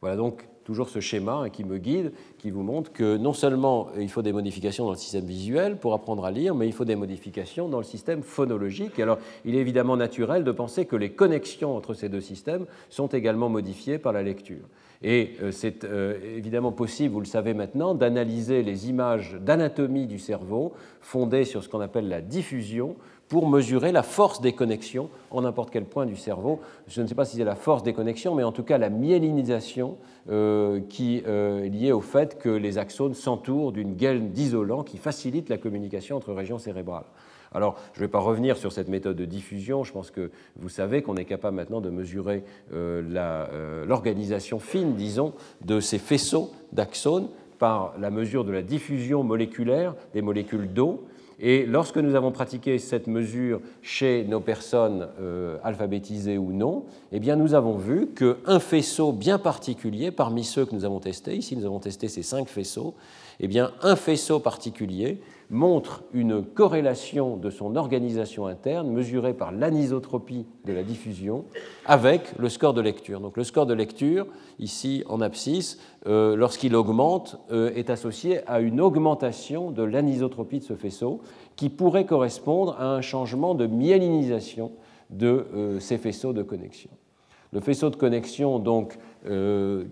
Voilà 0.00 0.16
donc 0.16 0.48
toujours 0.66 0.88
ce 0.88 0.98
schéma 0.98 1.42
hein, 1.44 1.48
qui 1.48 1.62
me 1.62 1.78
guide, 1.78 2.12
qui 2.38 2.50
vous 2.50 2.64
montre 2.64 2.92
que 2.92 3.16
non 3.16 3.32
seulement 3.32 3.86
il 3.96 4.10
faut 4.10 4.22
des 4.22 4.32
modifications 4.32 4.84
dans 4.84 4.90
le 4.90 4.96
système 4.96 5.24
visuel 5.24 5.76
pour 5.76 5.94
apprendre 5.94 6.24
à 6.24 6.32
lire, 6.32 6.56
mais 6.56 6.66
il 6.66 6.72
faut 6.72 6.84
des 6.84 6.96
modifications 6.96 7.68
dans 7.68 7.78
le 7.78 7.84
système 7.84 8.24
phonologique. 8.24 8.98
alors, 8.98 9.18
il 9.44 9.54
est 9.54 9.60
évidemment 9.60 9.96
naturel 9.96 10.42
de 10.42 10.50
penser 10.50 10.84
que 10.84 10.96
les 10.96 11.10
connexions 11.10 11.76
entre 11.76 11.94
ces 11.94 12.08
deux 12.08 12.20
systèmes 12.20 12.66
sont 12.90 13.06
également 13.06 13.48
modifiées 13.48 13.98
par 13.98 14.12
la 14.12 14.24
lecture. 14.24 14.66
Et 15.02 15.34
euh, 15.40 15.52
c'est 15.52 15.84
euh, 15.84 16.18
évidemment 16.36 16.72
possible, 16.72 17.14
vous 17.14 17.20
le 17.20 17.26
savez 17.26 17.54
maintenant, 17.54 17.94
d'analyser 17.94 18.64
les 18.64 18.88
images 18.88 19.36
d'anatomie 19.40 20.06
du 20.06 20.18
cerveau 20.18 20.72
fondées 21.00 21.44
sur 21.44 21.62
ce 21.62 21.68
qu'on 21.68 21.80
appelle 21.80 22.08
la 22.08 22.20
diffusion 22.20 22.96
pour 23.28 23.48
mesurer 23.48 23.92
la 23.92 24.02
force 24.02 24.40
des 24.40 24.52
connexions 24.52 25.10
en 25.30 25.42
n'importe 25.42 25.70
quel 25.70 25.84
point 25.84 26.06
du 26.06 26.16
cerveau. 26.16 26.60
Je 26.86 27.02
ne 27.02 27.06
sais 27.06 27.14
pas 27.14 27.24
si 27.24 27.36
c'est 27.36 27.44
la 27.44 27.56
force 27.56 27.82
des 27.82 27.92
connexions, 27.92 28.34
mais 28.34 28.44
en 28.44 28.52
tout 28.52 28.62
cas 28.62 28.78
la 28.78 28.90
myélinisation 28.90 29.96
euh, 30.30 30.80
qui 30.88 31.22
euh, 31.26 31.64
est 31.64 31.68
liée 31.68 31.92
au 31.92 32.00
fait 32.00 32.38
que 32.38 32.48
les 32.48 32.78
axones 32.78 33.14
s'entourent 33.14 33.72
d'une 33.72 33.94
gaine 33.94 34.30
d'isolant 34.30 34.82
qui 34.84 34.96
facilite 34.98 35.48
la 35.48 35.58
communication 35.58 36.16
entre 36.16 36.32
régions 36.32 36.58
cérébrales. 36.58 37.06
Alors, 37.52 37.76
je 37.94 38.00
ne 38.00 38.06
vais 38.06 38.10
pas 38.10 38.18
revenir 38.18 38.56
sur 38.56 38.72
cette 38.72 38.88
méthode 38.88 39.16
de 39.16 39.24
diffusion. 39.24 39.84
Je 39.84 39.92
pense 39.92 40.10
que 40.10 40.30
vous 40.56 40.68
savez 40.68 41.02
qu'on 41.02 41.16
est 41.16 41.24
capable 41.24 41.56
maintenant 41.56 41.80
de 41.80 41.90
mesurer 41.90 42.42
l'organisation 42.72 44.58
fine, 44.58 44.94
disons, 44.94 45.32
de 45.64 45.78
ces 45.80 45.98
faisceaux 45.98 46.50
d'axones 46.72 47.28
par 47.58 47.94
la 47.98 48.10
mesure 48.10 48.44
de 48.44 48.52
la 48.52 48.62
diffusion 48.62 49.22
moléculaire 49.22 49.94
des 50.12 50.22
molécules 50.22 50.72
d'eau 50.72 51.06
et 51.38 51.66
lorsque 51.66 51.98
nous 51.98 52.14
avons 52.14 52.32
pratiqué 52.32 52.78
cette 52.78 53.06
mesure 53.06 53.60
chez 53.82 54.24
nos 54.24 54.40
personnes 54.40 55.08
euh, 55.20 55.58
alphabétisées 55.62 56.38
ou 56.38 56.52
non, 56.52 56.84
eh 57.12 57.20
bien 57.20 57.36
nous 57.36 57.54
avons 57.54 57.76
vu 57.76 58.08
qu'un 58.08 58.58
faisceau 58.58 59.12
bien 59.12 59.38
particulier, 59.38 60.10
parmi 60.10 60.44
ceux 60.44 60.64
que 60.64 60.74
nous 60.74 60.84
avons 60.84 61.00
testés, 61.00 61.36
ici 61.36 61.56
nous 61.56 61.66
avons 61.66 61.78
testé 61.78 62.08
ces 62.08 62.22
cinq 62.22 62.48
faisceaux, 62.48 62.94
eh 63.40 63.48
bien 63.48 63.72
un 63.82 63.96
faisceau 63.96 64.40
particulier 64.40 65.20
montre 65.50 66.04
une 66.12 66.44
corrélation 66.44 67.36
de 67.36 67.50
son 67.50 67.76
organisation 67.76 68.46
interne 68.46 68.90
mesurée 68.90 69.34
par 69.34 69.52
l'anisotropie 69.52 70.46
de 70.64 70.72
la 70.72 70.82
diffusion 70.82 71.44
avec 71.84 72.36
le 72.38 72.48
score 72.48 72.74
de 72.74 72.80
lecture. 72.80 73.20
Donc 73.20 73.36
le 73.36 73.44
score 73.44 73.66
de 73.66 73.74
lecture, 73.74 74.26
ici 74.58 75.04
en 75.08 75.20
abscisse, 75.20 75.78
euh, 76.06 76.36
lorsqu'il 76.36 76.74
augmente, 76.74 77.38
euh, 77.52 77.72
est 77.74 77.90
associé 77.90 78.46
à 78.48 78.60
une 78.60 78.80
augmentation 78.80 79.70
de 79.70 79.82
l'anisotropie 79.82 80.58
de 80.58 80.64
ce 80.64 80.74
faisceau 80.74 81.20
qui 81.54 81.68
pourrait 81.68 82.06
correspondre 82.06 82.76
à 82.78 82.94
un 82.94 83.00
changement 83.00 83.54
de 83.54 83.66
myélinisation 83.66 84.72
de 85.10 85.46
euh, 85.54 85.80
ces 85.80 85.98
faisceaux 85.98 86.32
de 86.32 86.42
connexion. 86.42 86.90
Le 87.52 87.60
faisceau 87.60 87.90
de 87.90 87.96
connexion, 87.96 88.58
donc, 88.58 88.98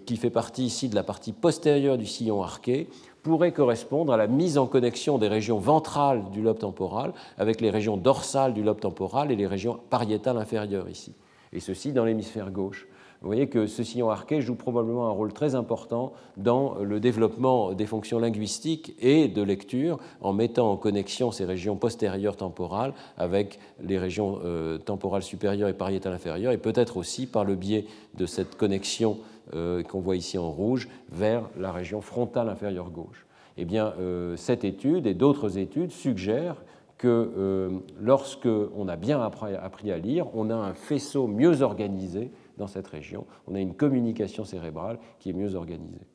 qui 0.07 0.17
fait 0.17 0.31
partie 0.31 0.67
ici 0.67 0.89
de 0.89 0.95
la 0.95 1.03
partie 1.03 1.33
postérieure 1.33 1.97
du 1.97 2.05
sillon 2.05 2.43
arqué, 2.43 2.89
pourrait 3.25 3.53
correspondre 3.53 4.13
à 4.13 4.17
la 4.17 4.29
mise 4.29 4.59
en 4.59 4.67
connexion 4.67 5.19
des 5.19 5.29
régions 5.29 5.59
ventrales 5.59 6.31
du 6.31 6.43
lobe 6.43 6.59
temporal 6.59 7.13
avec 7.39 7.61
les 7.61 7.71
régions 7.71 7.97
dorsales 7.97 8.55
du 8.55 8.63
lobe 8.63 8.79
temporal 8.79 9.33
et 9.33 9.37
les 9.37 9.47
régions 9.47 9.81
pariétales 9.91 10.37
inférieures 10.37 10.89
ici, 10.89 11.15
et 11.53 11.59
ceci 11.59 11.93
dans 11.93 12.05
l'hémisphère 12.05 12.53
gauche. 12.53 12.87
Vous 13.23 13.29
voyez 13.29 13.47
que 13.47 13.67
ce 13.67 13.83
sillon 13.83 14.11
arqué 14.11 14.43
joue 14.43 14.55
probablement 14.55 15.07
un 15.07 15.11
rôle 15.11 15.33
très 15.33 15.55
important 15.55 16.13
dans 16.37 16.75
le 16.75 17.01
développement 17.01 17.73
des 17.73 17.87
fonctions 17.87 18.19
linguistiques 18.19 18.95
et 19.01 19.29
de 19.29 19.41
lecture 19.41 19.99
en 20.21 20.35
mettant 20.35 20.71
en 20.71 20.77
connexion 20.77 21.33
ces 21.33 21.47
régions 21.47 21.77
postérieures 21.77 22.37
temporales 22.37 22.93
avec 23.17 23.59
les 23.83 23.99
régions 23.99 24.41
euh, 24.45 24.77
temporales 24.77 25.23
supérieures 25.23 25.71
et 25.71 25.75
pariétales 25.75 26.13
inférieures 26.13 26.53
et 26.53 26.59
peut-être 26.59 26.99
aussi 26.99 27.27
par 27.27 27.47
le 27.47 27.55
biais 27.55 27.87
de 28.19 28.27
cette 28.27 28.57
connexion 28.57 29.17
qu'on 29.53 30.01
voit 30.01 30.17
ici 30.17 30.39
en 30.39 30.51
rouge 30.51 30.89
vers 31.11 31.49
la 31.59 31.73
région 31.73 32.01
frontale 32.01 32.49
inférieure 32.49 32.91
gauche. 32.91 33.27
Eh 33.57 33.65
bien, 33.65 33.95
euh, 33.99 34.37
cette 34.37 34.65
étude 34.65 35.07
et 35.07 35.15
d'autres 35.15 35.59
études 35.59 35.93
suggèrent 35.93 36.63
que 36.97 37.83
lorsque 38.01 38.49
on 38.77 38.89
a 38.89 38.97
bien 38.97 39.21
appris 39.21 39.91
à 39.91 39.99
lire, 39.99 40.27
on 40.35 40.49
a 40.49 40.55
un 40.55 40.73
faisceau 40.75 41.27
mieux 41.27 41.61
organisé 41.61 42.31
dans 42.57 42.67
cette 42.67 42.87
région. 42.87 43.27
On 43.47 43.55
a 43.55 43.61
une 43.61 43.75
communication 43.75 44.45
cérébrale 44.45 44.99
qui 45.19 45.31
est 45.31 45.35
mieux 45.35 45.55
organisée. 45.55 46.07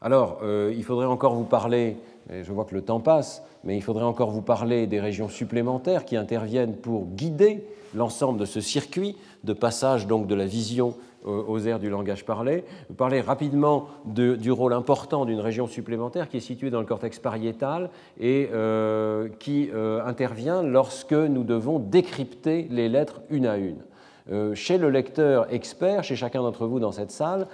Alors, 0.00 0.38
euh, 0.42 0.72
il 0.76 0.84
faudrait 0.84 1.06
encore 1.06 1.34
vous 1.34 1.44
parler, 1.44 1.96
je 2.30 2.52
vois 2.52 2.64
que 2.64 2.74
le 2.74 2.82
temps 2.82 3.00
passe, 3.00 3.42
mais 3.64 3.76
il 3.76 3.82
faudrait 3.82 4.04
encore 4.04 4.30
vous 4.30 4.42
parler 4.42 4.86
des 4.86 5.00
régions 5.00 5.28
supplémentaires 5.28 6.04
qui 6.04 6.16
interviennent 6.16 6.76
pour 6.76 7.06
guider 7.06 7.64
l'ensemble 7.94 8.38
de 8.38 8.44
ce 8.44 8.60
circuit 8.60 9.16
de 9.44 9.52
passage 9.52 10.06
donc 10.06 10.26
de 10.26 10.34
la 10.34 10.46
vision 10.46 10.94
aux 11.24 11.58
aires 11.60 11.78
du 11.78 11.90
langage 11.90 12.24
parlé. 12.24 12.64
Vous 12.88 12.94
parler 12.94 13.20
rapidement 13.20 13.88
du 14.06 14.50
rôle 14.50 14.72
important 14.72 15.24
d'une 15.24 15.40
région 15.40 15.66
supplémentaire 15.66 16.28
qui 16.28 16.38
est 16.38 16.40
située 16.40 16.70
dans 16.70 16.80
le 16.80 16.86
cortex 16.86 17.18
pariétal 17.18 17.90
et 18.20 18.48
euh, 18.52 19.28
qui 19.38 19.70
euh, 19.74 20.04
intervient 20.04 20.62
lorsque 20.62 21.12
nous 21.12 21.44
devons 21.44 21.78
décrypter 21.78 22.66
les 22.70 22.88
lettres 22.88 23.20
une 23.30 23.46
à 23.46 23.56
une. 23.56 23.82
Euh, 24.30 24.54
chez 24.54 24.78
le 24.78 24.90
lecteur 24.90 25.52
expert, 25.52 26.04
chez 26.04 26.14
chacun 26.16 26.42
d'entre 26.42 26.66
vous 26.66 26.80
dans 26.80 26.92
cette 26.92 27.10
salle, 27.10 27.46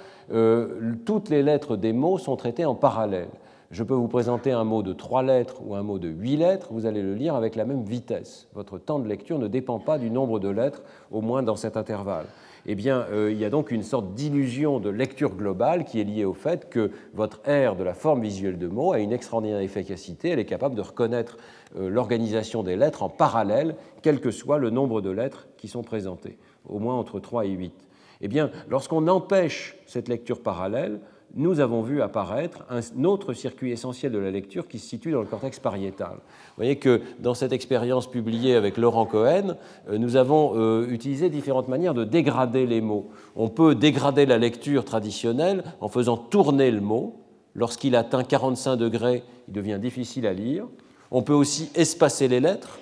toutes 1.05 1.29
les 1.29 1.43
lettres 1.43 1.77
des 1.77 1.93
mots 1.93 2.19
sont 2.19 2.37
traitées 2.37 2.65
en 2.65 2.75
parallèle. 2.75 3.29
Je 3.75 3.83
peux 3.83 3.95
vous 3.95 4.07
présenter 4.07 4.53
un 4.53 4.63
mot 4.63 4.85
de 4.85 4.93
trois 4.93 5.25
lettres 5.25 5.57
ou 5.61 5.75
un 5.75 5.83
mot 5.83 5.99
de 5.99 6.07
huit 6.07 6.37
lettres, 6.37 6.69
vous 6.71 6.87
allez 6.87 7.03
le 7.03 7.17
lire 7.17 7.35
avec 7.35 7.57
la 7.57 7.65
même 7.65 7.83
vitesse. 7.83 8.47
Votre 8.55 8.79
temps 8.79 9.01
de 9.01 9.09
lecture 9.09 9.37
ne 9.41 9.49
dépend 9.49 9.81
pas 9.81 9.99
du 9.99 10.13
nombre 10.13 10.39
de 10.39 10.49
lettres, 10.49 10.85
au 11.11 11.21
moins 11.21 11.43
dans 11.43 11.57
cet 11.57 11.77
intervalle 11.77 12.27
eh 12.67 12.77
bien, 12.77 13.05
euh, 13.11 13.31
il 13.31 13.39
y 13.39 13.45
a 13.45 13.51
donc 13.51 13.71
une 13.71 13.83
sorte 13.83 14.15
d'illusion 14.15 14.81
de 14.81 14.89
lecture 14.89 15.35
globale 15.35 15.85
qui 15.85 16.01
est 16.01 16.05
liée 16.05 16.25
au 16.25 16.33
fait 16.33 16.71
que 16.71 16.93
votre 17.13 17.41
aire 17.45 17.77
de 17.77 17.85
la 17.85 17.93
forme 17.93 18.23
visuelle 18.23 18.59
de 18.59 18.69
mots 18.69 18.93
a 18.93 19.01
une 19.01 19.13
extraordinaire 19.13 19.59
efficacité. 19.59 20.31
Elle 20.31 20.39
est 20.39 20.47
capable 20.47 20.75
de 20.75 20.81
reconnaître 20.81 21.37
euh, 21.77 21.91
l'organisation 21.91 22.63
des 22.63 22.77
lettres 22.77 23.03
en 23.03 23.11
parallèle, 23.11 23.77
quel 24.01 24.21
que 24.21 24.31
soit 24.31 24.57
le 24.57 24.71
nombre 24.71 25.03
de 25.03 25.11
lettres 25.11 25.47
qui 25.59 25.69
sont 25.69 25.83
présentées, 25.83 26.39
au 26.67 26.79
moins 26.79 26.95
entre 26.95 27.21
3 27.21 27.45
et 27.45 27.51
8. 27.51 27.75
Eh 28.23 28.29
bien, 28.29 28.51
lorsqu'on 28.71 29.09
empêche 29.09 29.77
cette 29.85 30.09
lecture 30.09 30.43
parallèle, 30.43 31.01
nous 31.37 31.61
avons 31.61 31.83
vu 31.83 32.01
apparaître 32.01 32.65
un 32.71 33.05
autre 33.05 33.33
circuit 33.33 33.73
essentiel 33.73 34.13
de 34.13 34.19
la 34.19 34.31
lecture 34.31 34.69
qui 34.69 34.79
se 34.79 34.89
situe 34.89 35.11
dans 35.11 35.21
le 35.21 35.27
cortex 35.27 35.59
pariétal. 35.59 36.15
Vous 36.15 36.57
voyez 36.57 36.77
que 36.77 37.03
dans 37.19 37.35
cette 37.35 37.53
expérience 37.53 38.09
publiée 38.09 38.55
avec 38.55 38.77
Laurent 38.77 39.07
Cohen, 39.07 39.57
euh, 39.89 39.99
nous 39.99 40.17
avons 40.17 40.53
euh, 40.55 40.87
utilisé 40.89 41.31
différentes 41.31 41.69
manières 41.69 41.95
de 41.95 42.05
dégrader 42.05 42.67
les 42.67 42.81
mots. 42.81 43.11
On 43.35 43.49
peut 43.49 43.75
dégrader 43.75 44.27
la 44.27 44.39
lecture 44.39 44.85
traditionnelle 44.85 45.65
en 45.81 45.89
faisant 45.89 46.17
tourner 46.17 46.71
le 46.71 46.81
mot. 46.81 47.21
Lorsqu'il 47.57 47.97
atteint 47.97 48.25
45 48.25 48.77
degrés, 48.77 49.25
il 49.49 49.55
devient 49.55 49.79
difficile 49.81 50.27
à 50.27 50.33
lire. 50.33 50.67
On 51.11 51.23
peut 51.23 51.35
aussi 51.35 51.71
espacer 51.75 52.29
les 52.29 52.41
lettres. 52.41 52.79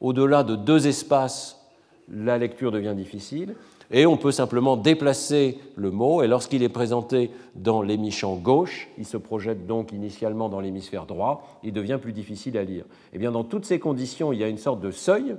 Au-delà 0.00 0.42
de 0.42 0.56
deux 0.56 0.86
espaces, 0.86 1.60
la 2.08 2.38
lecture 2.38 2.72
devient 2.72 2.94
difficile 2.96 3.54
et 3.92 4.06
on 4.06 4.16
peut 4.16 4.32
simplement 4.32 4.76
déplacer 4.76 5.58
le 5.76 5.90
mot, 5.90 6.22
et 6.22 6.26
lorsqu'il 6.26 6.62
est 6.62 6.68
présenté 6.68 7.30
dans 7.54 7.82
l'hémichamp 7.82 8.36
gauche, 8.36 8.88
il 8.98 9.06
se 9.06 9.16
projette 9.16 9.66
donc 9.66 9.92
initialement 9.92 10.48
dans 10.48 10.60
l'hémisphère 10.60 11.06
droit, 11.06 11.60
il 11.62 11.72
devient 11.72 11.98
plus 12.00 12.12
difficile 12.12 12.56
à 12.56 12.64
lire. 12.64 12.84
Eh 13.12 13.18
bien 13.18 13.30
dans 13.30 13.44
toutes 13.44 13.66
ces 13.66 13.78
conditions, 13.78 14.32
il 14.32 14.40
y 14.40 14.44
a 14.44 14.48
une 14.48 14.58
sorte 14.58 14.80
de 14.80 14.90
seuil 14.90 15.36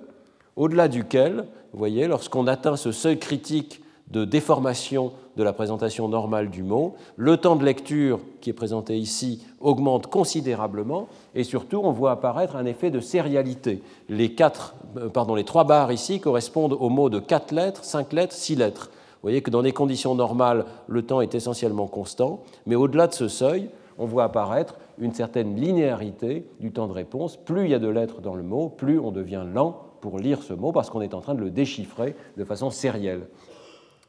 au-delà 0.56 0.88
duquel, 0.88 1.48
vous 1.72 1.80
voyez, 1.80 2.08
lorsqu'on 2.08 2.46
atteint 2.48 2.76
ce 2.76 2.92
seuil 2.92 3.18
critique 3.18 3.82
de 4.14 4.26
déformation 4.26 5.12
de 5.38 5.44
la 5.44 5.54
présentation 5.54 6.08
normale 6.08 6.52
du 6.52 6.62
mot. 6.62 6.94
Le 7.18 7.38
temps 7.38 7.56
de 7.56 7.66
lecture 7.66 8.20
qui 8.42 8.52
est 8.52 8.54
présenté 8.54 8.96
ici 8.96 9.44
augmente 9.60 10.06
considérablement 10.08 11.08
et 11.34 11.44
surtout 11.44 11.82
on 11.84 11.92
voit 11.92 12.12
apparaître 12.12 12.56
un 12.56 12.66
effet 12.66 12.92
de 12.92 13.00
sérialité. 13.00 13.82
Les, 14.10 14.36
quatre, 14.36 14.76
euh, 14.98 15.10
pardon, 15.10 15.34
les 15.34 15.44
trois 15.44 15.64
barres 15.64 15.92
ici 15.92 16.20
correspondent 16.20 16.78
aux 16.80 16.90
mots 16.90 17.10
de 17.10 17.18
4 17.18 17.52
lettres, 17.52 17.84
5 17.84 18.14
lettres, 18.14 18.36
6 18.36 18.56
lettres. 18.56 18.92
Vous 18.92 19.30
voyez 19.30 19.42
que 19.42 19.50
dans 19.50 19.64
des 19.64 19.72
conditions 19.72 20.14
normales, 20.14 20.66
le 20.88 21.02
temps 21.02 21.22
est 21.22 21.34
essentiellement 21.34 21.88
constant, 21.88 22.42
mais 22.68 22.76
au-delà 22.76 23.08
de 23.08 23.14
ce 23.14 23.28
seuil, 23.28 23.70
on 23.98 24.06
voit 24.06 24.26
apparaître 24.26 24.76
une 25.00 25.14
certaine 25.14 25.56
linéarité 25.56 26.46
du 26.60 26.72
temps 26.72 26.88
de 26.88 26.94
réponse. 26.94 27.38
Plus 27.38 27.64
il 27.64 27.72
y 27.72 27.74
a 27.74 27.80
de 27.80 27.88
lettres 27.88 28.22
dans 28.22 28.36
le 28.36 28.44
mot, 28.44 28.70
plus 28.70 29.00
on 29.00 29.12
devient 29.12 29.44
lent 29.52 29.82
pour 30.02 30.20
lire 30.20 30.44
ce 30.44 30.54
mot 30.54 30.72
parce 30.72 30.92
qu'on 30.92 31.02
est 31.02 31.16
en 31.16 31.22
train 31.22 31.34
de 31.34 31.42
le 31.42 31.50
déchiffrer 31.50 32.16
de 32.38 32.44
façon 32.44 32.70
sérielle 32.70 33.28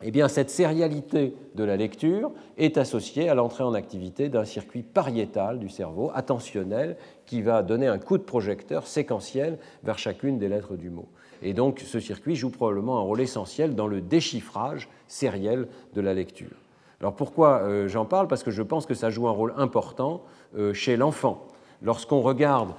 eh 0.02 0.10
bien, 0.10 0.28
cette 0.28 0.50
sérialité 0.50 1.34
de 1.54 1.64
la 1.64 1.76
lecture 1.76 2.32
est 2.58 2.78
associée 2.78 3.28
à 3.28 3.34
l'entrée 3.34 3.64
en 3.64 3.74
activité 3.74 4.28
d'un 4.28 4.44
circuit 4.44 4.82
pariétal 4.82 5.58
du 5.58 5.68
cerveau, 5.68 6.10
attentionnel, 6.14 6.96
qui 7.26 7.42
va 7.42 7.62
donner 7.62 7.86
un 7.86 7.98
coup 7.98 8.18
de 8.18 8.22
projecteur 8.22 8.86
séquentiel 8.86 9.58
vers 9.84 9.98
chacune 9.98 10.38
des 10.38 10.48
lettres 10.48 10.76
du 10.76 10.90
mot. 10.90 11.08
Et 11.42 11.52
donc, 11.52 11.80
ce 11.80 12.00
circuit 12.00 12.36
joue 12.36 12.50
probablement 12.50 12.98
un 12.98 13.02
rôle 13.02 13.20
essentiel 13.20 13.74
dans 13.74 13.86
le 13.86 14.00
déchiffrage 14.00 14.88
sériel 15.06 15.68
de 15.94 16.00
la 16.00 16.12
lecture. 16.12 16.56
Alors 17.00 17.14
pourquoi 17.14 17.60
euh, 17.62 17.86
j'en 17.86 18.06
parle? 18.06 18.28
Parce 18.28 18.42
que 18.42 18.50
je 18.50 18.62
pense 18.62 18.86
que 18.86 18.94
ça 18.94 19.10
joue 19.10 19.28
un 19.28 19.32
rôle 19.32 19.52
important 19.56 20.22
euh, 20.56 20.72
chez 20.72 20.96
l'enfant. 20.96 21.46
Lorsqu'on 21.84 22.22
regarde 22.22 22.70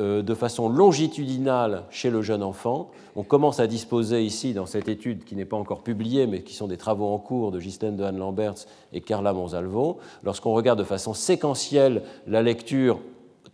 euh, 0.00 0.20
de 0.20 0.34
façon 0.34 0.68
longitudinale 0.68 1.84
chez 1.90 2.10
le 2.10 2.22
jeune 2.22 2.42
enfant, 2.42 2.90
on 3.14 3.22
commence 3.22 3.60
à 3.60 3.68
disposer 3.68 4.24
ici, 4.24 4.52
dans 4.52 4.66
cette 4.66 4.88
étude 4.88 5.24
qui 5.24 5.36
n'est 5.36 5.44
pas 5.44 5.56
encore 5.56 5.82
publiée, 5.82 6.26
mais 6.26 6.42
qui 6.42 6.54
sont 6.54 6.66
des 6.66 6.76
travaux 6.76 7.06
en 7.06 7.18
cours 7.18 7.52
de 7.52 7.60
Ghislaine 7.60 7.96
de 7.96 8.02
Lamberts 8.02 8.66
et 8.92 9.00
Carla 9.00 9.32
Monsalvo, 9.32 9.98
lorsqu'on 10.24 10.52
regarde 10.52 10.80
de 10.80 10.84
façon 10.84 11.14
séquentielle 11.14 12.02
la 12.26 12.42
lecture 12.42 12.98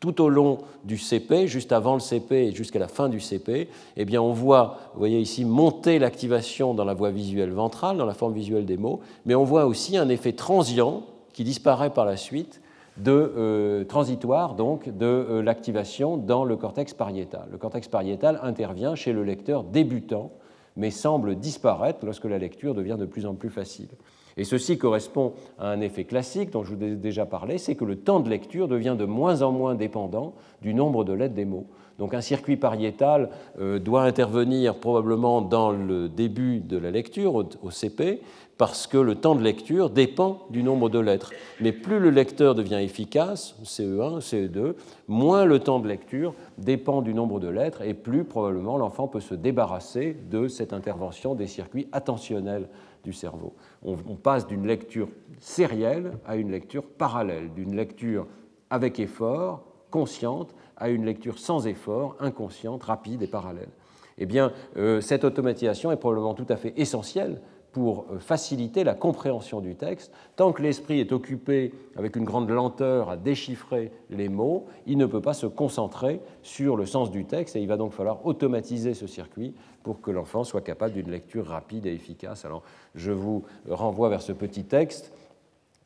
tout 0.00 0.22
au 0.22 0.30
long 0.30 0.59
du 0.84 0.96
CP, 0.96 1.48
juste 1.48 1.72
avant 1.72 1.94
le 1.94 2.00
CP 2.00 2.48
et 2.48 2.52
jusqu'à 2.52 2.78
la 2.78 2.88
fin 2.88 3.11
du 3.11 3.20
CP, 3.20 3.68
eh 3.96 4.05
bien 4.07 4.22
on 4.22 4.32
voit, 4.32 4.78
ici, 5.02 5.44
monter 5.44 5.98
l'activation 5.98 6.72
dans 6.72 6.84
la 6.84 6.94
voie 6.94 7.11
visuelle 7.11 7.52
ventrale, 7.52 7.98
dans 7.98 8.07
la 8.07 8.14
forme 8.14 8.32
visuelle 8.32 8.64
des 8.64 8.78
mots, 8.78 9.00
mais 9.26 9.34
on 9.34 9.44
voit 9.44 9.66
aussi 9.66 9.98
un 9.98 10.09
effet 10.09 10.32
transient 10.32 11.02
qui 11.34 11.44
disparaît 11.44 11.90
par 11.90 12.07
la 12.07 12.16
suite 12.16 12.62
de 12.97 13.11
euh, 13.12 13.84
transitoire 13.84 14.55
donc 14.55 14.88
de 14.88 15.07
euh, 15.07 15.42
l'activation 15.42 16.16
dans 16.16 16.45
le 16.45 16.57
cortex 16.57 16.95
pariétal. 16.95 17.49
Le 17.51 17.59
cortex 17.59 17.88
pariétal 17.88 18.38
intervient 18.42 18.95
chez 18.95 19.12
le 19.12 19.24
lecteur 19.24 19.64
débutant, 19.64 20.32
mais 20.76 20.90
semble 20.90 21.36
disparaître 21.36 22.05
lorsque 22.05 22.24
la 22.24 22.38
lecture 22.38 22.74
devient 22.74 22.97
de 22.99 23.07
plus 23.07 23.26
en 23.26 23.34
plus 23.34 23.51
facile. 23.51 23.88
Et 24.36 24.44
ceci 24.44 24.78
correspond 24.78 25.35
à 25.59 25.68
un 25.68 25.81
effet 25.81 26.05
classique 26.05 26.51
dont 26.51 26.64
je 26.64 26.74
vous 26.74 26.82
ai 26.82 26.97
déjà 26.97 27.24
parlé, 27.24 27.59
c'est 27.59 27.77
que 27.77 27.85
le 27.85 27.97
temps 27.97 28.20
de 28.20 28.28
lecture 28.28 28.66
devient 28.66 28.97
de 28.98 29.05
moins 29.05 29.43
en 29.43 29.52
moins 29.52 29.77
dépendant 29.77 30.35
du 30.60 30.74
nombre 30.74 31.05
de 31.05 31.12
lettres 31.12 31.35
des 31.35 31.44
mots. 31.44 31.66
Donc 31.98 32.14
un 32.14 32.20
circuit 32.20 32.56
pariétal 32.56 33.31
euh, 33.60 33.78
doit 33.78 34.02
intervenir 34.02 34.81
probablement 34.81 35.40
dans 35.40 35.70
le 35.70 36.09
début 36.09 36.59
de 36.59 36.77
la 36.77 36.90
lecture, 36.90 37.35
au, 37.36 37.70
CP, 37.70 38.20
parce 38.56 38.86
que 38.86 38.98
le 38.98 39.16
temps 39.16 39.35
de 39.35 39.43
lecture 39.43 39.90
dépend 39.90 40.47
du 40.51 40.62
nombre 40.62 40.89
de 40.89 40.98
lettres. 40.98 41.32
Mais 41.60 41.72
plus 41.72 41.98
le 41.98 42.10
lecteur 42.10 42.55
devient 42.55 42.81
efficace, 42.82 43.56
CE1, 43.64 44.20
CE2, 44.20 44.74
moins 45.09 45.44
le 45.44 45.59
temps 45.59 45.81
de 45.81 45.89
lecture 45.89 46.35
dépend 46.59 47.02
du 47.02 47.14
nombre 47.14 47.40
de 47.40 47.48
lettres 47.48 47.82
et 47.82 47.94
plus 47.94 48.24
probablement 48.24 48.76
l'enfant 48.76 49.09
peut 49.09 49.20
se 49.20 49.35
débarrasser 49.35 50.16
de 50.31 50.48
cette 50.48 50.72
intervention 50.72 51.35
des 51.35 51.47
circuits 51.47 51.89
attentionnels 51.93 52.68
du 53.02 53.12
cerveau. 53.12 53.55
On, 53.85 53.97
passe 53.97 54.47
d'une 54.47 54.66
lecture 54.66 55.09
sérielle 55.40 56.12
à 56.26 56.36
une 56.36 56.51
lecture 56.51 56.85
parallèle, 56.85 57.52
d'une 57.52 57.76
lecture 57.76 58.26
avec 58.70 58.98
effort, 58.98 59.64
consciente, 59.90 60.55
à 60.76 60.89
une 60.89 61.05
lecture 61.05 61.39
sans 61.39 61.66
effort, 61.66 62.16
inconsciente, 62.18 62.82
rapide 62.82 63.22
et 63.22 63.26
parallèle. 63.26 63.68
Eh 64.16 64.26
bien, 64.26 64.52
euh, 64.76 65.01
cette 65.01 65.24
automatisation 65.24 65.93
est 65.93 65.97
probablement 65.97 66.35
tout 66.35 66.47
à 66.48 66.56
fait 66.56 66.72
essentielle 66.76 67.40
pour 67.74 68.06
euh, 68.12 68.20
faciliter 68.20 68.84
la 68.84 68.94
compréhension 68.94 69.60
du 69.60 69.74
texte. 69.74 70.12
Tant 70.36 70.52
que 70.52 70.62
l'esprit 70.62 71.01
est 71.01 71.12
occupé 71.12 71.74
avec 71.96 72.14
une 72.14 72.24
grande 72.24 72.48
lenteur 72.48 73.10
à 73.10 73.16
déchiffrer 73.16 73.90
les 74.10 74.28
mots, 74.28 74.66
il 74.86 74.96
ne 74.96 75.06
peut 75.06 75.20
pas 75.20 75.34
se 75.34 75.46
concentrer 75.46 76.20
sur 76.42 76.76
le 76.76 76.86
sens 76.86 77.10
du 77.10 77.24
texte 77.24 77.56
et 77.56 77.60
il 77.60 77.66
va 77.66 77.76
donc 77.76 77.92
falloir 77.92 78.24
automatiser 78.24 78.94
ce 78.94 79.09
circuit 79.09 79.55
pour 79.82 80.01
que 80.01 80.12
l'enfant 80.12 80.44
soit 80.44 80.60
capable 80.60 80.94
d'une 80.94 81.10
lecture 81.10 81.46
rapide 81.46 81.84
et 81.86 81.92
efficace. 81.92 82.44
Alors, 82.44 82.62
je 82.94 83.10
vous 83.10 83.42
renvoie 83.68 84.09
vers 84.09 84.22
ce 84.22 84.32
petit 84.32 84.64
texte 84.64 85.12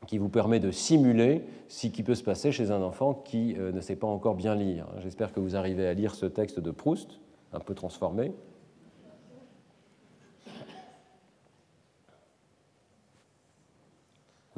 qui 0.05 0.19
vous 0.19 0.29
permet 0.29 0.59
de 0.59 0.69
simuler 0.69 1.41
ce 1.67 1.87
qui 1.87 2.03
peut 2.03 2.15
se 2.15 2.23
passer 2.23 2.51
chez 2.51 2.69
un 2.69 2.83
enfant 2.83 3.15
qui 3.15 3.55
euh, 3.57 3.71
ne 3.71 3.81
sait 3.81 3.95
pas 3.95 4.07
encore 4.07 4.35
bien 4.35 4.53
lire. 4.53 4.85
J'espère 4.99 5.33
que 5.33 5.39
vous 5.39 5.55
arrivez 5.55 5.87
à 5.87 5.93
lire 5.95 6.13
ce 6.13 6.27
texte 6.27 6.59
de 6.59 6.69
Proust, 6.69 7.19
un 7.51 7.59
peu 7.59 7.73
transformé. 7.73 8.31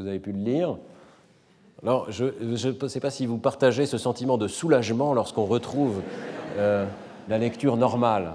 Vous 0.02 0.08
avez 0.08 0.20
pu 0.20 0.32
le 0.32 0.40
lire 0.40 0.78
Alors, 1.84 2.12
je 2.12 2.26
ne 2.42 2.88
sais 2.88 3.00
pas 3.00 3.12
si 3.12 3.28
vous 3.28 3.38
partagez 3.38 3.86
ce 3.86 4.00
sentiment 4.00 4.40
de 4.40 4.48
soulagement 4.48 5.14
lorsqu'on 5.14 5.46
retrouve 5.46 6.02
euh, 6.58 6.88
la 7.30 7.38
lecture 7.38 7.78
normale. 7.78 8.32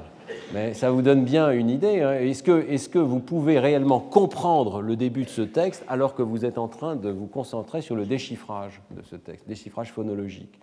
Mais 0.54 0.74
ça 0.74 0.92
vous 0.92 1.02
donne 1.02 1.24
bien 1.24 1.50
une 1.50 1.68
idée. 1.68 2.02
Hein. 2.02 2.12
Est-ce 2.12 2.88
que, 2.88 2.98
vous 3.00 3.18
pouvez 3.18 3.58
réellement 3.58 3.98
comprendre 3.98 4.80
le 4.80 4.94
début 4.94 5.24
de 5.24 5.28
ce 5.28 5.42
texte 5.42 5.84
alors 5.88 6.14
que 6.14 6.22
vous 6.22 6.44
êtes 6.44 6.56
en 6.56 6.68
train 6.68 6.94
de 6.94 7.10
vous 7.10 7.26
concentrer 7.26 7.82
sur 7.82 7.96
le 7.96 8.04
déchiffrage 8.04 8.80
de 8.92 9.02
ce 9.02 9.16
texte, 9.16 9.48
déchiffrage 9.48 9.90
phonologique? 9.92 10.60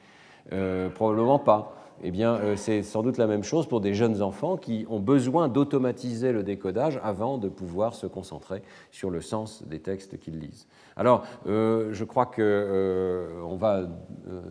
Euh, 0.54 0.88
Probablement 0.88 1.40
pas. 1.40 1.76
Eh 2.02 2.12
bien, 2.12 2.36
euh, 2.36 2.56
c'est 2.56 2.82
sans 2.82 3.04
doute 3.04 3.18
la 3.18 3.28
même 3.28 3.44
chose 3.44 3.68
pour 3.68 3.82
des 3.82 3.94
jeunes 3.94 4.22
enfants 4.22 4.56
qui 4.56 4.86
ont 4.90 5.00
besoin 5.00 5.50
d'automatiser 5.50 6.32
le 6.32 6.44
décodage 6.44 7.00
avant 7.04 7.38
de 7.38 7.50
pouvoir 7.50 7.94
se 7.94 8.08
concentrer 8.08 8.62
sur 8.92 9.10
le 9.10 9.20
sens 9.20 9.64
des 9.68 9.80
textes 9.80 10.18
qu'ils 10.18 10.40
lisent. 10.40 10.66
Alors, 10.96 11.24
euh, 11.48 11.90
je 11.92 12.04
crois 12.04 12.28
qu'on 12.28 13.56
va 13.56 13.84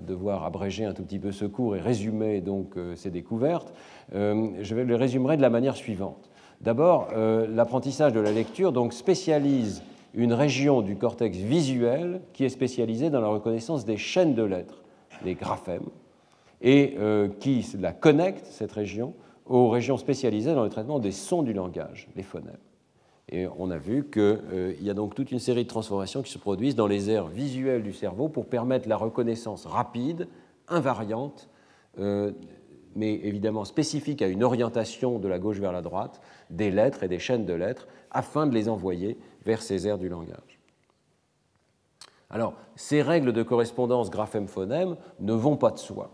devoir 0.07 0.45
abréger 0.45 0.85
un 0.85 0.93
tout 0.93 1.03
petit 1.03 1.19
peu 1.19 1.33
ce 1.33 1.45
cours 1.45 1.77
et 1.77 1.81
résumer 1.81 2.41
donc 2.41 2.75
ces 2.97 3.11
découvertes. 3.11 3.73
Euh, 4.15 4.51
je 4.61 4.75
vais 4.75 4.85
le 4.85 4.97
résumer 4.97 5.37
de 5.37 5.43
la 5.43 5.51
manière 5.51 5.77
suivante. 5.77 6.31
D'abord, 6.61 7.09
euh, 7.13 7.47
l'apprentissage 7.49 8.13
de 8.13 8.21
la 8.21 8.31
lecture 8.31 8.73
donc, 8.73 8.93
spécialise 8.93 9.83
une 10.15 10.33
région 10.33 10.83
du 10.83 10.97
cortex 10.97 11.39
visuel 11.39 12.21
qui 12.33 12.45
est 12.45 12.51
spécialisée 12.51 13.11
dans 13.11 13.21
la 13.21 13.29
reconnaissance 13.29 13.85
des 13.85 13.97
chaînes 13.97 14.35
de 14.35 14.43
lettres, 14.43 14.83
les 15.25 15.35
graphèmes, 15.35 15.89
et 16.61 16.95
euh, 16.99 17.29
qui 17.41 17.67
la 17.81 17.93
connecte, 17.93 18.47
cette 18.47 18.73
région, 18.73 19.15
aux 19.47 19.71
régions 19.71 19.97
spécialisées 19.97 20.55
dans 20.55 20.63
le 20.63 20.71
traitement 20.71 20.99
des 20.99 21.11
sons 21.11 21.43
du 21.43 21.53
langage, 21.53 22.09
les 22.15 22.23
phonèmes. 22.23 22.57
Et 23.33 23.49
on 23.59 23.71
a 23.71 23.79
vu 23.79 24.09
qu'il 24.11 24.77
y 24.83 24.91
a 24.91 24.95
donc 24.95 25.15
toute 25.15 25.33
une 25.33 25.39
série 25.39 25.65
de 25.65 25.69
transformations 25.69 26.23
qui 26.23 26.31
se 26.31 26.39
produisent 26.39 26.77
dans 26.77 26.87
les 26.87 27.11
aires 27.11 27.27
visuelles 27.27 27.83
du 27.83 27.95
cerveau 27.95 28.29
pour 28.29 28.47
permettre 28.47 28.89
la 28.89 28.97
reconnaissance 28.99 29.65
rapide, 29.65 30.29
invariante, 30.69 31.49
mais 31.97 33.15
évidemment 33.15 33.65
spécifique 33.65 34.21
à 34.21 34.29
une 34.29 34.45
orientation 34.45 35.19
de 35.19 35.29
la 35.29 35.39
gauche 35.39 35.59
vers 35.59 35.73
la 35.73 35.81
droite, 35.81 36.21
des 36.51 36.71
lettres 36.71 37.05
et 37.05 37.09
des 37.09 37.19
chaînes 37.19 37.47
de 37.47 37.55
lettres, 37.55 37.89
afin 38.11 38.47
de 38.47 38.53
les 38.53 38.69
envoyer 38.69 39.17
vers 39.47 39.63
ces 39.63 39.89
aires 39.89 39.99
du 39.99 40.11
langage. 40.11 40.61
Alors, 42.29 42.55
ces 42.77 43.03
règles 43.03 43.33
de 43.33 43.43
correspondance 43.43 44.11
graphème-phonème 44.11 44.97
ne 45.21 45.33
vont 45.33 45.57
pas 45.57 45.71
de 45.71 45.79
soi. 45.79 46.11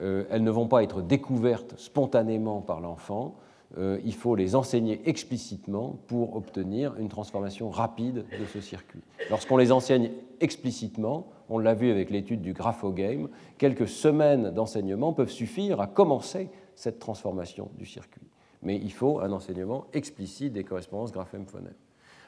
Euh, 0.00 0.24
elles 0.30 0.42
ne 0.42 0.50
vont 0.50 0.66
pas 0.66 0.82
être 0.82 1.02
découvertes 1.02 1.74
spontanément 1.78 2.60
par 2.60 2.80
l'enfant. 2.80 3.36
Euh, 3.76 3.98
il 4.04 4.14
faut 4.14 4.36
les 4.36 4.54
enseigner 4.54 5.00
explicitement 5.04 5.98
pour 6.06 6.36
obtenir 6.36 6.94
une 6.96 7.08
transformation 7.08 7.70
rapide 7.70 8.24
de 8.38 8.46
ce 8.52 8.60
circuit. 8.60 9.00
Lorsqu'on 9.30 9.56
les 9.56 9.72
enseigne 9.72 10.10
explicitement, 10.40 11.26
on 11.48 11.58
l'a 11.58 11.74
vu 11.74 11.90
avec 11.90 12.10
l'étude 12.10 12.40
du 12.40 12.52
graphogame, 12.52 13.28
quelques 13.58 13.88
semaines 13.88 14.50
d'enseignement 14.50 15.12
peuvent 15.12 15.30
suffire 15.30 15.80
à 15.80 15.86
commencer 15.86 16.50
cette 16.76 16.98
transformation 16.98 17.68
du 17.76 17.86
circuit. 17.86 18.22
Mais 18.62 18.76
il 18.76 18.92
faut 18.92 19.20
un 19.20 19.32
enseignement 19.32 19.86
explicite 19.92 20.52
des 20.52 20.64
correspondances 20.64 21.12
graphème-phonème. 21.12 21.74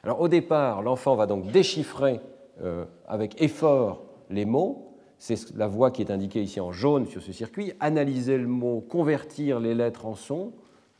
Alors 0.03 0.19
au 0.21 0.27
départ, 0.27 0.81
l'enfant 0.81 1.15
va 1.15 1.27
donc 1.27 1.51
déchiffrer 1.51 2.19
euh, 2.61 2.85
avec 3.07 3.41
effort 3.41 4.03
les 4.29 4.45
mots, 4.45 4.83
c'est 5.17 5.55
la 5.55 5.67
voix 5.67 5.91
qui 5.91 6.01
est 6.01 6.11
indiquée 6.11 6.41
ici 6.41 6.59
en 6.59 6.71
jaune 6.71 7.07
sur 7.07 7.21
ce 7.21 7.31
circuit, 7.31 7.73
analyser 7.79 8.37
le 8.37 8.47
mot, 8.47 8.81
convertir 8.81 9.59
les 9.59 9.73
lettres 9.73 10.05
en 10.05 10.15
sons, 10.15 10.51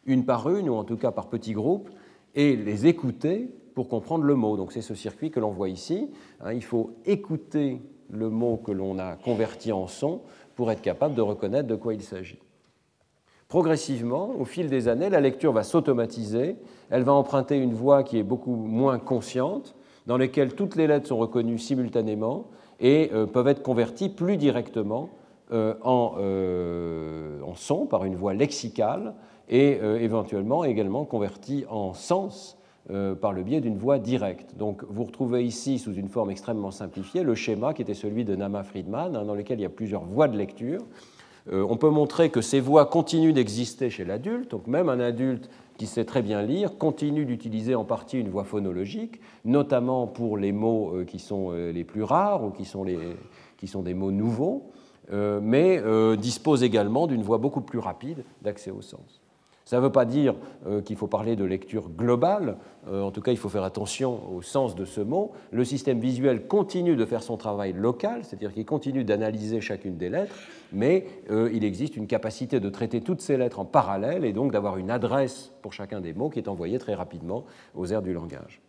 une 0.08 0.26
par 0.26 0.50
une, 0.50 0.70
ou 0.70 0.76
en 0.76 0.84
tout 0.84 0.98
cas 0.98 1.12
par 1.12 1.28
petits 1.28 1.54
groupes, 1.54 1.90
et 2.34 2.56
les 2.56 2.88
écouter 2.88 3.50
pour 3.76 3.90
comprendre 3.90 4.24
le 4.24 4.36
mot. 4.36 4.58
Donc 4.58 4.72
c'est 4.72 4.82
ce 4.82 4.96
circuit 4.96 5.30
que 5.30 5.40
l'on 5.40 5.52
voit 5.52 5.70
ici. 5.70 6.10
Hein, 6.42 6.54
il 6.54 6.64
faut 6.64 6.96
écouter 7.06 7.82
le 8.10 8.30
mot 8.30 8.58
que 8.58 8.72
l'on 8.72 8.98
a 8.98 9.16
converti 9.16 9.72
en 9.72 9.88
son 9.88 10.22
pour 10.56 10.72
être 10.72 10.82
capable 10.82 11.14
de 11.14 11.22
reconnaître 11.22 11.68
de 11.68 11.76
quoi 11.76 11.94
il 11.94 12.02
s'agit. 12.02 12.40
Progressivement, 13.48 14.32
au 14.38 14.44
fil 14.44 14.70
des 14.70 14.88
années, 14.88 15.10
la 15.10 15.22
lecture 15.22 15.54
va 15.54 15.64
s'automatiser, 15.64 16.58
elle 16.90 17.04
va 17.04 17.14
emprunter 17.14 17.58
une 17.58 17.74
voix 17.74 18.04
qui 18.04 18.18
est 18.18 18.24
beaucoup 18.24 18.56
moins 18.56 19.00
consciente, 19.00 19.76
dans 20.06 20.18
laquelle 20.18 20.56
toutes 20.56 20.76
les 20.76 20.88
lettres 20.88 21.08
sont 21.08 21.18
reconnues 21.18 21.60
simultanément 21.60 22.48
et 22.80 23.12
euh, 23.14 23.26
peuvent 23.26 23.48
être 23.48 23.62
converties 23.62 24.10
plus 24.10 24.38
directement 24.38 25.10
euh, 25.52 25.76
en, 25.84 26.16
euh, 26.18 27.42
en, 27.42 27.56
son 27.56 27.86
par 27.86 28.06
une 28.06 28.16
voix 28.16 28.34
lexicale 28.34 29.14
et 29.50 29.80
éventuellement 30.02 30.64
également 30.66 31.06
converties 31.06 31.66
en 31.70 31.94
sens 31.94 32.58
euh, 32.90 33.16
par 33.16 33.34
le 33.34 33.44
biais 33.44 33.60
d'une 33.60 33.78
voie 33.78 34.00
directe. 34.00 34.56
Donc 34.56 34.86
vous 34.88 35.04
retrouvez 35.04 35.44
ici, 35.44 35.78
sous 35.78 35.94
une 35.94 36.08
forme 36.08 36.32
extrêmement 36.32 36.72
simplifiée, 36.72 37.22
le 37.22 37.36
schéma 37.36 37.74
qui 37.74 37.82
était 37.82 37.94
celui 37.94 38.24
de 38.24 38.34
Nama 38.34 38.64
Friedman, 38.64 39.14
hein, 39.14 39.26
dans 39.26 39.36
lequel 39.36 39.60
il 39.60 39.64
y 39.64 39.66
a 39.66 39.70
plusieurs 39.70 40.06
voies 40.06 40.30
de 40.30 40.38
lecture. 40.38 40.80
Euh, 41.52 41.68
on 41.70 41.76
peut 41.76 41.90
montrer 41.90 42.30
que 42.30 42.40
ces 42.40 42.62
voies 42.62 42.86
continuent 42.86 43.34
d'exister 43.34 43.90
chez 43.90 44.06
l'adulte, 44.06 44.52
donc 44.52 44.68
même 44.68 44.88
un 44.88 45.02
adulte 45.02 45.50
qui 45.78 45.86
sait 45.86 46.06
très 46.06 46.22
bien 46.22 46.42
lire 46.42 46.78
continue 46.78 47.26
d'utiliser 47.26 47.76
en 47.76 47.84
partie 47.84 48.18
une 48.18 48.30
voix 48.30 48.46
phonologique, 48.46 49.20
notamment 49.44 50.08
pour 50.08 50.38
les 50.38 50.54
mots 50.54 50.96
euh, 50.96 51.04
qui 51.04 51.20
sont 51.20 51.52
les 51.52 51.84
plus 51.84 52.04
rares 52.04 52.46
ou 52.46 52.52
qui 52.52 52.64
sont, 52.64 52.86
qui 53.58 53.68
sont 53.68 53.82
des 53.82 53.96
mots 53.96 54.14
nouveaux, 54.14 54.72
mais 55.12 55.82
dispose 56.18 56.64
également 56.64 57.08
d'une 57.08 57.22
voix 57.22 57.38
beaucoup 57.38 57.62
plus 57.62 57.80
rapide 57.80 58.24
d'accès 58.42 58.72
au 58.72 58.82
sens. 58.82 59.22
Ça 59.68 59.76
ne 59.76 59.82
veut 59.82 59.92
pas 59.92 60.06
dire 60.06 60.34
euh, 60.66 60.82
qu'il 60.82 60.96
faut 60.96 61.08
parler 61.08 61.36
de 61.36 61.44
lecture 61.44 61.90
globale, 61.90 62.56
euh, 62.88 63.02
en 63.02 63.12
tout 63.12 63.20
cas 63.20 63.34
il 63.34 63.38
faut 63.38 63.50
faire 63.50 63.66
attention 63.66 64.22
au 64.34 64.42
sens 64.42 64.76
de 64.76 64.86
ce 64.86 65.02
mot. 65.02 65.34
Le 65.52 65.66
système 65.66 66.00
visuel 66.00 66.48
continue 66.48 66.96
de 66.96 67.04
faire 67.04 67.22
son 67.22 67.36
travail 67.36 67.74
local, 67.74 68.22
c'est-à-dire 68.24 68.54
qu'il 68.54 68.66
continue 68.66 69.04
d'analyser 69.04 69.60
chacune 69.60 69.98
des 69.98 70.08
lettres, 70.08 70.34
mais 70.72 71.06
euh, 71.32 71.50
il 71.52 71.66
existe 71.66 71.98
une 71.98 72.08
capacité 72.08 72.62
de 72.62 72.70
traiter 72.70 73.02
toutes 73.02 73.20
ces 73.20 73.36
lettres 73.36 73.60
en 73.60 73.66
parallèle 73.66 74.24
et 74.24 74.32
donc 74.32 74.54
d'avoir 74.54 74.78
une 74.78 74.90
adresse 74.90 75.52
pour 75.62 75.74
chacun 75.74 76.00
des 76.00 76.14
mots 76.14 76.30
qui 76.30 76.40
est 76.40 76.48
envoyée 76.48 76.80
très 76.80 76.94
rapidement 76.94 77.44
aux 77.76 77.88
aires 77.88 78.02
du 78.02 78.14
langage. 78.14 78.62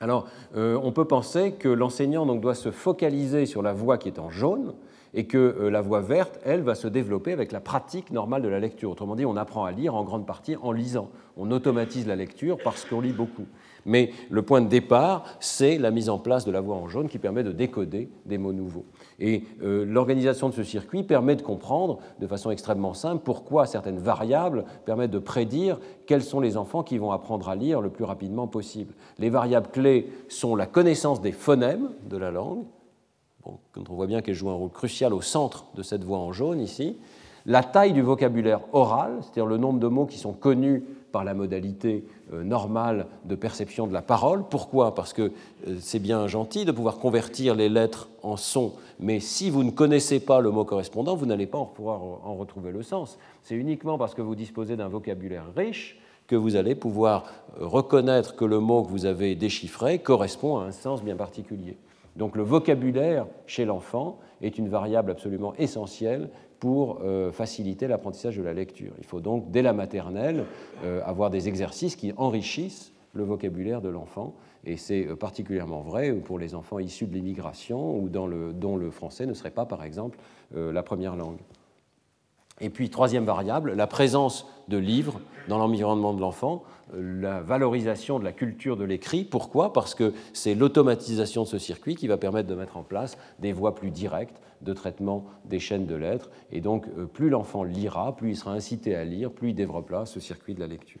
Alors, 0.00 0.26
on 0.54 0.90
peut 0.90 1.04
penser 1.04 1.52
que 1.52 1.68
l'enseignant 1.68 2.26
doit 2.34 2.56
se 2.56 2.72
focaliser 2.72 3.46
sur 3.46 3.62
la 3.62 3.72
voix 3.72 3.98
qui 3.98 4.08
est 4.08 4.18
en 4.18 4.30
jaune, 4.30 4.74
et 5.14 5.26
que 5.26 5.38
euh, 5.38 5.70
la 5.70 5.80
voix 5.80 6.00
verte, 6.00 6.40
elle, 6.44 6.62
va 6.62 6.74
se 6.74 6.88
développer 6.88 7.32
avec 7.32 7.52
la 7.52 7.60
pratique 7.60 8.10
normale 8.10 8.42
de 8.42 8.48
la 8.48 8.60
lecture. 8.60 8.90
Autrement 8.90 9.14
dit, 9.14 9.26
on 9.26 9.36
apprend 9.36 9.64
à 9.64 9.72
lire 9.72 9.94
en 9.94 10.04
grande 10.04 10.26
partie 10.26 10.56
en 10.56 10.72
lisant. 10.72 11.10
On 11.36 11.50
automatise 11.50 12.06
la 12.06 12.16
lecture 12.16 12.58
parce 12.62 12.84
qu'on 12.84 13.00
lit 13.00 13.12
beaucoup. 13.12 13.46
Mais 13.84 14.10
le 14.30 14.42
point 14.42 14.60
de 14.60 14.68
départ, 14.68 15.24
c'est 15.40 15.76
la 15.78 15.90
mise 15.90 16.08
en 16.08 16.18
place 16.18 16.44
de 16.44 16.52
la 16.52 16.60
voix 16.60 16.76
en 16.76 16.88
jaune 16.88 17.08
qui 17.08 17.18
permet 17.18 17.42
de 17.42 17.52
décoder 17.52 18.10
des 18.26 18.38
mots 18.38 18.52
nouveaux. 18.52 18.86
Et 19.18 19.44
euh, 19.62 19.84
l'organisation 19.84 20.48
de 20.48 20.54
ce 20.54 20.62
circuit 20.62 21.02
permet 21.02 21.36
de 21.36 21.42
comprendre 21.42 21.98
de 22.20 22.26
façon 22.26 22.50
extrêmement 22.50 22.94
simple 22.94 23.22
pourquoi 23.24 23.66
certaines 23.66 23.98
variables 23.98 24.64
permettent 24.84 25.10
de 25.10 25.18
prédire 25.18 25.78
quels 26.06 26.22
sont 26.22 26.40
les 26.40 26.56
enfants 26.56 26.82
qui 26.82 26.98
vont 26.98 27.12
apprendre 27.12 27.48
à 27.48 27.56
lire 27.56 27.80
le 27.80 27.90
plus 27.90 28.04
rapidement 28.04 28.46
possible. 28.46 28.94
Les 29.18 29.30
variables 29.30 29.68
clés 29.70 30.12
sont 30.28 30.54
la 30.54 30.66
connaissance 30.66 31.20
des 31.20 31.32
phonèmes 31.32 31.90
de 32.08 32.16
la 32.16 32.30
langue, 32.30 32.64
bon, 33.44 33.58
on 33.76 33.94
voit 33.94 34.06
bien 34.06 34.22
qu'elle 34.22 34.34
joue 34.34 34.50
un 34.50 34.54
rôle 34.54 34.70
crucial 34.70 35.12
au 35.12 35.20
centre 35.20 35.66
de 35.74 35.82
cette 35.82 36.04
voix 36.04 36.18
en 36.18 36.32
jaune 36.32 36.60
ici, 36.60 36.96
la 37.46 37.62
taille 37.62 37.92
du 37.92 38.02
vocabulaire 38.02 38.60
oral, 38.72 39.18
c'est-à-dire 39.20 39.46
le 39.46 39.56
nombre 39.56 39.80
de 39.80 39.88
mots 39.88 40.06
qui 40.06 40.18
sont 40.18 40.32
connus 40.32 40.84
par 41.10 41.24
la 41.24 41.34
modalité 41.34 42.04
euh, 42.32 42.42
normale 42.42 43.06
de 43.24 43.34
perception 43.34 43.86
de 43.86 43.92
la 43.92 44.00
parole. 44.00 44.44
Pourquoi? 44.48 44.94
Parce 44.94 45.12
que 45.12 45.32
euh, 45.68 45.76
c'est 45.80 45.98
bien 45.98 46.26
gentil 46.26 46.64
de 46.64 46.72
pouvoir 46.72 46.98
convertir 46.98 47.54
les 47.54 47.68
lettres 47.68 48.08
en 48.22 48.36
sons, 48.36 48.72
mais 48.98 49.20
si 49.20 49.50
vous 49.50 49.62
ne 49.62 49.70
connaissez 49.70 50.20
pas 50.20 50.40
le 50.40 50.50
mot 50.50 50.64
correspondant, 50.64 51.14
vous 51.14 51.26
n'allez 51.26 51.46
pas 51.46 51.64
pouvoir 51.74 52.00
en 52.00 52.34
retrouver 52.34 52.72
le 52.72 52.82
sens. 52.82 53.18
C'est 53.42 53.56
uniquement 53.56 53.98
parce 53.98 54.14
que 54.14 54.22
vous 54.22 54.34
disposez 54.34 54.76
d'un 54.76 54.88
vocabulaire 54.88 55.44
riche 55.54 55.98
que 56.26 56.36
vous 56.36 56.56
allez 56.56 56.74
pouvoir 56.74 57.24
euh, 57.60 57.66
reconnaître 57.66 58.34
que 58.36 58.44
le 58.44 58.58
mot 58.58 58.82
que 58.82 58.88
vous 58.88 59.04
avez 59.04 59.34
déchiffré 59.34 59.98
correspond 59.98 60.58
à 60.58 60.64
un 60.64 60.72
sens 60.72 61.02
bien 61.02 61.16
particulier. 61.16 61.76
Donc 62.16 62.36
le 62.36 62.42
vocabulaire 62.42 63.26
chez 63.46 63.64
l'enfant 63.64 64.18
est 64.42 64.58
une 64.58 64.68
variable 64.68 65.10
absolument 65.10 65.54
essentielle 65.54 66.28
pour 66.58 67.00
euh, 67.02 67.32
faciliter 67.32 67.88
l'apprentissage 67.88 68.36
de 68.36 68.42
la 68.42 68.52
lecture. 68.52 68.92
Il 68.98 69.04
faut 69.04 69.20
donc, 69.20 69.50
dès 69.50 69.62
la 69.62 69.72
maternelle, 69.72 70.44
euh, 70.84 71.00
avoir 71.04 71.30
des 71.30 71.48
exercices 71.48 71.96
qui 71.96 72.12
enrichissent 72.16 72.92
le 73.14 73.24
vocabulaire 73.24 73.80
de 73.80 73.88
l'enfant. 73.88 74.34
Et 74.64 74.76
c'est 74.76 75.06
euh, 75.06 75.16
particulièrement 75.16 75.80
vrai 75.80 76.12
pour 76.12 76.38
les 76.38 76.54
enfants 76.54 76.78
issus 76.78 77.06
de 77.06 77.14
l'immigration 77.14 77.98
ou 77.98 78.08
dont 78.08 78.76
le 78.76 78.90
français 78.90 79.26
ne 79.26 79.34
serait 79.34 79.50
pas, 79.50 79.66
par 79.66 79.82
exemple, 79.82 80.18
la 80.54 80.82
première 80.84 81.16
langue. 81.16 81.38
Et 82.60 82.70
puis, 82.70 82.90
troisième 82.90 83.24
variable, 83.24 83.72
la 83.72 83.88
présence 83.88 84.46
de 84.68 84.76
livres 84.76 85.20
dans 85.48 85.58
l'environnement 85.58 86.14
de 86.14 86.20
l'enfant, 86.20 86.62
la 86.94 87.40
valorisation 87.40 88.18
de 88.18 88.24
la 88.24 88.32
culture 88.32 88.76
de 88.76 88.84
l'écrit. 88.84 89.24
Pourquoi? 89.24 89.72
Parce 89.72 89.94
que 89.94 90.12
c'est 90.32 90.54
l'automatisation 90.54 91.42
de 91.42 91.48
ce 91.48 91.58
circuit 91.58 91.94
qui 91.94 92.08
va 92.08 92.16
permettre 92.16 92.48
de 92.48 92.54
mettre 92.54 92.76
en 92.76 92.82
place 92.82 93.18
des 93.38 93.52
voies 93.52 93.74
plus 93.74 93.90
directes 93.90 94.40
de 94.62 94.72
traitement 94.72 95.24
des 95.44 95.58
chaînes 95.58 95.86
de 95.86 95.94
lettres. 95.94 96.30
Et 96.50 96.60
donc, 96.60 96.86
euh, 96.96 97.06
plus 97.06 97.30
l'enfant 97.30 97.64
lira, 97.64 98.14
plus 98.16 98.30
il 98.30 98.36
sera 98.36 98.52
incité 98.52 98.94
à 98.94 99.04
lire, 99.04 99.30
plus 99.30 99.50
il 99.50 99.54
développera 99.54 100.06
ce 100.06 100.20
circuit 100.20 100.54
de 100.54 100.60
la 100.60 100.66
lecture. 100.66 101.00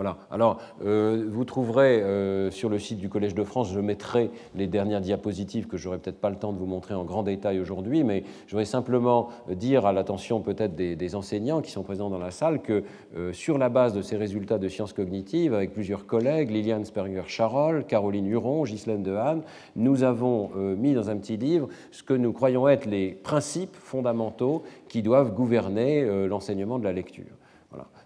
Voilà. 0.00 0.16
Alors, 0.30 0.56
euh, 0.82 1.26
vous 1.28 1.44
trouverez 1.44 2.00
euh, 2.00 2.50
sur 2.50 2.70
le 2.70 2.78
site 2.78 2.96
du 2.96 3.10
Collège 3.10 3.34
de 3.34 3.44
France, 3.44 3.70
je 3.70 3.80
mettrai 3.80 4.30
les 4.54 4.66
dernières 4.66 5.02
diapositives 5.02 5.66
que 5.66 5.76
j'aurai 5.76 5.98
peut-être 5.98 6.22
pas 6.22 6.30
le 6.30 6.36
temps 6.36 6.54
de 6.54 6.58
vous 6.58 6.64
montrer 6.64 6.94
en 6.94 7.04
grand 7.04 7.22
détail 7.22 7.60
aujourd'hui, 7.60 8.02
mais 8.02 8.24
je 8.46 8.52
voudrais 8.52 8.64
simplement 8.64 9.28
dire 9.50 9.84
à 9.84 9.92
l'attention 9.92 10.40
peut-être 10.40 10.74
des, 10.74 11.14
enseignants 11.14 11.60
qui 11.60 11.70
sont 11.70 11.82
présents 11.82 12.08
dans 12.08 12.18
la 12.18 12.30
salle 12.30 12.62
que 12.62 12.82
euh, 13.14 13.34
sur 13.34 13.58
la 13.58 13.68
base 13.68 13.92
de 13.92 14.00
ces 14.00 14.16
résultats 14.16 14.56
de 14.56 14.68
sciences 14.68 14.94
cognitives, 14.94 15.52
avec 15.52 15.74
plusieurs 15.74 16.06
collègues, 16.06 16.50
Liliane 16.50 16.86
Sperger-Charol, 16.86 17.84
Caroline 17.84 18.26
Huron, 18.26 18.64
Ghislaine 18.64 19.02
Dehaene, 19.02 19.42
nous 19.76 20.02
avons 20.02 20.48
mis 20.78 20.94
dans 20.94 21.10
un 21.10 21.18
petit 21.18 21.36
livre 21.36 21.68
ce 21.90 22.02
que 22.02 22.14
nous 22.14 22.32
croyons 22.32 22.66
être 22.68 22.86
les 22.86 23.10
principes 23.10 23.76
fondamentaux 23.76 24.62
qui 24.88 25.02
doivent 25.02 25.34
gouverner 25.34 26.26
l'enseignement 26.26 26.78
de 26.78 26.84
la 26.84 26.94
lecture. 26.94 27.39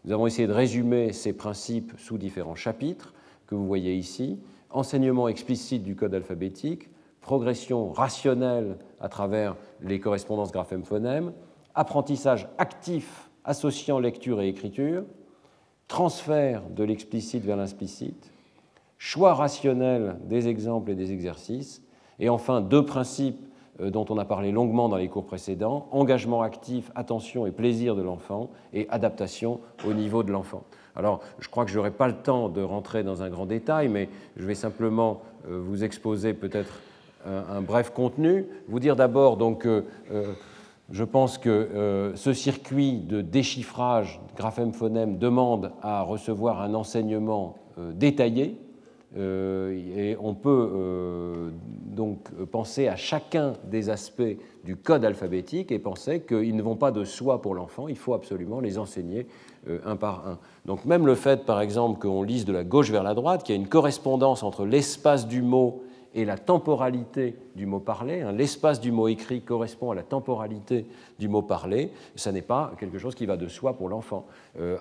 Nous 0.05 0.13
avons 0.13 0.27
essayé 0.27 0.47
de 0.47 0.53
résumer 0.53 1.13
ces 1.13 1.33
principes 1.33 1.93
sous 1.99 2.19
différents 2.19 2.55
chapitres 2.55 3.15
que 3.47 3.55
vous 3.55 3.67
voyez 3.67 3.95
ici. 3.95 4.39
Enseignement 4.71 5.29
explicite 5.29 5.83
du 5.83 5.97
code 5.97 6.15
alphabétique, 6.15 6.91
progression 7.21 7.91
rationnelle 7.91 8.77
à 9.01 9.09
travers 9.09 9.57
les 9.81 10.01
correspondances 10.01 10.53
graphèmes-phonèmes, 10.53 11.33
apprentissage 11.75 12.49
actif 12.59 13.31
associant 13.45 13.99
lecture 13.99 14.43
et 14.43 14.49
écriture, 14.49 15.05
transfert 15.89 16.63
de 16.69 16.85
l'explicite 16.85 17.45
vers 17.45 17.57
l'implicite, 17.57 18.31
choix 18.99 19.35
rationnel 19.35 20.19
des 20.25 20.49
exemples 20.49 20.91
et 20.91 20.95
des 20.95 21.13
exercices, 21.13 21.83
et 22.19 22.29
enfin 22.29 22.61
deux 22.61 22.85
principes 22.85 23.41
dont 23.81 24.07
on 24.09 24.19
a 24.19 24.25
parlé 24.25 24.53
longuement 24.53 24.89
dans 24.89 24.97
les 24.97 25.09
cours 25.09 25.25
précédents, 25.25 25.89
engagement 25.91 26.43
actif, 26.43 26.91
attention 26.95 27.47
et 27.47 27.51
plaisir 27.51 27.97
de 27.97 28.03
l'enfant, 28.03 28.51
et 28.73 28.87
adaptation 28.89 29.61
au 29.87 29.93
niveau 29.93 30.23
de 30.23 30.31
l'enfant. 30.31 30.63
Alors, 30.97 31.21
je 31.41 31.49
crois 31.49 31.65
que 31.65 31.71
je 31.71 31.77
n'aurai 31.77 31.91
pas 31.91 32.07
le 32.07 32.15
temps 32.15 32.49
de 32.49 32.63
rentrer 32.63 33.03
dans 33.03 33.23
un 33.23 33.29
grand 33.29 33.47
détail, 33.47 33.89
mais 33.89 34.09
je 34.37 34.47
vais 34.47 34.55
simplement 34.55 35.23
euh, 35.49 35.59
vous 35.61 35.83
exposer 35.83 36.35
peut-être 36.35 36.81
un, 37.27 37.63
bref 37.63 37.91
contenu. 37.91 38.47
Vous 38.69 38.81
dire 38.81 38.97
d'abord, 38.97 39.39
donc, 39.39 39.65
euh, 39.65 39.83
je 40.91 41.05
pense 41.05 41.39
que 41.39 42.13
ce 42.15 42.33
circuit 42.35 42.99
de 42.99 43.23
déchiffrage 43.23 44.21
graphème-phonème 44.37 45.17
demande 45.17 45.73
à 45.81 46.03
recevoir 46.03 46.61
un 46.61 46.75
enseignement 46.75 47.57
détaillé, 47.79 48.57
euh, 48.59 48.74
et 49.17 50.17
on 50.21 50.35
peut 50.35 50.71
euh, 50.75 51.51
donc 51.87 52.31
penser 52.51 52.89
à 52.89 52.97
chacun 52.97 53.55
des 53.65 53.89
aspects 53.91 54.23
du 54.65 54.77
code 54.77 55.05
alphabétique 55.05 55.71
et 55.71 55.79
penser 55.79 56.21
qu'ils 56.21 56.57
ne 56.57 56.63
vont 56.63 56.77
pas 56.77 56.91
de 56.91 57.05
soi 57.05 57.41
pour 57.41 57.55
l'enfant, 57.55 57.87
il 57.87 57.97
faut 57.97 58.15
absolument 58.15 58.61
les 58.61 58.79
enseigner 58.79 59.27
euh, 59.69 59.79
un 59.85 59.97
par 59.97 60.27
un. 60.27 60.39
Donc 60.65 60.85
même 60.85 61.07
le 61.07 61.15
fait, 61.15 61.45
par 61.45 61.61
exemple, 61.61 62.01
qu'on 62.01 62.23
lise 62.23 62.45
de 62.45 62.53
la 62.53 62.65
gauche 62.65 62.91
vers 62.91 63.03
la 63.03 63.15
droite, 63.15 63.45
qu'il 63.45 63.55
y 63.55 63.59
a 63.59 63.61
une 63.61 63.69
correspondance 63.69 64.43
entre 64.43 64.65
l'espace 64.65 65.29
du 65.29 65.43
mot 65.43 65.85
et 66.17 66.25
la 66.25 66.39
temporalité 66.39 67.37
du 67.55 67.67
mot 67.67 67.81
parlé. 67.81 68.23
Hein, 68.23 68.33
l'espace 68.33 68.81
du 68.81 68.91
mot 68.91 69.09
écrit 69.09 69.43
correspond 69.43 69.91
à 69.91 69.95
la 69.95 70.03
temporalité 70.03 70.87
du 71.19 71.29
mot 71.29 71.43
parlé. 71.43 71.91
Ça 72.17 72.33
n'est 72.33 72.43
pas 72.43 72.73
quelque 72.79 72.99
chose 72.99 73.15
qui 73.15 73.27
va 73.27 73.37
de 73.37 73.49
soi 73.49 73.75
pour 73.75 73.89
l'enfant. 73.89 74.27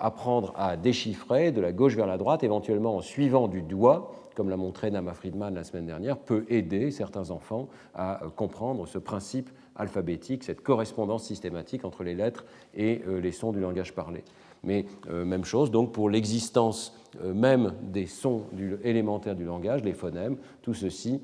apprendre 0.00 0.52
à 0.56 0.76
déchiffrer 0.76 1.50
de 1.50 1.60
la 1.60 1.72
gauche 1.72 1.96
vers 1.96 2.06
la 2.06 2.18
droite, 2.18 2.44
éventuellement 2.44 2.96
en 2.96 3.00
suivant 3.00 3.48
du 3.48 3.62
doigt, 3.62 4.12
comme 4.34 4.50
l'a 4.50 4.56
montré 4.56 4.90
Nama 4.90 5.14
Friedman 5.14 5.54
la 5.54 5.64
semaine 5.64 5.86
dernière, 5.86 6.18
peut 6.18 6.44
aider 6.48 6.90
certains 6.90 7.30
enfants 7.30 7.68
à 7.94 8.24
euh, 8.24 8.28
comprendre 8.28 8.86
ce 8.86 8.98
principe 8.98 9.50
alphabétique, 9.76 10.44
cette 10.44 10.62
correspondance 10.62 11.24
systématique 11.24 11.84
entre 11.84 12.04
les 12.04 12.14
lettres 12.14 12.44
et 12.74 13.02
euh, 13.06 13.20
les 13.20 13.32
sons 13.32 13.52
du 13.52 13.60
langage 13.60 13.94
parlé. 13.94 14.24
Mais 14.62 14.86
euh, 15.10 15.24
même 15.24 15.44
chose 15.44 15.70
donc 15.70 15.92
pour 15.92 16.10
l'existence 16.10 16.96
même 17.22 17.74
des 17.80 18.06
sons 18.06 18.42
élémentaires 18.82 19.36
du 19.36 19.44
langage, 19.44 19.84
les 19.84 19.92
phonèmes, 19.92 20.36
tout 20.62 20.74
ceci 20.74 21.20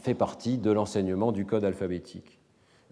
fait 0.00 0.14
partie 0.14 0.56
de 0.56 0.70
l'enseignement 0.70 1.30
du 1.30 1.44
code 1.44 1.62
alphabétique. 1.62 2.38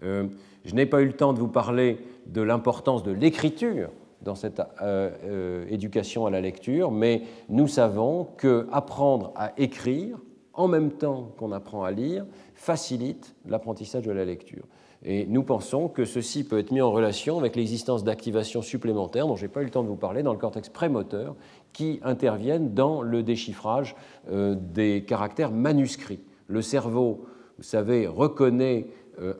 je 0.03 0.75
n'ai 0.75 0.85
pas 0.85 1.01
eu 1.01 1.07
le 1.07 1.13
temps 1.13 1.33
de 1.33 1.39
vous 1.39 1.47
parler 1.47 1.97
de 2.27 2.43
l'importance 2.43 3.01
de 3.01 3.11
l'écriture 3.11 3.89
dans 4.21 4.35
cette 4.35 4.59
euh, 4.81 5.11
euh, 5.23 5.65
éducation 5.69 6.25
à 6.25 6.29
la 6.29 6.41
lecture, 6.41 6.91
mais 6.91 7.23
nous 7.47 7.67
savons 7.67 8.27
que 8.37 8.67
apprendre 8.71 9.31
à 9.35 9.53
écrire 9.57 10.17
en 10.53 10.67
même 10.67 10.91
temps 10.91 11.31
qu'on 11.37 11.51
apprend 11.51 11.83
à 11.83 11.91
lire 11.91 12.25
facilite 12.53 13.35
l'apprentissage 13.47 14.03
de 14.03 14.11
la 14.11 14.25
lecture. 14.25 14.65
Et 15.03 15.25
nous 15.27 15.43
pensons 15.43 15.87
que 15.87 16.03
ceci 16.03 16.43
peut 16.43 16.59
être 16.59 16.71
mis 16.71 16.81
en 16.81 16.91
relation 16.91 17.39
avec 17.39 17.55
l'existence 17.55 18.03
d'activations 18.03 18.61
supplémentaires, 18.61 19.27
dont 19.27 19.37
je 19.37 19.45
n'ai 19.45 19.47
pas 19.47 19.61
eu 19.61 19.65
le 19.65 19.69
temps 19.69 19.83
de 19.83 19.87
vous 19.87 19.95
parler, 19.95 20.23
dans 20.23 20.33
le 20.33 20.39
cortex 20.39 20.67
prémoteur, 20.67 21.35
qui 21.71 22.01
interviennent 22.03 22.73
dans 22.73 23.01
le 23.01 23.23
déchiffrage 23.23 23.95
euh, 24.29 24.55
des 24.59 25.05
caractères 25.05 25.51
manuscrits. 25.51 26.19
Le 26.47 26.61
cerveau, 26.61 27.25
vous 27.57 27.63
savez, 27.63 28.07
reconnaît 28.07 28.87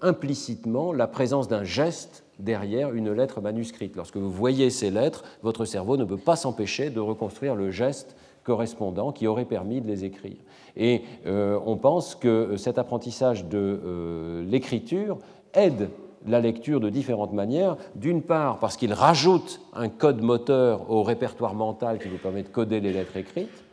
implicitement 0.01 0.91
la 0.91 1.07
présence 1.07 1.47
d'un 1.47 1.63
geste 1.63 2.25
derrière 2.39 2.93
une 2.93 3.11
lettre 3.11 3.41
manuscrite. 3.41 3.95
Lorsque 3.95 4.17
vous 4.17 4.31
voyez 4.31 4.69
ces 4.69 4.89
lettres, 4.89 5.23
votre 5.43 5.65
cerveau 5.65 5.97
ne 5.97 6.05
peut 6.05 6.17
pas 6.17 6.35
s'empêcher 6.35 6.89
de 6.89 6.99
reconstruire 6.99 7.55
le 7.55 7.69
geste 7.69 8.15
correspondant 8.43 9.11
qui 9.11 9.27
aurait 9.27 9.45
permis 9.45 9.81
de 9.81 9.87
les 9.87 10.05
écrire. 10.05 10.37
Et 10.75 11.03
euh, 11.27 11.59
on 11.65 11.77
pense 11.77 12.15
que 12.15 12.55
cet 12.57 12.77
apprentissage 12.77 13.45
de 13.45 13.79
euh, 13.83 14.43
l'écriture 14.45 15.17
aide 15.53 15.89
la 16.27 16.39
lecture 16.39 16.79
de 16.79 16.89
différentes 16.89 17.33
manières. 17.33 17.77
D'une 17.95 18.21
part, 18.21 18.59
parce 18.59 18.75
qu'il 18.75 18.93
rajoute 18.93 19.61
un 19.73 19.89
code 19.89 20.21
moteur 20.21 20.89
au 20.91 21.03
répertoire 21.03 21.53
mental 21.53 21.99
qui 21.99 22.07
vous 22.07 22.17
permet 22.17 22.43
de 22.43 22.49
coder 22.49 22.79
les 22.79 22.91
lettres 22.91 23.17
écrites 23.17 23.63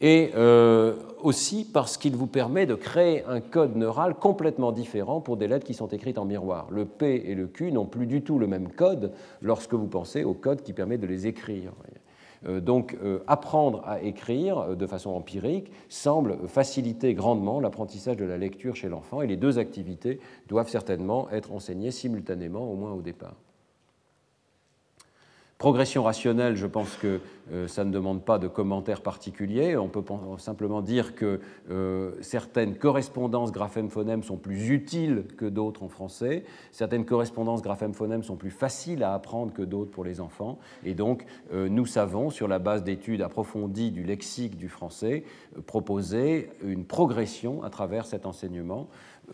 et 0.00 0.30
euh, 0.34 0.94
aussi 1.22 1.64
parce 1.64 1.96
qu'il 1.96 2.16
vous 2.16 2.26
permet 2.26 2.66
de 2.66 2.74
créer 2.74 3.24
un 3.24 3.40
code 3.40 3.76
neural 3.76 4.14
complètement 4.14 4.72
différent 4.72 5.20
pour 5.20 5.36
des 5.36 5.48
lettres 5.48 5.66
qui 5.66 5.74
sont 5.74 5.88
écrites 5.88 6.18
en 6.18 6.24
miroir. 6.24 6.68
Le 6.70 6.84
P 6.84 7.22
et 7.26 7.34
le 7.34 7.46
Q 7.46 7.72
n'ont 7.72 7.86
plus 7.86 8.06
du 8.06 8.22
tout 8.22 8.38
le 8.38 8.46
même 8.46 8.68
code 8.68 9.12
lorsque 9.40 9.74
vous 9.74 9.86
pensez 9.86 10.24
au 10.24 10.34
code 10.34 10.62
qui 10.62 10.72
permet 10.72 10.98
de 10.98 11.06
les 11.06 11.26
écrire. 11.26 11.72
Euh, 12.46 12.60
donc 12.60 12.96
euh, 13.02 13.20
apprendre 13.26 13.82
à 13.86 14.02
écrire 14.02 14.76
de 14.76 14.86
façon 14.86 15.10
empirique 15.10 15.70
semble 15.88 16.36
faciliter 16.46 17.14
grandement 17.14 17.60
l'apprentissage 17.60 18.18
de 18.18 18.26
la 18.26 18.36
lecture 18.36 18.76
chez 18.76 18.90
l'enfant 18.90 19.22
et 19.22 19.26
les 19.26 19.38
deux 19.38 19.58
activités 19.58 20.20
doivent 20.48 20.68
certainement 20.68 21.30
être 21.30 21.52
enseignées 21.52 21.90
simultanément 21.90 22.70
au 22.70 22.74
moins 22.74 22.92
au 22.92 23.00
départ. 23.00 23.36
Progression 25.58 26.02
rationnelle, 26.02 26.54
je 26.54 26.66
pense 26.66 26.96
que 26.96 27.18
euh, 27.50 27.66
ça 27.66 27.86
ne 27.86 27.90
demande 27.90 28.22
pas 28.22 28.38
de 28.38 28.46
commentaires 28.46 29.00
particuliers. 29.00 29.74
On 29.78 29.88
peut 29.88 30.02
simplement 30.36 30.82
dire 30.82 31.14
que 31.14 31.40
euh, 31.70 32.12
certaines 32.20 32.76
correspondances 32.76 33.52
graphème-phonème 33.52 34.22
sont 34.22 34.36
plus 34.36 34.68
utiles 34.68 35.24
que 35.38 35.46
d'autres 35.46 35.82
en 35.82 35.88
français. 35.88 36.44
Certaines 36.72 37.06
correspondances 37.06 37.62
graphème-phonème 37.62 38.22
sont 38.22 38.36
plus 38.36 38.50
faciles 38.50 39.02
à 39.02 39.14
apprendre 39.14 39.54
que 39.54 39.62
d'autres 39.62 39.90
pour 39.90 40.04
les 40.04 40.20
enfants. 40.20 40.58
Et 40.84 40.92
donc, 40.92 41.24
euh, 41.54 41.70
nous 41.70 41.86
savons, 41.86 42.28
sur 42.28 42.48
la 42.48 42.58
base 42.58 42.84
d'études 42.84 43.22
approfondies 43.22 43.92
du 43.92 44.02
lexique 44.02 44.58
du 44.58 44.68
français, 44.68 45.24
proposer 45.66 46.50
une 46.62 46.84
progression 46.84 47.62
à 47.62 47.70
travers 47.70 48.04
cet 48.04 48.26
enseignement. 48.26 48.88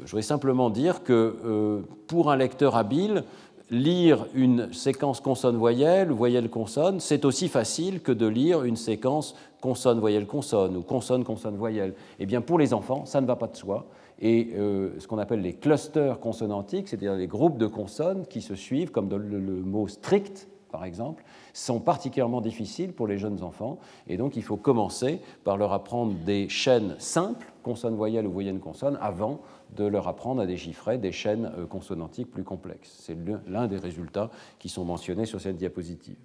Je 0.04 0.10
voudrais 0.10 0.22
simplement 0.22 0.70
dire 0.70 1.02
que 1.02 1.82
pour 2.06 2.30
un 2.30 2.36
lecteur 2.36 2.76
habile, 2.76 3.24
lire 3.72 4.26
une 4.34 4.72
séquence 4.72 5.20
consonne-voyelle 5.20 6.10
voyelle-consonne, 6.10 7.00
c'est 7.00 7.24
aussi 7.24 7.48
facile 7.48 8.02
que 8.02 8.12
de 8.12 8.26
lire 8.26 8.64
une 8.64 8.76
séquence 8.76 9.34
consonne-voyelle-consonne 9.62 10.76
ou 10.76 10.82
consonne-consonne-voyelle. 10.82 11.94
Eh 12.20 12.26
bien, 12.26 12.42
pour 12.42 12.58
les 12.58 12.74
enfants, 12.74 13.06
ça 13.06 13.20
ne 13.20 13.26
va 13.26 13.34
pas 13.34 13.46
de 13.46 13.56
soi. 13.56 13.86
Et 14.20 14.50
euh, 14.56 14.90
ce 15.00 15.08
qu'on 15.08 15.18
appelle 15.18 15.40
les 15.40 15.54
clusters 15.54 16.20
consonantiques, 16.20 16.88
c'est-à-dire 16.88 17.14
les 17.14 17.26
groupes 17.26 17.56
de 17.56 17.66
consonnes 17.66 18.26
qui 18.26 18.42
se 18.42 18.54
suivent, 18.54 18.90
comme 18.90 19.08
le, 19.08 19.40
le 19.40 19.62
mot 19.62 19.88
strict, 19.88 20.48
par 20.70 20.84
exemple, 20.84 21.24
sont 21.54 21.80
particulièrement 21.80 22.40
difficiles 22.40 22.92
pour 22.92 23.06
les 23.06 23.18
jeunes 23.18 23.42
enfants. 23.42 23.78
Et 24.06 24.16
donc, 24.16 24.36
il 24.36 24.42
faut 24.42 24.56
commencer 24.56 25.20
par 25.44 25.56
leur 25.56 25.72
apprendre 25.72 26.14
des 26.26 26.48
chaînes 26.48 26.94
simples, 26.98 27.52
consonne-voyelle 27.62 28.26
ou 28.26 28.32
voyelle-consonne, 28.32 28.98
avant 29.00 29.40
de 29.76 29.84
leur 29.84 30.08
apprendre 30.08 30.42
à 30.42 30.46
déchiffrer 30.46 30.98
des 30.98 31.12
chaînes 31.12 31.52
euh, 31.56 31.66
consonantiques 31.66 32.30
plus 32.30 32.44
complexes. 32.44 32.94
C'est 33.00 33.16
l'un 33.46 33.66
des 33.66 33.76
résultats 33.76 34.30
qui 34.58 34.68
sont 34.68 34.84
mentionnés 34.84 35.26
sur 35.26 35.40
cette 35.40 35.56
diapositive. 35.56 36.16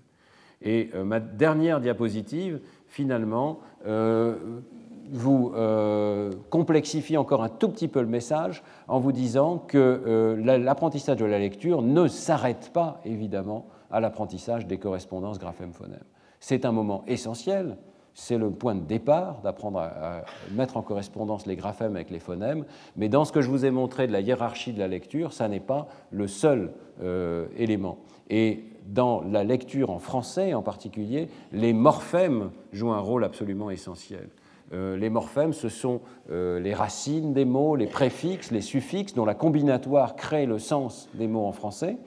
Et 0.62 0.90
euh, 0.96 1.04
ma 1.04 1.20
dernière 1.20 1.80
diapositive, 1.80 2.62
finalement, 2.88 3.60
euh, 3.86 4.36
vous 5.10 5.54
complexifie 6.50 7.16
encore 7.16 7.42
un 7.42 7.48
tout 7.48 7.70
petit 7.70 7.88
peu 7.88 8.02
le 8.02 8.08
message 8.08 8.62
en 8.90 9.00
vous 9.00 9.14
disant 9.14 9.58
que 9.58 10.36
l'apprentissage 10.38 11.16
de 11.16 11.24
la 11.24 11.40
lecture 11.40 11.82
ne 11.82 12.10
s'arrête 12.10 12.72
pas, 12.74 13.00
évidemment, 13.06 13.68
à 13.90 14.02
l'apprentissage 14.02 14.68
des 14.68 14.78
correspondances 14.78 15.40
graphème-phonème. 15.40 16.04
C'est 16.42 16.66
un 16.66 16.74
moment 16.74 17.06
essentiel, 17.08 17.78
c'est 18.20 18.40
le 18.40 18.50
point 18.50 18.74
de 18.74 18.82
départ 18.82 19.42
d'apprendre 19.44 19.78
à, 19.80 20.24
mettre 20.52 20.76
en 20.76 20.82
correspondance 20.82 21.46
les 21.46 21.56
graphèmes 21.56 21.96
avec 21.96 22.10
les 22.10 22.18
phonèmes, 22.18 22.66
mais 22.96 23.10
dans 23.10 23.26
ce 23.26 23.32
que 23.32 23.42
je 23.42 23.50
vous 23.50 23.64
ai 23.64 23.70
montré 23.70 24.08
de 24.08 24.12
la 24.12 24.22
hiérarchie 24.22 24.74
de 24.74 24.80
la 24.80 24.88
lecture, 24.88 25.34
ça 25.34 25.48
n'est 25.48 25.60
pas 25.60 25.88
le 26.10 26.28
seul 26.28 26.72
euh, 27.04 27.46
élément. 27.58 28.00
Et 28.32 28.64
dans 28.88 29.22
la 29.22 29.44
lecture 29.44 29.92
en 29.92 30.00
français 30.00 30.56
en 30.56 30.64
particulier, 30.64 31.30
les 31.52 31.74
morphèmes 31.74 32.50
jouent 32.74 32.92
un 32.92 33.00
rôle 33.00 33.24
absolument 33.24 33.70
essentiel. 33.70 34.30
Euh, 34.74 34.98
les 34.98 35.12
morphèmes, 35.12 35.54
ce 35.54 35.70
sont 35.70 36.02
euh, 36.32 36.60
les 36.60 36.74
racines 36.74 37.34
des 37.34 37.46
mots, 37.46 37.76
les 37.76 37.86
préfixes, 37.86 38.50
les 38.50 38.62
suffixes, 38.62 39.14
dont 39.14 39.26
la 39.26 39.36
combinatoire 39.36 40.16
crée 40.16 40.48
le 40.48 40.58
sens 40.58 41.08
des 41.14 41.28
mots 41.28 41.46
en 41.46 41.52
français. 41.52 41.98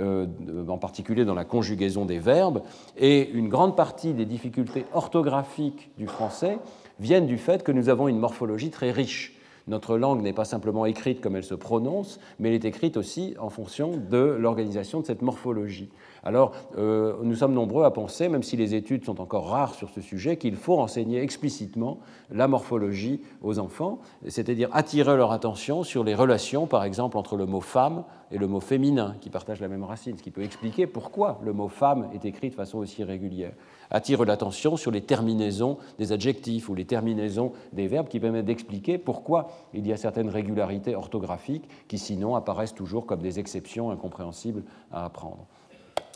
Euh, 0.00 0.26
en 0.68 0.78
particulier 0.78 1.24
dans 1.24 1.34
la 1.34 1.44
conjugaison 1.44 2.04
des 2.04 2.20
verbes, 2.20 2.62
et 2.96 3.28
une 3.30 3.48
grande 3.48 3.74
partie 3.74 4.12
des 4.12 4.26
difficultés 4.26 4.84
orthographiques 4.92 5.90
du 5.98 6.06
français 6.06 6.58
viennent 7.00 7.26
du 7.26 7.36
fait 7.36 7.64
que 7.64 7.72
nous 7.72 7.88
avons 7.88 8.06
une 8.06 8.18
morphologie 8.18 8.70
très 8.70 8.92
riche. 8.92 9.34
Notre 9.66 9.98
langue 9.98 10.22
n'est 10.22 10.32
pas 10.32 10.44
simplement 10.44 10.86
écrite 10.86 11.20
comme 11.20 11.34
elle 11.34 11.44
se 11.44 11.54
prononce, 11.54 12.20
mais 12.38 12.48
elle 12.48 12.54
est 12.54 12.64
écrite 12.64 12.96
aussi 12.96 13.34
en 13.40 13.50
fonction 13.50 13.92
de 14.10 14.36
l'organisation 14.38 15.00
de 15.00 15.06
cette 15.06 15.20
morphologie. 15.20 15.90
Alors, 16.28 16.52
euh, 16.76 17.14
nous 17.22 17.36
sommes 17.36 17.54
nombreux 17.54 17.84
à 17.84 17.90
penser, 17.90 18.28
même 18.28 18.42
si 18.42 18.58
les 18.58 18.74
études 18.74 19.02
sont 19.02 19.18
encore 19.18 19.48
rares 19.48 19.74
sur 19.74 19.88
ce 19.88 20.02
sujet, 20.02 20.36
qu'il 20.36 20.56
faut 20.56 20.78
enseigner 20.78 21.22
explicitement 21.22 22.00
la 22.30 22.48
morphologie 22.48 23.22
aux 23.40 23.58
enfants, 23.58 24.00
c'est-à-dire 24.26 24.68
attirer 24.72 25.16
leur 25.16 25.32
attention 25.32 25.84
sur 25.84 26.04
les 26.04 26.14
relations, 26.14 26.66
par 26.66 26.84
exemple, 26.84 27.16
entre 27.16 27.38
le 27.38 27.46
mot 27.46 27.62
femme 27.62 28.04
et 28.30 28.36
le 28.36 28.46
mot 28.46 28.60
féminin, 28.60 29.16
qui 29.22 29.30
partagent 29.30 29.62
la 29.62 29.68
même 29.68 29.84
racine, 29.84 30.18
ce 30.18 30.22
qui 30.22 30.30
peut 30.30 30.42
expliquer 30.42 30.86
pourquoi 30.86 31.40
le 31.42 31.54
mot 31.54 31.68
femme 31.68 32.10
est 32.12 32.26
écrit 32.26 32.50
de 32.50 32.54
façon 32.54 32.76
aussi 32.76 33.04
régulière. 33.04 33.54
Attire 33.90 34.22
l'attention 34.26 34.76
sur 34.76 34.90
les 34.90 35.00
terminaisons 35.00 35.78
des 35.98 36.12
adjectifs 36.12 36.68
ou 36.68 36.74
les 36.74 36.84
terminaisons 36.84 37.52
des 37.72 37.86
verbes 37.86 38.08
qui 38.08 38.20
permettent 38.20 38.44
d'expliquer 38.44 38.98
pourquoi 38.98 39.48
il 39.72 39.86
y 39.86 39.94
a 39.94 39.96
certaines 39.96 40.28
régularités 40.28 40.94
orthographiques 40.94 41.70
qui 41.88 41.96
sinon 41.96 42.36
apparaissent 42.36 42.74
toujours 42.74 43.06
comme 43.06 43.22
des 43.22 43.38
exceptions 43.38 43.90
incompréhensibles 43.90 44.64
à 44.92 45.06
apprendre. 45.06 45.46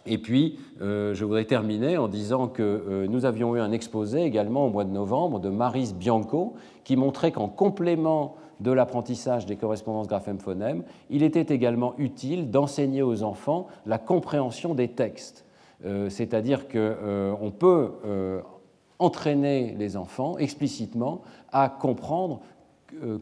Et 0.06 0.18
puis, 0.18 0.58
euh, 0.80 1.14
je 1.14 1.24
voudrais 1.24 1.44
terminer 1.44 1.96
en 1.96 2.08
disant 2.08 2.48
que 2.48 2.62
euh, 2.62 3.06
nous 3.06 3.24
avions 3.24 3.54
eu 3.54 3.60
un 3.60 3.70
exposé 3.70 4.22
également 4.22 4.66
au 4.66 4.70
mois 4.70 4.84
de 4.84 4.90
novembre 4.90 5.38
de 5.38 5.48
Maris 5.48 5.94
Bianco 5.94 6.54
qui 6.84 6.96
montrait 6.96 7.30
qu'en 7.30 7.48
complément 7.48 8.36
de 8.60 8.72
l'apprentissage 8.72 9.46
des 9.46 9.56
correspondances 9.56 10.08
graphème-phonème, 10.08 10.82
il 11.10 11.22
était 11.22 11.54
également 11.54 11.94
utile 11.98 12.50
d'enseigner 12.50 13.02
aux 13.02 13.22
enfants 13.22 13.66
la 13.86 13.98
compréhension 13.98 14.74
des 14.74 14.88
textes. 14.88 15.44
Euh, 15.84 16.08
c'est-à-dire 16.08 16.68
qu'on 16.68 17.52
peut 17.56 17.90
entraîner 18.98 19.74
les 19.78 19.96
enfants 19.96 20.38
explicitement 20.38 21.22
à 21.52 21.68
comprendre 21.68 22.40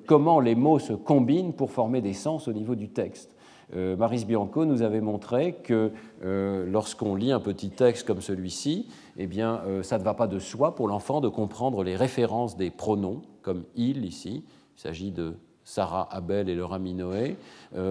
comment 0.06 0.40
les 0.40 0.54
mots 0.54 0.78
se 0.78 0.92
combinent 0.92 1.52
pour 1.52 1.70
former 1.70 2.00
des 2.00 2.12
sens 2.12 2.48
au 2.48 2.52
niveau 2.52 2.74
du 2.74 2.88
texte. 2.88 3.30
Euh, 3.74 3.96
Maris 3.96 4.24
Bianco 4.24 4.64
nous 4.64 4.82
avait 4.82 5.00
montré 5.00 5.54
que 5.62 5.92
euh, 6.24 6.66
lorsqu'on 6.66 7.14
lit 7.14 7.32
un 7.32 7.40
petit 7.40 7.70
texte 7.70 8.06
comme 8.06 8.20
celui-ci, 8.20 8.88
eh 9.16 9.26
bien, 9.26 9.60
euh, 9.66 9.82
ça 9.82 9.98
ne 9.98 10.04
va 10.04 10.14
pas 10.14 10.26
de 10.26 10.38
soi 10.38 10.74
pour 10.74 10.88
l'enfant 10.88 11.20
de 11.20 11.28
comprendre 11.28 11.82
les 11.84 11.96
références 11.96 12.56
des 12.56 12.70
pronoms, 12.70 13.22
comme 13.42 13.64
il 13.76 14.04
ici. 14.04 14.44
Il 14.76 14.80
s'agit 14.80 15.10
de 15.10 15.34
Sarah 15.62 16.08
Abel 16.10 16.48
et 16.48 16.54
Laura 16.56 16.78
Minoé. 16.80 17.36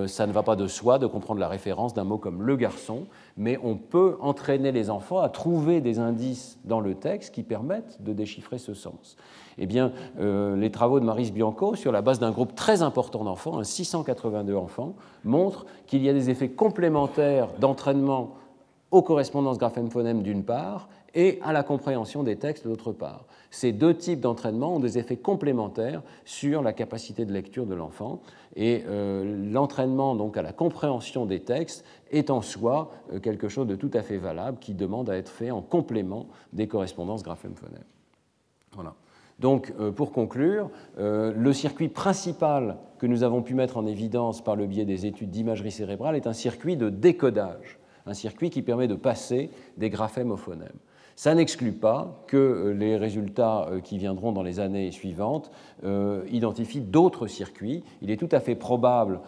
ça 0.08 0.28
ne 0.28 0.34
va 0.34 0.44
pas 0.44 0.58
de 0.58 0.68
soi 0.68 1.00
de 1.00 1.06
comprendre 1.06 1.40
la 1.40 1.48
référence 1.48 1.94
d'un 1.94 2.04
mot 2.04 2.18
comme 2.18 2.42
le 2.42 2.58
garçon, 2.58 3.06
mais 3.38 3.58
on 3.64 3.78
peut 3.78 4.18
entraîner 4.20 4.74
les 4.74 4.90
enfants 4.90 5.20
à 5.20 5.30
trouver 5.30 5.80
des 5.80 6.00
indices 6.00 6.60
dans 6.66 6.82
le 6.82 6.96
texte 6.96 7.34
qui 7.34 7.44
permettent 7.44 8.02
de 8.02 8.12
déchiffrer 8.12 8.58
ce 8.58 8.74
sens. 8.74 9.16
Eh 9.60 9.66
bien, 9.66 9.92
euh, 10.20 10.56
les 10.56 10.72
travaux 10.72 11.00
de 11.00 11.06
Maris 11.06 11.32
Bianco, 11.32 11.76
sur 11.76 11.92
la 11.92 12.02
base 12.02 12.20
d'un 12.20 12.32
groupe 12.32 12.56
très 12.56 12.82
important 12.82 13.26
d'enfants, 13.26 13.62
682 13.62 14.56
enfants, 14.56 14.96
montrent 15.26 15.66
qu'il 15.86 16.02
y 16.02 16.10
a 16.10 16.14
des 16.14 16.30
effets 16.30 16.50
complémentaires 16.50 17.50
d'entraînement 17.60 18.36
aux 18.92 19.04
correspondances 19.04 19.58
graphème-phonème 19.58 20.24
d'une 20.24 20.44
part 20.44 20.90
et 21.14 21.40
à 21.44 21.54
la 21.54 21.64
compréhension 21.64 22.24
des 22.24 22.38
textes 22.38 22.66
d'autre 22.66 22.92
part. 22.92 23.26
Ces 23.52 23.72
deux 23.72 23.96
types 23.96 24.20
d'entraînement 24.20 24.76
ont 24.76 24.80
des 24.80 24.98
effets 24.98 25.18
complémentaires 25.18 26.04
sur 26.24 26.62
la 26.62 26.72
capacité 26.72 27.26
de 27.26 27.34
lecture 27.34 27.66
de 27.66 27.76
l'enfant 27.76 28.22
et 28.56 28.84
euh, 28.88 29.52
l'entraînement 29.52 30.16
donc 30.16 30.38
à 30.38 30.42
la 30.42 30.54
compréhension 30.54 31.26
des 31.26 31.42
textes 31.42 31.84
est 32.12 32.30
en 32.30 32.42
soi 32.42 32.92
euh, 33.12 33.20
quelque 33.20 33.50
chose 33.50 33.68
de 33.68 33.76
tout 33.76 33.92
à 33.94 34.04
fait 34.04 34.18
valable 34.18 34.60
qui 34.60 34.74
demande 34.74 35.10
à 35.10 35.18
être 35.18 35.30
fait 35.30 35.52
en 35.52 35.62
complément 35.62 36.28
des 36.54 36.68
correspondances 36.68 37.24
graphème-phonème. 37.24 37.84
Voilà. 38.74 38.94
Donc, 39.40 39.74
euh, 39.80 39.92
pour 39.92 40.12
conclure, 40.12 40.70
le 40.98 41.54
circuit 41.54 41.90
principal 41.90 42.78
que 43.00 43.08
nous 43.08 43.24
avons 43.24 43.42
pu 43.42 43.56
mettre 43.56 43.78
en 43.78 43.86
évidence 43.86 44.44
par 44.44 44.56
le 44.56 44.68
biais 44.68 44.86
des 44.86 45.06
études 45.06 45.32
d'imagerie 45.32 45.72
cérébrale 45.72 46.16
est 46.16 46.28
un 46.28 46.34
circuit 46.34 46.78
de 46.78 46.90
décodage, 46.90 47.80
un 48.06 48.14
circuit 48.14 48.50
qui 48.50 48.62
permet 48.62 48.88
de 48.88 48.96
passer 48.96 49.50
des 49.78 49.90
graphèmes 49.90 50.32
aux 50.32 50.38
phonèmes. 50.38 50.80
Ça 51.20 51.36
n'exclut 51.36 51.74
pas 51.74 52.24
que 52.28 52.38
euh, 52.38 52.74
les 52.74 52.96
résultats 52.96 53.68
euh, 53.68 53.82
qui 53.82 53.98
viendront 53.98 54.32
dans 54.32 54.42
les 54.42 54.62
années 54.62 54.90
suivantes 54.90 55.52
euh, 55.84 56.24
identifient 56.32 56.80
d'autres 56.80 57.28
circuits. 57.28 57.84
Il 58.02 58.10
est 58.10 58.16
tout 58.16 58.30
à 58.32 58.40
fait 58.40 58.56
probable 58.56 59.20